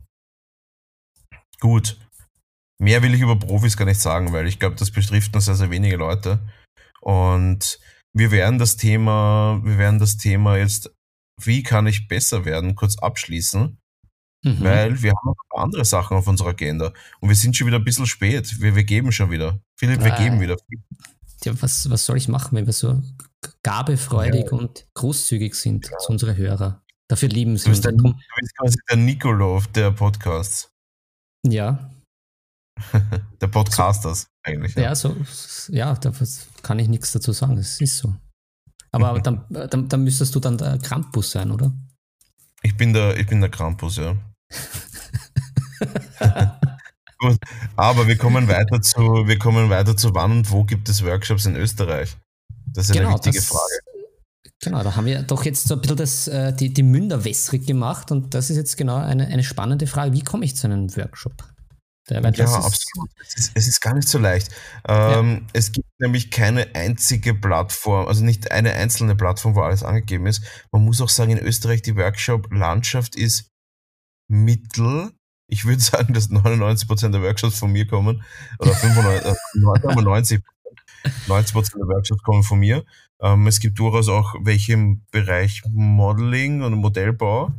Gut. 1.61 1.99
Mehr 2.81 3.03
will 3.03 3.15
ich 3.15 3.21
über 3.21 3.37
Profis 3.37 3.77
gar 3.77 3.87
nicht 3.87 4.01
sagen, 4.01 4.33
weil 4.33 4.47
ich 4.47 4.59
glaube, 4.59 4.77
das 4.77 4.91
betrifft 4.91 5.33
nur 5.33 5.41
sehr, 5.41 5.57
sehr 5.57 5.71
wenige 5.71 5.97
Leute. 5.97 6.39
Und 7.01 7.81
wir 8.13 8.31
werden 8.31 8.59
das 8.59 8.77
Thema, 8.77 9.61
wir 9.65 9.79
werden 9.79 9.99
das 9.99 10.17
Thema 10.17 10.57
jetzt, 10.57 10.91
wie 11.41 11.63
kann 11.63 11.87
ich 11.87 12.09
besser 12.09 12.45
werden, 12.45 12.75
kurz 12.75 12.99
abschließen. 12.99 13.79
Mhm. 14.45 14.63
Weil 14.63 15.03
wir 15.03 15.11
haben 15.11 15.27
noch 15.27 15.63
andere 15.63 15.85
Sachen 15.85 16.17
auf 16.17 16.29
unserer 16.29 16.51
Agenda. 16.51 16.93
Und 17.21 17.29
wir 17.29 17.37
sind 17.37 17.57
schon 17.57 17.67
wieder 17.67 17.79
ein 17.79 17.85
bisschen 17.85 18.07
spät. 18.07 18.61
Wir, 18.61 18.77
wir 18.77 18.85
geben 18.85 19.11
schon 19.11 19.31
wieder. 19.31 19.59
Philipp, 19.77 20.03
wir 20.05 20.15
äh, 20.15 20.23
geben 20.23 20.41
wieder. 20.41 20.57
Ja, 21.45 21.61
was, 21.61 21.91
was 21.91 22.07
soll 22.07 22.17
ich 22.17 22.29
machen, 22.29 22.57
wenn 22.57 22.67
wir 22.67 22.73
so 22.73 23.03
gabefreudig 23.63 24.47
ja. 24.47 24.59
und 24.59 24.87
großzügig 24.95 25.55
sind 25.55 25.89
ja. 25.91 25.99
zu 25.99 26.13
unseren 26.13 26.37
Hörern? 26.37 26.81
Dafür 27.09 27.29
lieben 27.29 27.57
sie 27.57 27.71
uns. 27.71 27.81
Du 27.81 27.91
bist 27.93 28.57
quasi 28.57 28.79
der 28.89 28.97
Nikolov 28.97 29.67
der 29.69 29.91
Podcasts. 29.91 30.71
Ja. 31.45 31.91
der 33.41 33.49
Podcasters 33.49 34.29
eigentlich. 34.43 34.75
Ja, 34.75 34.83
ja 34.83 34.95
so, 34.95 35.17
ja, 35.69 35.95
da 35.95 36.13
kann 36.63 36.79
ich 36.79 36.89
nichts 36.89 37.13
dazu 37.13 37.33
sagen. 37.33 37.59
Es 37.59 37.81
ist 37.81 37.99
so. 37.99 38.15
Aber 38.93 39.21
dann, 39.23 39.45
dann, 39.49 39.89
dann 39.89 40.05
müsstest 40.05 40.35
du 40.35 40.41
dann 40.41 40.59
der 40.59 40.79
Krampus 40.79 41.33
sein, 41.33 41.51
oder? 41.51 41.73
Ich 42.63 42.77
bin 42.77 42.93
der, 42.93 43.17
ich 43.17 43.27
bin 43.27 43.41
der 43.41 43.51
Krampus, 43.51 43.97
ja. 43.97 44.17
Gut, 47.21 47.37
aber 47.75 48.07
wir 48.07 48.17
kommen 48.17 48.47
weiter 48.49 48.81
zu, 48.81 49.27
wir 49.27 49.39
kommen 49.39 49.71
weiter 49.71 49.97
zu 49.97 50.15
wann 50.15 50.31
und 50.31 50.53
wo 50.53 50.63
gibt 50.65 50.89
es 50.89 51.05
Workshops 51.05 51.47
in 51.47 51.57
Österreich? 51.57 52.17
Das 52.67 52.87
ist 52.87 52.93
genau, 52.93 53.09
eine 53.09 53.17
wichtige 53.17 53.39
das, 53.39 53.47
Frage. 53.47 53.73
Genau, 54.61 54.83
da 54.83 54.97
haben 54.97 55.07
wir 55.07 55.23
doch 55.23 55.45
jetzt 55.45 55.69
so 55.69 55.75
ein 55.75 55.81
bisschen 55.81 55.97
das, 55.97 56.29
äh, 56.29 56.53
die, 56.53 56.73
die 56.73 56.83
Münder 56.83 57.25
wässrig 57.25 57.67
gemacht 57.67 58.13
und 58.13 58.35
das 58.35 58.51
ist 58.51 58.57
jetzt 58.57 58.77
genau 58.77 58.97
eine, 58.97 59.27
eine 59.27 59.43
spannende 59.43 59.87
Frage. 59.87 60.13
Wie 60.13 60.23
komme 60.23 60.45
ich 60.45 60.57
zu 60.57 60.69
einem 60.69 60.95
Workshop? 60.97 61.45
Ja, 62.11 62.21
absolut. 62.21 63.11
Es 63.21 63.37
ist, 63.37 63.51
es 63.55 63.69
ist, 63.69 63.81
gar 63.81 63.95
nicht 63.95 64.09
so 64.09 64.19
leicht. 64.19 64.51
Ähm, 64.87 65.31
ja. 65.31 65.47
Es 65.53 65.73
gibt 65.73 65.89
nämlich 65.99 66.31
keine 66.31 66.75
einzige 66.75 67.35
Plattform, 67.35 68.07
also 68.09 68.25
nicht 68.25 68.51
eine 68.51 68.73
einzelne 68.73 69.15
Plattform, 69.15 69.55
wo 69.55 69.61
alles 69.61 69.83
angegeben 69.83 70.27
ist. 70.27 70.43
Man 70.73 70.85
muss 70.85 71.01
auch 71.01 71.09
sagen, 71.09 71.33
in 71.33 71.39
Österreich 71.39 71.83
die 71.83 71.97
Workshop-Landschaft 71.97 73.17
ist 73.17 73.51
mittel. 74.29 75.13
Ich 75.51 75.65
würde 75.65 75.81
sagen, 75.83 76.15
dass 76.15 76.31
99% 76.31 77.11
der 77.11 77.23
Workshops 77.23 77.59
von 77.59 77.73
mir 77.73 77.87
kommen. 77.87 78.23
Oder 78.59 78.75
95, 78.75 79.39
90, 79.55 80.41
90% 81.27 81.79
der 81.79 81.89
Workshops 81.89 82.23
kommen 82.23 82.43
von 82.43 82.59
mir. 82.59 82.85
Ähm, 83.21 83.47
es 83.47 83.61
gibt 83.61 83.79
durchaus 83.79 84.09
auch 84.09 84.35
welche 84.41 84.75
im 84.75 85.03
Bereich 85.11 85.63
Modeling 85.71 86.63
und 86.63 86.75
Modellbau 86.75 87.53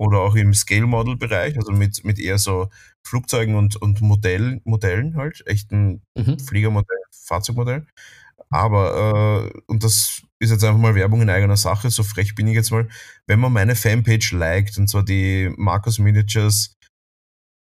oder 0.00 0.20
auch 0.20 0.34
im 0.34 0.54
Scale-Model-Bereich, 0.54 1.58
also 1.58 1.72
mit, 1.72 2.04
mit 2.04 2.18
eher 2.18 2.38
so 2.38 2.70
Flugzeugen 3.06 3.54
und, 3.54 3.76
und 3.76 4.00
Modell, 4.00 4.62
Modellen 4.64 5.14
halt, 5.16 5.46
echten 5.46 6.02
mhm. 6.16 6.38
Fliegermodell, 6.38 6.96
Fahrzeugmodell. 7.26 7.86
Aber, 8.48 9.52
äh, 9.52 9.60
und 9.66 9.84
das 9.84 10.22
ist 10.38 10.50
jetzt 10.50 10.64
einfach 10.64 10.80
mal 10.80 10.94
Werbung 10.94 11.20
in 11.20 11.28
eigener 11.28 11.58
Sache, 11.58 11.90
so 11.90 12.02
frech 12.02 12.34
bin 12.34 12.48
ich 12.48 12.54
jetzt 12.54 12.70
mal, 12.70 12.88
wenn 13.26 13.40
man 13.40 13.52
meine 13.52 13.76
Fanpage 13.76 14.32
liked, 14.32 14.78
und 14.78 14.88
zwar 14.88 15.04
die 15.04 15.52
Marcus 15.58 15.98
Miniatures 15.98 16.72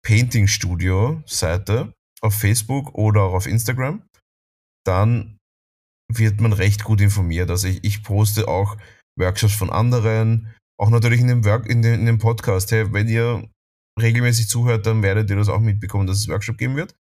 Painting 0.02 0.48
Studio 0.48 1.22
Seite 1.26 1.92
auf 2.22 2.34
Facebook 2.34 2.96
oder 2.96 3.24
auch 3.24 3.34
auf 3.34 3.46
Instagram, 3.46 4.04
dann 4.86 5.38
wird 6.10 6.40
man 6.40 6.54
recht 6.54 6.86
gut 6.86 7.02
informiert. 7.02 7.50
Also 7.50 7.68
ich, 7.68 7.84
ich 7.84 8.04
poste 8.04 8.48
auch 8.48 8.78
Workshops 9.20 9.54
von 9.54 9.70
anderen, 9.70 10.54
auch 10.82 10.90
natürlich 10.90 11.22
in 11.22 11.28
dem, 11.28 11.46
Work, 11.46 11.68
in 11.68 11.84
dem, 11.84 11.94
in 11.94 12.06
dem 12.08 12.18
Podcast. 12.18 12.72
Hey, 12.72 12.92
wenn 12.92 13.08
ihr 13.08 13.48
regelmäßig 14.02 14.50
zuhört, 14.50 14.88
dann 14.88 15.04
werdet 15.04 15.30
ihr 15.30 15.36
das 15.36 15.48
auch 15.48 15.60
mitbekommen, 15.60 16.08
dass 16.08 16.18
es 16.18 16.28
Workshop 16.28 16.58
geben 16.58 16.76
wird. 16.76 16.96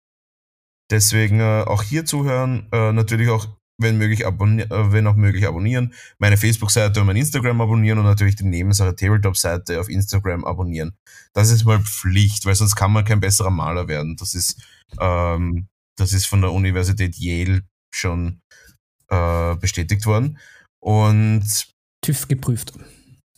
Deswegen 0.92 1.40
äh, 1.40 1.64
auch 1.66 1.82
hier 1.82 2.06
zuhören, 2.06 2.68
äh, 2.72 2.92
natürlich 2.92 3.30
auch, 3.30 3.48
wenn 3.82 3.98
möglich, 3.98 4.24
äh, 4.24 4.32
wenn 4.92 5.08
auch 5.08 5.16
möglich 5.16 5.48
abonnieren, 5.48 5.96
meine 6.20 6.38
Facebook-Seite 6.38 7.00
und 7.00 7.08
mein 7.08 7.16
Instagram 7.16 7.60
abonnieren 7.60 7.98
und 7.98 8.06
natürlich 8.06 8.36
die 8.36 8.46
Nebensache 8.46 8.96
Tabletop-Seite 8.96 9.80
auf 9.80 9.90
Instagram 9.90 10.46
abonnieren. 10.46 10.94
Das 11.34 11.50
ist 11.50 11.64
mal 11.64 11.80
Pflicht, 11.80 12.46
weil 12.46 12.54
sonst 12.54 12.76
kann 12.76 12.92
man 12.92 13.04
kein 13.04 13.20
besserer 13.20 13.50
Maler 13.50 13.88
werden. 13.88 14.16
Das 14.16 14.36
ist, 14.36 14.62
ähm, 15.00 15.68
das 15.98 16.14
ist 16.14 16.28
von 16.28 16.42
der 16.42 16.52
Universität 16.52 17.16
Yale 17.18 17.64
schon 17.90 18.42
äh, 19.08 19.56
bestätigt 19.56 20.06
worden. 20.06 20.38
Und 20.80 21.68
TÜV 22.04 22.28
geprüft. 22.28 22.74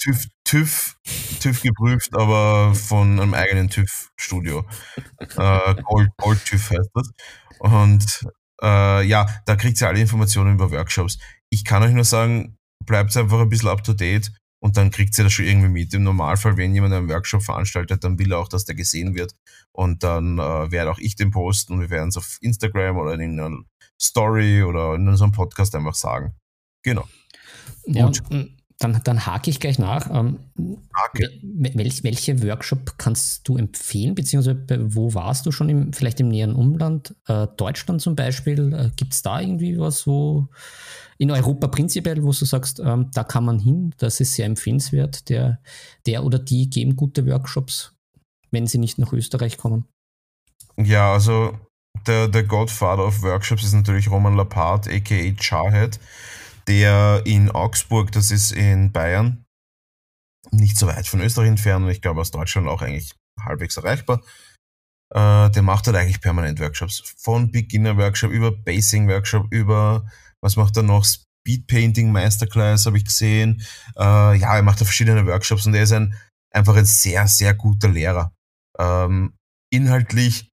TÜV, 0.03 0.25
TÜV, 0.43 0.97
TÜV 1.39 1.61
geprüft, 1.61 2.09
aber 2.13 2.75
von 2.75 3.19
einem 3.19 3.33
eigenen 3.33 3.69
TÜV-Studio. 3.69 4.65
Äh, 5.37 5.75
Gold, 5.83 6.09
Gold 6.17 6.45
TÜV 6.45 6.69
heißt 6.69 6.89
das. 6.93 7.09
Und 7.59 8.27
äh, 8.61 9.03
ja, 9.07 9.25
da 9.45 9.55
kriegt 9.55 9.79
ihr 9.81 9.87
alle 9.87 10.01
Informationen 10.01 10.55
über 10.55 10.69
Workshops. 10.69 11.17
Ich 11.49 11.63
kann 11.63 11.81
euch 11.81 11.93
nur 11.93 12.03
sagen, 12.03 12.57
bleibt 12.85 13.15
einfach 13.15 13.39
ein 13.39 13.49
bisschen 13.49 13.69
up 13.69 13.83
to 13.83 13.93
date 13.93 14.31
und 14.59 14.75
dann 14.77 14.91
kriegt 14.91 15.17
ihr 15.17 15.23
das 15.23 15.33
schon 15.33 15.45
irgendwie 15.45 15.69
mit. 15.69 15.93
Im 15.93 16.03
Normalfall, 16.03 16.57
wenn 16.57 16.75
jemand 16.75 16.93
einen 16.93 17.09
Workshop 17.09 17.41
veranstaltet, 17.41 18.03
dann 18.03 18.19
will 18.19 18.33
er 18.33 18.39
auch, 18.39 18.49
dass 18.49 18.65
der 18.65 18.75
gesehen 18.75 19.15
wird. 19.15 19.33
Und 19.71 20.03
dann 20.03 20.37
äh, 20.37 20.71
werde 20.71 20.91
auch 20.91 20.99
ich 20.99 21.15
den 21.15 21.31
posten 21.31 21.73
und 21.73 21.79
wir 21.79 21.89
werden 21.89 22.09
es 22.09 22.17
auf 22.17 22.37
Instagram 22.41 22.97
oder 22.97 23.13
in 23.13 23.39
einer 23.39 23.57
Story 24.01 24.63
oder 24.63 24.95
in 24.95 25.07
unserem 25.07 25.31
Podcast 25.31 25.73
einfach 25.75 25.95
sagen. 25.95 26.35
Genau. 26.83 27.07
Ja, 27.85 28.07
Gut. 28.07 28.21
Dann, 28.83 28.99
dann 29.05 29.25
hake 29.25 29.49
ich 29.49 29.61
gleich 29.61 29.79
nach. 29.79 30.09
Ähm, 30.13 30.39
Hake. 30.93 31.29
Welch, 31.41 32.03
welche 32.03 32.43
Workshop 32.43 32.97
kannst 32.97 33.47
du 33.47 33.55
empfehlen, 33.55 34.13
beziehungsweise 34.13 34.61
wo 34.93 35.13
warst 35.13 35.45
du 35.45 35.53
schon 35.53 35.69
im, 35.69 35.93
vielleicht 35.93 36.19
im 36.19 36.27
näheren 36.27 36.53
Umland? 36.53 37.15
Äh, 37.29 37.47
Deutschland 37.55 38.01
zum 38.01 38.17
Beispiel, 38.17 38.73
äh, 38.73 38.89
gibt 38.97 39.13
es 39.13 39.21
da 39.21 39.39
irgendwie 39.39 39.79
was, 39.79 40.05
wo 40.05 40.49
in 41.17 41.31
Europa 41.31 41.67
prinzipiell, 41.69 42.23
wo 42.23 42.33
du 42.33 42.43
sagst, 42.43 42.81
ähm, 42.83 43.09
da 43.13 43.23
kann 43.23 43.45
man 43.45 43.57
hin, 43.57 43.95
das 43.99 44.19
ist 44.19 44.35
sehr 44.35 44.47
empfehlenswert, 44.47 45.29
der, 45.29 45.59
der 46.05 46.25
oder 46.25 46.37
die 46.37 46.69
geben 46.69 46.97
gute 46.97 47.25
Workshops, 47.25 47.95
wenn 48.51 48.67
sie 48.67 48.79
nicht 48.79 48.97
nach 48.97 49.13
Österreich 49.13 49.57
kommen? 49.57 49.85
Ja, 50.75 51.13
also 51.13 51.57
der, 52.05 52.27
der 52.27 52.43
Godfather 52.43 53.05
of 53.05 53.21
Workshops 53.21 53.63
ist 53.63 53.73
natürlich 53.73 54.11
Roman 54.11 54.35
Lapart, 54.35 54.89
aka 54.89 55.33
Charhead 55.39 56.01
der 56.67 57.21
in 57.25 57.51
Augsburg, 57.51 58.11
das 58.11 58.31
ist 58.31 58.51
in 58.51 58.91
Bayern, 58.91 59.45
nicht 60.51 60.77
so 60.77 60.87
weit 60.87 61.07
von 61.07 61.21
Österreich 61.21 61.47
entfernt 61.47 61.85
und 61.85 61.91
ich 61.91 62.01
glaube 62.01 62.21
aus 62.21 62.31
Deutschland 62.31 62.67
auch 62.67 62.81
eigentlich 62.81 63.13
halbwegs 63.39 63.77
erreichbar. 63.77 64.21
Äh, 65.13 65.49
der 65.51 65.61
macht 65.61 65.87
halt 65.87 65.95
eigentlich 65.95 66.21
permanent 66.21 66.59
Workshops. 66.59 67.13
Von 67.17 67.51
Beginner-Workshop 67.51 68.31
über 68.31 68.51
Basing-Workshop, 68.51 69.47
über, 69.51 70.07
was 70.41 70.55
macht 70.55 70.75
er 70.77 70.83
noch? 70.83 71.05
Speedpainting 71.05 72.11
Masterclass 72.11 72.85
habe 72.85 72.97
ich 72.97 73.05
gesehen. 73.05 73.61
Äh, 73.97 74.37
ja, 74.37 74.55
er 74.55 74.63
macht 74.63 74.81
da 74.81 74.85
verschiedene 74.85 75.25
Workshops 75.25 75.67
und 75.67 75.73
er 75.75 75.83
ist 75.83 75.91
ein, 75.91 76.15
einfach 76.53 76.75
ein 76.75 76.85
sehr, 76.85 77.27
sehr 77.27 77.53
guter 77.53 77.89
Lehrer. 77.89 78.33
Ähm, 78.79 79.35
inhaltlich 79.71 80.49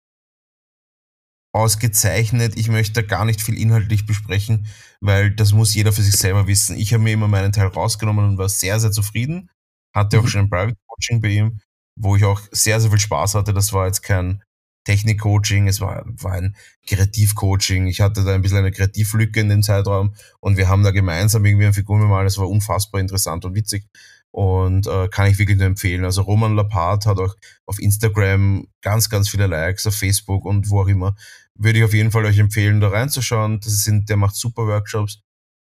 ausgezeichnet. 1.54 2.56
Ich 2.56 2.70
möchte 2.70 3.04
gar 3.06 3.26
nicht 3.26 3.42
viel 3.42 3.60
inhaltlich 3.60 4.06
besprechen, 4.06 4.68
weil 5.02 5.32
das 5.32 5.54
muss 5.54 5.74
jeder 5.74 5.92
für 5.92 6.02
sich 6.02 6.16
selber 6.16 6.48
wissen. 6.48 6.78
Ich 6.78 6.94
habe 6.94 7.04
mir 7.04 7.14
immer 7.14 7.28
meinen 7.28 7.52
Teil 7.52 7.68
rausgenommen 7.68 8.26
und 8.26 8.38
war 8.38 8.50
sehr, 8.50 8.80
sehr 8.80 8.92
zufrieden. 8.92 9.50
Hatte 9.94 10.20
auch 10.20 10.24
mhm. 10.24 10.28
schon 10.28 10.42
ein 10.42 10.50
Private 10.50 10.78
Coaching 10.88 11.22
bei 11.22 11.30
ihm, 11.30 11.60
wo 11.96 12.16
ich 12.16 12.24
auch 12.24 12.42
sehr, 12.52 12.80
sehr 12.80 12.90
viel 12.90 13.00
Spaß 13.00 13.36
hatte. 13.36 13.54
Das 13.54 13.74
war 13.74 13.86
jetzt 13.88 14.02
kein 14.02 14.44
Technik-Coaching, 14.86 15.68
es 15.68 15.82
war, 15.82 16.06
war 16.06 16.32
ein 16.32 16.56
Kreativ-Coaching. 16.88 17.88
Ich 17.88 18.00
hatte 18.00 18.24
da 18.24 18.34
ein 18.34 18.42
bisschen 18.42 18.60
eine 18.60 18.72
Kreativlücke 18.72 19.42
in 19.42 19.50
dem 19.50 19.62
Zeitraum 19.62 20.16
und 20.40 20.56
wir 20.56 20.70
haben 20.70 20.84
da 20.84 20.92
gemeinsam 20.92 21.44
irgendwie 21.44 21.66
eine 21.66 21.74
Figur 21.74 22.00
gemalt. 22.00 22.26
Das 22.26 22.38
war 22.38 22.50
unfassbar 22.50 23.02
interessant 23.02 23.44
und 23.44 23.54
witzig 23.54 23.86
und 24.32 24.88
äh, 24.88 25.08
kann 25.10 25.30
ich 25.30 25.40
wirklich 25.40 25.58
nur 25.58 25.68
empfehlen. 25.68 26.06
Also 26.06 26.22
Roman 26.22 26.56
Lapart 26.56 27.06
hat 27.06 27.20
auch 27.20 27.36
auf 27.66 27.80
Instagram 27.80 28.68
ganz, 28.82 29.10
ganz 29.10 29.30
viele 29.30 29.48
Likes, 29.48 29.88
auf 29.88 29.96
Facebook 29.96 30.46
und 30.46 30.70
wo 30.70 30.82
auch 30.82 30.88
immer. 30.88 31.16
Würde 31.58 31.80
ich 31.80 31.86
auf 31.86 31.94
jeden 31.94 32.12
Fall 32.12 32.26
euch 32.26 32.38
empfehlen, 32.38 32.82
da 32.82 32.90
reinzuschauen. 32.90 33.60
Das 33.60 33.84
sind, 33.84 34.10
der 34.10 34.18
macht 34.18 34.36
super 34.36 34.68
Workshops. 34.68 35.22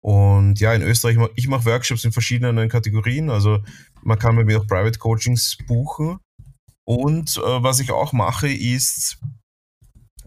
Und 0.01 0.59
ja, 0.59 0.73
in 0.73 0.81
Österreich, 0.81 1.17
ich 1.35 1.47
mache 1.47 1.65
Workshops 1.65 2.03
in 2.03 2.11
verschiedenen 2.11 2.69
Kategorien. 2.69 3.29
Also 3.29 3.63
man 4.01 4.19
kann 4.19 4.35
bei 4.35 4.43
mir 4.43 4.59
auch 4.59 4.67
Private 4.67 4.99
Coachings 4.99 5.57
buchen. 5.67 6.19
Und 6.85 7.37
äh, 7.37 7.63
was 7.63 7.79
ich 7.79 7.91
auch 7.91 8.11
mache, 8.11 8.51
ist 8.51 9.17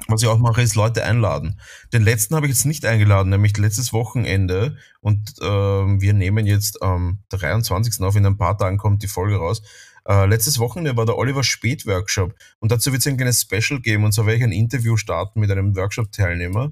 was 0.08 0.22
ich 0.22 0.28
auch 0.28 0.38
mache, 0.38 0.62
ist 0.62 0.74
Leute 0.76 1.04
einladen. 1.04 1.60
Den 1.92 2.02
letzten 2.02 2.36
habe 2.36 2.46
ich 2.46 2.52
jetzt 2.52 2.66
nicht 2.66 2.84
eingeladen, 2.84 3.30
nämlich 3.30 3.56
letztes 3.56 3.92
Wochenende. 3.92 4.76
Und 5.00 5.34
äh, 5.40 5.44
wir 5.44 6.12
nehmen 6.12 6.46
jetzt 6.46 6.82
am 6.82 7.22
23. 7.30 8.00
auf, 8.02 8.14
in 8.14 8.26
ein 8.26 8.36
paar 8.36 8.58
Tagen 8.58 8.78
kommt 8.78 9.02
die 9.02 9.08
Folge 9.08 9.36
raus. 9.36 9.62
Äh, 10.08 10.26
letztes 10.26 10.58
Wochenende 10.58 10.96
war 10.96 11.06
der 11.06 11.16
Oliver 11.16 11.42
Spät 11.42 11.86
Workshop. 11.86 12.34
Und 12.60 12.70
dazu 12.70 12.92
wird 12.92 13.00
es 13.00 13.06
ein 13.06 13.16
kleines 13.16 13.42
Special 13.42 13.80
geben. 13.80 14.04
Und 14.04 14.12
zwar 14.12 14.26
werde 14.26 14.38
ich 14.38 14.44
ein 14.44 14.52
Interview 14.52 14.96
starten 14.96 15.40
mit 15.40 15.50
einem 15.50 15.74
Workshop-Teilnehmer. 15.74 16.68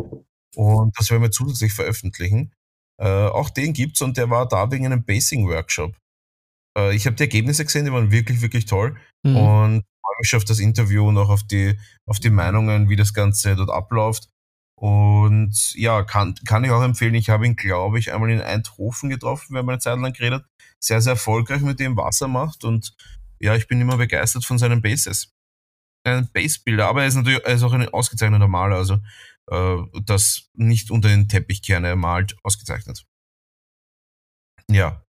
Und 0.54 0.98
das 0.98 1.10
werden 1.10 1.22
wir 1.22 1.30
zusätzlich 1.30 1.72
veröffentlichen. 1.72 2.52
Äh, 3.00 3.08
auch 3.08 3.50
den 3.50 3.72
gibt's 3.72 4.02
und 4.02 4.16
der 4.16 4.30
war 4.30 4.46
da 4.46 4.70
wegen 4.70 4.86
einem 4.86 5.04
Basing-Workshop. 5.04 5.96
Äh, 6.78 6.94
ich 6.94 7.06
habe 7.06 7.16
die 7.16 7.24
Ergebnisse 7.24 7.64
gesehen, 7.64 7.84
die 7.84 7.92
waren 7.92 8.12
wirklich, 8.12 8.40
wirklich 8.40 8.66
toll. 8.66 8.96
Mhm. 9.24 9.36
Und 9.36 9.84
freue 10.00 10.20
mich 10.20 10.36
auf 10.36 10.44
das 10.44 10.60
Interview 10.60 11.08
und 11.08 11.18
auch 11.18 11.30
auf 11.30 11.42
die, 11.42 11.78
auf 12.06 12.20
die 12.20 12.30
Meinungen, 12.30 12.88
wie 12.88 12.96
das 12.96 13.14
Ganze 13.14 13.56
dort 13.56 13.70
abläuft. 13.70 14.28
Und 14.76 15.74
ja, 15.74 16.02
kann, 16.02 16.34
kann 16.46 16.64
ich 16.64 16.70
auch 16.70 16.82
empfehlen. 16.82 17.14
Ich 17.14 17.30
habe 17.30 17.46
ihn, 17.46 17.56
glaube 17.56 17.98
ich, 17.98 18.12
einmal 18.12 18.30
in 18.30 18.40
Eindhoven 18.40 19.08
getroffen, 19.08 19.54
wir 19.54 19.60
haben 19.60 19.68
eine 19.68 19.78
Zeit 19.78 19.98
lang 19.98 20.12
geredet. 20.12 20.44
Sehr, 20.78 21.00
sehr 21.00 21.12
erfolgreich 21.12 21.62
mit 21.62 21.80
dem, 21.80 21.96
was 21.96 22.20
er 22.20 22.28
macht. 22.28 22.64
Und 22.64 22.94
ja, 23.40 23.54
ich 23.54 23.66
bin 23.66 23.80
immer 23.80 23.96
begeistert 23.96 24.44
von 24.44 24.58
seinen 24.58 24.82
Bases. 24.82 25.32
Ein 26.06 26.28
Basebilder, 26.32 26.88
aber 26.88 27.02
er 27.02 27.08
ist 27.08 27.14
natürlich 27.14 27.42
er 27.44 27.54
ist 27.54 27.62
auch 27.62 27.72
ein 27.72 27.88
ausgezeichneter 27.88 28.48
Maler, 28.48 28.76
also 28.76 28.98
äh, 29.50 29.76
das 30.04 30.50
nicht 30.54 30.90
unter 30.90 31.08
den 31.08 31.28
Teppich 31.28 31.62
gerne 31.62 31.96
malt, 31.96 32.36
ausgezeichnet. 32.42 33.04
Ja. 34.70 35.02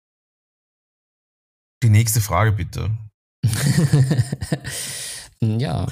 Die 1.84 1.90
nächste 1.90 2.22
Frage 2.22 2.52
bitte. 2.52 2.96
ja. 5.42 5.88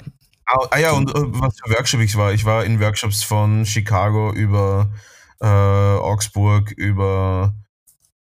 Ah, 0.46 0.68
ah, 0.72 0.78
ja, 0.78 0.92
und 0.92 1.10
äh, 1.10 1.14
was 1.16 1.58
für 1.60 1.72
Workshop 1.72 2.02
ich 2.02 2.16
war. 2.16 2.34
Ich 2.34 2.46
war 2.46 2.66
in 2.66 2.80
Workshops 2.80 3.24
von 3.24 3.66
Chicago 3.66 4.34
über 4.34 4.94
äh, 5.40 5.46
Augsburg, 5.46 6.72
über 6.72 7.56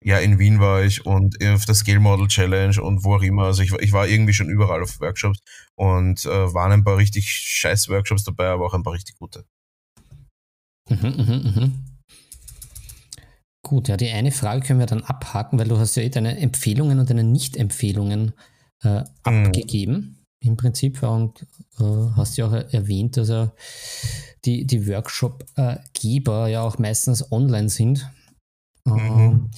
ja, 0.06 0.18
in 0.18 0.38
Wien 0.38 0.60
war 0.60 0.84
ich 0.84 1.04
und 1.04 1.44
auf 1.44 1.64
der 1.64 1.74
Scale 1.74 1.98
Model 1.98 2.28
Challenge 2.28 2.80
und 2.80 3.02
wo 3.02 3.16
auch 3.16 3.22
immer. 3.22 3.46
Also 3.46 3.62
ich, 3.62 3.72
ich 3.72 3.90
war 3.90 4.06
irgendwie 4.06 4.34
schon 4.34 4.48
überall 4.48 4.80
auf 4.80 5.00
Workshops 5.00 5.40
und 5.74 6.24
äh, 6.24 6.54
waren 6.54 6.70
ein 6.70 6.84
paar 6.84 6.96
richtig 6.96 7.28
scheiß 7.28 7.88
Workshops 7.88 8.22
dabei, 8.22 8.46
aber 8.46 8.66
auch 8.66 8.74
ein 8.74 8.84
paar 8.84 8.92
richtig 8.92 9.18
gute. 9.18 9.44
Mhm, 10.88 11.08
mhm, 11.08 11.52
mhm. 11.54 11.84
Gut, 13.64 13.88
ja, 13.88 13.96
die 13.96 14.08
eine 14.10 14.30
Frage 14.30 14.60
können 14.64 14.78
wir 14.78 14.86
dann 14.86 15.02
abhaken, 15.02 15.58
weil 15.58 15.66
du 15.66 15.76
hast 15.76 15.96
ja 15.96 16.04
eh 16.04 16.08
deine 16.08 16.38
Empfehlungen 16.38 17.00
und 17.00 17.10
deine 17.10 17.24
Nicht-Empfehlungen 17.24 18.32
äh, 18.84 19.00
mhm. 19.00 19.06
abgegeben 19.24 20.24
im 20.38 20.56
Prinzip 20.56 21.02
und 21.02 21.48
äh, 21.80 21.84
hast 22.14 22.36
ja 22.36 22.46
auch 22.46 22.52
erwähnt, 22.52 23.16
dass 23.16 23.28
er 23.28 23.56
die, 24.44 24.68
die 24.68 24.86
Workshop-Geber 24.86 26.46
ja 26.46 26.62
auch 26.62 26.78
meistens 26.78 27.32
online 27.32 27.68
sind. 27.68 28.08
Mhm. 28.86 29.20
Ähm, 29.20 29.50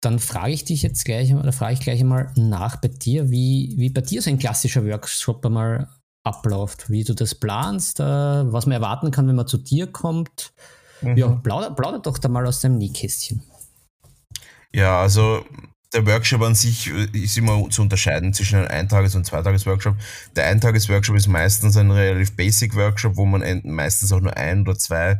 dann 0.00 0.18
frage 0.18 0.52
ich 0.52 0.64
dich 0.64 0.82
jetzt 0.82 1.04
gleich, 1.04 1.34
oder 1.34 1.52
frage 1.52 1.74
ich 1.74 1.80
gleich 1.80 2.00
einmal 2.00 2.30
nach 2.36 2.76
bei 2.76 2.88
dir, 2.88 3.30
wie, 3.30 3.74
wie 3.76 3.90
bei 3.90 4.00
dir 4.00 4.22
so 4.22 4.30
ein 4.30 4.38
klassischer 4.38 4.84
Workshop 4.86 5.44
einmal 5.44 5.88
abläuft, 6.24 6.90
wie 6.90 7.04
du 7.04 7.14
das 7.14 7.34
planst, 7.34 8.00
äh, 8.00 8.04
was 8.04 8.66
man 8.66 8.74
erwarten 8.74 9.10
kann, 9.10 9.26
wenn 9.26 9.36
man 9.36 9.46
zu 9.46 9.58
dir 9.58 9.86
kommt. 9.86 10.52
Mhm. 11.00 11.16
Ja, 11.16 11.28
plauder, 11.28 11.70
plauder 11.72 11.98
doch 12.00 12.18
da 12.18 12.28
mal 12.28 12.46
aus 12.46 12.60
deinem 12.60 12.78
Nähkästchen. 12.78 13.42
Ja, 14.72 15.00
also 15.00 15.44
der 15.92 16.06
Workshop 16.06 16.42
an 16.42 16.54
sich 16.54 16.88
äh, 16.90 17.08
ist 17.12 17.36
immer 17.38 17.68
zu 17.70 17.82
unterscheiden 17.82 18.34
zwischen 18.34 18.58
einem 18.58 18.68
Eintages- 18.68 19.14
und 19.14 19.24
Zweitages-Workshop. 19.24 19.96
Der 20.36 20.46
Eintages-Workshop 20.46 21.16
ist 21.16 21.28
meistens 21.28 21.76
ein 21.76 21.90
relativ 21.90 22.36
basic 22.36 22.74
Workshop, 22.76 23.16
wo 23.16 23.24
man 23.24 23.62
meistens 23.64 24.12
auch 24.12 24.20
nur 24.20 24.36
ein 24.36 24.62
oder 24.62 24.76
zwei 24.76 25.18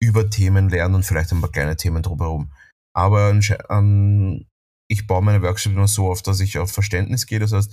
über 0.00 0.30
Themen 0.30 0.70
lernt 0.70 0.94
und 0.94 1.04
vielleicht 1.04 1.32
ein 1.32 1.40
paar 1.40 1.50
kleine 1.52 1.76
Themen 1.76 2.02
drumherum. 2.02 2.50
Aber 2.98 3.32
an, 3.68 4.46
ich 4.90 5.06
baue 5.06 5.22
meine 5.22 5.40
Workshops 5.40 5.72
immer 5.72 5.86
so 5.86 6.10
auf, 6.10 6.20
dass 6.22 6.40
ich 6.40 6.58
auf 6.58 6.72
Verständnis 6.72 7.26
gehe. 7.26 7.38
Das 7.38 7.52
heißt, 7.52 7.72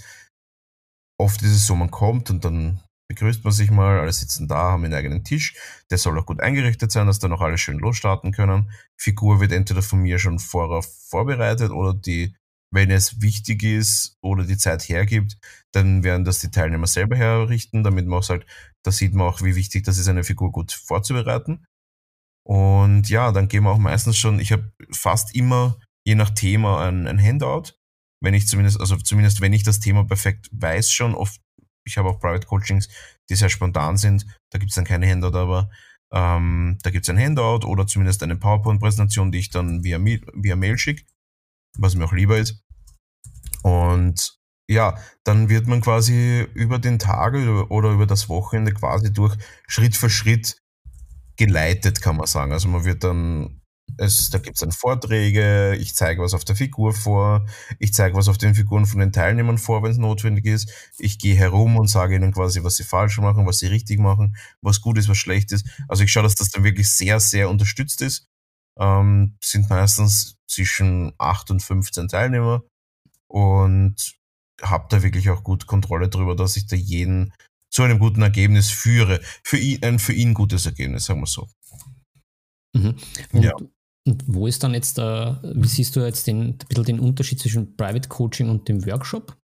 oft 1.20 1.42
ist 1.42 1.52
es 1.52 1.66
so, 1.66 1.76
man 1.76 1.90
kommt 1.90 2.30
und 2.30 2.46
dann 2.46 2.80
begrüßt 3.10 3.44
man 3.44 3.52
sich 3.52 3.72
mal, 3.72 4.00
alle 4.00 4.14
sitzen 4.14 4.48
da, 4.48 4.74
haben 4.74 4.84
einen 4.84 4.94
eigenen 4.94 5.24
Tisch. 5.24 5.56
Der 5.90 5.98
soll 5.98 6.20
auch 6.20 6.28
gut 6.28 6.42
eingerichtet 6.42 6.92
sein, 6.92 7.08
dass 7.08 7.18
dann 7.18 7.34
auch 7.34 7.42
alle 7.42 7.58
schön 7.58 7.80
losstarten 7.80 8.34
können. 8.34 8.70
Figur 8.98 9.40
wird 9.40 9.52
entweder 9.52 9.82
von 9.82 10.00
mir 10.00 10.20
schon 10.20 10.38
vorauf 10.38 10.88
vorbereitet 11.10 11.72
oder 11.72 11.96
die, 11.96 12.36
wenn 12.72 12.92
es 12.92 13.20
wichtig 13.20 13.64
ist 13.64 14.20
oder 14.22 14.44
die 14.44 14.58
Zeit 14.58 14.84
hergibt, 14.84 15.40
dann 15.72 16.04
werden 16.04 16.24
das 16.24 16.38
die 16.38 16.52
Teilnehmer 16.52 16.86
selber 16.86 17.16
herrichten, 17.16 17.84
damit 17.84 18.06
man 18.06 18.20
auch 18.20 18.24
sagt, 18.24 18.46
da 18.84 18.92
sieht 18.92 19.16
man 19.16 19.26
auch, 19.26 19.42
wie 19.42 19.56
wichtig 19.56 19.86
das 19.86 19.98
ist, 19.98 20.08
eine 20.08 20.24
Figur 20.24 20.52
gut 20.52 20.72
vorzubereiten. 20.72 21.66
Und 22.48 23.10
ja, 23.10 23.32
dann 23.32 23.48
gehen 23.48 23.64
wir 23.64 23.72
auch 23.72 23.78
meistens 23.78 24.18
schon, 24.18 24.40
ich 24.40 24.52
habe 24.52 24.72
fast 24.92 25.36
immer, 25.36 25.80
je 26.06 26.16
nach 26.16 26.30
Thema, 26.30 26.86
ein, 26.88 27.08
ein 27.08 27.22
Handout. 27.22 27.74
Wenn 28.22 28.34
ich 28.34 28.48
zumindest, 28.48 28.80
also 28.80 28.96
zumindest 28.98 29.42
wenn 29.42 29.54
ich 29.54 29.64
das 29.64 29.80
Thema 29.80 30.04
perfekt 30.06 30.50
weiß 30.52 30.92
schon, 30.92 31.16
oft 31.16 31.42
ich 31.88 31.98
habe 31.98 32.10
auch 32.10 32.20
Private 32.20 32.48
Coachings, 32.48 32.90
die 33.30 33.36
sehr 33.36 33.50
spontan 33.50 33.98
sind. 33.98 34.26
Da 34.52 34.60
gibt 34.60 34.72
es 34.72 34.76
dann 34.76 34.86
keine 34.86 35.10
Handout, 35.10 35.38
aber 35.38 35.70
Ähm, 36.14 36.78
da 36.84 36.92
gibt 36.92 37.04
es 37.06 37.10
ein 37.10 37.20
Handout 37.20 37.66
oder 37.68 37.88
zumindest 37.88 38.22
eine 38.24 38.36
PowerPoint-Präsentation, 38.38 39.32
die 39.32 39.40
ich 39.40 39.50
dann 39.50 39.84
via, 39.84 40.00
via 40.00 40.56
Mail 40.56 40.78
schicke, 40.78 41.04
was 41.78 41.96
mir 41.96 42.06
auch 42.06 42.14
lieber 42.14 42.38
ist. 42.38 42.64
Und 43.64 44.40
ja, 44.70 44.98
dann 45.24 45.50
wird 45.50 45.68
man 45.68 45.82
quasi 45.82 46.48
über 46.54 46.80
den 46.80 47.00
Tag 47.00 47.34
oder 47.70 47.92
über 47.92 48.06
das 48.06 48.30
Wochenende 48.30 48.72
quasi 48.72 49.12
durch 49.12 49.36
Schritt 49.68 49.98
für 49.98 50.10
Schritt 50.10 50.62
geleitet, 51.38 52.02
kann 52.02 52.18
man 52.18 52.28
sagen. 52.28 52.52
Also 52.52 52.68
man 52.68 52.86
wird 52.86 53.04
dann 53.04 53.62
es, 53.98 54.30
da 54.30 54.40
gibt 54.40 54.56
es 54.58 54.62
dann 54.62 54.72
Vorträge, 54.72 55.76
ich 55.76 55.96
zeige 55.96 56.22
was 56.22 56.34
auf 56.34 56.44
der 56.44 56.56
Figur 56.56 56.94
vor, 56.94 57.46
ich 57.80 57.94
zeige 57.94 58.16
was 58.16 58.28
auf 58.28 58.38
den 58.38 58.56
Figuren 58.56 58.86
von 58.86 59.00
den 59.00 59.12
Teilnehmern 59.12 59.58
vor, 59.58 59.84
wenn 59.84 59.92
es 59.92 59.98
notwendig 59.98 60.46
ist. 60.46 60.72
Ich 60.98 61.20
gehe 61.20 61.36
herum 61.36 61.78
und 61.78 61.88
sage 61.88 62.16
ihnen 62.16 62.34
quasi, 62.34 62.64
was 62.64 62.76
sie 62.76 62.84
falsch 62.84 63.20
machen, 63.20 63.46
was 63.46 63.60
sie 63.60 63.68
richtig 63.68 64.00
machen, 64.00 64.36
was 64.62 64.82
gut 64.82 64.98
ist, 64.98 65.08
was 65.08 65.18
schlecht 65.18 65.52
ist. 65.52 65.66
Also 65.88 66.04
ich 66.04 66.12
schaue, 66.12 66.24
dass 66.24 66.36
das 66.36 66.50
dann 66.50 66.64
wirklich 66.64 66.90
sehr, 66.90 67.20
sehr 67.20 67.50
unterstützt 67.50 68.02
ist. 68.02 68.28
Ähm, 68.78 69.38
sind 69.42 69.70
meistens 69.70 70.36
zwischen 70.48 71.14
8 71.18 71.52
und 71.52 71.64
15 71.64 72.10
Teilnehmer 72.10 72.64
und 73.28 73.96
habe 74.62 74.88
da 74.90 75.04
wirklich 75.04 75.30
auch 75.30 75.44
gut 75.44 75.68
Kontrolle 75.68 76.10
darüber, 76.10 76.36
dass 76.36 76.58
ich 76.58 76.68
da 76.68 76.76
jeden 76.76 77.34
zu 77.76 77.84
einem 77.84 78.00
guten 78.00 78.22
Ergebnis 78.22 78.70
führe. 78.70 79.20
Für 79.44 79.58
ihn, 79.58 79.84
ein 79.84 80.00
für 80.00 80.14
ihn 80.14 80.34
gutes 80.34 80.66
Ergebnis, 80.66 81.06
sagen 81.06 81.20
wir 81.20 81.28
so. 81.28 81.50
Mhm. 82.74 82.96
ja. 83.34 83.52
Und 84.08 84.24
wo 84.28 84.48
ist 84.48 84.64
dann 84.64 84.74
jetzt, 84.74 84.98
äh, 84.98 85.36
wie 85.44 85.68
siehst 85.68 85.96
du 85.96 86.00
jetzt 86.00 86.26
den, 86.28 86.52
ein 86.52 86.58
bisschen 86.58 86.86
den 86.86 87.00
Unterschied 87.00 87.40
zwischen 87.40 87.76
Private 87.76 88.08
Coaching 88.08 88.50
und 88.50 88.70
dem 88.70 88.86
Workshop? 88.86 89.36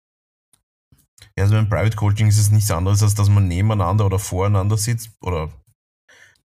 Ja, 1.35 1.43
also 1.43 1.55
beim 1.55 1.67
Private 1.67 1.97
Coaching 1.97 2.27
ist 2.27 2.37
es 2.37 2.51
nichts 2.51 2.71
anderes, 2.71 3.03
als 3.03 3.15
dass 3.15 3.27
man 3.27 3.49
nebeneinander 3.49 4.05
oder 4.05 4.19
voreinander 4.19 4.77
sitzt 4.77 5.11
oder 5.21 5.51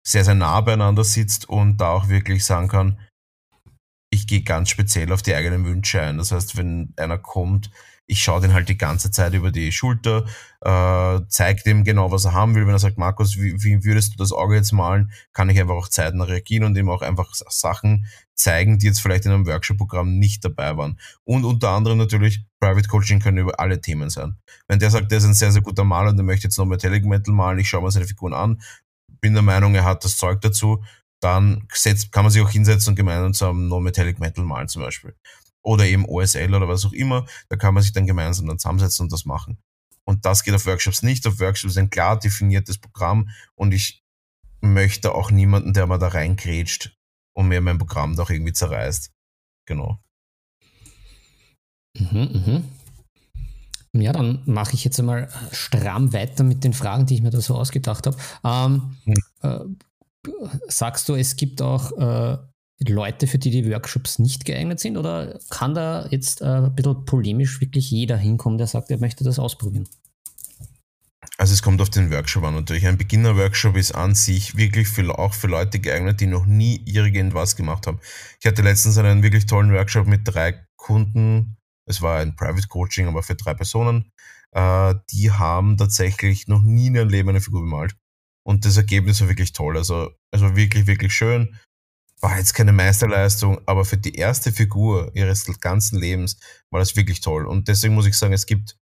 sehr, 0.06 0.24
sehr 0.24 0.35
nah 0.35 0.61
beieinander 0.62 1.05
sitzt 1.05 1.48
und 1.48 1.78
da 1.78 1.89
auch 1.89 2.09
wirklich 2.09 2.47
sagen 2.47 2.69
kann, 2.69 2.98
ich 4.11 4.27
gehe 4.27 4.43
ganz 4.43 4.70
speziell 4.70 5.12
auf 5.12 5.23
die 5.23 5.35
eigenen 5.35 5.66
Wünsche 5.66 6.01
ein. 6.01 6.16
Das 6.16 6.32
heißt, 6.32 6.56
wenn 6.56 6.94
einer 6.97 7.19
kommt, 7.19 7.70
ich 8.06 8.22
schaue 8.22 8.40
den 8.40 8.52
halt 8.52 8.68
die 8.68 8.76
ganze 8.76 9.10
Zeit 9.10 9.32
über 9.35 9.51
die 9.51 9.72
Schulter, 9.72 10.26
äh, 10.60 11.20
zeige 11.28 11.62
dem 11.62 11.85
genau, 11.85 12.10
was 12.10 12.24
er 12.24 12.35
haben 12.35 12.55
will. 12.55 12.66
Wenn 12.66 12.74
er 12.74 12.78
sagt, 12.78 12.98
Markus, 12.98 13.36
wie, 13.36 13.62
wie 13.62 13.85
würdest 13.85 14.12
du 14.12 14.16
das 14.18 14.32
Auge 14.32 14.56
jetzt 14.56 14.72
malen, 14.72 15.10
kann 15.32 15.48
ich 15.48 15.59
einfach 15.59 15.74
auch 15.74 15.89
zeitnah 15.89 16.24
reagieren 16.24 16.64
und 16.64 16.76
ihm 16.76 16.90
auch 16.90 17.02
einfach 17.02 17.32
Sachen 17.35 18.06
zeigen, 18.35 18.78
die 18.78 18.86
jetzt 18.86 19.01
vielleicht 19.01 19.24
in 19.24 19.32
einem 19.32 19.47
Workshop-Programm 19.47 20.18
nicht 20.18 20.44
dabei 20.44 20.76
waren. 20.76 20.98
Und 21.24 21.44
unter 21.44 21.70
anderem 21.70 21.98
natürlich, 21.98 22.44
Private 22.60 22.89
Coaching 22.89 23.20
können 23.20 23.39
über 23.39 23.59
alle 23.59 23.81
Themen 23.81 24.10
sein. 24.10 24.36
Wenn 24.68 24.78
der 24.78 24.90
sagt, 24.90 25.10
der 25.10 25.18
ist 25.18 25.24
ein 25.24 25.35
sehr, 25.35 25.52
sehr 25.52 25.62
guter 25.62 25.85
Maler 25.85 26.10
und 26.10 26.16
der 26.16 26.24
möchte 26.24 26.44
jetzt 26.44 26.59
noch 26.59 26.66
Metallic 26.66 27.05
Metal 27.05 27.32
malen, 27.32 27.59
ich 27.59 27.68
schaue 27.68 27.82
mir 27.82 27.90
seine 27.90 28.06
Figuren 28.06 28.35
an, 28.35 28.60
bin 29.20 29.35
der 29.35 29.43
Meinung, 29.43 29.74
er 29.74 29.85
hat 29.85 30.05
das 30.05 30.18
Zeug 30.18 30.40
dazu, 30.43 30.82
dann 31.20 31.66
setzt, 31.72 32.12
kann 32.12 32.24
man 32.24 32.32
sich 32.32 32.43
auch 32.43 32.51
hinsetzen 32.51 32.90
und 32.90 32.97
gemeinsam 32.97 33.68
No 33.68 33.81
Metallic 33.81 34.18
Metal 34.18 34.44
malen 34.44 34.68
zum 34.68 34.82
Beispiel 34.82 35.14
oder 35.64 35.84
eben 35.86 36.04
OSL 36.04 36.54
oder 36.54 36.68
was 36.68 36.84
auch 36.84 36.92
immer. 36.92 37.26
Da 37.48 37.56
kann 37.56 37.74
man 37.74 37.82
sich 37.82 37.92
dann 37.92 38.06
gemeinsam 38.06 38.46
dann 38.46 38.58
zusammensetzen 38.58 39.04
und 39.04 39.12
das 39.12 39.24
machen. 39.24 39.58
Und 40.04 40.24
das 40.26 40.44
geht 40.44 40.54
auf 40.54 40.66
Workshops 40.66 41.02
nicht. 41.02 41.26
Auf 41.26 41.40
Workshops 41.40 41.72
ist 41.72 41.78
ein 41.78 41.90
klar 41.90 42.18
definiertes 42.18 42.78
Programm 42.78 43.30
und 43.54 43.72
ich 43.72 44.04
möchte 44.60 45.14
auch 45.14 45.30
niemanden, 45.30 45.72
der 45.72 45.86
mal 45.86 45.98
da 45.98 46.08
reingrätscht 46.08 46.96
und 47.34 47.48
mir 47.48 47.60
mein 47.60 47.78
Programm 47.78 48.16
doch 48.16 48.30
irgendwie 48.30 48.52
zerreißt. 48.52 49.10
Genau. 49.66 49.98
Mhm, 51.98 52.64
mhm. 53.92 54.02
Ja, 54.02 54.12
dann 54.12 54.42
mache 54.44 54.74
ich 54.74 54.84
jetzt 54.84 54.98
einmal 54.98 55.28
stramm 55.52 56.12
weiter 56.12 56.42
mit 56.42 56.64
den 56.64 56.72
Fragen, 56.72 57.06
die 57.06 57.14
ich 57.14 57.22
mir 57.22 57.30
da 57.30 57.40
so 57.40 57.54
ausgedacht 57.54 58.06
habe. 58.06 58.16
Ähm, 58.42 58.96
mhm. 59.04 59.14
äh, 59.42 60.30
sagst 60.68 61.08
du, 61.08 61.14
es 61.14 61.36
gibt 61.36 61.62
auch 61.62 61.92
äh, 61.92 62.38
Leute, 62.89 63.27
für 63.27 63.39
die 63.39 63.51
die 63.51 63.70
Workshops 63.70 64.19
nicht 64.19 64.44
geeignet 64.44 64.81
sind? 64.81 64.97
Oder 64.97 65.39
kann 65.51 65.74
da 65.74 66.06
jetzt 66.11 66.40
äh, 66.43 66.47
ein 66.47 66.74
bisschen 66.74 67.05
polemisch 67.05 67.61
wirklich 67.61 67.90
jeder 67.90 68.16
hinkommen, 68.16 68.59
der 68.59 68.66
sagt, 68.66 68.90
er 68.90 68.98
möchte 68.98 69.24
das 69.24 69.39
ausprobieren? 69.39 69.89
Also 71.36 71.52
es 71.52 71.62
kommt 71.62 71.81
auf 71.81 71.90
den 71.90 72.11
Workshop 72.11 72.44
an 72.44 72.55
natürlich. 72.55 72.86
Ein 72.86 72.98
Beginner-Workshop 72.98 73.77
ist 73.77 73.93
an 73.93 74.15
sich 74.15 74.56
wirklich 74.56 74.89
für, 74.89 75.19
auch 75.19 75.35
für 75.35 75.48
Leute 75.48 75.81
geeignet, 75.81 76.20
die 76.20 76.27
noch 76.27 76.47
nie 76.47 76.82
irgendwas 76.85 77.56
gemacht 77.56 77.86
haben. 77.86 77.98
Ich 78.40 78.47
hatte 78.47 78.62
letztens 78.62 78.98
einen 78.98 79.23
wirklich 79.23 79.47
tollen 79.47 79.73
Workshop 79.73 80.06
mit 80.06 80.20
drei 80.24 80.65
Kunden. 80.77 81.56
Es 81.86 82.02
war 82.02 82.20
ein 82.20 82.36
Private 82.36 82.69
Coaching, 82.69 83.09
aber 83.09 83.23
für 83.23 83.35
drei 83.35 83.55
Personen. 83.55 84.12
Äh, 84.52 84.94
die 85.11 85.32
haben 85.32 85.77
tatsächlich 85.77 86.47
noch 86.47 86.62
nie 86.62 86.86
in 86.86 86.94
ihrem 86.94 87.09
Leben 87.09 87.28
eine 87.31 87.40
Figur 87.40 87.62
bemalt. 87.62 87.97
Und 88.47 88.65
das 88.65 88.77
Ergebnis 88.77 89.20
war 89.20 89.28
wirklich 89.28 89.52
toll. 89.52 89.77
Also, 89.77 90.11
also 90.32 90.55
wirklich, 90.55 90.86
wirklich 90.86 91.15
schön 91.15 91.56
war 92.24 92.38
jetzt 92.38 92.55
keine 92.55 92.72
Meisterleistung, 92.72 93.60
aber 93.66 93.84
für 93.84 93.98
die 93.98 94.14
erste 94.14 94.51
Figur 94.51 95.12
ihres 95.14 95.44
ganzen 95.60 96.01
Lebens 96.01 96.38
war 96.70 96.80
das 96.80 96.96
wirklich 96.96 97.20
toll. 97.20 97.46
Und 97.46 97.68
deswegen 97.68 97.94
muss 97.94 98.06
ich 98.06 98.16
sagen, 98.16 98.32
es 98.32 98.46
gibt 98.46 98.78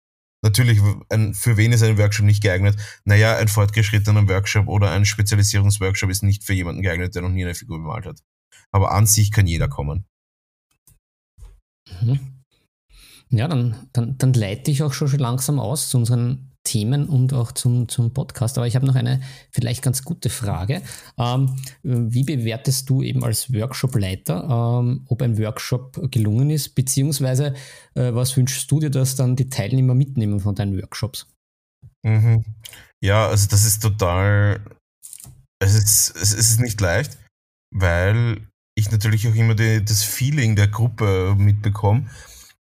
natürlich, 0.43 0.81
ein, 1.09 1.35
für 1.35 1.57
wen 1.57 1.71
ist 1.71 1.85
ein 1.85 1.99
Workshop 1.99 2.27
nicht 2.27 2.43
geeignet? 2.43 2.77
Naja, 3.05 3.37
ein 3.37 3.47
fortgeschrittener 3.47 4.29
Workshop 4.29 4.67
oder 4.67 4.91
ein 4.91 5.05
Spezialisierungsworkshop 5.05 6.11
ist 6.11 6.25
nicht 6.25 6.43
für 6.43 6.53
jemanden 6.53 6.83
geeignet, 6.83 7.15
der 7.15 7.23
noch 7.23 7.31
nie 7.31 7.45
eine 7.45 7.55
Figur 7.55 7.79
bemalt 7.79 8.07
hat. 8.07 8.25
Aber 8.73 8.91
an 8.91 9.07
sich 9.07 9.31
kann 9.31 9.47
jeder 9.47 9.69
kommen. 9.69 10.05
Mhm. 12.01 12.43
Ja, 13.31 13.47
dann, 13.47 13.89
dann, 13.93 14.19
dann 14.19 14.33
leite 14.33 14.73
ich 14.73 14.83
auch 14.83 14.93
schon 14.93 15.11
langsam 15.11 15.61
aus 15.61 15.91
zu 15.91 15.99
unseren 15.99 16.48
Themen 16.69 17.09
und 17.09 17.33
auch 17.33 17.53
zum, 17.53 17.89
zum 17.89 18.13
Podcast. 18.13 18.59
Aber 18.59 18.67
ich 18.67 18.77
habe 18.77 18.85
noch 18.85 18.95
eine 18.95 19.21
vielleicht 19.51 19.83
ganz 19.83 20.05
gute 20.05 20.29
Frage. 20.29 20.83
Ähm, 21.17 21.57
wie 21.83 22.25
bewertest 22.25 22.91
du 22.91 23.03
eben 23.03 23.25
als 23.25 23.53
Workshop-Leiter, 23.53 24.81
ähm, 24.83 25.07
ob 25.09 25.23
ein 25.23 25.39
Workshop 25.39 26.11
gelungen 26.11 26.51
ist, 26.51 26.75
beziehungsweise 26.75 27.55
äh, 27.95 28.13
was 28.13 28.37
wünschst 28.37 28.71
du 28.71 28.81
dir, 28.81 28.91
dass 28.91 29.17
dann 29.17 29.35
die 29.35 29.49
Teilnehmer 29.49 29.95
mitnehmen 29.95 30.41
von 30.41 30.55
deinen 30.55 30.77
Workshops? 30.79 31.27
Mhm. 32.03 32.45
Ja, 33.03 33.29
also 33.29 33.49
das 33.49 33.65
ist 33.65 33.81
total, 33.81 34.61
es 35.59 35.75
ist, 35.75 36.15
es 36.17 36.35
ist 36.35 36.61
nicht 36.61 36.81
leicht, 36.81 37.17
weil 37.75 38.47
ich 38.77 38.91
natürlich 38.91 39.27
auch 39.27 39.35
immer 39.35 39.55
die, 39.55 39.83
das 39.83 40.03
Feeling 40.03 40.55
der 40.55 40.69
Gruppe 40.69 41.35
mitbekomme. 41.39 42.09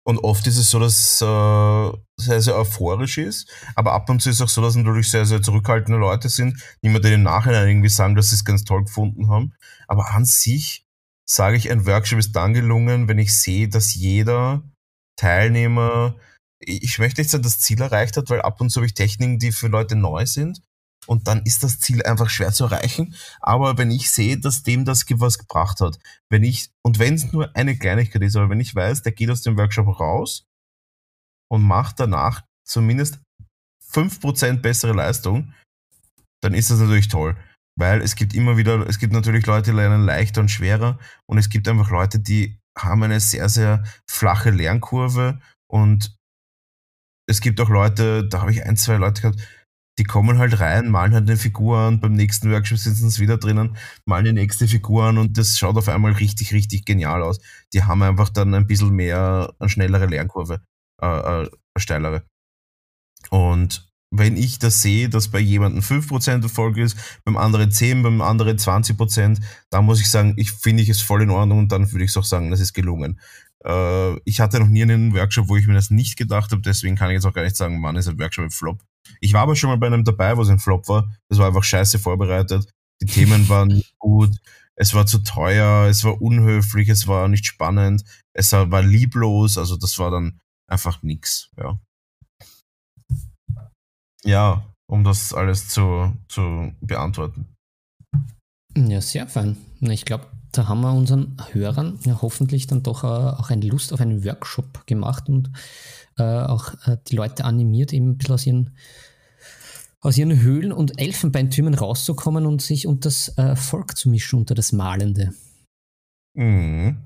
Und 0.08 0.20
oft 0.20 0.46
ist 0.46 0.56
es 0.56 0.70
so, 0.70 0.78
dass 0.78 1.20
äh, 1.20 1.98
sehr, 2.18 2.40
sehr 2.40 2.56
euphorisch 2.56 3.18
ist, 3.18 3.46
aber 3.74 3.92
ab 3.92 4.08
und 4.08 4.22
zu 4.22 4.30
ist 4.30 4.36
es 4.36 4.40
auch 4.40 4.48
so, 4.48 4.62
dass 4.62 4.74
natürlich 4.74 5.10
sehr, 5.10 5.26
sehr 5.26 5.42
zurückhaltende 5.42 6.00
Leute 6.00 6.30
sind, 6.30 6.62
die 6.82 6.88
mir 6.88 7.02
dann 7.02 7.12
im 7.12 7.24
Nachhinein 7.24 7.68
irgendwie 7.68 7.90
sagen, 7.90 8.14
dass 8.14 8.30
sie 8.30 8.36
es 8.36 8.44
ganz 8.46 8.64
toll 8.64 8.84
gefunden 8.84 9.28
haben. 9.28 9.52
Aber 9.86 10.12
an 10.12 10.24
sich 10.24 10.86
sage 11.28 11.58
ich, 11.58 11.70
ein 11.70 11.84
Workshop 11.84 12.20
ist 12.20 12.32
dann 12.32 12.54
gelungen, 12.54 13.06
wenn 13.06 13.18
ich 13.18 13.36
sehe, 13.36 13.68
dass 13.68 13.94
jeder 13.94 14.62
Teilnehmer, 15.16 16.16
ich 16.58 16.98
möchte 16.98 17.20
nicht 17.20 17.28
sagen, 17.28 17.42
das 17.42 17.60
Ziel 17.60 17.82
erreicht 17.82 18.16
hat, 18.16 18.30
weil 18.30 18.40
ab 18.40 18.62
und 18.62 18.70
zu 18.70 18.76
habe 18.80 18.86
ich 18.86 18.94
Techniken, 18.94 19.38
die 19.38 19.52
für 19.52 19.68
Leute 19.68 19.94
neu 19.94 20.24
sind, 20.24 20.62
und 21.08 21.26
dann 21.26 21.42
ist 21.44 21.62
das 21.62 21.80
Ziel 21.80 22.02
einfach 22.04 22.28
schwer 22.28 22.52
zu 22.52 22.64
erreichen. 22.64 23.14
Aber 23.40 23.78
wenn 23.78 23.90
ich 23.90 24.10
sehe, 24.10 24.38
dass 24.38 24.62
dem 24.62 24.84
das 24.84 25.06
was 25.08 25.38
gebracht 25.38 25.80
hat, 25.80 25.98
wenn 26.30 26.44
ich, 26.44 26.70
und 26.84 26.98
wenn 26.98 27.14
es 27.14 27.32
nur 27.32 27.56
eine 27.56 27.76
Kleinigkeit 27.76 28.22
ist, 28.22 28.36
aber 28.36 28.50
wenn 28.50 28.60
ich 28.60 28.74
weiß, 28.74 29.02
der 29.02 29.12
geht 29.12 29.30
aus 29.30 29.40
dem 29.40 29.56
Workshop 29.56 29.98
raus 29.98 30.44
und 31.50 31.62
macht 31.62 31.98
danach 31.98 32.44
zumindest 32.66 33.20
5% 33.90 34.60
bessere 34.60 34.92
Leistung, 34.92 35.54
dann 36.42 36.52
ist 36.52 36.70
das 36.70 36.78
natürlich 36.78 37.08
toll. 37.08 37.36
Weil 37.78 38.02
es 38.02 38.14
gibt 38.14 38.34
immer 38.34 38.58
wieder, 38.58 38.86
es 38.86 38.98
gibt 38.98 39.14
natürlich 39.14 39.46
Leute, 39.46 39.70
die 39.70 39.76
lernen 39.76 40.04
leichter 40.04 40.42
und 40.42 40.50
schwerer 40.50 40.98
und 41.26 41.38
es 41.38 41.48
gibt 41.48 41.68
einfach 41.68 41.90
Leute, 41.90 42.18
die 42.20 42.58
haben 42.76 43.02
eine 43.02 43.20
sehr, 43.20 43.48
sehr 43.48 43.82
flache 44.10 44.50
Lernkurve 44.50 45.40
und 45.70 46.14
es 47.26 47.40
gibt 47.40 47.60
auch 47.60 47.70
Leute, 47.70 48.28
da 48.28 48.40
habe 48.40 48.52
ich 48.52 48.64
ein, 48.64 48.76
zwei 48.76 48.96
Leute 48.96 49.22
gehabt, 49.22 49.40
die 49.98 50.04
kommen 50.04 50.38
halt 50.38 50.60
rein, 50.60 50.90
malen 50.90 51.12
halt 51.12 51.28
eine 51.28 51.36
Figur 51.36 51.78
an, 51.78 52.00
beim 52.00 52.12
nächsten 52.12 52.50
Workshop 52.50 52.78
sitzen 52.78 53.10
sie 53.10 53.20
wieder 53.20 53.36
drinnen, 53.36 53.76
malen 54.06 54.26
die 54.26 54.32
nächste 54.32 54.68
Figur 54.68 55.04
an 55.04 55.18
und 55.18 55.36
das 55.36 55.58
schaut 55.58 55.76
auf 55.76 55.88
einmal 55.88 56.12
richtig, 56.12 56.52
richtig 56.52 56.84
genial 56.84 57.22
aus. 57.22 57.40
Die 57.72 57.82
haben 57.82 58.02
einfach 58.02 58.28
dann 58.28 58.54
ein 58.54 58.66
bisschen 58.66 58.90
mehr, 58.90 59.52
eine 59.58 59.68
schnellere 59.68 60.06
Lernkurve, 60.06 60.62
äh, 61.02 61.06
äh, 61.06 61.40
eine 61.40 61.50
steilere. 61.76 62.22
Und 63.30 63.88
wenn 64.10 64.36
ich 64.36 64.58
das 64.58 64.80
sehe, 64.80 65.08
dass 65.08 65.28
bei 65.28 65.40
jemandem 65.40 65.82
5% 65.82 66.42
Erfolg 66.42 66.78
ist, 66.78 66.96
beim 67.24 67.36
anderen 67.36 67.70
10, 67.70 68.02
beim 68.02 68.22
anderen 68.22 68.56
20%, 68.56 69.40
dann 69.70 69.84
muss 69.84 70.00
ich 70.00 70.08
sagen, 70.08 70.34
ich 70.36 70.52
finde 70.52 70.82
ich 70.82 70.88
es 70.88 71.02
voll 71.02 71.22
in 71.22 71.30
Ordnung 71.30 71.58
und 71.58 71.72
dann 71.72 71.90
würde 71.92 72.04
ich 72.04 72.16
auch 72.16 72.24
sagen, 72.24 72.50
das 72.50 72.60
ist 72.60 72.72
gelungen. 72.72 73.20
Äh, 73.64 74.16
ich 74.24 74.40
hatte 74.40 74.60
noch 74.60 74.68
nie 74.68 74.82
einen 74.82 75.14
Workshop, 75.14 75.48
wo 75.48 75.56
ich 75.56 75.66
mir 75.66 75.74
das 75.74 75.90
nicht 75.90 76.16
gedacht 76.16 76.52
habe, 76.52 76.62
deswegen 76.62 76.96
kann 76.96 77.10
ich 77.10 77.14
jetzt 77.14 77.26
auch 77.26 77.34
gar 77.34 77.42
nicht 77.42 77.56
sagen, 77.56 77.82
wann 77.82 77.96
ist 77.96 78.08
ein 78.08 78.18
Workshop 78.18 78.46
ein 78.46 78.50
Flop. 78.50 78.82
Ich 79.20 79.32
war 79.32 79.42
aber 79.42 79.56
schon 79.56 79.70
mal 79.70 79.78
bei 79.78 79.86
einem 79.86 80.04
dabei, 80.04 80.36
wo 80.36 80.42
es 80.42 80.48
ein 80.48 80.58
Flop 80.58 80.88
war. 80.88 81.10
Das 81.28 81.38
war 81.38 81.46
einfach 81.46 81.64
scheiße 81.64 81.98
vorbereitet. 81.98 82.68
Die 83.00 83.06
Themen 83.06 83.48
waren 83.48 83.68
nicht 83.68 83.98
gut. 83.98 84.36
Es 84.74 84.94
war 84.94 85.06
zu 85.06 85.18
teuer. 85.18 85.86
Es 85.88 86.04
war 86.04 86.20
unhöflich. 86.20 86.88
Es 86.88 87.06
war 87.06 87.28
nicht 87.28 87.46
spannend. 87.46 88.04
Es 88.32 88.52
war 88.52 88.82
lieblos. 88.82 89.58
Also 89.58 89.76
das 89.76 89.98
war 89.98 90.10
dann 90.10 90.40
einfach 90.68 91.02
nix. 91.02 91.50
Ja. 91.56 91.78
Ja, 94.24 94.64
um 94.90 95.04
das 95.04 95.32
alles 95.32 95.68
zu, 95.68 96.12
zu 96.28 96.72
beantworten. 96.80 97.46
Ja, 98.76 99.00
sehr 99.00 99.26
fein. 99.26 99.56
Ich 99.80 100.04
glaube, 100.04 100.26
da 100.52 100.68
haben 100.68 100.80
wir 100.80 100.92
unseren 100.92 101.36
Hörern 101.52 101.98
ja 102.04 102.20
hoffentlich 102.22 102.66
dann 102.66 102.82
doch 102.82 103.04
äh, 103.04 103.06
auch 103.06 103.50
eine 103.50 103.66
Lust 103.66 103.92
auf 103.92 104.00
einen 104.00 104.24
Workshop 104.24 104.86
gemacht 104.86 105.28
und 105.28 105.50
äh, 106.18 106.22
auch 106.22 106.74
äh, 106.86 106.96
die 107.08 107.16
Leute 107.16 107.44
animiert, 107.44 107.92
eben 107.92 108.10
ein 108.10 108.18
bisschen 108.18 108.34
aus 108.34 108.46
ihren, 108.46 108.76
aus 110.00 110.18
ihren 110.18 110.40
Höhlen 110.40 110.72
und 110.72 111.00
Elfenbeintürmen 111.00 111.74
rauszukommen 111.74 112.46
und 112.46 112.62
sich 112.62 112.86
unter 112.86 113.08
das 113.08 113.36
äh, 113.38 113.56
Volk 113.56 113.96
zu 113.96 114.08
mischen, 114.08 114.38
unter 114.38 114.54
das 114.54 114.72
Malende. 114.72 115.32
Mhm. 116.34 116.98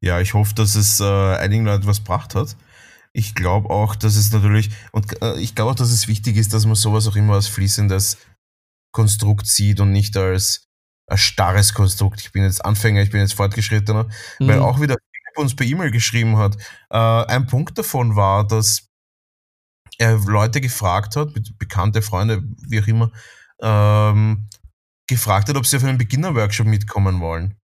Ja, 0.00 0.20
ich 0.20 0.34
hoffe, 0.34 0.54
dass 0.54 0.74
es 0.74 1.00
äh, 1.00 1.04
einigen 1.04 1.64
Leuten 1.64 1.86
was 1.86 1.98
gebracht 1.98 2.34
hat. 2.34 2.56
Ich 3.12 3.34
glaube 3.34 3.70
auch, 3.70 3.96
dass 3.96 4.16
es 4.16 4.32
natürlich, 4.32 4.70
und 4.92 5.20
äh, 5.22 5.38
ich 5.38 5.54
glaube 5.54 5.72
auch, 5.72 5.74
dass 5.74 5.90
es 5.90 6.08
wichtig 6.08 6.36
ist, 6.36 6.54
dass 6.54 6.64
man 6.64 6.76
sowas 6.76 7.06
auch 7.06 7.16
immer 7.16 7.34
als 7.34 7.48
fließendes 7.48 8.18
Konstrukt 8.92 9.46
sieht 9.46 9.80
und 9.80 9.92
nicht 9.92 10.16
als 10.16 10.66
ein 11.06 11.18
starres 11.18 11.74
Konstrukt. 11.74 12.20
Ich 12.20 12.32
bin 12.32 12.44
jetzt 12.44 12.64
Anfänger, 12.64 13.02
ich 13.02 13.10
bin 13.10 13.20
jetzt 13.20 13.34
Fortgeschrittener, 13.34 14.08
mhm. 14.38 14.46
weil 14.46 14.60
auch 14.60 14.80
wieder 14.80 14.96
uns 15.36 15.54
per 15.54 15.66
E-Mail 15.66 15.90
geschrieben 15.90 16.36
hat. 16.36 16.56
Äh, 16.90 16.96
ein 16.96 17.46
Punkt 17.46 17.78
davon 17.78 18.16
war, 18.16 18.46
dass 18.46 18.88
er 19.98 20.18
Leute 20.18 20.60
gefragt 20.60 21.16
hat, 21.16 21.28
bekannte 21.58 22.02
Freunde, 22.02 22.42
wie 22.68 22.80
auch 22.80 22.86
immer, 22.86 23.12
ähm, 23.60 24.48
gefragt 25.06 25.48
hat, 25.48 25.56
ob 25.56 25.66
sie 25.66 25.76
auf 25.76 25.84
einen 25.84 25.98
Beginner-Workshop 25.98 26.66
mitkommen 26.66 27.20
wollen. 27.20 27.56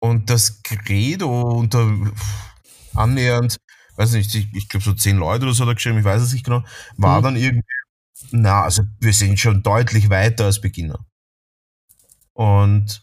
Und 0.00 0.30
das 0.30 0.62
Credo 0.62 1.58
unter 1.58 1.88
annähernd, 2.94 3.58
weiß 3.96 4.12
nicht, 4.12 4.34
ich, 4.34 4.52
ich 4.54 4.68
glaube 4.68 4.84
so 4.84 4.92
zehn 4.94 5.16
Leute 5.16 5.44
oder 5.44 5.54
so 5.54 5.62
hat 5.62 5.70
er 5.70 5.74
geschrieben, 5.74 5.98
ich 5.98 6.04
weiß 6.04 6.22
es 6.22 6.32
nicht 6.32 6.44
genau, 6.44 6.64
war 6.96 7.20
mhm. 7.20 7.24
dann 7.24 7.36
irgendwie, 7.36 7.66
na, 8.32 8.62
also 8.64 8.82
wir 8.98 9.12
sind 9.12 9.38
schon 9.38 9.62
deutlich 9.62 10.10
weiter 10.10 10.46
als 10.46 10.60
Beginner. 10.60 11.06
Und 12.32 13.02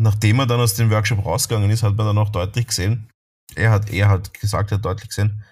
nachdem 0.00 0.38
er 0.38 0.46
dann 0.46 0.60
aus 0.60 0.74
dem 0.74 0.90
Workshop 0.90 1.24
rausgegangen 1.24 1.70
ist, 1.70 1.82
hat 1.82 1.96
man 1.96 2.06
dann 2.06 2.18
auch 2.18 2.30
deutlich 2.30 2.68
gesehen, 2.68 3.10
er 3.54 3.70
hat, 3.70 3.90
er 3.90 4.08
hat 4.08 4.32
gesagt, 4.34 4.70
er 4.70 4.78
hat 4.78 4.84
deutlich 4.84 5.08
gesehen, 5.08 5.42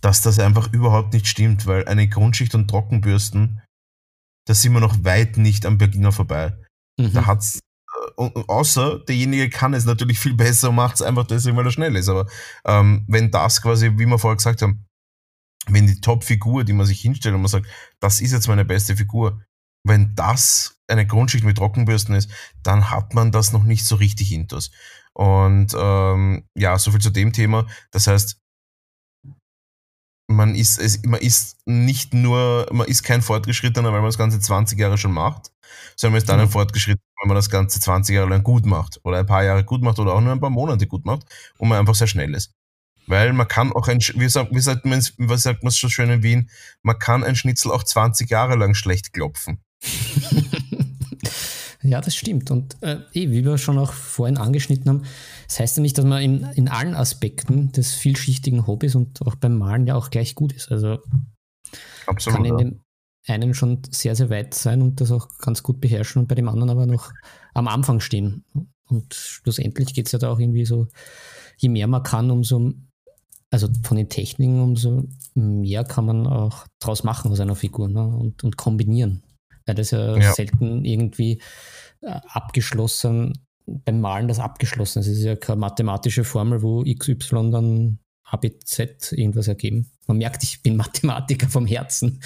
dass 0.00 0.22
das 0.22 0.38
einfach 0.38 0.72
überhaupt 0.72 1.12
nicht 1.12 1.26
stimmt, 1.26 1.66
weil 1.66 1.86
eine 1.86 2.08
Grundschicht 2.08 2.54
und 2.54 2.68
Trockenbürsten, 2.68 3.62
da 4.46 4.54
sind 4.54 4.72
wir 4.72 4.80
noch 4.80 5.04
weit 5.04 5.36
nicht 5.36 5.64
am 5.66 5.78
Beginner 5.78 6.12
vorbei. 6.12 6.56
Mhm. 6.98 7.12
Da 7.12 7.26
hat's, 7.26 7.60
äh, 8.18 8.30
außer 8.48 8.98
derjenige 9.00 9.48
kann 9.48 9.74
es 9.74 9.84
natürlich 9.84 10.18
viel 10.18 10.34
besser 10.34 10.70
und 10.70 10.76
macht 10.76 10.96
es 10.96 11.02
einfach 11.02 11.26
deswegen, 11.26 11.56
weil 11.56 11.66
er 11.66 11.72
schnell 11.72 11.96
ist. 11.96 12.08
Aber 12.08 12.26
ähm, 12.64 13.04
wenn 13.08 13.30
das 13.30 13.62
quasi, 13.62 13.92
wie 13.96 14.06
wir 14.06 14.18
vorher 14.18 14.36
gesagt 14.36 14.62
haben, 14.62 14.84
wenn 15.68 15.86
die 15.86 16.00
Top-Figur, 16.00 16.64
die 16.64 16.72
man 16.72 16.86
sich 16.86 17.00
hinstellt 17.00 17.34
und 17.34 17.42
man 17.42 17.48
sagt, 17.48 17.66
das 18.00 18.20
ist 18.20 18.32
jetzt 18.32 18.48
meine 18.48 18.64
beste 18.64 18.96
Figur, 18.96 19.40
wenn 19.86 20.14
das 20.16 20.74
eine 20.92 21.06
Grundschicht 21.06 21.44
mit 21.44 21.58
Trockenbürsten 21.58 22.14
ist, 22.14 22.30
dann 22.62 22.90
hat 22.90 23.14
man 23.14 23.32
das 23.32 23.52
noch 23.52 23.64
nicht 23.64 23.84
so 23.84 23.96
richtig 23.96 24.32
intus. 24.32 24.70
Und 25.14 25.74
ähm, 25.78 26.44
ja, 26.54 26.78
soviel 26.78 27.00
zu 27.00 27.10
dem 27.10 27.32
Thema. 27.32 27.66
Das 27.90 28.06
heißt, 28.06 28.38
man 30.28 30.54
ist, 30.54 30.78
es, 30.78 31.02
man 31.04 31.20
ist 31.20 31.58
nicht 31.66 32.14
nur, 32.14 32.66
man 32.72 32.86
ist 32.86 33.02
kein 33.02 33.22
Fortgeschrittener, 33.22 33.92
weil 33.92 34.00
man 34.00 34.08
das 34.08 34.18
Ganze 34.18 34.40
20 34.40 34.78
Jahre 34.78 34.98
schon 34.98 35.12
macht, 35.12 35.52
sondern 35.96 36.12
man 36.12 36.18
ist 36.18 36.28
dann 36.28 36.40
ein 36.40 36.46
mhm. 36.46 36.52
Fortgeschrittener, 36.52 37.04
weil 37.20 37.28
man 37.28 37.36
das 37.36 37.50
Ganze 37.50 37.80
20 37.80 38.14
Jahre 38.14 38.30
lang 38.30 38.42
gut 38.42 38.66
macht 38.66 39.00
oder 39.04 39.18
ein 39.18 39.26
paar 39.26 39.44
Jahre 39.44 39.64
gut 39.64 39.82
macht 39.82 39.98
oder 39.98 40.14
auch 40.14 40.20
nur 40.20 40.32
ein 40.32 40.40
paar 40.40 40.50
Monate 40.50 40.86
gut 40.86 41.04
macht 41.04 41.26
und 41.58 41.68
man 41.68 41.78
einfach 41.78 41.94
sehr 41.94 42.06
schnell 42.06 42.34
ist. 42.34 42.52
Weil 43.06 43.32
man 43.32 43.48
kann 43.48 43.72
auch 43.72 43.88
ein, 43.88 43.98
wie 43.98 44.28
sagt, 44.28 44.54
wie 44.54 44.60
sagt 44.60 44.84
man, 44.86 45.04
was 45.18 45.42
sagt 45.42 45.62
man 45.64 45.72
so 45.72 45.88
schön 45.88 46.10
in 46.10 46.22
Wien, 46.22 46.50
man 46.82 46.98
kann 46.98 47.24
ein 47.24 47.36
Schnitzel 47.36 47.72
auch 47.72 47.82
20 47.82 48.30
Jahre 48.30 48.56
lang 48.56 48.74
schlecht 48.74 49.12
klopfen. 49.12 49.60
ja, 51.82 52.00
das 52.00 52.14
stimmt. 52.14 52.50
Und 52.50 52.76
äh, 52.82 52.98
eh, 53.12 53.30
wie 53.30 53.44
wir 53.44 53.58
schon 53.58 53.78
auch 53.78 53.92
vorhin 53.92 54.36
angeschnitten 54.36 54.88
haben, 54.88 55.02
das 55.48 55.60
heißt 55.60 55.76
ja 55.76 55.82
nicht, 55.82 55.98
dass 55.98 56.04
man 56.04 56.22
in, 56.22 56.44
in 56.54 56.68
allen 56.68 56.94
Aspekten 56.94 57.72
des 57.72 57.94
vielschichtigen 57.94 58.66
Hobbys 58.66 58.94
und 58.94 59.20
auch 59.22 59.34
beim 59.34 59.58
Malen 59.58 59.86
ja 59.86 59.96
auch 59.96 60.10
gleich 60.10 60.34
gut 60.34 60.52
ist. 60.52 60.70
Also 60.70 60.98
Absolut, 62.06 62.36
kann 62.36 62.44
in 62.44 62.58
dem 62.58 62.80
einen 63.26 63.54
schon 63.54 63.82
sehr, 63.90 64.16
sehr 64.16 64.30
weit 64.30 64.54
sein 64.54 64.82
und 64.82 65.00
das 65.00 65.10
auch 65.10 65.28
ganz 65.38 65.62
gut 65.62 65.80
beherrschen 65.80 66.22
und 66.22 66.28
bei 66.28 66.34
dem 66.34 66.48
anderen 66.48 66.70
aber 66.70 66.86
noch 66.86 67.12
am 67.54 67.68
Anfang 67.68 68.00
stehen. 68.00 68.44
Und 68.88 69.14
schlussendlich 69.14 69.94
geht 69.94 70.06
es 70.06 70.12
ja 70.12 70.18
da 70.18 70.30
auch 70.30 70.38
irgendwie 70.38 70.64
so, 70.64 70.88
je 71.56 71.68
mehr 71.68 71.86
man 71.86 72.02
kann, 72.02 72.30
umso, 72.30 72.72
also 73.50 73.68
von 73.84 73.96
den 73.96 74.08
Techniken, 74.08 74.60
umso 74.60 75.08
mehr 75.34 75.84
kann 75.84 76.06
man 76.06 76.26
auch 76.26 76.66
draus 76.80 77.04
machen 77.04 77.30
aus 77.30 77.40
einer 77.40 77.56
Figur 77.56 77.88
ne? 77.88 78.06
und, 78.06 78.44
und 78.44 78.56
kombinieren 78.56 79.22
weil 79.66 79.74
das 79.74 79.90
ja, 79.90 80.16
ja. 80.16 80.32
selten 80.32 80.84
irgendwie 80.84 81.40
äh, 82.00 82.20
abgeschlossen, 82.28 83.44
beim 83.66 84.00
Malen 84.00 84.28
das 84.28 84.38
abgeschlossen 84.38 85.00
ist. 85.00 85.06
Es 85.06 85.18
ist 85.18 85.24
ja 85.24 85.36
keine 85.36 85.60
mathematische 85.60 86.24
Formel, 86.24 86.62
wo 86.62 86.82
XY 86.84 87.50
dann 87.50 87.98
ABZ 88.24 89.12
irgendwas 89.12 89.48
ergeben. 89.48 89.90
Man 90.06 90.18
merkt, 90.18 90.42
ich 90.42 90.62
bin 90.62 90.76
Mathematiker 90.76 91.48
vom 91.48 91.66
Herzen, 91.66 92.22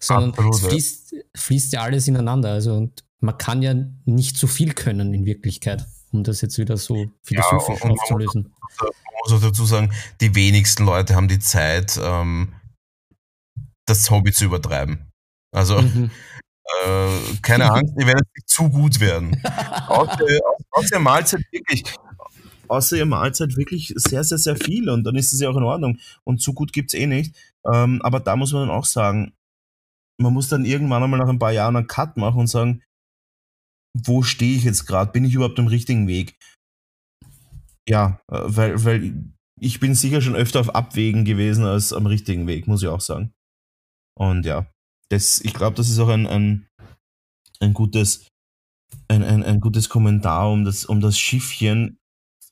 sondern 0.00 0.30
Absolut, 0.30 0.54
es 0.54 0.60
fließt, 0.60 1.14
fließt, 1.36 1.72
ja 1.72 1.82
alles 1.82 2.08
ineinander. 2.08 2.50
Also 2.50 2.74
und 2.74 3.04
man 3.20 3.36
kann 3.38 3.62
ja 3.62 3.74
nicht 4.04 4.36
so 4.36 4.46
viel 4.46 4.72
können 4.72 5.12
in 5.14 5.26
Wirklichkeit, 5.26 5.86
um 6.10 6.24
das 6.24 6.40
jetzt 6.40 6.58
wieder 6.58 6.76
so 6.76 7.06
philosophisch 7.22 7.84
ja, 7.84 7.90
aufzulösen. 7.90 8.52
Man 8.80 8.90
muss 9.24 9.32
auch 9.32 9.46
dazu 9.46 9.66
sagen, 9.66 9.92
die 10.20 10.34
wenigsten 10.34 10.84
Leute 10.84 11.14
haben 11.14 11.28
die 11.28 11.38
Zeit, 11.38 12.00
ähm, 12.02 12.54
das 13.86 14.10
Hobby 14.10 14.32
zu 14.32 14.46
übertreiben. 14.46 15.10
Also 15.52 15.82
mhm. 15.82 16.10
Äh, 16.84 17.36
keine 17.42 17.70
Angst, 17.70 17.94
ihr 17.98 18.06
werdet 18.06 18.26
nicht 18.36 18.48
zu 18.48 18.68
gut 18.68 19.00
werden. 19.00 19.40
außer, 19.88 20.26
außer 20.70 20.98
Mahlzeit 20.98 21.42
wirklich, 21.50 21.84
außer 22.68 22.96
ihr 22.96 23.06
Mahlzeit 23.06 23.56
wirklich 23.56 23.92
sehr, 23.96 24.24
sehr, 24.24 24.38
sehr 24.38 24.56
viel 24.56 24.88
und 24.88 25.04
dann 25.04 25.16
ist 25.16 25.32
es 25.32 25.40
ja 25.40 25.48
auch 25.48 25.56
in 25.56 25.64
Ordnung. 25.64 25.98
Und 26.24 26.40
zu 26.40 26.54
gut 26.54 26.72
gibt 26.72 26.92
es 26.92 26.98
eh 26.98 27.06
nicht. 27.06 27.34
Ähm, 27.66 28.00
aber 28.02 28.20
da 28.20 28.36
muss 28.36 28.52
man 28.52 28.68
dann 28.68 28.76
auch 28.76 28.84
sagen, 28.84 29.32
man 30.18 30.32
muss 30.32 30.48
dann 30.48 30.64
irgendwann 30.64 31.02
einmal 31.02 31.20
nach 31.20 31.28
ein 31.28 31.38
paar 31.38 31.52
Jahren 31.52 31.76
einen 31.76 31.86
Cut 31.86 32.16
machen 32.16 32.40
und 32.40 32.46
sagen, 32.46 32.82
wo 33.94 34.22
stehe 34.22 34.56
ich 34.56 34.64
jetzt 34.64 34.86
gerade? 34.86 35.10
Bin 35.12 35.24
ich 35.24 35.34
überhaupt 35.34 35.58
am 35.58 35.66
richtigen 35.66 36.06
Weg? 36.06 36.38
Ja, 37.88 38.20
äh, 38.30 38.40
weil, 38.44 38.84
weil 38.84 39.24
ich 39.60 39.80
bin 39.80 39.94
sicher 39.94 40.20
schon 40.20 40.36
öfter 40.36 40.60
auf 40.60 40.74
Abwägen 40.74 41.24
gewesen 41.24 41.64
als 41.64 41.92
am 41.92 42.06
richtigen 42.06 42.46
Weg, 42.46 42.66
muss 42.66 42.82
ich 42.82 42.88
auch 42.88 43.00
sagen. 43.00 43.32
Und 44.16 44.46
ja, 44.46 44.66
das, 45.10 45.40
ich 45.40 45.54
glaube, 45.54 45.76
das 45.76 45.88
ist 45.88 45.98
auch 45.98 46.08
ein, 46.08 46.26
ein, 46.26 46.66
ein 47.60 47.74
gutes, 47.74 48.26
ein, 49.08 49.22
ein, 49.22 49.42
ein 49.42 49.60
gutes 49.60 49.88
Kommentar, 49.88 50.50
um 50.50 50.64
das, 50.64 50.84
um 50.84 51.00
das 51.00 51.18
Schiffchen 51.18 51.98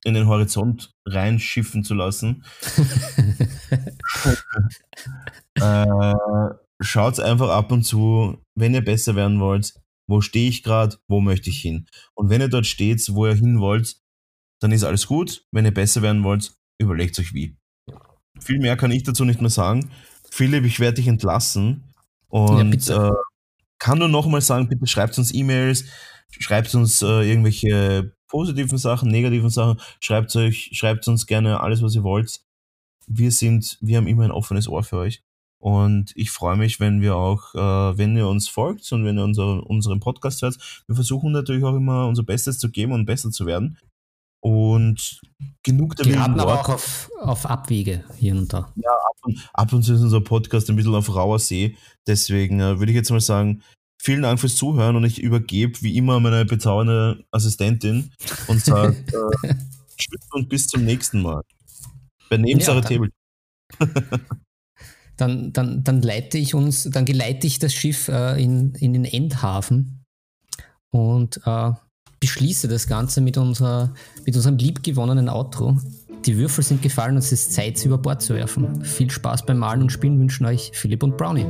in 0.05 0.15
den 0.15 0.29
Horizont 0.29 0.93
reinschiffen 1.07 1.85
zu 1.85 1.95
lassen. 1.95 2.45
äh, 5.55 6.15
Schaut 6.81 7.19
einfach 7.19 7.51
ab 7.51 7.73
und 7.73 7.83
zu, 7.83 8.39
wenn 8.55 8.75
ihr 8.75 8.85
besser 8.85 9.17
werden 9.17 9.41
wollt, 9.41 9.75
wo 10.09 10.21
stehe 10.21 10.49
ich 10.49 10.63
gerade, 10.63 10.97
wo 11.09 11.21
möchte 11.21 11.51
ich 11.51 11.61
hin. 11.61 11.87
Und 12.15 12.31
wenn 12.31 12.41
ihr 12.41 12.49
dort 12.49 12.67
steht, 12.67 13.03
wo 13.13 13.27
ihr 13.27 13.35
hin 13.35 13.59
wollt, 13.59 13.97
dann 14.61 14.71
ist 14.71 14.85
alles 14.85 15.07
gut. 15.07 15.45
Wenn 15.51 15.65
ihr 15.65 15.75
besser 15.75 16.03
werden 16.03 16.23
wollt, 16.23 16.55
überlegt 16.81 17.19
euch 17.19 17.35
wie. 17.35 17.57
Viel 18.41 18.61
mehr 18.61 18.77
kann 18.77 18.93
ich 18.93 19.03
dazu 19.03 19.25
nicht 19.25 19.41
mehr 19.41 19.51
sagen. 19.51 19.91
Philipp, 20.31 20.65
ich 20.65 20.79
werde 20.79 20.97
dich 20.97 21.09
entlassen. 21.09 21.88
Und 22.29 22.87
ja, 22.87 23.09
äh, 23.09 23.13
kann 23.79 23.99
nur 23.99 24.09
nochmal 24.09 24.41
sagen, 24.41 24.69
bitte 24.69 24.87
schreibt 24.87 25.19
uns 25.19 25.33
E-Mails, 25.33 25.85
schreibt 26.31 26.75
uns 26.75 27.03
äh, 27.03 27.29
irgendwelche 27.29 28.13
positiven 28.29 28.79
Sachen, 28.79 29.11
negativen 29.11 29.51
Sachen, 29.51 29.81
schreibt 30.01 30.35
euch, 30.37 30.71
schreibt 30.73 31.09
uns 31.09 31.27
gerne 31.27 31.61
alles, 31.61 31.83
was 31.83 31.95
ihr 31.95 32.03
wollt. 32.03 32.41
Wir 33.07 33.31
sind, 33.31 33.79
wir 33.81 33.97
haben 33.97 34.07
immer 34.07 34.25
ein 34.25 34.31
offenes 34.31 34.69
Ohr 34.69 34.85
für 34.85 34.99
euch. 34.99 35.23
Und 35.61 36.13
ich 36.15 36.31
freue 36.31 36.57
mich, 36.57 36.79
wenn 36.79 37.01
wir 37.01 37.17
auch, 37.17 37.55
äh, 37.55 37.99
wenn 37.99 38.17
ihr 38.17 38.29
uns 38.29 38.49
folgt 38.49 38.91
und 38.93 39.05
wenn 39.05 39.19
ihr 39.19 39.25
unser, 39.25 39.67
unseren 39.67 39.99
Podcast 39.99 40.43
hört. 40.43 40.57
Wir 40.87 40.95
versuchen 40.95 41.33
natürlich 41.33 41.65
auch 41.65 41.75
immer 41.75 42.07
unser 42.07 42.23
Bestes 42.23 42.59
zu 42.59 42.71
geben 42.71 42.93
und 42.93 43.07
besser 43.07 43.31
zu 43.31 43.45
werden. 43.45 43.77
Und 44.41 45.21
genug 45.65 45.97
der 45.97 46.07
Geraten 46.07 46.39
aber 46.39 46.61
auch 46.61 46.69
auf, 46.69 47.11
auf 47.21 47.47
Abwege 47.47 48.05
hier 48.19 48.35
und 48.35 48.53
da. 48.53 48.73
Ja, 48.77 48.91
ab 48.91 49.17
und, 49.23 49.51
ab 49.53 49.73
und 49.73 49.83
zu 49.83 49.95
ist 49.95 50.01
unser 50.01 50.21
Podcast 50.21 50.71
ein 50.71 50.77
bisschen 50.77 50.95
auf 50.95 51.13
rauer 51.15 51.39
See. 51.39 51.77
Deswegen 52.07 52.61
äh, 52.61 52.79
würde 52.79 52.93
ich 52.93 52.97
jetzt 52.97 53.11
mal 53.11 53.21
sagen, 53.21 53.63
vielen 54.01 54.23
Dank 54.23 54.39
fürs 54.39 54.57
Zuhören 54.57 54.97
und 54.97 55.05
ich 55.05 55.21
übergebe 55.21 55.83
wie 55.83 55.97
immer 55.97 56.21
meine 56.21 56.45
bezaubernde 56.45 57.25
Assistentin 57.33 58.13
und 58.47 58.61
sage 58.61 58.97
äh, 59.43 59.55
Tschüss 59.97 60.29
und 60.33 60.49
bis 60.49 60.69
zum 60.69 60.85
nächsten 60.85 61.21
Mal. 61.21 61.43
Bei 62.31 62.37
Nebensache 62.37 62.79
ja, 62.79 62.83
Table. 62.83 63.11
dann, 65.17 65.53
dann, 65.53 65.83
dann 65.83 66.03
leite 66.03 66.39
ich 66.39 66.55
uns, 66.55 66.85
dann 66.85 67.05
geleite 67.05 67.47
ich 67.47 67.59
das 67.59 67.75
Schiff 67.75 68.09
äh, 68.09 68.41
in, 68.43 68.75
in 68.77 68.93
den 68.93 69.05
Endhafen 69.05 70.05
und 70.91 71.41
äh, 71.45 71.73
beschließe 72.21 72.69
das 72.69 72.87
Ganze 72.87 73.21
mit, 73.21 73.37
unserer, 73.37 73.91
mit 74.27 74.35
unserem 74.37 74.57
liebgewonnenen 74.57 75.29
Outro. 75.29 75.79
Die 76.25 76.37
Würfel 76.37 76.65
sind 76.65 76.83
gefallen 76.83 77.13
und 77.13 77.19
es 77.19 77.33
ist 77.33 77.53
Zeit, 77.53 77.79
sie 77.79 77.87
über 77.87 77.99
Bord 77.99 78.23
zu 78.23 78.35
werfen. 78.35 78.85
Viel 78.85 79.11
Spaß 79.11 79.47
beim 79.47 79.59
Malen 79.59 79.83
und 79.83 79.91
Spielen 79.93 80.19
wünschen 80.19 80.47
euch 80.47 80.73
Philipp 80.75 81.03
und 81.03 81.17
Brownie. 81.17 81.47